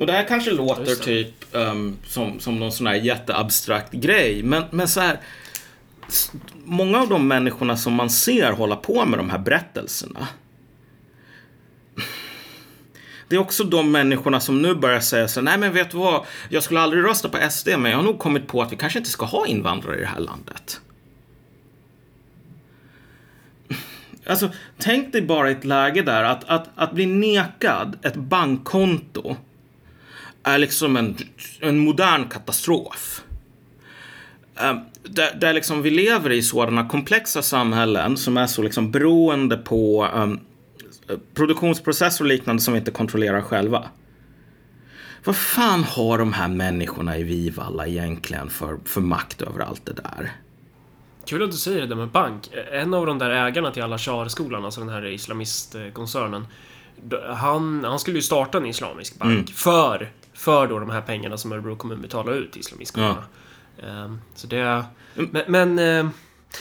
Och 0.00 0.06
det 0.06 0.12
här 0.12 0.24
kanske 0.28 0.50
låter 0.50 0.94
typ 0.94 1.34
um, 1.52 1.98
som, 2.06 2.40
som 2.40 2.58
någon 2.58 2.72
sån 2.72 2.86
här 2.86 2.94
jätteabstrakt 2.94 3.92
grej, 3.92 4.42
men, 4.42 4.64
men 4.70 4.88
så 4.88 5.00
här. 5.00 5.20
Många 6.64 7.00
av 7.00 7.08
de 7.08 7.28
människorna 7.28 7.76
som 7.76 7.92
man 7.92 8.10
ser 8.10 8.52
hålla 8.52 8.76
på 8.76 9.04
med 9.04 9.18
de 9.18 9.30
här 9.30 9.38
berättelserna 9.38 10.28
det 13.28 13.36
är 13.36 13.40
också 13.40 13.64
de 13.64 13.92
människorna 13.92 14.40
som 14.40 14.62
nu 14.62 14.74
börjar 14.74 15.00
säga 15.00 15.28
så 15.28 15.40
nej 15.40 15.58
men 15.58 15.72
vet 15.72 15.90
du 15.90 15.96
vad, 15.96 16.24
jag 16.48 16.62
skulle 16.62 16.80
aldrig 16.80 17.04
rösta 17.04 17.28
på 17.28 17.50
SD, 17.50 17.68
men 17.68 17.90
jag 17.90 17.98
har 17.98 18.04
nog 18.04 18.18
kommit 18.18 18.46
på 18.46 18.62
att 18.62 18.72
vi 18.72 18.76
kanske 18.76 18.98
inte 18.98 19.10
ska 19.10 19.26
ha 19.26 19.46
invandrare 19.46 19.96
i 19.96 20.00
det 20.00 20.06
här 20.06 20.20
landet. 20.20 20.80
Alltså, 24.26 24.50
tänk 24.78 25.12
dig 25.12 25.22
bara 25.22 25.50
ett 25.50 25.64
läge 25.64 26.02
där 26.02 26.24
att, 26.24 26.44
att, 26.44 26.68
att 26.74 26.92
bli 26.92 27.06
nekad 27.06 27.98
ett 28.02 28.16
bankkonto 28.16 29.36
är 30.42 30.58
liksom 30.58 30.96
en, 30.96 31.16
en 31.60 31.78
modern 31.78 32.28
katastrof. 32.28 33.22
Um, 34.60 34.80
där, 35.08 35.34
där 35.34 35.52
liksom 35.52 35.82
vi 35.82 35.90
lever 35.90 36.32
i 36.32 36.42
sådana 36.42 36.88
komplexa 36.88 37.42
samhällen 37.42 38.16
som 38.16 38.36
är 38.36 38.46
så 38.46 38.62
liksom 38.62 38.90
beroende 38.90 39.56
på 39.56 40.08
um, 40.14 40.40
produktionsprocesser 41.34 42.24
och 42.24 42.28
liknande 42.28 42.62
som 42.62 42.74
vi 42.74 42.78
inte 42.78 42.90
kontrollerar 42.90 43.40
själva. 43.40 43.88
Vad 45.24 45.36
fan 45.36 45.84
har 45.84 46.18
de 46.18 46.32
här 46.32 46.48
människorna 46.48 47.18
i 47.18 47.22
Vivalla 47.22 47.86
egentligen 47.86 48.50
för, 48.50 48.78
för 48.84 49.00
makt 49.00 49.42
över 49.42 49.60
allt 49.60 49.86
det 49.86 49.92
där? 49.92 50.32
Kul 51.26 51.42
att 51.42 51.50
du 51.50 51.56
säger 51.56 51.80
det 51.80 51.86
där 51.86 51.96
med 51.96 52.08
bank. 52.08 52.50
En 52.72 52.94
av 52.94 53.06
de 53.06 53.18
där 53.18 53.30
ägarna 53.30 53.70
till 53.70 53.82
alla 53.82 53.98
Shar-skolan, 53.98 54.64
alltså 54.64 54.80
den 54.80 54.88
här 54.88 55.06
islamistkoncernen. 55.06 56.46
Han, 57.34 57.84
han 57.84 57.98
skulle 57.98 58.16
ju 58.16 58.22
starta 58.22 58.58
en 58.58 58.66
islamisk 58.66 59.18
bank 59.18 59.32
mm. 59.32 59.46
för, 59.46 60.10
för 60.34 60.66
då 60.66 60.78
de 60.78 60.90
här 60.90 61.00
pengarna 61.00 61.36
som 61.36 61.52
Örebro 61.52 61.76
kommun 61.76 62.02
betalar 62.02 62.32
ut 62.32 62.52
till 62.52 62.60
islamistskolorna. 62.60 63.14
Ja. 63.32 63.38
Um, 63.86 64.20
så 64.34 64.46
det... 64.46 64.84
Mm. 65.16 65.30
Men... 65.32 65.44
men 65.48 65.78
uh, 65.78 66.10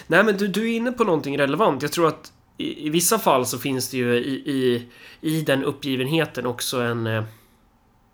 nej 0.08 0.24
men 0.24 0.38
du, 0.38 0.48
du 0.48 0.62
är 0.62 0.76
inne 0.76 0.92
på 0.92 1.04
någonting 1.04 1.38
relevant. 1.38 1.82
Jag 1.82 1.92
tror 1.92 2.08
att 2.08 2.32
i, 2.58 2.88
i, 2.88 2.90
vissa 2.90 3.20
fall 3.20 3.46
så 3.46 3.58
finns 3.58 3.90
det 3.90 3.98
ju 3.98 4.16
i, 4.16 4.34
i, 4.52 4.88
i 5.22 5.42
den 5.42 5.64
uppgivenheten 5.64 6.46
också 6.46 6.82
en 6.82 7.08
eh, 7.08 7.24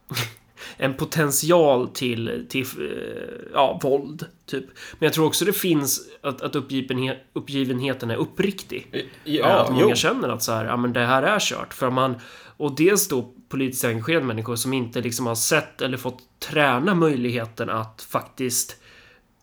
en 0.78 0.94
potential 0.94 1.88
till, 1.88 2.46
till 2.50 2.66
eh, 2.66 3.52
ja, 3.54 3.80
våld, 3.84 4.26
typ. 4.46 4.66
Men 5.00 5.08
jag 5.08 5.14
tror 5.14 5.26
också 5.26 5.46
det 5.46 5.54
finns 5.54 6.02
att, 6.22 6.42
att 6.42 6.56
uppgivenhet, 6.56 7.18
uppgivenheten 7.34 8.12
är 8.12 8.16
uppriktig. 8.16 9.10
Ja, 9.24 9.48
att 9.48 9.70
många 9.70 9.86
jo. 9.90 9.96
känner 9.96 10.30
att 10.30 10.44
så 10.44 10.52
här, 10.52 10.66
ja 10.66 10.78
men 10.78 10.94
det 10.94 11.06
här 11.06 11.24
är 11.24 11.40
kört. 11.40 11.74
För 11.74 11.90
man, 11.90 12.16
och 12.58 12.76
dels 12.76 13.08
då 13.08 13.34
politiskt 13.50 13.86
engagerade 13.86 14.26
människor 14.26 14.56
som 14.56 14.74
inte 14.74 15.02
liksom 15.02 15.28
har 15.28 15.36
sett 15.36 15.82
eller 15.82 15.98
fått 15.98 16.20
träna 16.40 16.96
möjligheten 16.96 17.70
att 17.70 18.08
faktiskt 18.10 18.76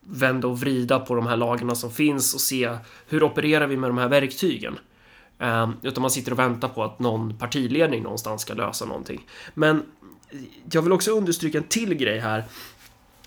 vända 0.09 0.49
och 0.49 0.61
vrida 0.61 0.99
på 0.99 1.15
de 1.15 1.27
här 1.27 1.37
lagarna 1.37 1.75
som 1.75 1.91
finns 1.91 2.35
och 2.35 2.41
se 2.41 2.79
hur 3.09 3.23
opererar 3.23 3.67
vi 3.67 3.77
med 3.77 3.91
de 3.91 3.99
här 3.99 4.09
verktygen. 4.09 4.79
Um, 5.39 5.77
utan 5.83 6.03
man 6.03 6.11
sitter 6.11 6.33
och 6.33 6.39
väntar 6.39 6.69
på 6.69 6.85
att 6.85 6.99
någon 6.99 7.39
partiledning 7.39 8.03
någonstans 8.03 8.43
ska 8.43 8.55
lösa 8.55 8.85
någonting. 8.85 9.27
Men 9.55 9.83
jag 10.73 10.83
vill 10.83 10.93
också 10.93 11.11
understryka 11.11 11.59
en 11.59 11.65
till 11.65 11.95
grej 11.95 12.19
här. 12.19 12.45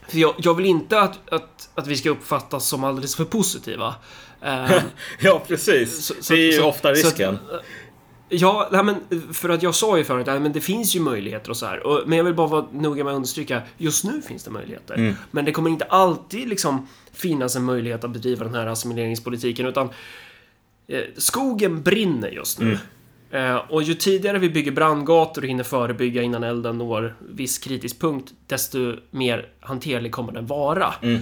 För 0.07 0.17
jag, 0.17 0.33
jag 0.37 0.53
vill 0.53 0.65
inte 0.65 1.01
att, 1.01 1.33
att, 1.33 1.69
att 1.75 1.87
vi 1.87 1.97
ska 1.97 2.09
uppfattas 2.09 2.67
som 2.67 2.83
alldeles 2.83 3.15
för 3.15 3.25
positiva. 3.25 3.95
Um, 4.41 4.81
ja, 5.19 5.41
precis. 5.47 6.05
Så, 6.05 6.13
så, 6.19 6.33
det 6.33 6.39
är 6.39 6.51
ju 6.51 6.57
så, 6.57 6.67
ofta 6.67 6.91
risken. 6.91 7.35
Att, 7.35 7.65
Ja, 8.29 8.69
nej, 8.71 8.83
men 8.83 8.95
för 9.33 9.49
att 9.49 9.63
jag 9.63 9.75
sa 9.75 9.97
ju 9.97 10.03
förut 10.03 10.27
att 10.27 10.53
det 10.53 10.61
finns 10.61 10.95
ju 10.95 10.99
möjligheter 10.99 11.49
och 11.49 11.57
så 11.57 11.65
här. 11.65 11.87
Och, 11.87 12.01
men 12.05 12.17
jag 12.17 12.25
vill 12.25 12.33
bara 12.33 12.47
vara 12.47 12.65
noga 12.71 13.03
med 13.03 13.11
att 13.11 13.15
understryka, 13.15 13.61
just 13.77 14.03
nu 14.03 14.21
finns 14.21 14.43
det 14.43 14.51
möjligheter. 14.51 14.95
Mm. 14.95 15.15
Men 15.31 15.45
det 15.45 15.51
kommer 15.51 15.69
inte 15.69 15.85
alltid 15.85 16.49
liksom 16.49 16.87
finnas 17.13 17.55
en 17.55 17.63
möjlighet 17.63 18.03
att 18.03 18.11
bedriva 18.11 18.45
den 18.45 18.55
här 18.55 18.67
assimileringspolitiken, 18.67 19.65
utan 19.65 19.89
eh, 20.87 21.01
skogen 21.17 21.83
brinner 21.83 22.29
just 22.29 22.59
nu. 22.59 22.65
Mm. 22.65 22.79
Eh, 23.31 23.55
och 23.55 23.83
ju 23.83 23.93
tidigare 23.93 24.39
vi 24.39 24.49
bygger 24.49 24.71
brandgator 24.71 25.41
och 25.41 25.47
hinner 25.47 25.63
förebygga 25.63 26.21
innan 26.21 26.43
elden 26.43 26.77
når 26.77 27.15
viss 27.29 27.57
kritisk 27.57 27.99
punkt, 28.01 28.33
desto 28.47 28.95
mer 29.11 29.47
hanterlig 29.59 30.11
kommer 30.11 30.31
den 30.31 30.45
vara. 30.45 30.93
Mm. 31.01 31.21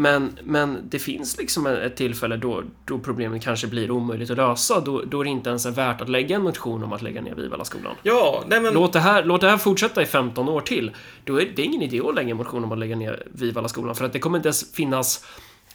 Men, 0.00 0.38
men 0.44 0.78
det 0.90 0.98
finns 0.98 1.38
liksom 1.38 1.66
ett 1.66 1.96
tillfälle 1.96 2.36
då, 2.36 2.62
då 2.84 2.98
problemet 2.98 3.42
kanske 3.42 3.66
blir 3.66 3.90
omöjligt 3.90 4.30
att 4.30 4.36
lösa. 4.36 4.80
Då, 4.80 5.02
då 5.02 5.20
är 5.20 5.24
det 5.24 5.30
inte 5.30 5.48
ens 5.48 5.66
är 5.66 5.70
värt 5.70 6.00
att 6.00 6.08
lägga 6.08 6.36
en 6.36 6.42
motion 6.42 6.82
om 6.82 6.92
att 6.92 7.02
lägga 7.02 7.20
ner 7.20 7.34
Vivalla-skolan. 7.34 7.94
Ja, 8.02 8.44
nej 8.46 8.60
men... 8.60 8.74
låt, 8.74 8.92
det 8.92 9.00
här, 9.00 9.24
låt 9.24 9.40
det 9.40 9.50
här 9.50 9.56
fortsätta 9.56 10.02
i 10.02 10.06
15 10.06 10.48
år 10.48 10.60
till. 10.60 10.90
Då 11.24 11.40
är 11.40 11.52
det 11.56 11.62
ingen 11.62 11.82
idé 11.82 12.00
att 12.00 12.14
lägga 12.14 12.30
en 12.30 12.36
motion 12.36 12.64
om 12.64 12.72
att 12.72 12.78
lägga 12.78 12.96
ner 12.96 13.26
Vivalla-skolan. 13.32 13.94
För 13.94 14.04
att 14.04 14.12
det 14.12 14.18
kommer 14.18 14.38
inte 14.38 14.48
ens 14.48 14.72
finnas 14.72 15.24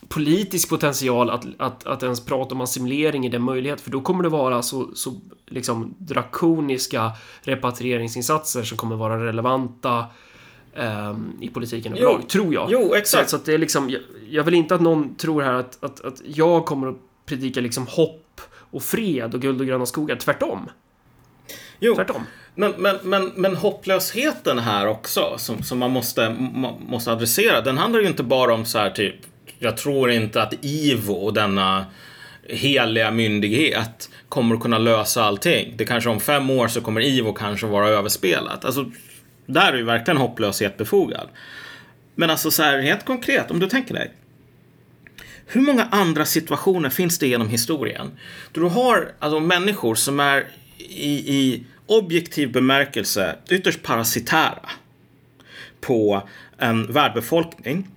politisk 0.08 0.70
potential 0.70 1.30
att, 1.30 1.46
att, 1.58 1.88
att 1.88 2.04
ens 2.04 2.26
prata 2.26 2.56
om 2.56 2.62
assimilering 2.62 3.26
i 3.26 3.30
den 3.30 3.44
möjlighet, 3.44 3.82
för 3.82 3.92
då 3.92 4.02
kommer 4.02 4.24
det 4.24 4.30
vara 4.30 4.62
så, 4.62 4.96
så 4.96 5.22
liksom 5.46 5.96
drakoniska 5.98 7.12
repatrieringsinsatser 7.42 8.64
som 8.64 8.78
kommer 8.78 8.96
vara 8.96 9.26
relevanta 9.26 10.06
i 11.42 11.48
politiken 11.48 11.94
överlag, 11.94 12.30
tror 12.30 12.54
jag. 12.54 12.68
Jo, 12.72 12.94
exakt. 12.94 13.24
Så, 13.24 13.30
så 13.30 13.36
att 13.36 13.46
det 13.46 13.54
är 13.54 13.58
liksom, 13.58 13.90
jag, 13.90 14.02
jag, 14.30 14.44
vill 14.44 14.54
inte 14.54 14.76
att 14.76 14.82
någon 14.82 15.16
tror 15.16 15.42
här 15.42 15.54
att, 15.54 15.84
att, 15.84 16.06
att 16.06 16.22
jag 16.26 16.66
kommer 16.66 16.88
att 16.88 16.98
predika 17.26 17.62
liksom 17.62 17.88
hopp 17.88 18.42
och 18.56 18.84
fred 18.84 19.34
och 19.34 19.42
guld 19.42 19.62
och 19.62 19.68
gröna 19.68 19.86
skogar, 19.86 20.16
tvärtom. 20.16 20.70
Jo, 21.80 21.96
tvärtom. 21.96 22.24
Men, 22.56 22.74
men, 22.78 22.98
men, 23.04 23.32
men 23.36 23.56
hopplösheten 23.56 24.60
här 24.60 24.88
också, 24.88 25.34
som, 25.38 25.64
som 25.64 25.78
man 25.80 25.92
måste, 25.92 26.36
måste 26.88 27.12
adressera, 27.12 27.62
den 27.62 27.78
handlar 27.78 28.00
ju 28.00 28.08
inte 28.08 28.24
bara 28.24 28.54
om 28.54 28.66
så 28.66 28.78
här 28.78 28.90
typ, 28.90 29.16
jag 29.60 29.78
tror 29.78 30.12
inte 30.12 30.42
att 30.42 30.54
IVO, 30.62 31.32
denna 31.32 31.86
heliga 32.48 33.12
myndighet 33.12 34.10
kommer 34.30 34.56
att 34.56 34.62
kunna 34.62 34.78
lösa 34.78 35.24
allting. 35.24 35.74
Det 35.78 35.86
kanske 35.86 36.10
om 36.10 36.20
fem 36.20 36.50
år 36.50 36.68
så 36.68 36.82
kommer 36.82 37.02
IVO 37.02 37.34
kanske 37.34 37.68
vara 37.68 37.90
överspelat. 37.90 38.66
Alltså, 38.66 38.92
där 39.46 39.74
är 39.74 39.78
ju 39.78 39.84
verkligen 39.84 40.18
hopplöshet 40.18 40.78
befogad. 40.78 41.30
Men 42.16 42.30
alltså 42.30 42.52
så 42.52 42.64
här 42.64 42.80
helt 42.80 43.06
konkret, 43.06 43.52
om 43.52 43.60
du 43.60 43.70
tänker 43.70 43.94
dig. 43.94 44.12
Hur 45.46 45.62
många 45.62 45.88
andra 45.92 46.26
situationer 46.26 46.90
finns 46.90 47.20
det 47.20 47.28
genom 47.28 47.50
historien? 47.50 48.12
Då 48.52 48.62
du 48.62 48.68
har 48.68 49.12
alltså 49.20 49.40
människor 49.40 49.96
som 49.96 50.20
är 50.20 50.48
i, 50.78 51.36
i 51.36 51.66
objektiv 51.86 52.52
bemärkelse 52.52 53.36
ytterst 53.50 53.84
parasitära 53.84 54.70
på 55.82 56.28
en 56.58 56.92
världbefolkning 56.92 57.88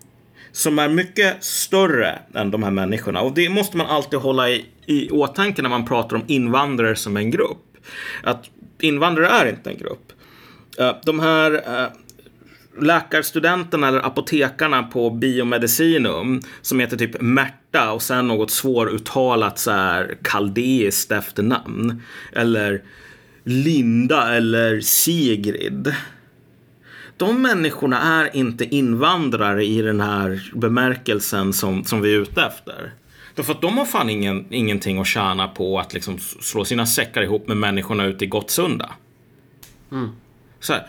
som 0.53 0.79
är 0.79 0.89
mycket 0.89 1.45
större 1.45 2.19
än 2.35 2.51
de 2.51 2.63
här 2.63 2.71
människorna. 2.71 3.21
Och 3.21 3.35
det 3.35 3.49
måste 3.49 3.77
man 3.77 3.87
alltid 3.87 4.19
hålla 4.19 4.51
i, 4.51 4.65
i 4.87 5.11
åtanke 5.11 5.63
när 5.63 5.69
man 5.69 5.87
pratar 5.87 6.17
om 6.17 6.23
invandrare 6.27 6.97
som 6.97 7.17
en 7.17 7.31
grupp. 7.31 7.77
Att 8.23 8.51
invandrare 8.81 9.29
är 9.29 9.49
inte 9.49 9.71
en 9.71 9.79
grupp. 9.79 10.13
Eh, 10.79 10.97
de 11.05 11.21
här 11.21 11.53
eh, 11.53 11.89
läkarstudenterna 12.81 13.89
eller 13.89 14.07
apotekarna 14.07 14.83
på 14.83 15.11
biomedicinum 15.11 16.41
som 16.63 16.81
heter 16.81 16.97
typ 16.97 17.21
Märta 17.21 17.93
och 17.93 18.03
sen 18.03 18.29
något 18.29 18.51
svåruttalat 18.51 19.59
så 19.59 19.71
här 19.71 20.17
kaldeiskt 20.23 21.13
efternamn. 21.13 22.03
Eller 22.33 22.83
Linda 23.45 24.35
eller 24.35 24.81
Sigrid. 24.81 25.95
De 27.17 27.43
människorna 27.43 28.01
är 28.01 28.37
inte 28.37 28.65
invandrare 28.65 29.65
i 29.65 29.83
den 29.83 30.01
här 30.01 30.51
bemärkelsen 30.55 31.53
som, 31.53 31.85
som 31.85 32.01
vi 32.01 32.15
är 32.15 32.21
ute 32.21 32.43
efter. 32.43 32.93
Därför 33.35 33.53
att 33.53 33.63
de 33.63 33.79
har 33.79 33.85
fan 33.85 34.11
ingen, 34.11 34.47
ingenting 34.51 35.01
att 35.01 35.07
tjäna 35.07 35.49
på 35.49 35.79
att 35.79 35.95
liksom 35.95 36.19
slå 36.19 36.65
sina 36.65 36.87
säckar 36.87 37.23
ihop 37.23 37.49
med 37.49 37.57
människorna 37.57 38.05
ute 38.05 38.25
i 38.25 38.29
Gottsunda. 38.29 38.91
Mm. 39.93 40.09
Så 40.67 40.73
här, 40.73 40.87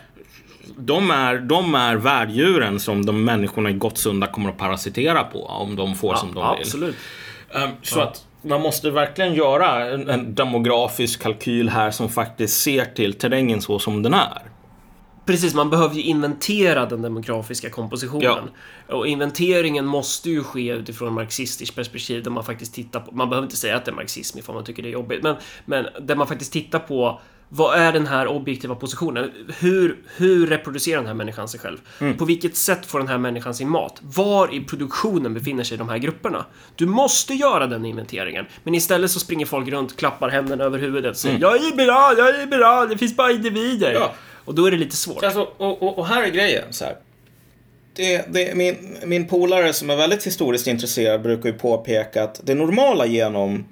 de, 0.76 1.10
är, 1.10 1.38
de 1.38 1.74
är 1.74 1.96
värddjuren 1.96 2.80
som 2.80 3.06
de 3.06 3.24
människorna 3.24 3.70
i 3.70 3.72
Gottsunda 3.72 4.26
kommer 4.26 4.48
att 4.48 4.58
parasitera 4.58 5.24
på 5.24 5.46
om 5.46 5.76
de 5.76 5.94
får 5.94 6.14
som 6.14 6.34
de 6.34 6.50
vill. 6.50 6.60
Absolut. 6.60 6.96
Um, 7.54 7.70
så 7.82 8.00
att 8.00 8.24
man 8.42 8.60
måste 8.60 8.90
verkligen 8.90 9.34
göra 9.34 9.90
en, 9.90 10.08
en 10.08 10.34
demografisk 10.34 11.22
kalkyl 11.22 11.68
här 11.68 11.90
som 11.90 12.08
faktiskt 12.08 12.62
ser 12.62 12.84
till 12.84 13.14
terrängen 13.14 13.60
så 13.60 13.78
som 13.78 14.02
den 14.02 14.14
är. 14.14 14.42
Precis, 15.26 15.54
man 15.54 15.70
behöver 15.70 15.94
ju 15.94 16.02
inventera 16.02 16.86
den 16.86 17.02
demografiska 17.02 17.70
kompositionen. 17.70 18.50
Och 18.88 19.06
inventeringen 19.06 19.86
måste 19.86 20.30
ju 20.30 20.44
ske 20.44 20.72
utifrån 20.72 21.12
marxistiskt 21.12 21.76
perspektiv 21.76 22.22
där 22.22 22.30
man 22.30 22.44
faktiskt 22.44 22.74
tittar 22.74 23.00
på, 23.00 23.14
man 23.14 23.28
behöver 23.28 23.46
inte 23.46 23.56
säga 23.56 23.76
att 23.76 23.84
det 23.84 23.90
är 23.90 23.94
marxism 23.94 24.38
ifall 24.38 24.54
man 24.54 24.64
tycker 24.64 24.82
det 24.82 24.88
är 24.88 24.92
jobbigt, 24.92 25.22
men, 25.22 25.36
men 25.64 25.86
där 26.00 26.16
man 26.16 26.26
faktiskt 26.26 26.52
tittar 26.52 26.78
på 26.78 27.20
vad 27.48 27.78
är 27.78 27.92
den 27.92 28.06
här 28.06 28.26
objektiva 28.26 28.74
positionen? 28.74 29.32
Hur, 29.58 29.98
hur 30.16 30.46
reproducerar 30.46 30.96
den 30.96 31.06
här 31.06 31.14
människan 31.14 31.48
sig 31.48 31.60
själv? 31.60 31.78
På 32.18 32.24
vilket 32.24 32.56
sätt 32.56 32.86
får 32.86 32.98
den 32.98 33.08
här 33.08 33.18
människan 33.18 33.54
sin 33.54 33.68
mat? 33.68 33.98
Var 34.00 34.54
i 34.54 34.60
produktionen 34.60 35.34
befinner 35.34 35.64
sig 35.64 35.78
de 35.78 35.88
här 35.88 35.98
grupperna? 35.98 36.46
Du 36.76 36.86
måste 36.86 37.34
göra 37.34 37.66
den 37.66 37.84
inventeringen, 37.84 38.46
men 38.64 38.74
istället 38.74 39.10
så 39.10 39.20
springer 39.20 39.46
folk 39.46 39.68
runt, 39.68 39.96
klappar 39.96 40.28
händerna 40.28 40.64
över 40.64 40.78
huvudet 40.78 41.10
och 41.10 41.16
säger 41.16 41.38
Jag 41.38 41.56
är 41.56 41.70
liberal, 41.70 42.18
jag 42.18 42.28
är 42.28 42.38
liberal, 42.38 42.88
det 42.88 42.98
finns 42.98 43.16
bara 43.16 43.32
individer. 43.32 43.92
Ja. 43.92 44.14
Och 44.44 44.54
då 44.54 44.66
är 44.66 44.70
det 44.70 44.76
lite 44.76 44.96
svårt. 44.96 45.24
Alltså, 45.24 45.48
och, 45.56 45.82
och, 45.82 45.98
och 45.98 46.06
här 46.06 46.22
är 46.22 46.30
grejen 46.30 46.72
så 46.72 46.84
här. 46.84 46.96
Det, 47.94 48.24
det, 48.28 48.54
min, 48.54 48.96
min 49.04 49.28
polare 49.28 49.72
som 49.72 49.90
är 49.90 49.96
väldigt 49.96 50.26
historiskt 50.26 50.66
intresserad 50.66 51.22
brukar 51.22 51.48
ju 51.48 51.58
påpeka 51.58 52.24
att 52.24 52.40
det 52.44 52.54
normala 52.54 53.06
genom 53.06 53.64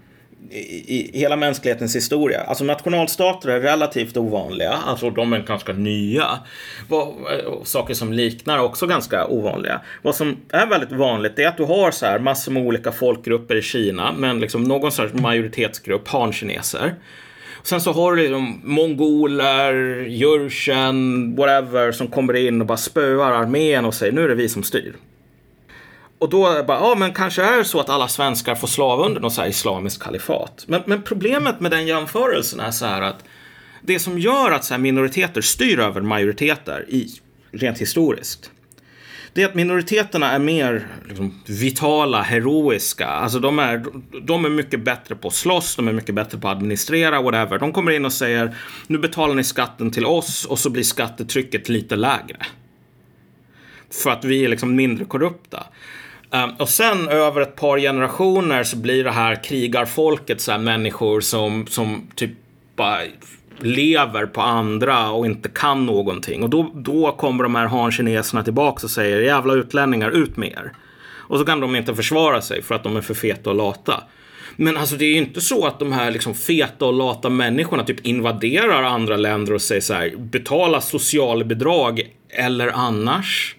i, 0.51 1.11
i 1.15 1.19
hela 1.19 1.37
mänsklighetens 1.37 1.97
historia. 1.97 2.41
Alltså 2.41 2.65
nationalstater 2.65 3.49
är 3.49 3.61
relativt 3.61 4.17
ovanliga. 4.17 4.73
Alltså 4.87 5.11
de 5.11 5.33
är 5.33 5.39
ganska 5.39 5.73
nya. 5.73 6.27
Eh, 6.91 7.63
saker 7.63 7.95
som 7.95 8.13
liknar 8.13 8.59
är 8.59 8.63
också 8.63 8.87
ganska 8.87 9.27
ovanliga. 9.27 9.81
Vad 10.03 10.15
som 10.15 10.37
är 10.49 10.67
väldigt 10.67 10.93
vanligt 10.93 11.39
är 11.39 11.49
att 11.49 11.57
du 11.57 11.65
har 11.65 11.91
så 11.91 12.07
här 12.07 12.19
massor 12.19 12.53
med 12.53 12.67
olika 12.67 12.93
folkgrupper 12.93 13.57
i 13.57 13.63
Kina. 13.63 14.13
Men 14.13 14.41
liksom 14.41 14.65
någon 14.65 14.93
sorts 14.93 15.15
majoritetsgrupp, 15.15 16.09
hankineser. 16.09 16.95
Sen 17.63 17.81
så 17.81 17.93
har 17.93 18.17
du 18.17 18.23
liksom 18.23 18.61
mongoler, 18.65 19.75
jurchen, 20.07 21.37
whatever 21.37 21.93
som 21.93 22.07
kommer 22.07 22.35
in 22.35 22.61
och 22.61 22.67
bara 22.67 22.79
spöar 22.79 23.33
armén 23.33 23.85
och 23.85 23.95
säger 23.95 24.13
nu 24.13 24.25
är 24.25 24.29
det 24.29 24.35
vi 24.35 24.49
som 24.49 24.63
styr. 24.63 24.97
Och 26.19 26.31
då 26.31 26.65
bara, 26.67 26.79
ja 26.81 26.95
men 26.99 27.15
kanske 27.15 27.43
är 27.43 27.59
det 27.59 27.65
så 27.65 27.81
att 27.81 27.89
alla 27.89 28.09
svenskar 28.09 28.55
får 28.55 28.69
slava 28.69 29.05
under 29.07 29.21
något 29.21 29.33
så 29.33 29.41
här 29.41 29.49
islamiskt 29.49 30.03
kalifat. 30.03 30.65
Men, 30.69 30.83
men 30.87 31.03
problemet 31.03 31.61
med 31.61 31.71
den 31.71 31.87
jämförelsen 31.87 32.61
är 32.61 32.71
så 32.71 32.87
här 32.87 33.03
att 33.03 33.25
det 33.83 33.99
som 33.99 34.19
gör 34.19 34.51
att 34.51 34.65
så 34.65 34.75
här 34.75 34.79
minoriteter 34.79 35.41
styr 35.41 35.79
över 35.79 36.01
majoriteter 36.01 36.85
i, 36.89 37.09
rent 37.53 37.79
historiskt. 37.79 38.51
Det 39.33 39.43
är 39.43 39.47
att 39.47 39.55
minoriteterna 39.55 40.33
är 40.33 40.39
mer 40.39 40.87
liksom, 41.09 41.43
vitala, 41.47 42.23
heroiska. 42.23 43.07
Alltså 43.07 43.39
de 43.39 43.59
är, 43.59 43.85
de 44.23 44.45
är 44.45 44.49
mycket 44.49 44.85
bättre 44.85 45.17
på 45.17 45.29
att 45.29 45.35
slåss, 45.35 45.77
de 45.77 45.89
är 45.89 45.93
mycket 45.93 46.15
bättre 46.15 46.39
på 46.39 46.49
att 46.49 46.57
administrera, 46.57 47.23
whatever. 47.23 47.59
De 47.59 47.73
kommer 47.73 47.93
in 47.93 48.05
och 48.05 48.13
säger 48.13 48.57
nu 48.87 48.99
betalar 48.99 49.35
ni 49.35 49.45
skatten 49.45 49.91
till 49.91 50.07
oss 50.07 50.45
och 50.45 50.59
så 50.59 50.71
blir 50.71 50.83
skattetrycket 50.83 51.69
lite 51.69 51.97
lägre. 51.97 52.47
För 53.91 54.11
att 54.11 54.25
vi 54.25 54.45
är 54.45 54.49
liksom 54.49 54.77
mindre 54.77 55.05
korrupta. 55.05 55.67
Ehm, 56.31 56.51
och 56.59 56.69
sen 56.69 57.09
över 57.09 57.41
ett 57.41 57.57
par 57.57 57.79
generationer 57.79 58.65
så 58.65 58.77
blir 58.77 59.05
det 59.05 59.11
här 59.11 59.45
krigarfolket 59.45 60.41
så 60.41 60.53
här 60.53 60.59
människor 60.59 61.21
som, 61.21 61.67
som 61.67 62.09
typ 62.15 62.31
bara 62.77 62.99
lever 63.59 64.27
på 64.27 64.41
andra 64.41 65.11
och 65.11 65.27
inte 65.27 65.49
kan 65.49 65.87
någonting. 65.87 66.43
Och 66.43 66.51
då, 66.51 66.71
då 66.75 67.13
kommer 67.13 67.43
de 67.45 67.55
här 67.55 67.67
hankineserna 67.67 68.43
tillbaka 68.43 68.87
och 68.87 68.91
säger 68.91 69.21
jävla 69.21 69.55
utlänningar, 69.55 70.11
ut 70.11 70.37
med 70.37 70.49
er. 70.49 70.73
Och 71.29 71.39
så 71.39 71.45
kan 71.45 71.61
de 71.61 71.77
inte 71.77 71.95
försvara 71.95 72.41
sig 72.41 72.63
för 72.63 72.75
att 72.75 72.83
de 72.83 72.97
är 72.97 73.01
för 73.01 73.15
feta 73.15 73.51
och 73.51 73.57
lata. 73.57 74.03
Men 74.57 74.77
alltså 74.77 74.97
det 74.97 75.05
är 75.05 75.09
ju 75.09 75.19
inte 75.19 75.41
så 75.41 75.67
att 75.67 75.79
de 75.79 75.93
här 75.93 76.11
liksom 76.11 76.35
feta 76.35 76.85
och 76.87 76.93
lata 76.93 77.29
människorna 77.29 77.85
typ 77.85 78.07
invaderar 78.07 78.83
andra 78.83 79.17
länder 79.17 79.53
och 79.53 79.63
säger 79.63 79.81
så 79.81 79.95
här 79.95 80.17
betala 80.17 80.81
socialbidrag 80.81 82.03
eller 82.29 82.69
annars. 82.69 83.57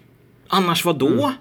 Annars 0.48 0.84
vad 0.84 0.98
då? 0.98 1.08
Mm. 1.08 1.32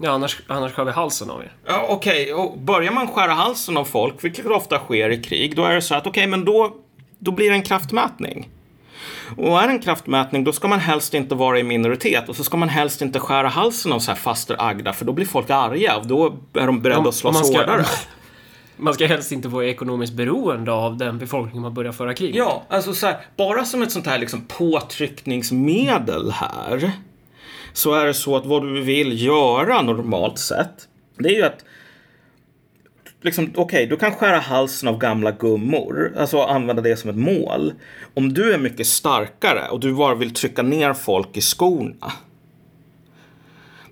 Ja, 0.00 0.10
annars, 0.10 0.40
annars 0.46 0.72
skär 0.72 0.84
vi 0.84 0.92
halsen 0.92 1.30
av 1.30 1.40
er. 1.40 1.52
Ja, 1.66 1.86
okej, 1.88 2.34
okay. 2.34 2.58
börjar 2.58 2.92
man 2.92 3.08
skära 3.08 3.32
halsen 3.32 3.76
av 3.76 3.84
folk, 3.84 4.24
vilket 4.24 4.46
ofta 4.46 4.78
sker 4.78 5.10
i 5.10 5.22
krig, 5.22 5.56
då 5.56 5.64
är 5.64 5.74
det 5.74 5.82
så 5.82 5.94
att 5.94 6.06
okej, 6.06 6.10
okay, 6.10 6.26
men 6.26 6.44
då, 6.44 6.76
då 7.18 7.30
blir 7.30 7.50
det 7.50 7.56
en 7.56 7.62
kraftmätning. 7.62 8.48
Och 9.36 9.62
är 9.62 9.66
det 9.66 9.72
en 9.72 9.78
kraftmätning, 9.78 10.44
då 10.44 10.52
ska 10.52 10.68
man 10.68 10.80
helst 10.80 11.14
inte 11.14 11.34
vara 11.34 11.58
i 11.58 11.62
minoritet 11.62 12.28
och 12.28 12.36
så 12.36 12.44
ska 12.44 12.56
man 12.56 12.68
helst 12.68 13.02
inte 13.02 13.20
skära 13.20 13.48
halsen 13.48 13.92
av 13.92 13.98
så 13.98 14.10
här 14.10 14.18
faster 14.18 14.56
Agda, 14.58 14.92
för 14.92 15.04
då 15.04 15.12
blir 15.12 15.26
folk 15.26 15.50
arga 15.50 15.96
och 15.96 16.06
då 16.06 16.36
är 16.54 16.66
de 16.66 16.82
beredda 16.82 17.00
Om- 17.00 17.06
att 17.06 17.14
slåss 17.14 17.36
om 17.36 17.42
man 17.42 17.44
ska- 17.44 17.58
hårdare. 17.58 17.84
Man 18.78 18.94
ska 18.94 19.06
helst 19.06 19.32
inte 19.32 19.48
vara 19.48 19.66
ekonomiskt 19.66 20.12
beroende 20.12 20.72
av 20.72 20.96
den 20.96 21.18
befolkning 21.18 21.62
man 21.62 21.74
börjar 21.74 21.92
föra 21.92 22.14
krig. 22.14 22.36
Ja, 22.36 22.62
alltså 22.68 22.94
så 22.94 23.06
här, 23.06 23.16
bara 23.36 23.64
som 23.64 23.82
ett 23.82 23.92
sånt 23.92 24.06
här 24.06 24.18
liksom 24.18 24.40
påtryckningsmedel 24.48 26.30
här. 26.30 26.92
Så 27.76 27.94
är 27.94 28.06
det 28.06 28.14
så 28.14 28.36
att 28.36 28.46
vad 28.46 28.62
du 28.62 28.82
vill 28.82 29.22
göra 29.22 29.82
normalt 29.82 30.38
sett. 30.38 30.88
Det 31.18 31.28
är 31.28 31.34
ju 31.34 31.42
att 31.42 31.64
liksom, 33.22 33.52
okej, 33.54 33.86
du 33.86 33.96
kan 33.96 34.12
skära 34.12 34.38
halsen 34.38 34.88
av 34.88 34.98
gamla 34.98 35.30
gummor, 35.30 36.14
alltså 36.18 36.42
använda 36.42 36.82
det 36.82 36.96
som 36.96 37.10
ett 37.10 37.16
mål. 37.16 37.72
Om 38.14 38.32
du 38.32 38.52
är 38.52 38.58
mycket 38.58 38.86
starkare 38.86 39.68
och 39.68 39.80
du 39.80 39.94
bara 39.94 40.14
vill 40.14 40.34
trycka 40.34 40.62
ner 40.62 40.94
folk 40.94 41.36
i 41.36 41.40
skorna. 41.40 42.12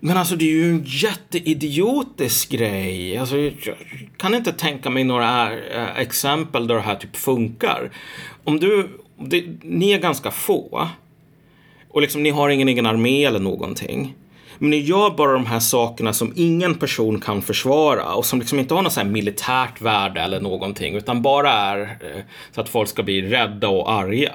Men 0.00 0.16
alltså 0.16 0.36
det 0.36 0.44
är 0.44 0.54
ju 0.54 0.70
en 0.70 0.84
jätteidiotisk 0.86 2.50
grej. 2.50 3.16
Alltså, 3.16 3.36
jag 3.38 3.76
kan 4.16 4.34
inte 4.34 4.52
tänka 4.52 4.90
mig 4.90 5.04
några 5.04 5.52
eh, 5.52 5.98
exempel 5.98 6.66
där 6.66 6.74
det 6.74 6.80
här 6.80 6.96
typ 6.96 7.16
funkar. 7.16 7.90
Om 8.44 8.60
du, 8.60 8.88
det, 9.18 9.44
ni 9.62 9.92
är 9.92 9.98
ganska 9.98 10.30
få. 10.30 10.88
Och 11.94 12.02
liksom 12.02 12.22
ni 12.22 12.30
har 12.30 12.48
ingen 12.48 12.68
egen 12.68 12.86
armé 12.86 13.24
eller 13.24 13.40
någonting. 13.40 14.14
Men 14.58 14.70
ni 14.70 14.76
gör 14.76 15.10
bara 15.10 15.32
de 15.32 15.46
här 15.46 15.60
sakerna 15.60 16.12
som 16.12 16.32
ingen 16.36 16.74
person 16.74 17.20
kan 17.20 17.42
försvara 17.42 18.14
och 18.14 18.26
som 18.26 18.38
liksom 18.38 18.58
inte 18.58 18.74
har 18.74 18.82
något 18.82 18.92
så 18.92 19.00
här 19.00 19.08
militärt 19.08 19.80
värde 19.80 20.20
eller 20.20 20.40
någonting 20.40 20.94
utan 20.94 21.22
bara 21.22 21.52
är 21.52 21.80
eh, 21.80 22.22
så 22.52 22.60
att 22.60 22.68
folk 22.68 22.88
ska 22.88 23.02
bli 23.02 23.22
rädda 23.22 23.68
och 23.68 23.92
arga. 23.92 24.34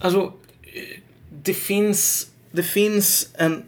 Alltså, 0.00 0.20
eh, 0.20 1.00
det 1.42 1.54
finns, 1.54 2.26
det 2.50 2.62
finns 2.62 3.28
en, 3.38 3.62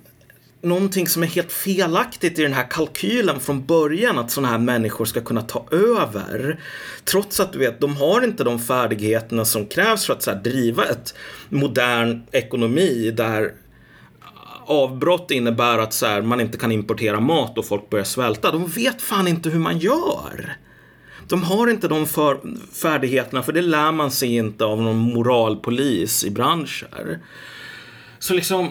någonting 0.64 1.08
som 1.08 1.22
är 1.22 1.26
helt 1.26 1.52
felaktigt 1.52 2.38
i 2.38 2.42
den 2.42 2.52
här 2.52 2.70
kalkylen 2.70 3.40
från 3.40 3.66
början 3.66 4.18
att 4.18 4.30
sådana 4.30 4.48
här 4.48 4.58
människor 4.58 5.04
ska 5.04 5.20
kunna 5.20 5.42
ta 5.42 5.66
över. 5.70 6.60
Trots 7.04 7.40
att 7.40 7.52
du 7.52 7.58
vet, 7.58 7.80
de 7.80 7.96
har 7.96 8.24
inte 8.24 8.44
de 8.44 8.58
färdigheterna 8.58 9.44
som 9.44 9.66
krävs 9.66 10.06
för 10.06 10.12
att 10.12 10.22
så 10.22 10.30
här, 10.30 10.42
driva 10.42 10.84
ett 10.84 11.14
modern 11.48 12.22
ekonomi 12.32 13.10
där 13.10 13.52
avbrott 14.66 15.30
innebär 15.30 15.78
att 15.78 15.92
så 15.92 16.06
här, 16.06 16.22
man 16.22 16.40
inte 16.40 16.58
kan 16.58 16.72
importera 16.72 17.20
mat 17.20 17.58
och 17.58 17.66
folk 17.66 17.90
börjar 17.90 18.04
svälta. 18.04 18.52
De 18.52 18.66
vet 18.66 19.02
fan 19.02 19.28
inte 19.28 19.50
hur 19.50 19.58
man 19.58 19.78
gör. 19.78 20.56
De 21.28 21.42
har 21.42 21.70
inte 21.70 21.88
de 21.88 22.06
för, 22.06 22.40
färdigheterna 22.72 23.42
för 23.42 23.52
det 23.52 23.62
lär 23.62 23.92
man 23.92 24.10
sig 24.10 24.36
inte 24.36 24.64
av 24.64 24.82
någon 24.82 24.96
moralpolis 24.96 26.24
i 26.24 26.30
branscher. 26.30 27.20
Så 28.18 28.34
liksom... 28.34 28.70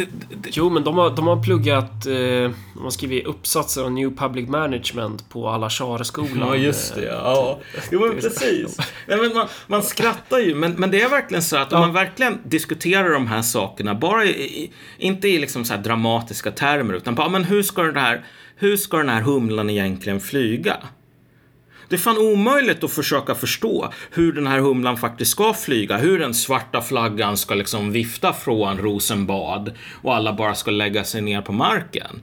Det, 0.00 0.36
det, 0.36 0.56
Jo, 0.56 0.70
men 0.70 0.84
de 0.84 0.98
har, 0.98 1.10
de 1.10 1.26
har 1.26 1.42
pluggat... 1.42 2.06
Eh, 2.06 2.12
de 2.74 2.82
har 2.82 2.90
skrivit 2.90 3.26
uppsatser 3.26 3.84
om 3.84 3.94
New 3.94 4.10
Public 4.16 4.48
Management 4.48 5.28
på 5.28 5.48
alla 5.48 5.70
skolan 6.04 6.48
Ja, 6.48 6.56
just 6.56 6.94
det. 6.94 7.04
Ja. 7.04 7.58
Jo, 7.90 8.00
men 8.00 8.20
precis. 8.20 8.78
Nej, 9.06 9.18
men 9.18 9.34
man, 9.34 9.46
man 9.66 9.82
skrattar 9.82 10.38
ju, 10.38 10.54
men, 10.54 10.72
men 10.72 10.90
det 10.90 11.02
är 11.02 11.08
verkligen 11.08 11.42
så 11.42 11.56
att 11.56 11.72
om 11.72 11.80
Ja. 11.80 11.86
man 11.86 11.94
verkligen 11.94 12.38
diskuterar 12.44 13.10
de 13.10 13.26
här 13.26 13.42
sakerna, 13.42 13.94
bara 13.94 14.24
i, 14.24 14.70
inte 14.98 15.28
i 15.28 15.38
liksom 15.38 15.64
så 15.64 15.76
dramatiska 15.76 16.50
termer, 16.50 16.94
utan 16.94 17.14
bara, 17.14 17.28
men 17.28 17.44
hur 17.44 17.62
ska, 17.62 17.82
den 17.82 17.96
här, 17.96 18.24
hur 18.56 18.76
ska 18.76 18.96
den 18.96 19.08
här 19.08 19.20
humlan 19.20 19.70
egentligen 19.70 20.20
flyga? 20.20 20.76
Det 21.90 21.96
är 21.96 21.98
fan 21.98 22.18
omöjligt 22.18 22.84
att 22.84 22.90
försöka 22.90 23.34
förstå 23.34 23.92
hur 24.10 24.32
den 24.32 24.46
här 24.46 24.58
humlan 24.58 24.96
faktiskt 24.96 25.30
ska 25.30 25.54
flyga. 25.54 25.96
Hur 25.96 26.18
den 26.18 26.34
svarta 26.34 26.82
flaggan 26.82 27.36
ska 27.36 27.54
liksom 27.54 27.92
vifta 27.92 28.32
från 28.32 28.78
Rosenbad 28.78 29.72
och 30.02 30.14
alla 30.14 30.32
bara 30.32 30.54
ska 30.54 30.70
lägga 30.70 31.04
sig 31.04 31.20
ner 31.20 31.42
på 31.42 31.52
marken. 31.52 32.22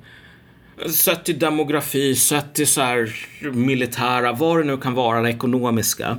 Sett 0.89 1.25
till 1.25 1.39
demografi, 1.39 2.15
sett 2.15 2.53
till 2.53 2.67
så 2.67 2.81
här 2.81 3.15
militära, 3.53 4.33
vad 4.33 4.57
det 4.57 4.63
nu 4.63 4.77
kan 4.77 4.93
vara, 4.93 5.21
det 5.21 5.29
ekonomiska. 5.29 6.17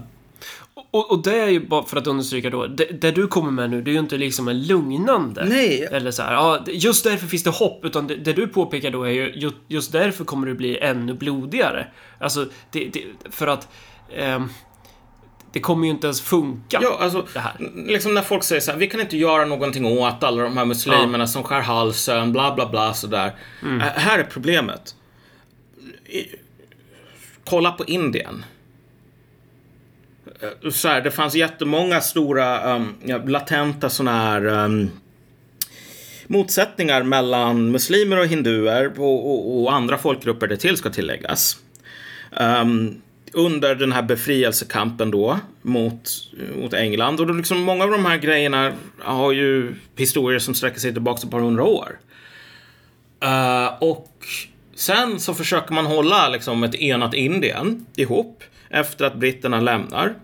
Och, 0.90 1.10
och 1.10 1.22
det 1.22 1.38
är 1.38 1.48
ju 1.48 1.66
bara 1.66 1.84
för 1.84 1.96
att 1.96 2.06
understryka 2.06 2.50
då, 2.50 2.66
det, 2.66 2.84
det 2.84 3.10
du 3.10 3.26
kommer 3.26 3.50
med 3.50 3.70
nu, 3.70 3.82
det 3.82 3.90
är 3.90 3.92
ju 3.92 3.98
inte 3.98 4.16
liksom 4.16 4.48
en 4.48 4.66
lugnande. 4.66 5.44
Nej. 5.44 5.88
Eller 5.92 6.10
så 6.10 6.22
här, 6.22 6.32
ja, 6.32 6.64
just 6.66 7.04
därför 7.04 7.26
finns 7.26 7.42
det 7.42 7.50
hopp, 7.50 7.84
utan 7.84 8.06
det, 8.06 8.16
det 8.16 8.32
du 8.32 8.48
påpekar 8.48 8.90
då 8.90 9.02
är 9.02 9.10
ju, 9.10 9.32
ju, 9.34 9.50
just 9.68 9.92
därför 9.92 10.24
kommer 10.24 10.46
det 10.46 10.54
bli 10.54 10.78
ännu 10.78 11.14
blodigare. 11.14 11.86
Alltså, 12.18 12.46
det, 12.70 12.92
för 13.30 13.46
att 13.46 13.68
ehm, 14.16 14.48
det 15.52 15.60
kommer 15.60 15.84
ju 15.84 15.90
inte 15.90 16.06
ens 16.06 16.20
funka. 16.20 16.78
Ja, 16.82 16.98
alltså, 17.00 17.26
det 17.32 17.40
här. 17.40 17.52
liksom 17.86 18.14
när 18.14 18.22
folk 18.22 18.44
säger 18.44 18.60
så 18.60 18.70
här, 18.70 18.78
vi 18.78 18.86
kan 18.86 19.00
inte 19.00 19.16
göra 19.16 19.44
någonting 19.44 19.86
åt 19.86 20.24
alla 20.24 20.42
de 20.42 20.56
här 20.56 20.64
muslimerna 20.64 21.26
som 21.26 21.42
skär 21.42 21.60
halsen, 21.60 22.32
bla 22.32 22.54
bla 22.54 22.68
bla 22.68 22.94
sådär. 22.94 23.34
Mm. 23.62 23.80
Äh, 23.80 23.86
här 23.86 24.18
är 24.18 24.24
problemet. 24.24 24.94
I, 26.06 26.26
kolla 27.44 27.72
på 27.72 27.84
Indien. 27.84 28.44
Eh, 30.40 30.70
så 30.70 30.88
här, 30.88 31.00
det 31.00 31.10
fanns 31.10 31.34
jättemånga 31.34 32.00
stora 32.00 32.76
um, 32.76 32.94
latenta 33.26 33.90
sådana 33.90 34.18
här 34.18 34.46
um, 34.46 34.90
motsättningar 36.26 37.02
mellan 37.02 37.70
muslimer 37.70 38.18
och 38.18 38.26
hinduer 38.26 39.00
och, 39.00 39.30
och, 39.30 39.62
och 39.62 39.72
andra 39.72 39.98
folkgrupper 39.98 40.46
det 40.46 40.56
till 40.56 40.76
ska 40.76 40.90
tilläggas. 40.90 41.58
Um, 42.40 43.02
under 43.32 43.74
den 43.74 43.92
här 43.92 44.02
befrielsekampen 44.02 45.10
då 45.10 45.38
mot, 45.62 46.10
mot 46.56 46.74
England. 46.74 47.20
Och 47.20 47.26
då 47.26 47.34
liksom, 47.34 47.58
många 47.58 47.84
av 47.84 47.90
de 47.90 48.06
här 48.06 48.16
grejerna 48.16 48.72
har 48.98 49.32
ju 49.32 49.74
historier 49.96 50.38
som 50.38 50.54
sträcker 50.54 50.80
sig 50.80 50.92
tillbaka 50.92 51.20
ett 51.24 51.30
par 51.30 51.40
hundra 51.40 51.64
år. 51.64 51.98
Uh, 53.24 53.82
och 53.82 54.12
sen 54.74 55.20
så 55.20 55.34
försöker 55.34 55.72
man 55.72 55.86
hålla 55.86 56.28
liksom 56.28 56.64
ett 56.64 56.74
enat 56.74 57.14
Indien 57.14 57.86
ihop 57.96 58.44
efter 58.70 59.04
att 59.04 59.14
britterna 59.14 59.60
lämnar. 59.60 60.14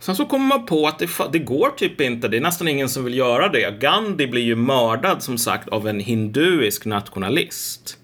Sen 0.00 0.16
så 0.16 0.26
kommer 0.26 0.46
man 0.46 0.66
på 0.66 0.86
att 0.86 0.98
det, 0.98 1.08
det, 1.32 1.38
går 1.38 1.70
typ 1.70 2.00
inte. 2.00 2.28
Det 2.28 2.36
är 2.36 2.40
nästan 2.40 2.68
ingen 2.68 2.88
som 2.88 3.04
vill 3.04 3.14
göra 3.14 3.48
det. 3.48 3.80
Gandhi 3.80 4.26
blir 4.26 4.42
ju 4.42 4.56
mördad 4.56 5.22
som 5.22 5.38
sagt 5.38 5.68
av 5.68 5.88
en 5.88 6.00
hinduisk 6.00 6.84
nationalist. 6.84 7.98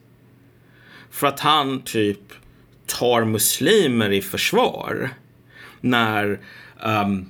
För 1.11 1.27
att 1.27 1.41
han 1.41 1.83
typ 1.83 2.21
tar 2.87 3.25
muslimer 3.25 4.13
i 4.13 4.23
försvar 4.23 5.11
när 5.81 6.41
um, 6.85 7.29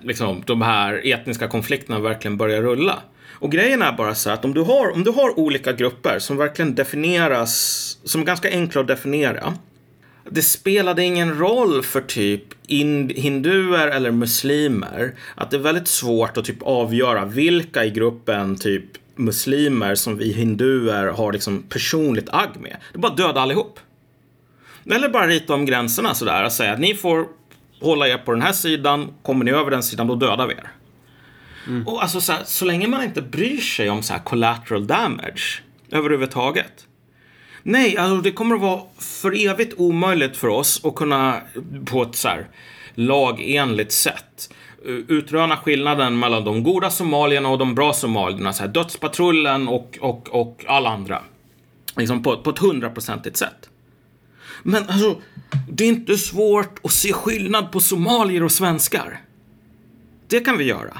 liksom, 0.00 0.42
de 0.46 0.62
här 0.62 1.00
etniska 1.04 1.48
konflikterna 1.48 2.00
verkligen 2.00 2.36
börjar 2.36 2.62
rulla. 2.62 3.02
Och 3.40 3.52
grejen 3.52 3.82
är 3.82 3.92
bara 3.92 4.14
så 4.14 4.30
att 4.30 4.44
om 4.44 4.54
du 4.54 4.60
har, 4.60 4.94
om 4.94 5.04
du 5.04 5.10
har 5.10 5.38
olika 5.38 5.72
grupper 5.72 6.18
som 6.18 6.36
verkligen 6.36 6.74
definieras, 6.74 7.52
som 8.04 8.20
är 8.20 8.24
ganska 8.24 8.50
enkla 8.50 8.80
att 8.80 8.86
definiera. 8.86 9.54
Det 10.30 10.42
spelade 10.42 11.04
ingen 11.04 11.38
roll 11.38 11.82
för 11.82 12.00
typ 12.00 12.42
in, 12.66 13.08
hinduer 13.08 13.88
eller 13.88 14.10
muslimer 14.10 15.14
att 15.34 15.50
det 15.50 15.56
är 15.56 15.60
väldigt 15.60 15.88
svårt 15.88 16.36
att 16.36 16.44
typ 16.44 16.62
avgöra 16.62 17.24
vilka 17.24 17.84
i 17.84 17.90
gruppen 17.90 18.56
typ 18.56 18.84
muslimer 19.16 19.94
som 19.94 20.18
vi 20.18 20.32
hinduer 20.32 21.06
har 21.06 21.32
liksom 21.32 21.62
personligt 21.62 22.28
agg 22.28 22.50
med. 22.60 22.76
Det 22.92 22.96
är 22.96 23.00
bara 23.00 23.14
döda 23.14 23.40
allihop. 23.40 23.80
Eller 24.90 25.08
bara 25.08 25.26
rita 25.26 25.54
om 25.54 25.66
gränserna 25.66 26.14
sådär 26.14 26.44
och 26.44 26.52
säga 26.52 26.72
att 26.72 26.80
ni 26.80 26.94
får 26.94 27.26
hålla 27.80 28.08
er 28.08 28.18
på 28.18 28.32
den 28.32 28.42
här 28.42 28.52
sidan, 28.52 29.12
kommer 29.22 29.44
ni 29.44 29.50
över 29.50 29.70
den 29.70 29.82
sidan 29.82 30.06
då 30.06 30.14
dödar 30.14 30.46
vi 30.46 30.54
er. 30.54 30.70
Mm. 31.66 31.86
Och 31.86 32.02
alltså 32.02 32.20
så, 32.20 32.32
här, 32.32 32.42
så 32.44 32.64
länge 32.64 32.88
man 32.88 33.02
inte 33.02 33.22
bryr 33.22 33.60
sig 33.60 33.90
om 33.90 34.02
så 34.02 34.12
här 34.12 34.20
collateral 34.20 34.86
damage 34.86 35.62
överhuvudtaget. 35.90 36.87
Nej, 37.70 37.96
alltså 37.96 38.20
det 38.20 38.32
kommer 38.32 38.54
att 38.54 38.60
vara 38.60 38.82
för 38.98 39.46
evigt 39.46 39.74
omöjligt 39.76 40.36
för 40.36 40.48
oss 40.48 40.80
att 40.84 40.94
kunna 40.94 41.40
på 41.84 42.02
ett 42.02 42.14
så 42.14 42.28
här 42.28 42.48
lagenligt 42.94 43.92
sätt 43.92 44.54
eh, 44.86 44.94
utröna 44.94 45.56
skillnaden 45.56 46.18
mellan 46.18 46.44
de 46.44 46.62
goda 46.62 46.90
somalierna 46.90 47.48
och 47.48 47.58
de 47.58 47.74
bra 47.74 47.92
somalierna. 47.92 48.52
Så 48.52 48.62
här, 48.62 48.70
dödspatrullen 48.70 49.68
och, 49.68 49.98
och, 50.00 50.28
och 50.28 50.64
alla 50.68 50.90
andra. 50.90 51.22
Liksom 51.96 52.22
på, 52.22 52.36
på 52.36 52.50
ett 52.50 52.58
hundraprocentigt 52.58 53.36
sätt. 53.36 53.70
Men 54.62 54.82
alltså, 54.88 55.20
det 55.68 55.84
är 55.84 55.88
inte 55.88 56.16
svårt 56.16 56.80
att 56.84 56.92
se 56.92 57.12
skillnad 57.12 57.72
på 57.72 57.80
somalier 57.80 58.42
och 58.42 58.52
svenskar. 58.52 59.20
Det 60.28 60.40
kan 60.40 60.58
vi 60.58 60.64
göra. 60.64 60.98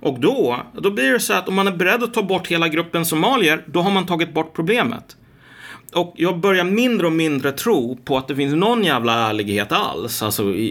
Och 0.00 0.20
då, 0.20 0.62
då 0.74 0.90
blir 0.90 1.12
det 1.12 1.20
så 1.20 1.32
att 1.32 1.48
om 1.48 1.54
man 1.54 1.68
är 1.68 1.76
beredd 1.76 2.02
att 2.02 2.14
ta 2.14 2.22
bort 2.22 2.46
hela 2.46 2.68
gruppen 2.68 3.04
somalier, 3.04 3.64
då 3.66 3.80
har 3.80 3.90
man 3.90 4.06
tagit 4.06 4.34
bort 4.34 4.54
problemet. 4.54 5.16
Och 5.92 6.14
jag 6.16 6.38
börjar 6.38 6.64
mindre 6.64 7.06
och 7.06 7.12
mindre 7.12 7.52
tro 7.52 7.96
på 8.04 8.16
att 8.16 8.28
det 8.28 8.36
finns 8.36 8.54
någon 8.54 8.84
jävla 8.84 9.28
ärlighet 9.28 9.72
alls, 9.72 10.22
alltså 10.22 10.54
i, 10.54 10.66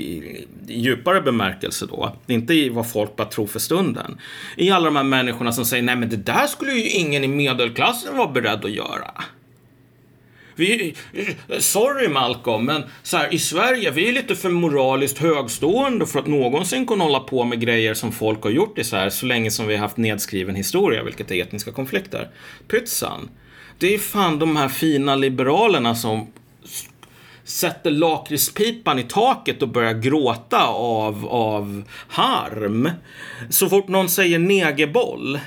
i 0.67 0.79
djupare 0.79 1.21
bemärkelse 1.21 1.85
då. 1.85 2.15
Inte 2.27 2.53
i 2.53 2.69
vad 2.69 2.91
folk 2.91 3.15
bara 3.15 3.27
tror 3.27 3.47
för 3.47 3.59
stunden. 3.59 4.17
I 4.57 4.71
alla 4.71 4.85
de 4.85 4.95
här 4.95 5.03
människorna 5.03 5.51
som 5.51 5.65
säger, 5.65 5.83
nej 5.83 5.95
men 5.95 6.09
det 6.09 6.17
där 6.17 6.47
skulle 6.47 6.71
ju 6.71 6.89
ingen 6.89 7.23
i 7.23 7.27
medelklassen 7.27 8.17
vara 8.17 8.31
beredd 8.31 8.65
att 8.65 8.71
göra. 8.71 9.23
Vi, 10.55 10.95
sorry 11.59 12.07
Malcolm, 12.07 12.65
men 12.65 12.83
så 13.03 13.17
här, 13.17 13.33
i 13.33 13.39
Sverige, 13.39 13.91
vi 13.91 14.09
är 14.09 14.13
lite 14.13 14.35
för 14.35 14.49
moraliskt 14.49 15.17
högstående 15.17 16.05
för 16.05 16.19
att 16.19 16.27
någonsin 16.27 16.85
kunna 16.85 17.03
hålla 17.03 17.19
på 17.19 17.43
med 17.43 17.59
grejer 17.59 17.93
som 17.93 18.11
folk 18.11 18.43
har 18.43 18.49
gjort 18.49 18.77
i 18.77 18.83
så 18.83 18.95
här, 18.95 19.09
så 19.09 19.25
länge 19.25 19.51
som 19.51 19.67
vi 19.67 19.75
har 19.75 19.81
haft 19.81 19.97
nedskriven 19.97 20.55
historia, 20.55 21.03
vilket 21.03 21.31
är 21.31 21.41
etniska 21.41 21.71
konflikter. 21.71 22.29
Pytsan. 22.67 23.29
Det 23.79 23.93
är 23.93 23.99
fan 23.99 24.39
de 24.39 24.55
här 24.55 24.69
fina 24.69 25.15
liberalerna 25.15 25.95
som 25.95 26.27
sätter 27.43 27.91
lakritspipan 27.91 28.99
i 28.99 29.03
taket 29.03 29.61
och 29.61 29.67
börjar 29.67 29.93
gråta 29.93 30.67
av, 30.67 31.27
av 31.27 31.83
harm. 32.07 32.89
Så 33.49 33.69
fort 33.69 33.87
någon 33.87 34.09
säger 34.09 34.39
negerboll. 34.39 35.39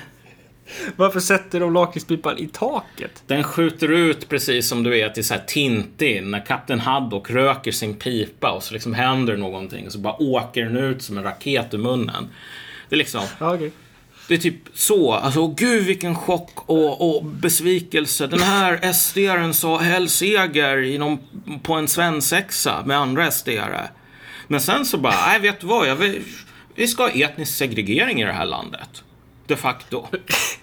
Varför 0.95 1.19
sätter 1.19 1.59
de 1.59 1.73
lakritspipan 1.73 2.37
i 2.37 2.47
taket? 2.47 3.23
Den 3.27 3.43
skjuter 3.43 3.91
ut 3.91 4.29
precis 4.29 4.67
som 4.67 4.83
du 4.83 4.89
vet 4.89 5.17
i 5.17 5.23
så 5.23 5.33
här 5.33 5.43
Tintin 5.47 6.31
när 6.31 6.45
Kapten 6.45 6.79
Haddock 6.79 7.29
röker 7.29 7.71
sin 7.71 7.93
pipa 7.93 8.51
och 8.51 8.63
så 8.63 8.73
liksom 8.73 8.93
händer 8.93 9.37
någonting 9.37 9.85
och 9.85 9.91
så 9.91 9.99
bara 9.99 10.21
åker 10.21 10.63
den 10.65 10.77
ut 10.77 11.01
som 11.01 11.17
en 11.17 11.23
raket 11.23 11.73
ur 11.73 11.77
munnen. 11.77 12.29
Det 12.89 12.95
är 12.95 12.97
liksom... 12.97 13.21
Okay. 13.39 13.71
Det 14.27 14.33
är 14.33 14.37
typ 14.37 14.55
så. 14.73 15.13
Alltså, 15.13 15.47
gud 15.47 15.83
vilken 15.83 16.15
chock 16.15 16.51
och, 16.65 17.15
och 17.15 17.25
besvikelse. 17.25 18.27
Den 18.27 18.39
här 18.39 18.93
SD-aren 18.93 19.53
sa 19.53 19.77
hell 19.77 20.09
seger 20.09 20.81
inom, 20.81 21.19
på 21.63 21.73
en 21.73 21.87
svensexa 21.87 22.83
med 22.85 22.97
andra 22.97 23.29
SD-are. 23.29 23.87
Men 24.47 24.61
sen 24.61 24.85
så 24.85 24.97
bara, 24.97 25.15
nej 25.27 25.39
vet 25.39 25.59
du 25.59 25.67
vad, 25.67 25.87
jag 25.87 25.95
vill, 25.95 26.21
vi 26.75 26.87
ska 26.87 27.03
ha 27.03 27.09
etnisk 27.09 27.57
segregering 27.57 28.21
i 28.21 28.25
det 28.25 28.33
här 28.33 28.45
landet. 28.45 29.03
De 29.47 29.55
facto. 29.55 30.07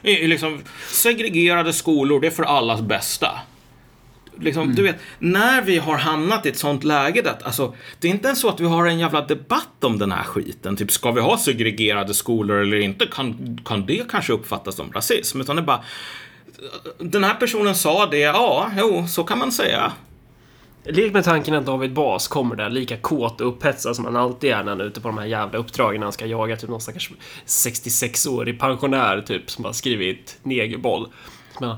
I, 0.02 0.26
liksom, 0.26 0.62
segregerade 0.88 1.72
skolor, 1.72 2.20
det 2.20 2.26
är 2.26 2.30
för 2.30 2.42
allas 2.42 2.80
bästa. 2.80 3.40
Liksom, 4.40 4.62
mm. 4.62 4.74
Du 4.74 4.82
vet, 4.82 4.96
när 5.18 5.62
vi 5.62 5.78
har 5.78 5.96
hamnat 5.96 6.46
i 6.46 6.48
ett 6.48 6.58
sånt 6.58 6.84
läge, 6.84 7.30
att, 7.30 7.42
alltså, 7.42 7.74
det 7.98 8.08
är 8.08 8.12
inte 8.12 8.26
ens 8.26 8.40
så 8.40 8.48
att 8.48 8.60
vi 8.60 8.66
har 8.66 8.86
en 8.86 8.98
jävla 8.98 9.20
debatt 9.26 9.84
om 9.84 9.98
den 9.98 10.12
här 10.12 10.24
skiten. 10.24 10.76
Typ, 10.76 10.90
ska 10.90 11.12
vi 11.12 11.20
ha 11.20 11.38
segregerade 11.38 12.14
skolor 12.14 12.60
eller 12.60 12.76
inte? 12.76 13.06
Kan, 13.06 13.58
kan 13.64 13.86
det 13.86 14.10
kanske 14.10 14.32
uppfattas 14.32 14.76
som 14.76 14.92
rasism? 14.92 15.40
Utan 15.40 15.56
det 15.56 15.62
är 15.62 15.66
bara, 15.66 15.84
den 16.98 17.24
här 17.24 17.34
personen 17.34 17.74
sa 17.74 18.06
det, 18.06 18.18
ja, 18.18 18.70
jo, 18.78 19.06
så 19.08 19.24
kan 19.24 19.38
man 19.38 19.52
säga. 19.52 19.92
Lek 20.84 21.12
med 21.12 21.24
tanken 21.24 21.54
att 21.54 21.66
David 21.66 21.92
Bas 21.92 22.28
kommer 22.28 22.56
där 22.56 22.70
lika 22.70 22.96
kåt 22.96 23.40
och 23.40 23.48
upphetsad 23.48 23.96
som 23.96 24.04
han 24.04 24.16
alltid 24.16 24.50
är 24.50 24.64
när 24.64 24.70
han 24.70 24.80
är 24.80 24.84
ute 24.84 25.00
på 25.00 25.08
de 25.08 25.18
här 25.18 25.26
jävla 25.26 25.58
uppdragen. 25.58 26.02
Han 26.02 26.12
ska 26.12 26.26
jaga 26.26 26.56
typ 26.56 26.70
någon 26.70 26.80
stackars 26.80 27.10
66-årig 27.46 28.60
pensionär 28.60 29.20
typ 29.20 29.50
som 29.50 29.64
har 29.64 29.72
skrivit 29.72 30.38
negerboll. 30.42 31.08
Men, 31.60 31.76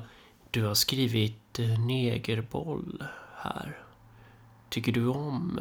du 0.51 0.65
har 0.65 0.75
skrivit 0.75 1.41
eh, 1.59 1.81
negerboll 1.87 3.05
här. 3.37 3.77
Tycker 4.70 4.93
du 4.93 5.07
om 5.07 5.61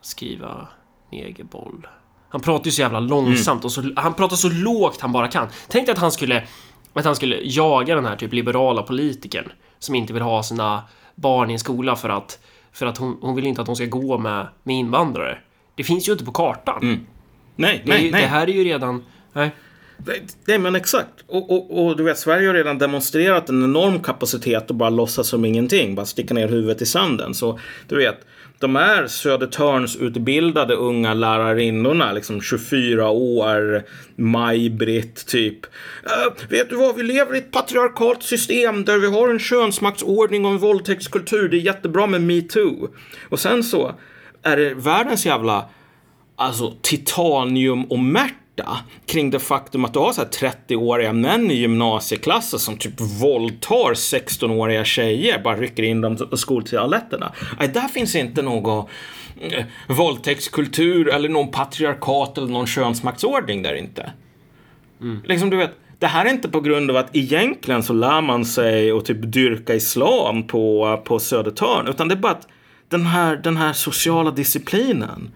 att 0.00 0.06
skriva 0.06 0.68
negerboll? 1.10 1.86
Han 2.28 2.40
pratar 2.40 2.64
ju 2.64 2.70
så 2.70 2.80
jävla 2.80 3.00
långsamt 3.00 3.60
mm. 3.60 3.64
och 3.64 3.72
så, 3.72 3.92
han 3.96 4.14
pratar 4.14 4.36
så 4.36 4.48
lågt 4.48 5.00
han 5.00 5.12
bara 5.12 5.28
kan. 5.28 5.48
Tänk 5.68 5.86
dig 5.86 5.92
att 5.92 5.98
han 5.98 6.12
skulle 6.12 6.44
att 6.92 7.04
han 7.04 7.16
skulle 7.16 7.40
jaga 7.42 7.94
den 7.94 8.06
här 8.06 8.16
typ 8.16 8.32
liberala 8.32 8.82
politikern 8.82 9.52
som 9.78 9.94
inte 9.94 10.12
vill 10.12 10.22
ha 10.22 10.42
sina 10.42 10.82
barn 11.14 11.50
i 11.50 11.52
en 11.52 11.58
skola 11.58 11.96
för 11.96 12.08
att 12.08 12.38
för 12.72 12.86
att 12.86 12.98
hon, 12.98 13.18
hon 13.20 13.34
vill 13.34 13.46
inte 13.46 13.60
att 13.60 13.66
de 13.66 13.76
ska 13.76 13.86
gå 13.86 14.18
med, 14.18 14.46
med 14.62 14.76
invandrare. 14.76 15.38
Det 15.74 15.84
finns 15.84 16.08
ju 16.08 16.12
inte 16.12 16.24
på 16.24 16.32
kartan. 16.32 16.82
Mm. 16.82 17.06
Nej, 17.56 17.82
det, 17.84 17.90
nej, 17.90 18.10
nej. 18.10 18.22
Det 18.22 18.28
här 18.28 18.46
är 18.46 18.52
ju 18.52 18.64
redan... 18.64 19.04
Nej. 19.32 19.50
Nej, 20.46 20.58
men 20.58 20.74
exakt. 20.74 21.24
Och, 21.26 21.50
och, 21.50 21.86
och, 21.86 21.96
du 21.96 22.02
vet, 22.02 22.18
Sverige 22.18 22.46
har 22.46 22.54
redan 22.54 22.78
demonstrerat 22.78 23.48
en 23.48 23.64
enorm 23.64 24.00
kapacitet 24.00 24.70
att 24.70 24.76
bara 24.76 24.90
låtsas 24.90 25.28
som 25.28 25.44
ingenting. 25.44 25.94
Bara 25.94 26.06
sticka 26.06 26.34
ner 26.34 26.48
huvudet 26.48 26.82
i 26.82 26.86
sanden. 26.86 27.34
Så 27.34 27.58
du 27.88 27.96
vet, 27.96 28.20
de 28.58 28.76
här 28.76 29.06
Södertörns-utbildade 29.06 30.74
unga 30.74 31.14
lärarinnorna, 31.14 32.12
liksom 32.12 32.40
24 32.40 33.10
år, 33.10 33.82
Maj-Britt 34.16 35.26
typ. 35.26 35.64
Äh, 36.04 36.48
vet 36.48 36.70
du 36.70 36.76
vad, 36.76 36.96
vi 36.96 37.02
lever 37.02 37.34
i 37.34 37.38
ett 37.38 37.50
patriarkalt 37.50 38.22
system 38.22 38.84
där 38.84 38.98
vi 38.98 39.06
har 39.06 39.28
en 39.28 39.38
könsmaktsordning 39.38 40.44
och 40.44 40.50
en 40.50 40.58
våldtäktskultur. 40.58 41.48
Det 41.48 41.56
är 41.56 41.60
jättebra 41.60 42.06
med 42.06 42.22
metoo. 42.22 42.88
Och 43.28 43.40
sen 43.40 43.64
så 43.64 43.94
är 44.42 44.56
det 44.56 44.74
världens 44.74 45.26
jävla 45.26 45.68
alltså 46.36 46.74
titanium 46.82 47.84
och 47.84 47.98
märta 48.62 48.78
kring 49.06 49.30
det 49.30 49.38
faktum 49.38 49.84
att 49.84 49.92
du 49.92 49.98
har 49.98 50.12
så 50.12 50.20
här 50.20 50.28
30-åriga 50.28 51.12
män 51.12 51.50
i 51.50 51.54
gymnasieklassen 51.54 52.58
som 52.58 52.76
typ 52.76 53.00
våldtar 53.00 53.94
16-åriga 53.94 54.84
tjejer, 54.84 55.42
bara 55.42 55.56
rycker 55.56 55.82
in 55.82 56.00
dem 56.00 56.16
på 56.16 56.36
skoltoaletterna. 56.36 57.32
Där 57.58 57.88
finns 57.88 58.14
inte 58.14 58.42
någon 58.42 58.86
eh, 59.40 59.64
våldtäktskultur 59.88 61.08
eller 61.08 61.28
någon 61.28 61.50
patriarkat 61.50 62.38
eller 62.38 62.48
någon 62.48 62.66
könsmaktsordning 62.66 63.62
där 63.62 63.74
inte. 63.74 64.12
Liksom 65.24 65.50
du 65.50 65.56
vet, 65.56 65.72
det 65.98 66.06
här 66.06 66.24
är 66.24 66.30
inte 66.30 66.48
på 66.48 66.60
grund 66.60 66.90
av 66.90 66.96
att 66.96 67.16
egentligen 67.16 67.82
så 67.82 67.92
lär 67.92 68.20
man 68.20 68.44
sig 68.44 68.90
att 68.90 69.04
typ 69.04 69.32
dyrka 69.32 69.74
islam 69.74 70.46
på, 70.46 71.02
på 71.04 71.18
Södertörn, 71.18 71.88
utan 71.88 72.08
det 72.08 72.14
är 72.14 72.16
bara 72.16 72.32
att 72.32 72.48
den 72.88 73.06
här, 73.06 73.36
den 73.36 73.56
här 73.56 73.72
sociala 73.72 74.30
disciplinen, 74.30 75.30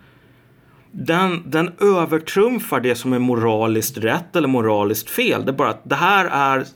den, 0.98 1.42
den 1.46 1.72
övertrumfar 1.80 2.80
det 2.80 2.94
som 2.94 3.12
är 3.12 3.18
moraliskt 3.18 3.98
rätt 3.98 4.36
eller 4.36 4.48
moraliskt 4.48 5.10
fel. 5.10 5.44
Det 5.44 5.50
är 5.50 5.56
bara 5.56 5.68
att 5.68 5.90
det 5.90 5.94
här 5.94 6.24
är 6.24 6.66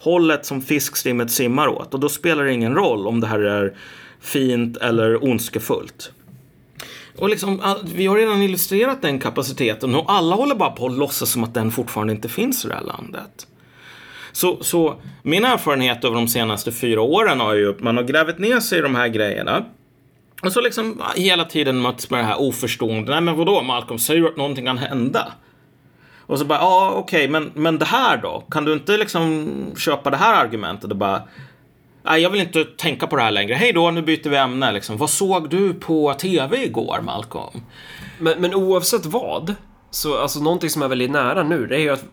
hållet 0.00 0.46
som 0.46 0.62
fiskstimmet 0.62 1.30
simmar 1.30 1.68
åt 1.68 1.94
och 1.94 2.00
då 2.00 2.08
spelar 2.08 2.44
det 2.44 2.52
ingen 2.52 2.74
roll 2.74 3.06
om 3.06 3.20
det 3.20 3.26
här 3.26 3.40
är 3.40 3.76
fint 4.20 4.76
eller 4.76 5.24
ondskefullt. 5.24 6.12
Och 7.18 7.28
liksom, 7.28 7.76
vi 7.94 8.06
har 8.06 8.16
redan 8.16 8.42
illustrerat 8.42 9.02
den 9.02 9.18
kapaciteten 9.18 9.94
och 9.94 10.12
alla 10.12 10.36
håller 10.36 10.54
bara 10.54 10.70
på 10.70 10.86
att 10.86 10.98
låtsas 10.98 11.30
som 11.30 11.44
att 11.44 11.54
den 11.54 11.70
fortfarande 11.70 12.12
inte 12.12 12.28
finns 12.28 12.64
i 12.64 12.68
det 12.68 12.74
här 12.74 12.84
landet. 12.84 13.46
Så, 14.32 14.58
så 14.60 14.94
min 15.22 15.44
erfarenhet 15.44 16.04
över 16.04 16.16
de 16.16 16.28
senaste 16.28 16.72
fyra 16.72 17.00
åren 17.00 17.40
har 17.40 17.54
ju 17.54 17.70
att 17.70 17.80
man 17.80 17.96
har 17.96 18.04
grävt 18.04 18.38
ner 18.38 18.60
sig 18.60 18.78
i 18.78 18.82
de 18.82 18.94
här 18.94 19.08
grejerna. 19.08 19.64
Och 20.42 20.52
så 20.52 20.60
liksom 20.60 21.00
ah, 21.00 21.12
hela 21.16 21.44
tiden 21.44 21.82
möts 21.82 22.10
med 22.10 22.20
det 22.20 22.24
här 22.24 22.40
oförstående. 22.40 23.12
Nej 23.12 23.20
men 23.20 23.36
vadå 23.36 23.62
Malcolm, 23.62 23.98
säger 23.98 24.20
du 24.20 24.28
att 24.28 24.36
någonting 24.36 24.64
kan 24.64 24.78
hända? 24.78 25.32
Och 26.26 26.38
så 26.38 26.44
bara, 26.44 26.58
ja 26.58 26.92
okej, 26.96 27.28
men, 27.28 27.50
men 27.54 27.78
det 27.78 27.84
här 27.84 28.16
då? 28.16 28.44
Kan 28.50 28.64
du 28.64 28.72
inte 28.72 28.96
liksom 28.96 29.48
köpa 29.76 30.10
det 30.10 30.16
här 30.16 30.44
argumentet 30.44 30.90
och 30.90 30.96
bara 30.96 31.22
Nej, 32.04 32.22
jag 32.22 32.30
vill 32.30 32.40
inte 32.40 32.64
tänka 32.64 33.06
på 33.06 33.16
det 33.16 33.22
här 33.22 33.30
längre. 33.30 33.54
Hej 33.54 33.72
då, 33.72 33.90
nu 33.90 34.02
byter 34.02 34.28
vi 34.28 34.36
ämne. 34.36 34.72
Liksom. 34.72 34.96
Vad 34.96 35.10
såg 35.10 35.50
du 35.50 35.74
på 35.74 36.14
tv 36.14 36.64
igår, 36.64 37.00
Malcolm? 37.02 37.60
Men, 38.18 38.40
men 38.40 38.54
oavsett 38.54 39.06
vad, 39.06 39.54
så 39.90 40.18
alltså 40.18 40.40
någonting 40.40 40.70
som 40.70 40.82
är 40.82 40.88
väldigt 40.88 41.10
nära 41.10 41.42
nu, 41.42 41.66
det 41.66 41.76
är 41.76 41.80
ju 41.80 41.90
att 41.90 42.04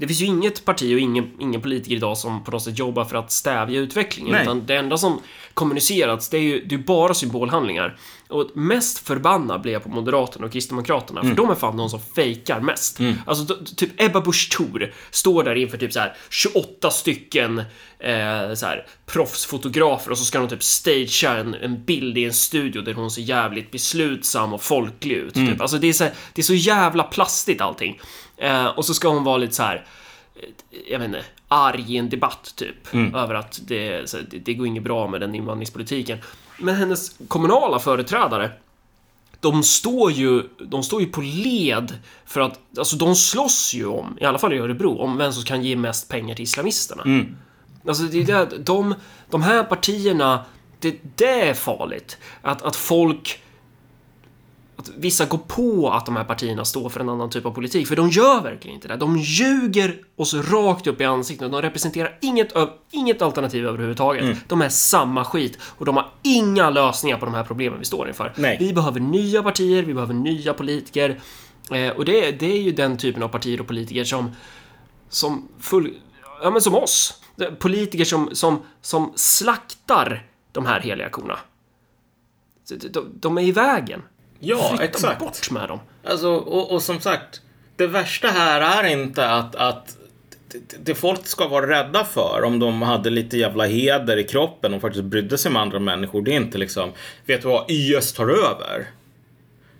det, 0.00 0.06
finns 0.06 0.20
ju 0.20 0.26
inget 0.26 0.64
parti 0.64 0.94
och 0.94 0.98
ingen, 1.00 1.30
ingen 1.40 1.60
politiker 1.60 1.96
idag 1.96 2.18
som 2.18 2.44
på 2.44 2.50
något 2.50 2.62
sätt 2.62 2.78
jobbar 2.78 3.04
för 3.04 3.16
att 3.16 3.32
stävja 3.32 3.80
utvecklingen. 3.80 4.32
Nej. 4.32 4.42
Utan 4.42 4.66
det 4.66 4.76
enda 4.76 4.98
som 4.98 5.20
kommunicerats, 5.54 6.28
det 6.28 6.36
är 6.36 6.42
ju 6.42 6.64
det 6.64 6.74
är 6.74 6.78
bara 6.78 7.14
symbolhandlingar. 7.14 7.98
Och 8.28 8.50
mest 8.54 8.98
förbannad 8.98 9.60
blir 9.62 9.72
jag 9.72 9.82
på 9.82 9.88
Moderaterna 9.88 10.46
och 10.46 10.52
Kristdemokraterna, 10.52 11.20
för 11.22 11.28
de 11.34 11.50
är 11.50 11.54
fan 11.54 11.76
de 11.76 11.90
som 11.90 12.00
fejkar 12.00 12.60
mest. 12.60 12.98
Alltså 13.26 13.44
d- 13.44 13.54
typ 13.76 13.90
Ebba 14.00 14.20
Busch 14.20 14.50
Thor 14.56 14.92
står 15.10 15.44
där 15.44 15.54
inför 15.54 15.78
typ 15.78 15.92
så 15.92 16.00
här 16.00 16.16
28 16.30 16.90
stycken 16.90 17.58
eh, 17.98 18.54
så 18.54 18.66
här, 18.66 18.86
proffsfotografer 19.06 20.10
och 20.10 20.18
så 20.18 20.24
ska 20.24 20.38
de 20.38 20.48
typ 20.48 20.62
stagea 20.62 21.36
en, 21.36 21.54
en 21.54 21.84
bild 21.84 22.18
i 22.18 22.24
en 22.24 22.32
studio 22.32 22.82
där 22.82 22.94
hon 22.94 23.10
ser 23.10 23.22
jävligt 23.22 23.70
beslutsam 23.70 24.52
och 24.52 24.62
folklig 24.62 25.14
ut. 25.16 25.34
Typ. 25.34 25.60
Alltså 25.60 25.78
det 25.78 25.88
är, 25.88 25.92
så 25.92 26.04
här, 26.04 26.12
det 26.32 26.40
är 26.40 26.44
så 26.44 26.54
jävla 26.54 27.02
plastigt 27.02 27.60
allting. 27.60 28.00
Eh, 28.40 28.66
och 28.66 28.84
så 28.84 28.94
ska 28.94 29.08
hon 29.08 29.24
vara 29.24 29.36
lite 29.36 29.54
så 29.54 29.62
här 29.62 29.86
jag 30.88 30.98
vet 30.98 31.06
inte, 31.06 31.24
arg 31.48 31.84
i 31.88 31.96
en 31.96 32.08
debatt 32.08 32.52
typ. 32.56 32.94
Över 32.94 33.34
att 33.34 33.60
det, 33.66 34.12
det, 34.30 34.38
det 34.38 34.54
går 34.54 34.66
inget 34.66 34.82
bra 34.82 35.08
med 35.08 35.20
den 35.20 35.34
invandringspolitiken. 35.34 36.18
Men 36.58 36.74
hennes 36.74 37.16
kommunala 37.28 37.78
företrädare, 37.78 38.50
de 39.40 39.62
står 39.62 40.12
ju, 40.12 40.42
de 40.58 40.82
står 40.82 41.00
ju 41.00 41.06
på 41.06 41.20
led 41.20 41.98
för 42.24 42.40
att, 42.40 42.60
alltså 42.78 42.96
de 42.96 43.14
slåss 43.16 43.74
ju 43.74 43.86
om, 43.86 44.18
i 44.20 44.24
alla 44.24 44.38
fall 44.38 44.52
i 44.52 44.58
Örebro, 44.58 44.98
om 44.98 45.16
vem 45.16 45.32
som 45.32 45.44
kan 45.44 45.62
ge 45.62 45.76
mest 45.76 46.08
pengar 46.08 46.34
till 46.34 46.42
islamisterna. 46.42 47.02
Alltså 47.86 48.02
det 48.02 48.18
är 48.18 48.46
det, 48.46 48.58
de, 48.58 48.94
de 49.30 49.42
här 49.42 49.64
partierna, 49.64 50.44
det, 50.78 51.00
det 51.16 51.48
är 51.48 51.54
farligt. 51.54 52.18
Att, 52.42 52.62
att 52.62 52.76
folk 52.76 53.42
att 54.80 54.90
vissa 54.96 55.24
går 55.24 55.38
på 55.38 55.90
att 55.90 56.06
de 56.06 56.16
här 56.16 56.24
partierna 56.24 56.64
står 56.64 56.88
för 56.88 57.00
en 57.00 57.08
annan 57.08 57.30
typ 57.30 57.46
av 57.46 57.50
politik, 57.50 57.88
för 57.88 57.96
de 57.96 58.08
gör 58.08 58.42
verkligen 58.42 58.74
inte 58.74 58.88
det. 58.88 58.96
De 58.96 59.16
ljuger 59.16 59.96
oss 60.16 60.34
rakt 60.34 60.86
upp 60.86 61.00
i 61.00 61.04
ansiktet. 61.04 61.52
De 61.52 61.62
representerar 61.62 62.18
inget, 62.20 62.52
inget 62.90 63.22
alternativ 63.22 63.66
överhuvudtaget. 63.66 64.36
De 64.48 64.62
är 64.62 64.68
samma 64.68 65.24
skit 65.24 65.58
och 65.62 65.84
de 65.84 65.96
har 65.96 66.08
inga 66.22 66.70
lösningar 66.70 67.18
på 67.18 67.24
de 67.24 67.34
här 67.34 67.44
problemen 67.44 67.78
vi 67.78 67.84
står 67.84 68.08
inför. 68.08 68.32
Nej. 68.36 68.56
Vi 68.60 68.72
behöver 68.72 69.00
nya 69.00 69.42
partier, 69.42 69.82
vi 69.82 69.94
behöver 69.94 70.14
nya 70.14 70.54
politiker. 70.54 71.20
Eh, 71.70 71.90
och 71.90 72.04
det, 72.04 72.30
det 72.30 72.52
är 72.52 72.62
ju 72.62 72.72
den 72.72 72.96
typen 72.96 73.22
av 73.22 73.28
partier 73.28 73.60
och 73.60 73.66
politiker 73.66 74.04
som, 74.04 74.30
som 75.08 75.48
full, 75.60 75.94
ja 76.42 76.50
men 76.50 76.60
som 76.60 76.74
oss. 76.74 77.22
Politiker 77.58 78.04
som, 78.04 78.28
som, 78.32 78.62
som 78.80 79.12
slaktar 79.16 80.26
de 80.52 80.66
här 80.66 80.80
heliga 80.80 81.10
korna. 81.10 81.38
De, 82.68 82.88
de, 82.88 83.06
de 83.20 83.38
är 83.38 83.42
i 83.42 83.52
vägen. 83.52 84.02
Ja, 84.40 84.68
Flytta 84.68 84.84
exakt. 84.84 85.20
bort 85.20 85.50
med 85.50 85.68
dem. 85.68 85.80
Alltså, 86.04 86.28
och, 86.28 86.72
och 86.72 86.82
som 86.82 87.00
sagt, 87.00 87.40
det 87.76 87.86
värsta 87.86 88.28
här 88.28 88.84
är 88.84 88.88
inte 88.88 89.30
att, 89.30 89.54
att 89.54 89.96
det, 90.82 90.94
folk 90.94 91.26
ska 91.26 91.48
vara 91.48 91.70
rädda 91.70 92.04
för 92.04 92.42
om 92.44 92.58
de 92.58 92.82
hade 92.82 93.10
lite 93.10 93.38
jävla 93.38 93.66
heder 93.66 94.16
i 94.16 94.24
kroppen 94.24 94.74
och 94.74 94.80
faktiskt 94.80 95.04
brydde 95.04 95.38
sig 95.38 95.52
med 95.52 95.62
andra 95.62 95.78
människor. 95.78 96.22
Det 96.22 96.30
är 96.30 96.36
inte 96.36 96.58
liksom, 96.58 96.92
vet 97.26 97.42
du 97.42 97.48
vad, 97.48 97.70
IS 97.70 98.12
tar 98.12 98.28
över. 98.28 98.86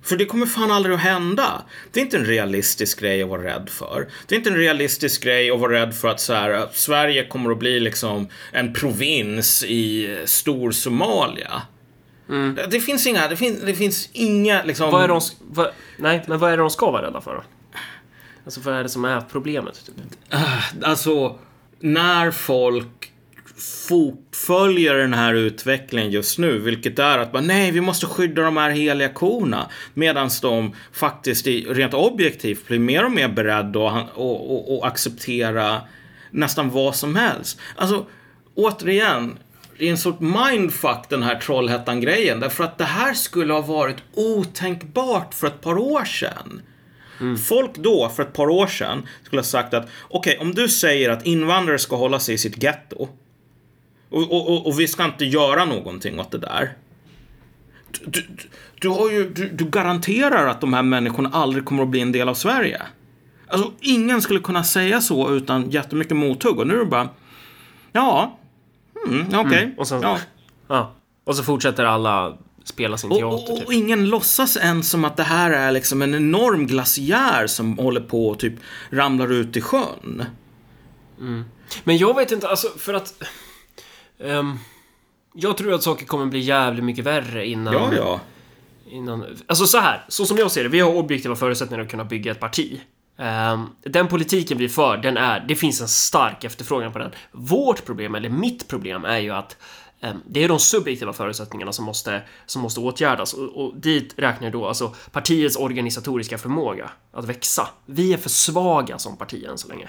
För 0.02 0.16
det 0.16 0.24
kommer 0.24 0.46
fan 0.46 0.70
aldrig 0.70 0.94
att 0.94 1.00
hända. 1.00 1.62
Det 1.92 2.00
är 2.00 2.04
inte 2.04 2.16
en 2.16 2.24
realistisk 2.24 3.00
grej 3.00 3.22
att 3.22 3.28
vara 3.28 3.44
rädd 3.44 3.68
för. 3.68 4.08
Det 4.26 4.34
är 4.34 4.36
inte 4.36 4.50
en 4.50 4.56
realistisk 4.56 5.22
grej 5.22 5.50
att 5.50 5.60
vara 5.60 5.72
rädd 5.72 5.94
för 5.94 6.08
att 6.08 6.20
så 6.20 6.32
här, 6.32 6.50
att 6.50 6.76
Sverige 6.76 7.26
kommer 7.26 7.50
att 7.50 7.58
bli 7.58 7.80
liksom 7.80 8.28
en 8.52 8.72
provins 8.74 9.64
i 9.64 10.16
stor 10.24 10.70
Somalia. 10.70 11.62
Det, 12.30 12.66
det 12.70 12.80
finns 12.80 13.06
inga, 13.06 13.28
det 13.28 13.36
finns, 13.36 13.60
det 13.60 13.74
finns 13.74 14.08
inga 14.12 14.62
liksom... 14.62 14.90
Vad 14.90 15.04
är 15.04 15.08
de, 15.08 15.20
vad, 15.40 15.70
nej, 15.96 16.24
men 16.26 16.38
vad 16.38 16.52
är 16.52 16.56
det 16.56 16.62
de 16.62 16.70
ska 16.70 16.90
vara 16.90 17.06
rädda 17.06 17.20
för 17.20 17.34
då? 17.34 17.42
Alltså 18.44 18.60
vad 18.60 18.74
är 18.74 18.82
det 18.82 18.88
som 18.88 19.04
är 19.04 19.20
problemet? 19.20 19.86
Typ? 19.86 19.94
Alltså, 20.82 21.38
när 21.80 22.30
folk 22.30 23.12
fotföljer 23.88 24.94
den 24.94 25.14
här 25.14 25.34
utvecklingen 25.34 26.10
just 26.10 26.38
nu, 26.38 26.58
vilket 26.58 26.98
är 26.98 27.18
att 27.18 27.32
man, 27.32 27.46
nej, 27.46 27.70
vi 27.70 27.80
måste 27.80 28.06
skydda 28.06 28.42
de 28.42 28.56
här 28.56 28.70
heliga 28.70 29.08
korna, 29.08 29.70
medan 29.94 30.30
de 30.42 30.74
faktiskt 30.92 31.46
rent 31.46 31.94
objektivt 31.94 32.66
blir 32.66 32.78
mer 32.78 33.04
och 33.04 33.12
mer 33.12 33.28
beredda 33.28 33.88
att 33.88 34.16
och, 34.16 34.50
och, 34.50 34.78
och 34.78 34.86
acceptera 34.86 35.80
nästan 36.30 36.70
vad 36.70 36.96
som 36.96 37.16
helst. 37.16 37.60
Alltså, 37.76 38.06
återigen, 38.54 39.38
det 39.80 39.86
är 39.86 39.90
en 39.90 39.98
sorts 39.98 40.20
mindfuck 40.20 41.08
den 41.08 41.22
här 41.22 41.40
Trollhättan-grejen, 41.40 42.40
därför 42.40 42.64
att 42.64 42.78
det 42.78 42.84
här 42.84 43.14
skulle 43.14 43.52
ha 43.52 43.60
varit 43.60 43.96
otänkbart 44.14 45.34
för 45.34 45.46
ett 45.46 45.60
par 45.60 45.78
år 45.78 46.04
sedan. 46.04 46.62
Folk 47.48 47.74
då, 47.74 48.08
för 48.08 48.22
ett 48.22 48.32
par 48.32 48.48
år 48.48 48.66
sedan, 48.66 49.08
skulle 49.22 49.40
ha 49.40 49.44
sagt 49.44 49.74
att 49.74 49.88
okej, 50.08 50.38
om 50.40 50.54
du 50.54 50.68
säger 50.68 51.10
att 51.10 51.26
invandrare 51.26 51.78
ska 51.78 51.96
hålla 51.96 52.18
sig 52.18 52.34
i 52.34 52.38
sitt 52.38 52.62
getto 52.62 52.96
och, 54.10 54.22
och, 54.22 54.50
och, 54.50 54.66
och 54.66 54.80
vi 54.80 54.88
ska 54.88 55.04
inte 55.04 55.24
göra 55.24 55.64
någonting 55.64 56.20
åt 56.20 56.30
det 56.30 56.38
där. 56.38 56.72
Du, 57.90 58.20
du, 58.20 58.48
du, 58.80 58.88
har 58.88 59.10
ju, 59.10 59.30
du, 59.30 59.48
du 59.48 59.64
garanterar 59.64 60.46
att 60.46 60.60
de 60.60 60.72
här 60.72 60.82
människorna 60.82 61.30
aldrig 61.32 61.64
kommer 61.64 61.82
att 61.82 61.88
bli 61.88 62.00
en 62.00 62.12
del 62.12 62.28
av 62.28 62.34
Sverige. 62.34 62.82
Alltså, 63.46 63.72
ingen 63.80 64.22
skulle 64.22 64.40
kunna 64.40 64.64
säga 64.64 65.00
så 65.00 65.30
utan 65.30 65.70
jättemycket 65.70 66.16
mothugg. 66.16 66.58
Och 66.58 66.66
nu 66.66 66.74
är 66.74 66.78
det 66.78 66.84
bara, 66.84 67.08
ja, 67.92 68.39
mm, 69.06 69.46
okej. 69.46 69.74
Och 69.78 69.88
sen, 69.88 70.02
ja. 70.02 70.18
ja. 70.68 70.92
Och 71.24 71.36
så 71.36 71.42
fortsätter 71.42 71.84
alla 71.84 72.38
spela 72.64 72.96
sin 72.96 73.10
Och, 73.10 73.18
teater. 73.18 73.52
och, 73.52 73.58
Typ. 73.58 73.66
och 73.66 73.72
ingen 73.72 74.08
låtsas 74.08 74.56
ens 74.56 74.90
som 74.90 75.04
att 75.04 75.16
det 75.16 75.22
här 75.22 75.50
är 75.50 75.72
liksom 75.72 76.02
en 76.02 76.14
enorm 76.14 76.66
glaciär 76.66 77.46
som 77.46 77.78
håller 77.78 78.00
på 78.00 78.28
och 78.28 78.38
typ 78.38 78.54
ramlar 78.90 79.32
ut 79.32 79.56
i 79.56 79.60
sjön. 79.60 80.24
Men 81.84 81.98
jag 81.98 82.16
vet 82.16 82.32
inte, 82.32 82.48
alltså 82.48 82.68
för 82.78 82.94
att... 82.94 83.22
ehm, 84.18 84.58
jag 85.34 85.56
tror 85.56 85.74
att 85.74 85.82
saker 85.82 86.06
kommer 86.06 86.26
bli 86.26 86.38
jävligt 86.38 86.84
mycket 86.84 87.04
värre 87.04 87.46
innan... 87.46 87.74
Ja, 87.74 87.94
ja. 87.94 88.20
Innan, 88.90 89.26
alltså 89.46 89.66
så 89.66 89.78
här, 89.78 90.04
så 90.08 90.26
som 90.26 90.36
jag 90.36 90.50
ser 90.50 90.62
det, 90.62 90.68
vi 90.68 90.80
har 90.80 90.94
objektiva 90.94 91.36
förutsättningar 91.36 91.84
att 91.84 91.90
kunna 91.90 92.04
bygga 92.04 92.32
ett 92.32 92.40
parti. 92.40 92.80
Ehm, 93.20 93.66
den 93.82 94.08
politiken 94.08 94.58
vi 94.58 94.68
för, 94.68 94.96
den 94.96 95.16
är, 95.16 95.44
det 95.48 95.56
finns 95.56 95.80
en 95.80 95.88
stark 95.88 96.44
efterfrågan 96.44 96.92
på 96.92 96.98
den. 96.98 97.10
Vårt 97.32 97.84
problem, 97.84 98.14
eller 98.14 98.28
mitt 98.28 98.68
problem, 98.68 99.04
är 99.04 99.18
ju 99.18 99.30
att 99.30 99.56
ehm, 100.00 100.22
det 100.26 100.44
är 100.44 100.48
de 100.48 100.58
subjektiva 100.58 101.12
förutsättningarna 101.12 101.72
som 101.72 101.84
måste, 101.84 102.22
som 102.46 102.62
måste 102.62 102.80
åtgärdas 102.80 103.32
och, 103.32 103.64
och 103.64 103.76
dit 103.76 104.14
räknar 104.16 104.46
jag 104.46 104.52
då 104.52 104.66
alltså 104.66 104.94
partiets 105.12 105.56
organisatoriska 105.56 106.38
förmåga 106.38 106.90
att 107.12 107.24
växa. 107.24 107.68
Vi 107.86 108.12
är 108.12 108.16
för 108.16 108.30
svaga 108.30 108.98
som 108.98 109.16
parti 109.16 109.44
än 109.44 109.58
så 109.58 109.68
länge. 109.68 109.88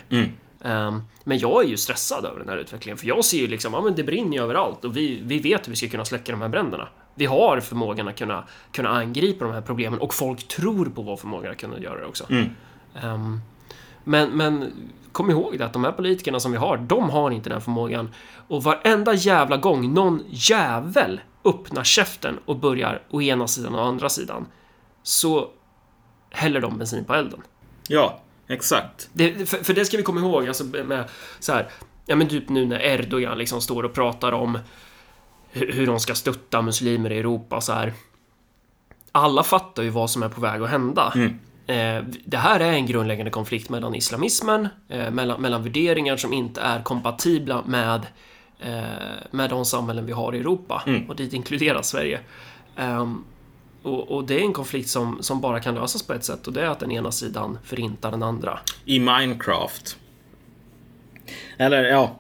Ehm, 0.63 1.01
men 1.23 1.39
jag 1.39 1.63
är 1.63 1.67
ju 1.67 1.77
stressad 1.77 2.25
över 2.25 2.39
den 2.39 2.49
här 2.49 2.57
utvecklingen 2.57 2.97
för 2.97 3.07
jag 3.07 3.25
ser 3.25 3.37
ju 3.37 3.47
liksom, 3.47 3.73
ja 3.73 3.81
men 3.81 3.95
det 3.95 4.03
brinner 4.03 4.37
ju 4.37 4.43
överallt 4.43 4.85
och 4.85 4.97
vi, 4.97 5.21
vi 5.23 5.39
vet 5.39 5.67
hur 5.67 5.71
vi 5.71 5.75
ska 5.75 5.87
kunna 5.87 6.05
släcka 6.05 6.31
de 6.31 6.41
här 6.41 6.49
bränderna. 6.49 6.87
Vi 7.15 7.25
har 7.25 7.59
förmågan 7.59 8.07
att 8.07 8.17
kunna, 8.17 8.43
kunna 8.71 8.89
angripa 8.89 9.45
de 9.45 9.53
här 9.53 9.61
problemen 9.61 9.99
och 9.99 10.13
folk 10.13 10.47
tror 10.47 10.85
på 10.85 11.01
vår 11.01 11.17
förmåga 11.17 11.51
att 11.51 11.57
kunna 11.57 11.79
göra 11.79 11.99
det 11.99 12.05
också. 12.05 12.25
Um, 13.03 13.41
men, 14.03 14.29
men 14.29 14.71
kom 15.11 15.29
ihåg 15.29 15.57
det 15.57 15.65
att 15.65 15.73
de 15.73 15.83
här 15.83 15.91
politikerna 15.91 16.39
som 16.39 16.51
vi 16.51 16.57
har, 16.57 16.77
de 16.77 17.09
har 17.09 17.31
inte 17.31 17.49
den 17.49 17.61
förmågan. 17.61 18.09
Och 18.47 18.63
varenda 18.63 19.13
jävla 19.13 19.57
gång 19.57 19.93
någon 19.93 20.23
jävel 20.29 21.21
öppnar 21.45 21.83
käften 21.83 22.39
och 22.45 22.59
börjar 22.59 23.01
å 23.09 23.21
ena 23.21 23.47
sidan 23.47 23.75
och 23.75 23.85
andra 23.85 24.09
sidan 24.09 24.45
så 25.03 25.49
häller 26.29 26.61
de 26.61 26.77
bensin 26.77 27.05
på 27.05 27.13
elden. 27.13 27.41
Ja, 27.87 28.19
exakt. 28.47 29.09
Det, 29.13 29.49
för, 29.49 29.57
för, 29.57 29.73
det 29.73 29.85
ska 29.85 29.97
vi 29.97 30.03
komma 30.03 30.19
ihåg, 30.19 30.47
alltså 30.47 30.63
med 30.63 31.09
så 31.39 31.53
här, 31.53 31.69
ja 32.05 32.15
men 32.15 32.27
typ 32.27 32.49
nu 32.49 32.65
när 32.65 32.79
Erdogan 32.79 33.37
liksom 33.37 33.61
står 33.61 33.83
och 33.83 33.93
pratar 33.93 34.31
om 34.31 34.59
hur, 35.51 35.71
hur 35.71 35.87
de 35.87 35.99
ska 35.99 36.15
stötta 36.15 36.61
muslimer 36.61 37.11
i 37.11 37.19
Europa 37.19 37.61
så 37.61 37.73
här. 37.73 37.93
Alla 39.11 39.43
fattar 39.43 39.83
ju 39.83 39.89
vad 39.89 40.09
som 40.09 40.23
är 40.23 40.29
på 40.29 40.41
väg 40.41 40.61
att 40.61 40.69
hända. 40.69 41.11
Mm. 41.15 41.39
Eh, 41.67 42.03
det 42.25 42.37
här 42.37 42.59
är 42.59 42.71
en 42.71 42.85
grundläggande 42.85 43.31
konflikt 43.31 43.69
mellan 43.69 43.95
islamismen, 43.95 44.67
eh, 44.89 45.11
mellan, 45.11 45.41
mellan 45.41 45.63
värderingar 45.63 46.17
som 46.17 46.33
inte 46.33 46.61
är 46.61 46.81
kompatibla 46.81 47.63
med, 47.65 48.05
eh, 48.59 48.81
med 49.31 49.49
de 49.49 49.65
samhällen 49.65 50.05
vi 50.05 50.11
har 50.11 50.35
i 50.35 50.39
Europa. 50.39 50.83
Mm. 50.87 51.09
Och 51.09 51.15
dit 51.15 51.33
inkluderas 51.33 51.89
Sverige. 51.89 52.19
Um, 52.77 53.25
och, 53.83 54.11
och, 54.11 54.23
det 54.23 54.35
är 54.35 54.41
en 54.41 54.53
konflikt 54.53 54.89
som, 54.89 55.23
som 55.23 55.41
bara 55.41 55.59
kan 55.59 55.75
lösas 55.75 56.03
på 56.03 56.13
ett 56.13 56.23
sätt 56.23 56.47
och 56.47 56.53
det 56.53 56.61
är 56.61 56.67
att 56.67 56.79
den 56.79 56.91
ena 56.91 57.11
sidan 57.11 57.57
förintar 57.63 58.11
den 58.11 58.23
andra. 58.23 58.59
I 58.85 58.99
Minecraft. 58.99 59.97
Eller 61.57 61.83
ja. 61.83 62.19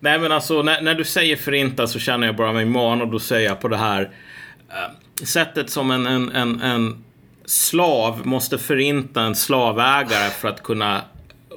Nej 0.00 0.18
men 0.18 0.32
alltså 0.32 0.62
när, 0.62 0.82
när 0.82 0.94
du 0.94 1.04
säger 1.04 1.36
förinta 1.36 1.86
så 1.86 1.98
känner 1.98 2.26
jag 2.26 2.36
bara 2.36 2.52
mig 2.52 2.64
man 2.64 3.02
och 3.02 3.08
då 3.08 3.18
säger 3.18 3.48
jag 3.48 3.60
på 3.60 3.68
det 3.68 3.76
här 3.76 4.10
äh, 4.68 5.24
sättet 5.24 5.70
som 5.70 5.90
en, 5.90 6.06
en, 6.06 6.30
en, 6.32 6.60
en 6.60 7.04
slav 7.44 8.26
måste 8.26 8.58
förinta 8.58 9.22
en 9.22 9.34
slavägare 9.34 10.30
för 10.30 10.48
att 10.48 10.62
kunna 10.62 11.02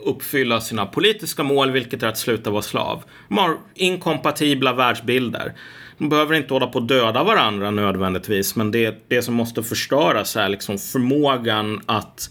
uppfylla 0.06 0.62
sina 0.62 0.86
politiska 0.86 1.44
mål, 1.44 1.72
vilket 1.72 2.04
är 2.04 2.08
att 2.08 2.18
sluta 2.18 2.50
vara 2.50 2.62
slav. 2.62 3.04
De 3.28 3.38
har 3.38 3.58
inkompatibla 3.74 4.74
världsbilder. 4.74 5.54
De 5.98 6.10
behöver 6.10 6.36
inte 6.36 6.54
hålla 6.54 6.68
på 6.68 6.80
att 6.80 6.88
döda 6.88 7.24
varandra 7.24 7.72
nödvändigtvis, 7.72 8.56
men 8.56 8.72
det, 8.72 9.04
det 9.08 9.22
som 9.22 9.34
måste 9.34 9.64
förstöras 9.64 10.36
är 10.36 10.50
liksom 10.50 10.78
förmågan 10.78 11.82
att 11.86 12.30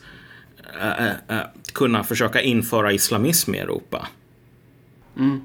äh, 0.81 1.07
äh, 1.07 1.43
kunna 1.75 2.05
försöka 2.05 2.41
införa 2.41 2.93
islamism 2.93 3.55
i 3.55 3.59
Europa. 3.59 4.09
Mm. 5.19 5.45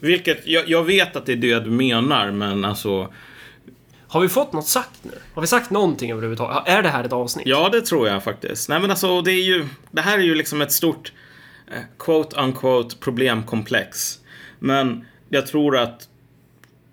Vilket, 0.00 0.46
jag, 0.46 0.68
jag, 0.68 0.84
vet 0.84 1.16
att 1.16 1.26
det 1.26 1.32
är 1.32 1.36
det 1.36 1.60
du 1.60 1.70
menar, 1.70 2.30
men 2.30 2.64
alltså... 2.64 3.12
Har 4.08 4.20
vi 4.20 4.28
fått 4.28 4.52
något 4.52 4.66
sagt 4.66 5.04
nu? 5.04 5.18
Har 5.34 5.42
vi 5.42 5.48
sagt 5.48 5.70
någonting 5.70 6.10
överhuvudtaget? 6.10 6.62
Är 6.66 6.82
det 6.82 6.88
här 6.88 7.04
ett 7.04 7.12
avsnitt? 7.12 7.46
Ja, 7.46 7.68
det 7.68 7.80
tror 7.80 8.08
jag 8.08 8.24
faktiskt. 8.24 8.68
Nej, 8.68 8.80
men 8.80 8.90
alltså, 8.90 9.22
det 9.22 9.32
är 9.32 9.42
ju... 9.42 9.68
Det 9.90 10.00
här 10.00 10.18
är 10.18 10.22
ju 10.22 10.34
liksom 10.34 10.60
ett 10.60 10.72
stort 10.72 11.12
eh, 11.66 11.82
quote 11.98 12.40
unquote 12.40 12.96
problemkomplex. 12.96 14.18
Men 14.58 15.06
jag 15.28 15.46
tror 15.46 15.76
att 15.76 16.08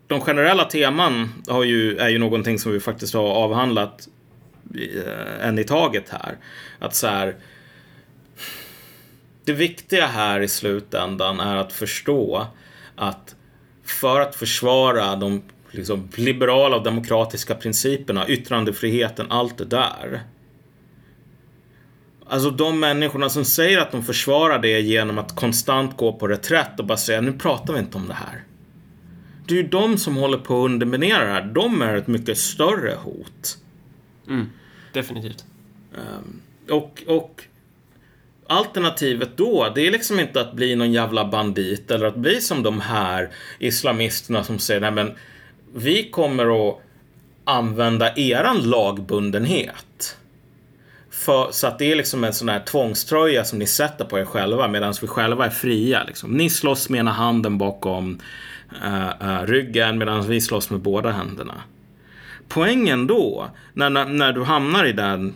de 0.07 0.21
generella 0.21 0.65
teman 0.65 1.43
har 1.47 1.63
ju, 1.63 1.97
är 1.97 2.09
ju 2.09 2.17
någonting 2.19 2.59
som 2.59 2.71
vi 2.71 2.79
faktiskt 2.79 3.13
har 3.13 3.27
avhandlat 3.27 4.07
eh, 4.75 5.47
en 5.47 5.59
i 5.59 5.63
taget 5.63 6.09
här. 6.09 6.37
Att 6.79 6.95
så 6.95 7.07
här... 7.07 7.35
Det 9.45 9.53
viktiga 9.53 10.07
här 10.07 10.39
i 10.39 10.47
slutändan 10.47 11.39
är 11.39 11.55
att 11.55 11.73
förstå 11.73 12.47
att 12.95 13.35
för 13.83 14.21
att 14.21 14.35
försvara 14.35 15.15
de 15.15 15.43
liksom, 15.75 16.09
liberala 16.15 16.75
och 16.75 16.83
demokratiska 16.83 17.55
principerna, 17.55 18.27
yttrandefriheten, 18.27 19.25
allt 19.29 19.57
det 19.57 19.65
där. 19.65 20.23
Alltså 22.27 22.49
de 22.49 22.79
människorna 22.79 23.29
som 23.29 23.45
säger 23.45 23.79
att 23.79 23.91
de 23.91 24.03
försvarar 24.03 24.59
det 24.59 24.79
genom 24.81 25.17
att 25.17 25.35
konstant 25.35 25.97
gå 25.97 26.13
på 26.13 26.27
reträtt 26.27 26.79
och 26.79 26.85
bara 26.85 26.97
säga 26.97 27.21
nu 27.21 27.33
pratar 27.33 27.73
vi 27.73 27.79
inte 27.79 27.97
om 27.97 28.07
det 28.07 28.13
här. 28.13 28.43
Det 29.47 29.53
är 29.53 29.57
ju 29.57 29.67
de 29.67 29.97
som 29.97 30.15
håller 30.15 30.37
på 30.37 30.65
att 30.65 30.71
underminera 30.71 31.25
det 31.25 31.31
här. 31.31 31.51
De 31.53 31.81
är 31.81 31.95
ett 31.95 32.07
mycket 32.07 32.37
större 32.37 32.95
hot. 33.03 33.57
Mm, 34.27 34.49
definitivt. 34.93 35.45
Um, 35.93 36.41
och, 36.69 37.03
och 37.07 37.43
alternativet 38.47 39.37
då, 39.37 39.71
det 39.75 39.87
är 39.87 39.91
liksom 39.91 40.19
inte 40.19 40.41
att 40.41 40.53
bli 40.53 40.75
någon 40.75 40.91
jävla 40.91 41.25
bandit 41.25 41.91
eller 41.91 42.05
att 42.05 42.15
bli 42.15 42.41
som 42.41 42.63
de 42.63 42.81
här 42.81 43.29
islamisterna 43.59 44.43
som 44.43 44.59
säger 44.59 44.81
nej 44.81 44.91
men 44.91 45.11
vi 45.75 46.09
kommer 46.09 46.69
att 46.69 46.81
använda 47.43 48.15
eran 48.15 48.69
lagbundenhet. 48.69 50.17
För, 51.09 51.51
så 51.51 51.67
att 51.67 51.79
det 51.79 51.91
är 51.91 51.95
liksom 51.95 52.23
en 52.23 52.33
sån 52.33 52.49
här 52.49 52.59
tvångströja 52.59 53.45
som 53.45 53.59
ni 53.59 53.67
sätter 53.67 54.05
på 54.05 54.19
er 54.19 54.25
själva 54.25 54.67
medan 54.67 54.93
vi 55.01 55.07
själva 55.07 55.45
är 55.45 55.49
fria. 55.49 56.03
Liksom. 56.03 56.31
Ni 56.31 56.49
slåss 56.49 56.89
med 56.89 56.99
ena 56.99 57.11
handen 57.11 57.57
bakom 57.57 58.19
uh, 58.85 59.27
uh, 59.27 59.47
ryggen 59.47 59.97
medan 59.97 60.27
vi 60.27 60.41
slåss 60.41 60.69
med 60.69 60.79
båda 60.79 61.11
händerna. 61.11 61.53
Poängen 62.47 63.07
då, 63.07 63.49
när, 63.73 63.89
när, 63.89 64.05
när 64.05 64.33
du 64.33 64.43
hamnar 64.43 64.85
i 64.85 64.93
den 64.93 65.33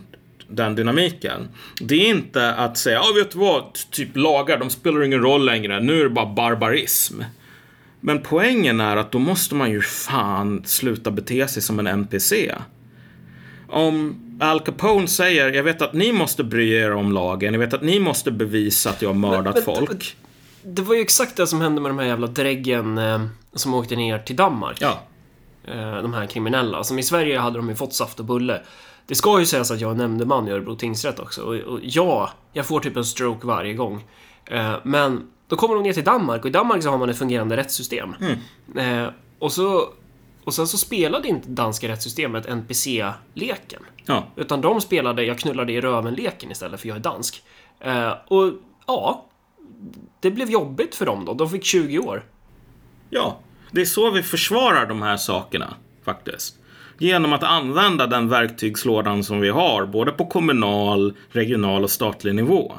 den 0.48 0.74
dynamiken. 0.74 1.48
Det 1.80 1.94
är 1.94 2.08
inte 2.08 2.54
att 2.54 2.78
säga, 2.78 2.96
ja 2.96 3.12
vet 3.16 3.30
du 3.30 3.38
vad, 3.38 3.72
typ 3.90 4.16
lagar, 4.16 4.58
de 4.58 4.70
spelar 4.70 5.02
ingen 5.02 5.20
roll 5.20 5.44
längre, 5.44 5.80
nu 5.80 6.00
är 6.00 6.04
det 6.04 6.10
bara 6.10 6.26
barbarism. 6.26 7.22
Men 8.00 8.22
poängen 8.22 8.80
är 8.80 8.96
att 8.96 9.12
då 9.12 9.18
måste 9.18 9.54
man 9.54 9.70
ju 9.70 9.82
fan 9.82 10.62
sluta 10.64 11.10
bete 11.10 11.48
sig 11.48 11.62
som 11.62 11.78
en 11.78 11.86
NPC. 11.86 12.54
Om 13.68 14.20
Al 14.40 14.60
Capone 14.60 15.08
säger, 15.08 15.52
jag 15.52 15.62
vet 15.62 15.82
att 15.82 15.92
ni 15.92 16.12
måste 16.12 16.44
bry 16.44 16.72
er 16.72 16.92
om 16.92 17.12
lagen, 17.12 17.52
jag 17.52 17.60
vet 17.60 17.74
att 17.74 17.82
ni 17.82 18.00
måste 18.00 18.30
bevisa 18.30 18.90
att 18.90 19.02
jag 19.02 19.08
har 19.08 19.14
mördat 19.14 19.54
men, 19.54 19.64
men, 19.66 19.76
folk. 19.76 20.16
Det 20.62 20.82
var 20.82 20.94
ju 20.94 21.00
exakt 21.00 21.36
det 21.36 21.46
som 21.46 21.60
hände 21.60 21.80
med 21.80 21.90
de 21.90 21.98
här 21.98 22.06
jävla 22.06 22.26
dräggen 22.26 22.98
eh, 22.98 23.20
som 23.52 23.74
åkte 23.74 23.96
ner 23.96 24.18
till 24.18 24.36
Danmark. 24.36 24.76
Ja. 24.80 25.00
Eh, 25.64 26.02
de 26.02 26.14
här 26.14 26.26
kriminella. 26.26 26.84
Som 26.84 26.98
i 26.98 27.02
Sverige 27.02 27.38
hade 27.38 27.56
de 27.56 27.68
ju 27.68 27.74
fått 27.74 27.94
saft 27.94 28.20
och 28.20 28.24
bulle. 28.24 28.60
Det 29.06 29.14
ska 29.14 29.40
ju 29.40 29.46
sägas 29.46 29.70
att 29.70 29.80
jag 29.80 29.90
är 29.90 29.94
nämndeman 29.94 30.48
i 30.48 30.50
Örebro 30.50 30.76
tingsrätt 30.76 31.18
också. 31.18 31.42
Och, 31.42 31.54
och 31.54 31.80
ja, 31.82 32.30
jag 32.52 32.66
får 32.66 32.80
typ 32.80 32.96
en 32.96 33.04
stroke 33.04 33.46
varje 33.46 33.74
gång. 33.74 34.04
Eh, 34.46 34.74
men 34.82 35.22
då 35.50 35.56
kommer 35.56 35.74
de 35.74 35.82
ner 35.82 35.92
till 35.92 36.04
Danmark 36.04 36.40
och 36.40 36.46
i 36.46 36.52
Danmark 36.52 36.82
så 36.82 36.90
har 36.90 36.98
man 36.98 37.08
ett 37.08 37.18
fungerande 37.18 37.56
rättssystem. 37.56 38.14
Mm. 38.20 39.04
Eh, 39.04 39.10
och 39.38 39.52
så 39.52 39.88
och 40.44 40.54
sen 40.54 40.66
så 40.66 40.78
spelade 40.78 41.28
inte 41.28 41.48
danska 41.48 41.88
rättssystemet 41.88 42.46
NPC-leken. 42.46 43.82
Ja. 44.04 44.26
Utan 44.36 44.60
de 44.60 44.80
spelade 44.80 45.24
jag 45.24 45.38
knullade 45.38 45.72
i 45.72 45.80
röven-leken 45.80 46.50
istället 46.50 46.80
för 46.80 46.88
jag 46.88 46.96
är 46.96 47.00
dansk. 47.00 47.42
Eh, 47.80 48.12
och 48.26 48.52
ja, 48.86 49.26
det 50.20 50.30
blev 50.30 50.50
jobbigt 50.50 50.94
för 50.94 51.06
dem 51.06 51.24
då. 51.24 51.34
De 51.34 51.50
fick 51.50 51.64
20 51.64 51.98
år. 51.98 52.24
Ja, 53.10 53.38
det 53.70 53.80
är 53.80 53.84
så 53.84 54.10
vi 54.10 54.22
försvarar 54.22 54.86
de 54.86 55.02
här 55.02 55.16
sakerna 55.16 55.74
faktiskt. 56.04 56.56
Genom 56.98 57.32
att 57.32 57.42
använda 57.42 58.06
den 58.06 58.28
verktygslådan 58.28 59.24
som 59.24 59.40
vi 59.40 59.48
har, 59.48 59.86
både 59.86 60.12
på 60.12 60.26
kommunal, 60.26 61.16
regional 61.28 61.84
och 61.84 61.90
statlig 61.90 62.34
nivå. 62.34 62.72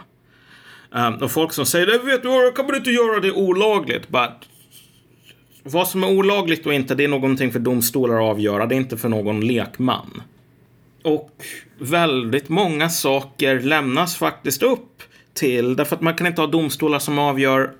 Um, 0.95 1.13
och 1.13 1.31
folk 1.31 1.53
som 1.53 1.65
säger, 1.65 2.05
vet 2.05 2.23
du 2.23 2.51
kan 2.55 2.65
man 2.65 2.75
inte 2.75 2.91
göra 2.91 3.19
det 3.19 3.31
olagligt? 3.31 4.09
But, 4.09 4.49
vad 5.63 5.87
som 5.87 6.03
är 6.03 6.09
olagligt 6.09 6.65
och 6.65 6.73
inte, 6.73 6.95
det 6.95 7.03
är 7.03 7.07
någonting 7.07 7.51
för 7.51 7.59
domstolar 7.59 8.15
att 8.15 8.31
avgöra. 8.31 8.65
Det 8.65 8.75
är 8.75 8.77
inte 8.77 8.97
för 8.97 9.09
någon 9.09 9.47
lekman. 9.47 10.21
Och 11.03 11.43
väldigt 11.79 12.49
många 12.49 12.89
saker 12.89 13.59
lämnas 13.59 14.15
faktiskt 14.15 14.63
upp 14.63 15.03
till, 15.33 15.75
därför 15.75 15.95
att 15.95 16.01
man 16.01 16.15
kan 16.15 16.27
inte 16.27 16.41
ha 16.41 16.47
domstolar 16.47 16.99
som 16.99 17.19
avgör 17.19 17.71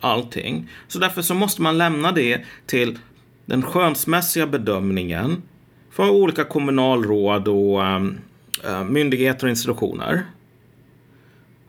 allting. 0.00 0.68
Så 0.88 0.98
därför 0.98 1.22
så 1.22 1.34
måste 1.34 1.62
man 1.62 1.78
lämna 1.78 2.12
det 2.12 2.40
till 2.66 2.98
den 3.46 3.62
skönsmässiga 3.62 4.46
bedömningen 4.46 5.42
för 5.90 6.10
olika 6.10 6.44
kommunalråd 6.44 7.48
och 7.48 7.80
um, 7.80 8.18
uh, 8.68 8.84
myndigheter 8.84 9.46
och 9.46 9.50
institutioner. 9.50 10.22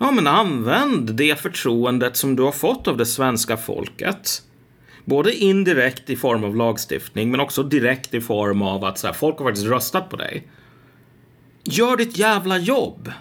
Ja, 0.03 0.11
men 0.11 0.27
använd 0.27 1.15
det 1.15 1.39
förtroendet 1.39 2.17
som 2.17 2.35
du 2.35 2.43
har 2.43 2.51
fått 2.51 2.87
av 2.87 2.97
det 2.97 3.05
svenska 3.05 3.57
folket. 3.57 4.41
Både 5.05 5.35
indirekt 5.35 6.09
i 6.09 6.15
form 6.15 6.43
av 6.43 6.55
lagstiftning, 6.55 7.31
men 7.31 7.39
också 7.39 7.63
direkt 7.63 8.13
i 8.13 8.21
form 8.21 8.61
av 8.61 8.83
att 8.83 8.97
så 8.97 9.07
här, 9.07 9.13
folk 9.13 9.37
har 9.37 9.45
faktiskt 9.45 9.67
röstat 9.67 10.09
på 10.09 10.15
dig. 10.15 10.47
Gör 11.63 11.97
ditt 11.97 12.17
jävla 12.17 12.57
jobb. 12.57 13.11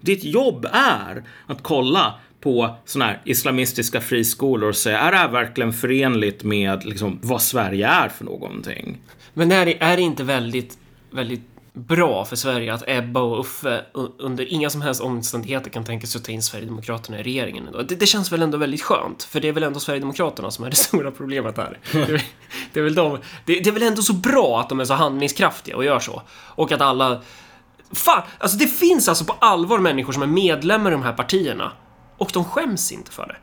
Ditt 0.00 0.24
jobb 0.24 0.66
är 0.72 1.24
att 1.46 1.62
kolla 1.62 2.14
på 2.40 2.76
sådana 2.84 3.10
här 3.10 3.20
islamistiska 3.24 4.00
friskolor 4.00 4.68
och 4.68 4.76
säga, 4.76 4.98
är 4.98 5.12
det 5.12 5.18
här 5.18 5.30
verkligen 5.30 5.72
förenligt 5.72 6.44
med 6.44 6.84
liksom, 6.84 7.18
vad 7.22 7.42
Sverige 7.42 7.88
är 7.88 8.08
för 8.08 8.24
någonting? 8.24 8.98
Men 9.34 9.52
är 9.52 9.66
det, 9.66 9.82
är 9.82 9.96
det 9.96 10.02
inte 10.02 10.24
väldigt, 10.24 10.78
väldigt 11.10 11.53
bra 11.74 12.24
för 12.24 12.36
Sverige 12.36 12.74
att 12.74 12.84
Ebba 12.86 13.20
och 13.20 13.40
Uffe 13.40 13.84
under 14.18 14.52
inga 14.52 14.70
som 14.70 14.82
helst 14.82 15.00
omständigheter 15.00 15.70
kan 15.70 15.84
tänka 15.84 16.06
sig 16.06 16.18
att 16.18 16.24
ta 16.24 16.32
in 16.32 16.42
Sverigedemokraterna 16.42 17.20
i 17.20 17.22
regeringen. 17.22 17.68
Det, 17.88 17.94
det, 17.94 18.06
känns 18.06 18.32
väl 18.32 18.42
ändå 18.42 18.58
väldigt 18.58 18.82
skönt, 18.82 19.22
för 19.22 19.40
det 19.40 19.48
är 19.48 19.52
väl 19.52 19.62
ändå 19.62 19.80
Sverigedemokraterna 19.80 20.50
som 20.50 20.64
är 20.64 20.70
det 20.70 20.76
stora 20.90 21.10
problemet 21.10 21.56
här. 21.56 21.78
Det, 21.92 22.22
det 22.72 22.80
är, 22.80 22.84
väl 22.84 22.94
de, 22.94 23.18
det, 23.44 23.60
det 23.60 23.70
är 23.70 23.72
väl 23.72 23.82
ändå 23.82 24.02
så 24.02 24.12
bra 24.12 24.60
att 24.60 24.68
de 24.68 24.80
är 24.80 24.84
så 24.84 24.94
handlingskraftiga 24.94 25.76
och 25.76 25.84
gör 25.84 25.98
så. 25.98 26.22
Och 26.30 26.72
att 26.72 26.80
alla... 26.80 27.22
Fan, 27.92 28.22
alltså 28.38 28.58
det 28.58 28.66
finns 28.66 29.08
alltså 29.08 29.24
på 29.24 29.32
allvar 29.32 29.78
människor 29.78 30.12
som 30.12 30.22
är 30.22 30.26
medlemmar 30.26 30.90
i 30.90 30.92
de 30.92 31.02
här 31.02 31.12
partierna 31.12 31.72
och 32.18 32.30
de 32.34 32.44
skäms 32.44 32.92
inte 32.92 33.10
för 33.10 33.26
det. 33.26 33.36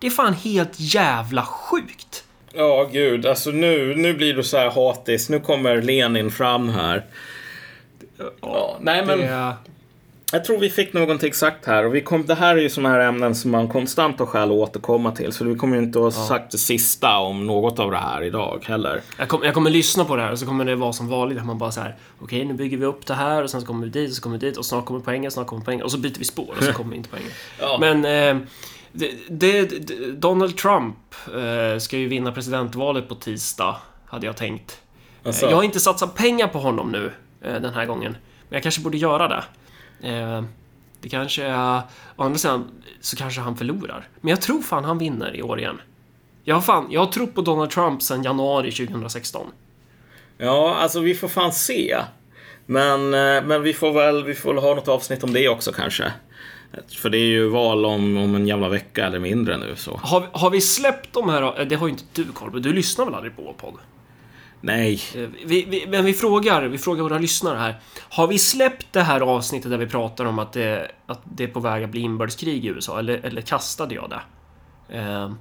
Det 0.00 0.06
är 0.06 0.10
fan 0.10 0.34
helt 0.34 0.72
jävla 0.76 1.44
sjukt. 1.44 2.24
Ja, 2.52 2.88
gud. 2.92 3.26
Alltså 3.26 3.50
nu, 3.50 3.94
nu 3.96 4.14
blir 4.14 4.34
du 4.34 4.42
så 4.42 4.56
här 4.56 4.70
hatisk. 4.70 5.28
Nu 5.28 5.40
kommer 5.40 5.82
Lenin 5.82 6.30
fram 6.30 6.68
här. 6.68 7.06
Ja, 8.40 8.76
nej 8.80 9.06
men... 9.06 9.18
Det... 9.18 9.54
Jag 10.34 10.44
tror 10.44 10.58
vi 10.58 10.70
fick 10.70 10.92
någonting 10.92 11.32
sagt 11.32 11.66
här 11.66 11.86
och 11.86 11.94
vi 11.94 12.00
kom, 12.00 12.26
det 12.26 12.34
här 12.34 12.56
är 12.56 12.60
ju 12.60 12.70
sådana 12.70 12.94
här 12.94 13.00
ämnen 13.00 13.34
som 13.34 13.50
man 13.50 13.68
konstant 13.68 14.18
har 14.18 14.26
skäl 14.26 14.50
att 14.50 14.56
återkomma 14.56 15.12
till. 15.12 15.32
Så 15.32 15.44
vi 15.44 15.54
kommer 15.54 15.76
ju 15.76 15.82
inte 15.82 15.98
att 15.98 16.14
ha 16.14 16.22
ja. 16.22 16.28
sagt 16.28 16.52
det 16.52 16.58
sista 16.58 17.18
om 17.18 17.46
något 17.46 17.78
av 17.78 17.90
det 17.90 17.96
här 17.96 18.22
idag 18.22 18.64
heller. 18.66 19.00
Jag, 19.18 19.28
kom, 19.28 19.42
jag 19.42 19.54
kommer 19.54 19.70
lyssna 19.70 20.04
på 20.04 20.16
det 20.16 20.22
här 20.22 20.32
och 20.32 20.38
så 20.38 20.46
kommer 20.46 20.64
det 20.64 20.74
vara 20.74 20.92
som 20.92 21.08
vanligt 21.08 21.38
att 21.38 21.46
man 21.46 21.58
bara 21.58 21.72
så 21.72 21.80
här. 21.80 21.96
Okej, 22.20 22.38
okay, 22.38 22.48
nu 22.48 22.54
bygger 22.54 22.76
vi 22.76 22.84
upp 22.84 23.06
det 23.06 23.14
här 23.14 23.42
och 23.42 23.50
sen 23.50 23.60
så 23.60 23.66
kommer 23.66 23.84
vi 23.84 23.90
dit 23.90 24.10
och 24.10 24.16
så 24.16 24.22
kommer 24.22 24.38
vi 24.38 24.46
dit 24.46 24.56
och 24.56 24.66
snart 24.66 24.84
kommer 24.84 25.00
poängen, 25.00 25.30
snart 25.30 25.46
kommer 25.46 25.64
poängen 25.64 25.84
och 25.84 25.92
så 25.92 25.98
byter 25.98 26.18
vi 26.18 26.24
spår 26.24 26.54
och 26.58 26.64
så 26.64 26.72
kommer 26.72 26.90
vi 26.90 26.96
inte 26.96 27.08
poängen. 27.08 27.30
ja. 27.60 27.78
Men 27.80 28.04
eh, 28.04 28.46
det, 28.92 29.10
det, 29.30 29.66
Donald 30.20 30.56
Trump 30.56 30.96
eh, 31.26 31.78
ska 31.78 31.98
ju 31.98 32.08
vinna 32.08 32.32
presidentvalet 32.32 33.08
på 33.08 33.14
tisdag, 33.14 33.76
hade 34.06 34.26
jag 34.26 34.36
tänkt. 34.36 34.80
Alltså. 35.24 35.46
Jag 35.46 35.56
har 35.56 35.62
inte 35.62 35.80
satsat 35.80 36.14
pengar 36.14 36.48
på 36.48 36.58
honom 36.58 36.92
nu 36.92 37.12
den 37.42 37.74
här 37.74 37.86
gången. 37.86 38.16
Men 38.48 38.56
jag 38.56 38.62
kanske 38.62 38.80
borde 38.80 38.96
göra 38.98 39.28
det. 39.28 39.44
Eh, 40.08 40.42
det 41.00 41.08
kanske 41.08 41.44
är... 41.44 41.80
Å 42.16 42.22
andra 42.22 42.38
sidan 42.38 42.70
så 43.00 43.16
kanske 43.16 43.40
han 43.40 43.56
förlorar. 43.56 44.08
Men 44.20 44.30
jag 44.30 44.40
tror 44.40 44.62
fan 44.62 44.84
han 44.84 44.98
vinner 44.98 45.36
i 45.36 45.42
år 45.42 45.58
igen. 45.58 45.80
Jag 46.44 46.54
har, 46.54 46.62
fan, 46.62 46.86
jag 46.90 47.00
har 47.00 47.12
trott 47.12 47.34
på 47.34 47.40
Donald 47.40 47.70
Trump 47.70 48.02
sedan 48.02 48.22
januari 48.22 48.72
2016. 48.72 49.46
Ja, 50.38 50.74
alltså 50.74 51.00
vi 51.00 51.14
får 51.14 51.28
fan 51.28 51.52
se. 51.52 51.96
Men, 52.66 53.10
men 53.10 53.62
vi 53.62 53.72
får 53.72 53.92
väl 53.92 54.24
vi 54.24 54.34
får 54.34 54.54
väl 54.54 54.62
ha 54.62 54.74
något 54.74 54.88
avsnitt 54.88 55.24
om 55.24 55.32
det 55.32 55.48
också 55.48 55.72
kanske. 55.72 56.12
För 56.88 57.10
det 57.10 57.18
är 57.18 57.26
ju 57.26 57.48
val 57.48 57.84
om, 57.84 58.16
om 58.16 58.34
en 58.34 58.46
jävla 58.46 58.68
vecka 58.68 59.06
eller 59.06 59.18
mindre 59.18 59.56
nu 59.56 59.76
så. 59.76 60.00
Har, 60.02 60.28
har 60.32 60.50
vi 60.50 60.60
släppt 60.60 61.12
de 61.12 61.28
här? 61.28 61.64
Det 61.64 61.74
har 61.74 61.86
ju 61.86 61.92
inte 61.92 62.04
du 62.12 62.24
koll 62.24 62.50
på. 62.50 62.58
Du 62.58 62.72
lyssnar 62.72 63.04
väl 63.04 63.14
aldrig 63.14 63.36
på 63.36 63.42
vår 63.42 63.52
podd? 63.52 63.74
Nej. 64.62 65.00
Eh, 65.14 65.28
vi, 65.44 65.64
vi, 65.64 65.86
men 65.88 66.04
vi 66.04 66.12
frågar, 66.12 66.62
vi 66.62 66.78
frågar 66.78 67.02
våra 67.02 67.18
lyssnare 67.18 67.58
här. 67.58 67.80
Har 68.08 68.26
vi 68.26 68.38
släppt 68.38 68.86
det 68.92 69.02
här 69.02 69.20
avsnittet 69.20 69.70
där 69.70 69.78
vi 69.78 69.86
pratar 69.86 70.24
om 70.24 70.38
att 70.38 70.52
det, 70.52 70.90
att 71.06 71.20
det 71.24 71.44
är 71.44 71.48
på 71.48 71.60
väg 71.60 71.84
att 71.84 71.90
bli 71.90 72.00
inbördeskrig 72.00 72.64
i 72.64 72.68
USA? 72.68 72.98
Eller, 72.98 73.18
eller 73.18 73.42
kastade 73.42 73.94
jag 73.94 74.10
det? 74.10 74.20
Eh, 74.98 75.32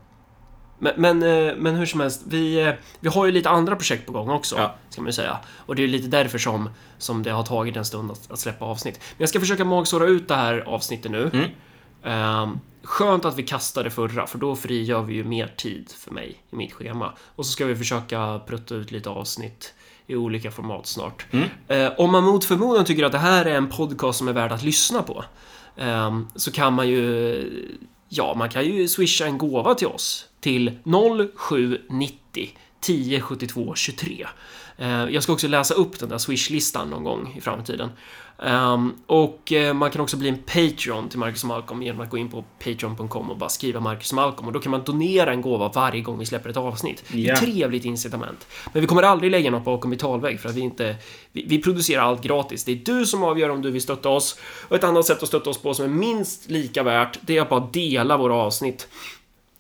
men, 0.80 0.93
men, 0.98 1.23
eh, 1.23 1.56
men, 1.57 1.76
hur 1.76 1.85
som 1.85 1.99
helst, 1.99 2.22
vi, 2.27 2.73
vi 2.99 3.10
har 3.10 3.26
ju 3.26 3.31
lite 3.31 3.49
andra 3.49 3.76
projekt 3.76 4.06
på 4.06 4.11
gång 4.11 4.30
också, 4.30 4.56
ja. 4.57 4.76
ska 4.89 5.02
man 5.02 5.10
ju 5.10 5.14
säga. 5.14 5.38
Och 5.56 5.76
det 5.76 5.84
är 5.84 5.88
lite 5.88 6.07
därför 6.07 6.38
som, 6.38 6.69
som 6.98 7.23
det 7.23 7.31
har 7.31 7.43
tagit 7.43 7.77
en 7.77 7.85
stund 7.85 8.11
att, 8.11 8.31
att 8.31 8.39
släppa 8.39 8.65
avsnitt. 8.65 8.99
Men 8.99 9.15
jag 9.18 9.30
ska 9.30 9.39
försöka 9.39 9.65
magsåra 9.65 10.06
ut 10.06 10.27
det 10.27 10.35
här 10.35 10.60
avsnittet 10.60 11.11
nu. 11.11 11.31
Mm. 11.34 12.43
Um, 12.43 12.60
skönt 12.83 13.25
att 13.25 13.37
vi 13.37 13.43
kastade 13.43 13.89
förra, 13.89 14.27
för 14.27 14.37
då 14.37 14.55
frigör 14.55 15.01
vi 15.01 15.13
ju 15.13 15.23
mer 15.23 15.47
tid 15.47 15.91
för 15.97 16.11
mig 16.11 16.43
i 16.51 16.55
mitt 16.55 16.73
schema. 16.73 17.13
Och 17.35 17.45
så 17.45 17.51
ska 17.51 17.65
vi 17.65 17.75
försöka 17.75 18.41
prutta 18.47 18.75
ut 18.75 18.91
lite 18.91 19.09
avsnitt 19.09 19.73
i 20.07 20.15
olika 20.15 20.51
format 20.51 20.87
snart. 20.87 21.25
Mm. 21.31 21.47
Uh, 21.71 21.99
om 21.99 22.11
man 22.11 22.23
mot 22.23 22.45
förmodan 22.45 22.85
tycker 22.85 23.03
att 23.03 23.11
det 23.11 23.17
här 23.17 23.45
är 23.45 23.55
en 23.55 23.69
podcast 23.69 24.19
som 24.19 24.27
är 24.27 24.33
värd 24.33 24.51
att 24.51 24.63
lyssna 24.63 25.03
på, 25.03 25.23
um, 25.77 26.27
så 26.35 26.51
kan 26.51 26.73
man 26.73 26.87
ju 26.89 27.77
Ja, 28.13 28.33
man 28.37 28.49
kan 28.49 28.65
ju 28.65 28.87
swisha 28.87 29.25
en 29.25 29.37
gåva 29.37 29.75
till 29.75 29.87
oss 29.87 30.25
till 30.39 30.79
0790 31.19 32.49
10 32.79 33.21
72 33.21 33.75
23. 33.75 34.27
Jag 35.09 35.23
ska 35.23 35.33
också 35.33 35.47
läsa 35.47 35.73
upp 35.73 35.99
den 35.99 36.09
där 36.09 36.17
Swish-listan 36.17 36.89
någon 36.89 37.03
gång 37.03 37.33
i 37.37 37.41
framtiden. 37.41 37.89
Um, 38.43 38.95
och 39.05 39.53
uh, 39.55 39.73
man 39.73 39.91
kan 39.91 40.01
också 40.01 40.18
bli 40.18 40.30
en 40.30 40.38
Patreon 40.38 41.09
till 41.09 41.19
Marcus 41.19 41.43
Malcolm 41.43 41.84
genom 41.84 42.01
att 42.01 42.09
gå 42.09 42.18
in 42.18 42.30
på 42.30 42.43
patreon.com 42.59 43.31
och 43.31 43.38
bara 43.38 43.49
skriva 43.49 43.80
Marcus 43.80 44.13
Malcolm 44.13 44.47
och 44.47 44.53
då 44.53 44.59
kan 44.59 44.72
man 44.72 44.84
donera 44.84 45.31
en 45.31 45.41
gåva 45.41 45.69
varje 45.69 46.01
gång 46.01 46.19
vi 46.19 46.26
släpper 46.26 46.49
ett 46.49 46.57
avsnitt. 46.57 47.03
Yeah. 47.13 47.23
Det 47.23 47.30
är 47.30 47.34
ett 47.34 47.53
trevligt 47.53 47.85
incitament. 47.85 48.47
Men 48.73 48.81
vi 48.81 48.88
kommer 48.88 49.03
aldrig 49.03 49.31
lägga 49.31 49.51
något 49.51 49.65
bakom 49.65 49.91
betalvägg 49.91 50.39
för 50.39 50.49
att 50.49 50.55
vi 50.55 50.61
inte... 50.61 50.95
Vi, 51.31 51.45
vi, 51.47 51.61
producerar 51.61 52.01
allt 52.01 52.22
gratis. 52.22 52.63
Det 52.63 52.72
är 52.72 52.76
du 52.76 53.05
som 53.05 53.23
avgör 53.23 53.49
om 53.49 53.61
du 53.61 53.72
vill 53.72 53.81
stötta 53.81 54.09
oss. 54.09 54.39
Och 54.68 54.76
ett 54.76 54.84
annat 54.84 55.05
sätt 55.05 55.23
att 55.23 55.30
stötta 55.30 55.49
oss 55.49 55.61
på 55.61 55.73
som 55.73 55.85
är 55.85 55.89
minst 55.89 56.49
lika 56.49 56.84
värt, 56.84 57.19
det 57.22 57.38
är 57.38 57.41
att 57.41 57.49
bara 57.49 57.69
dela 57.73 58.18
våra 58.18 58.35
avsnitt. 58.35 58.88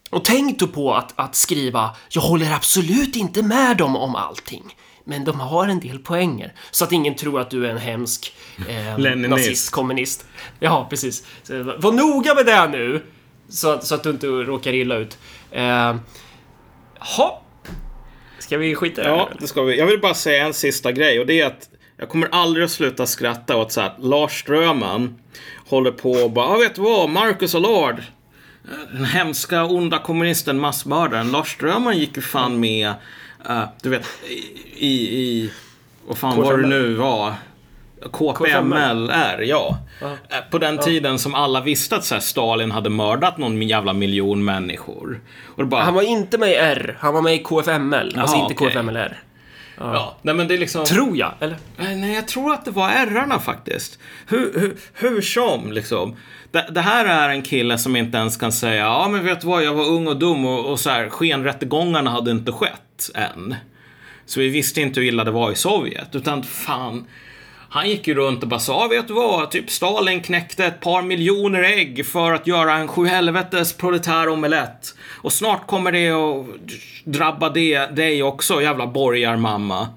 Och 0.09 0.25
tänk 0.25 0.59
då 0.59 0.67
på 0.67 0.93
att, 0.93 1.13
att 1.15 1.35
skriva 1.35 1.89
“Jag 2.09 2.21
håller 2.21 2.53
absolut 2.53 3.15
inte 3.15 3.43
med 3.43 3.77
dem 3.77 3.95
om 3.95 4.15
allting” 4.15 4.75
men 5.05 5.23
de 5.23 5.39
har 5.39 5.67
en 5.67 5.79
del 5.79 5.99
poänger. 5.99 6.53
Så 6.71 6.83
att 6.83 6.91
ingen 6.91 7.15
tror 7.15 7.39
att 7.39 7.49
du 7.49 7.65
är 7.65 7.69
en 7.69 7.77
hemsk 7.77 8.33
eh, 8.69 9.15
nazist, 9.15 9.71
kommunist. 9.71 10.25
Ja, 10.59 10.87
precis. 10.89 11.25
Så, 11.43 11.63
var 11.63 11.91
noga 11.91 12.35
med 12.35 12.45
det 12.45 12.67
nu! 12.67 13.03
Så 13.49 13.69
att, 13.69 13.85
så 13.85 13.95
att 13.95 14.03
du 14.03 14.09
inte 14.09 14.27
råkar 14.27 14.73
illa 14.73 14.95
ut. 14.95 15.17
Eh, 15.51 15.95
ha. 17.17 17.41
Ska 18.39 18.57
vi 18.57 18.75
skita 18.75 19.01
i 19.01 19.03
det 19.03 19.09
Ja, 19.09 19.29
det 19.39 19.47
ska 19.47 19.61
vi. 19.61 19.79
Jag 19.79 19.85
vill 19.85 19.99
bara 19.99 20.13
säga 20.13 20.45
en 20.45 20.53
sista 20.53 20.91
grej 20.91 21.19
och 21.19 21.25
det 21.25 21.41
är 21.41 21.45
att 21.45 21.69
jag 21.97 22.09
kommer 22.09 22.27
aldrig 22.31 22.65
att 22.65 22.71
sluta 22.71 23.05
skratta 23.05 23.57
åt 23.57 23.71
så 23.71 23.87
Lars 23.99 24.39
Ströman 24.39 25.19
håller 25.67 25.91
på 25.91 26.11
och 26.11 26.31
bara, 26.31 26.45
ah, 26.45 26.57
vet 26.57 26.75
du 26.75 26.81
vad, 26.81 27.09
Marcus 27.09 27.53
Lord. 27.53 27.95
Den 28.93 29.05
hemska, 29.05 29.63
onda 29.63 29.99
kommunisten, 29.99 30.59
massmördaren. 30.59 31.31
Lars 31.31 31.53
Ströman 31.53 31.97
gick 31.97 32.15
ju 32.15 32.21
fan 32.21 32.59
med 32.59 32.93
Uh, 33.49 33.63
du 33.81 33.89
vet, 33.89 34.05
i, 34.77 34.87
i 34.87 35.51
vad 36.07 36.17
fan 36.17 36.41
var 36.41 36.57
det 36.57 36.67
nu 36.67 36.93
var. 36.93 37.33
KPML-R, 38.11 39.41
ja. 39.41 39.77
På 40.51 40.57
den 40.57 40.77
tiden 40.77 41.19
som 41.19 41.35
alla 41.35 41.61
visste 41.61 41.95
att 41.95 42.05
så 42.05 42.15
här, 42.15 42.21
Stalin 42.21 42.71
hade 42.71 42.89
mördat 42.89 43.37
någon 43.37 43.61
jävla 43.61 43.93
miljon 43.93 44.45
människor. 44.45 45.21
Bara... 45.55 45.83
Han 45.83 45.93
var 45.93 46.01
inte 46.01 46.37
med 46.37 46.49
i 46.49 46.55
R, 46.55 46.97
han 46.99 47.13
var 47.13 47.21
med 47.21 47.35
i 47.35 47.39
KFML. 47.39 48.11
Aha, 48.15 48.21
alltså 48.21 48.37
inte 48.37 48.53
okay. 48.53 48.69
KFML-R. 48.69 49.19
Ja. 49.77 49.93
ja, 49.93 50.17
nej 50.21 50.35
men 50.35 50.47
det 50.47 50.53
är 50.53 50.57
liksom... 50.57 50.85
Tror 50.85 51.17
jag, 51.17 51.33
eller? 51.39 51.57
Nej, 51.77 52.15
jag 52.15 52.27
tror 52.27 52.53
att 52.53 52.65
det 52.65 52.71
var 52.71 52.89
R-arna 52.89 53.39
faktiskt. 53.39 53.99
Hur, 54.27 54.59
hur, 54.59 54.77
hur 54.93 55.21
som, 55.21 55.71
liksom. 55.71 56.15
Det, 56.51 56.67
det, 56.71 56.81
här 56.81 57.05
är 57.05 57.29
en 57.29 57.41
kille 57.41 57.77
som 57.77 57.95
inte 57.95 58.17
ens 58.17 58.37
kan 58.37 58.51
säga, 58.51 58.83
ja 58.85 59.07
men 59.11 59.25
vet 59.25 59.41
du 59.41 59.47
vad, 59.47 59.63
jag 59.63 59.73
var 59.73 59.85
ung 59.85 60.07
och 60.07 60.19
dum 60.19 60.45
och, 60.45 60.65
och 60.65 60.79
så 60.79 60.89
här, 60.89 61.09
skenrättegångarna 61.09 62.11
hade 62.11 62.31
inte 62.31 62.51
skett 62.51 62.81
än. 63.09 63.55
Så 64.25 64.39
vi 64.39 64.49
visste 64.49 64.81
inte 64.81 64.99
hur 64.99 65.07
illa 65.07 65.23
det 65.23 65.31
var 65.31 65.51
i 65.51 65.55
Sovjet, 65.55 66.15
utan 66.15 66.43
fan. 66.43 67.07
Han 67.69 67.89
gick 67.89 68.07
ju 68.07 68.13
runt 68.13 68.43
och 68.43 68.49
bara 68.49 68.59
sa, 68.59 68.87
vet 68.87 69.07
du 69.07 69.13
vad, 69.13 69.51
typ 69.51 69.69
Stalin 69.69 70.21
knäckte 70.21 70.65
ett 70.65 70.79
par 70.79 71.01
miljoner 71.01 71.63
ägg 71.63 72.05
för 72.05 72.33
att 72.33 72.47
göra 72.47 72.73
en 72.73 72.87
sjuhelvetes 72.87 73.77
proletär 73.77 74.29
omelett. 74.29 74.95
Och 75.21 75.33
snart 75.33 75.67
kommer 75.67 75.91
det 75.91 76.09
att 76.09 76.45
drabba 77.03 77.49
det, 77.49 77.85
dig 77.85 78.23
också, 78.23 78.61
jävla 78.61 78.87
borgarmamma. 78.87 79.87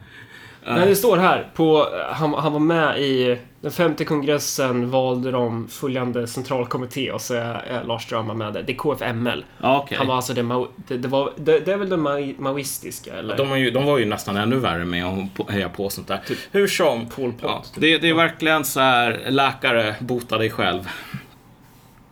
Nej, 0.66 0.86
det 0.86 0.96
står 0.96 1.16
här 1.16 1.48
på, 1.54 1.78
eh, 1.78 2.14
han, 2.14 2.34
han 2.34 2.52
var 2.52 2.60
med 2.60 3.00
i 3.00 3.38
den 3.64 3.72
femte 3.72 4.04
kongressen 4.04 4.90
valde 4.90 5.30
de 5.30 5.68
följande 5.68 6.26
centralkommitté 6.26 7.10
och 7.10 7.20
så 7.20 7.34
är, 7.34 7.84
Lars 7.84 8.02
Strömman 8.02 8.38
med 8.38 8.52
det. 8.52 8.62
Det 8.62 8.72
är 8.72 8.76
KFML. 8.76 9.44
Okay. 9.62 9.98
Han 9.98 10.06
var 10.06 10.16
alltså 10.16 10.34
det, 10.34 10.66
det, 10.88 10.96
det, 10.96 11.08
var, 11.08 11.32
det, 11.36 11.58
det 11.60 11.72
är 11.72 11.76
väl 11.76 11.88
det 11.88 11.96
maoistiska 12.38 13.14
eller? 13.14 13.36
De, 13.36 13.48
var 13.48 13.56
ju, 13.56 13.70
de 13.70 13.84
var 13.84 13.98
ju 13.98 14.04
nästan 14.04 14.36
ännu 14.36 14.56
värre 14.56 14.84
med 14.84 15.04
att 15.04 15.50
heja 15.50 15.68
på 15.68 15.90
sånt 15.90 16.08
där. 16.08 16.20
Typ. 16.26 16.38
Hur 16.50 16.66
som. 16.66 17.08
Pol 17.08 17.32
Pot, 17.32 17.42
ja, 17.42 17.64
typ. 17.74 17.80
det, 17.80 17.98
det 17.98 18.08
är 18.08 18.14
verkligen 18.14 18.64
så 18.64 18.80
här, 18.80 19.26
läkare, 19.28 19.96
bota 20.00 20.38
dig 20.38 20.50
själv. 20.50 20.88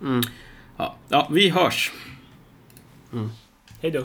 Mm. 0.03 0.23
Ja, 0.77 0.95
ja, 1.09 1.29
vi 1.31 1.49
hörs. 1.49 1.93
Mm. 3.13 3.31
Hej 3.81 3.91
då. 3.91 4.03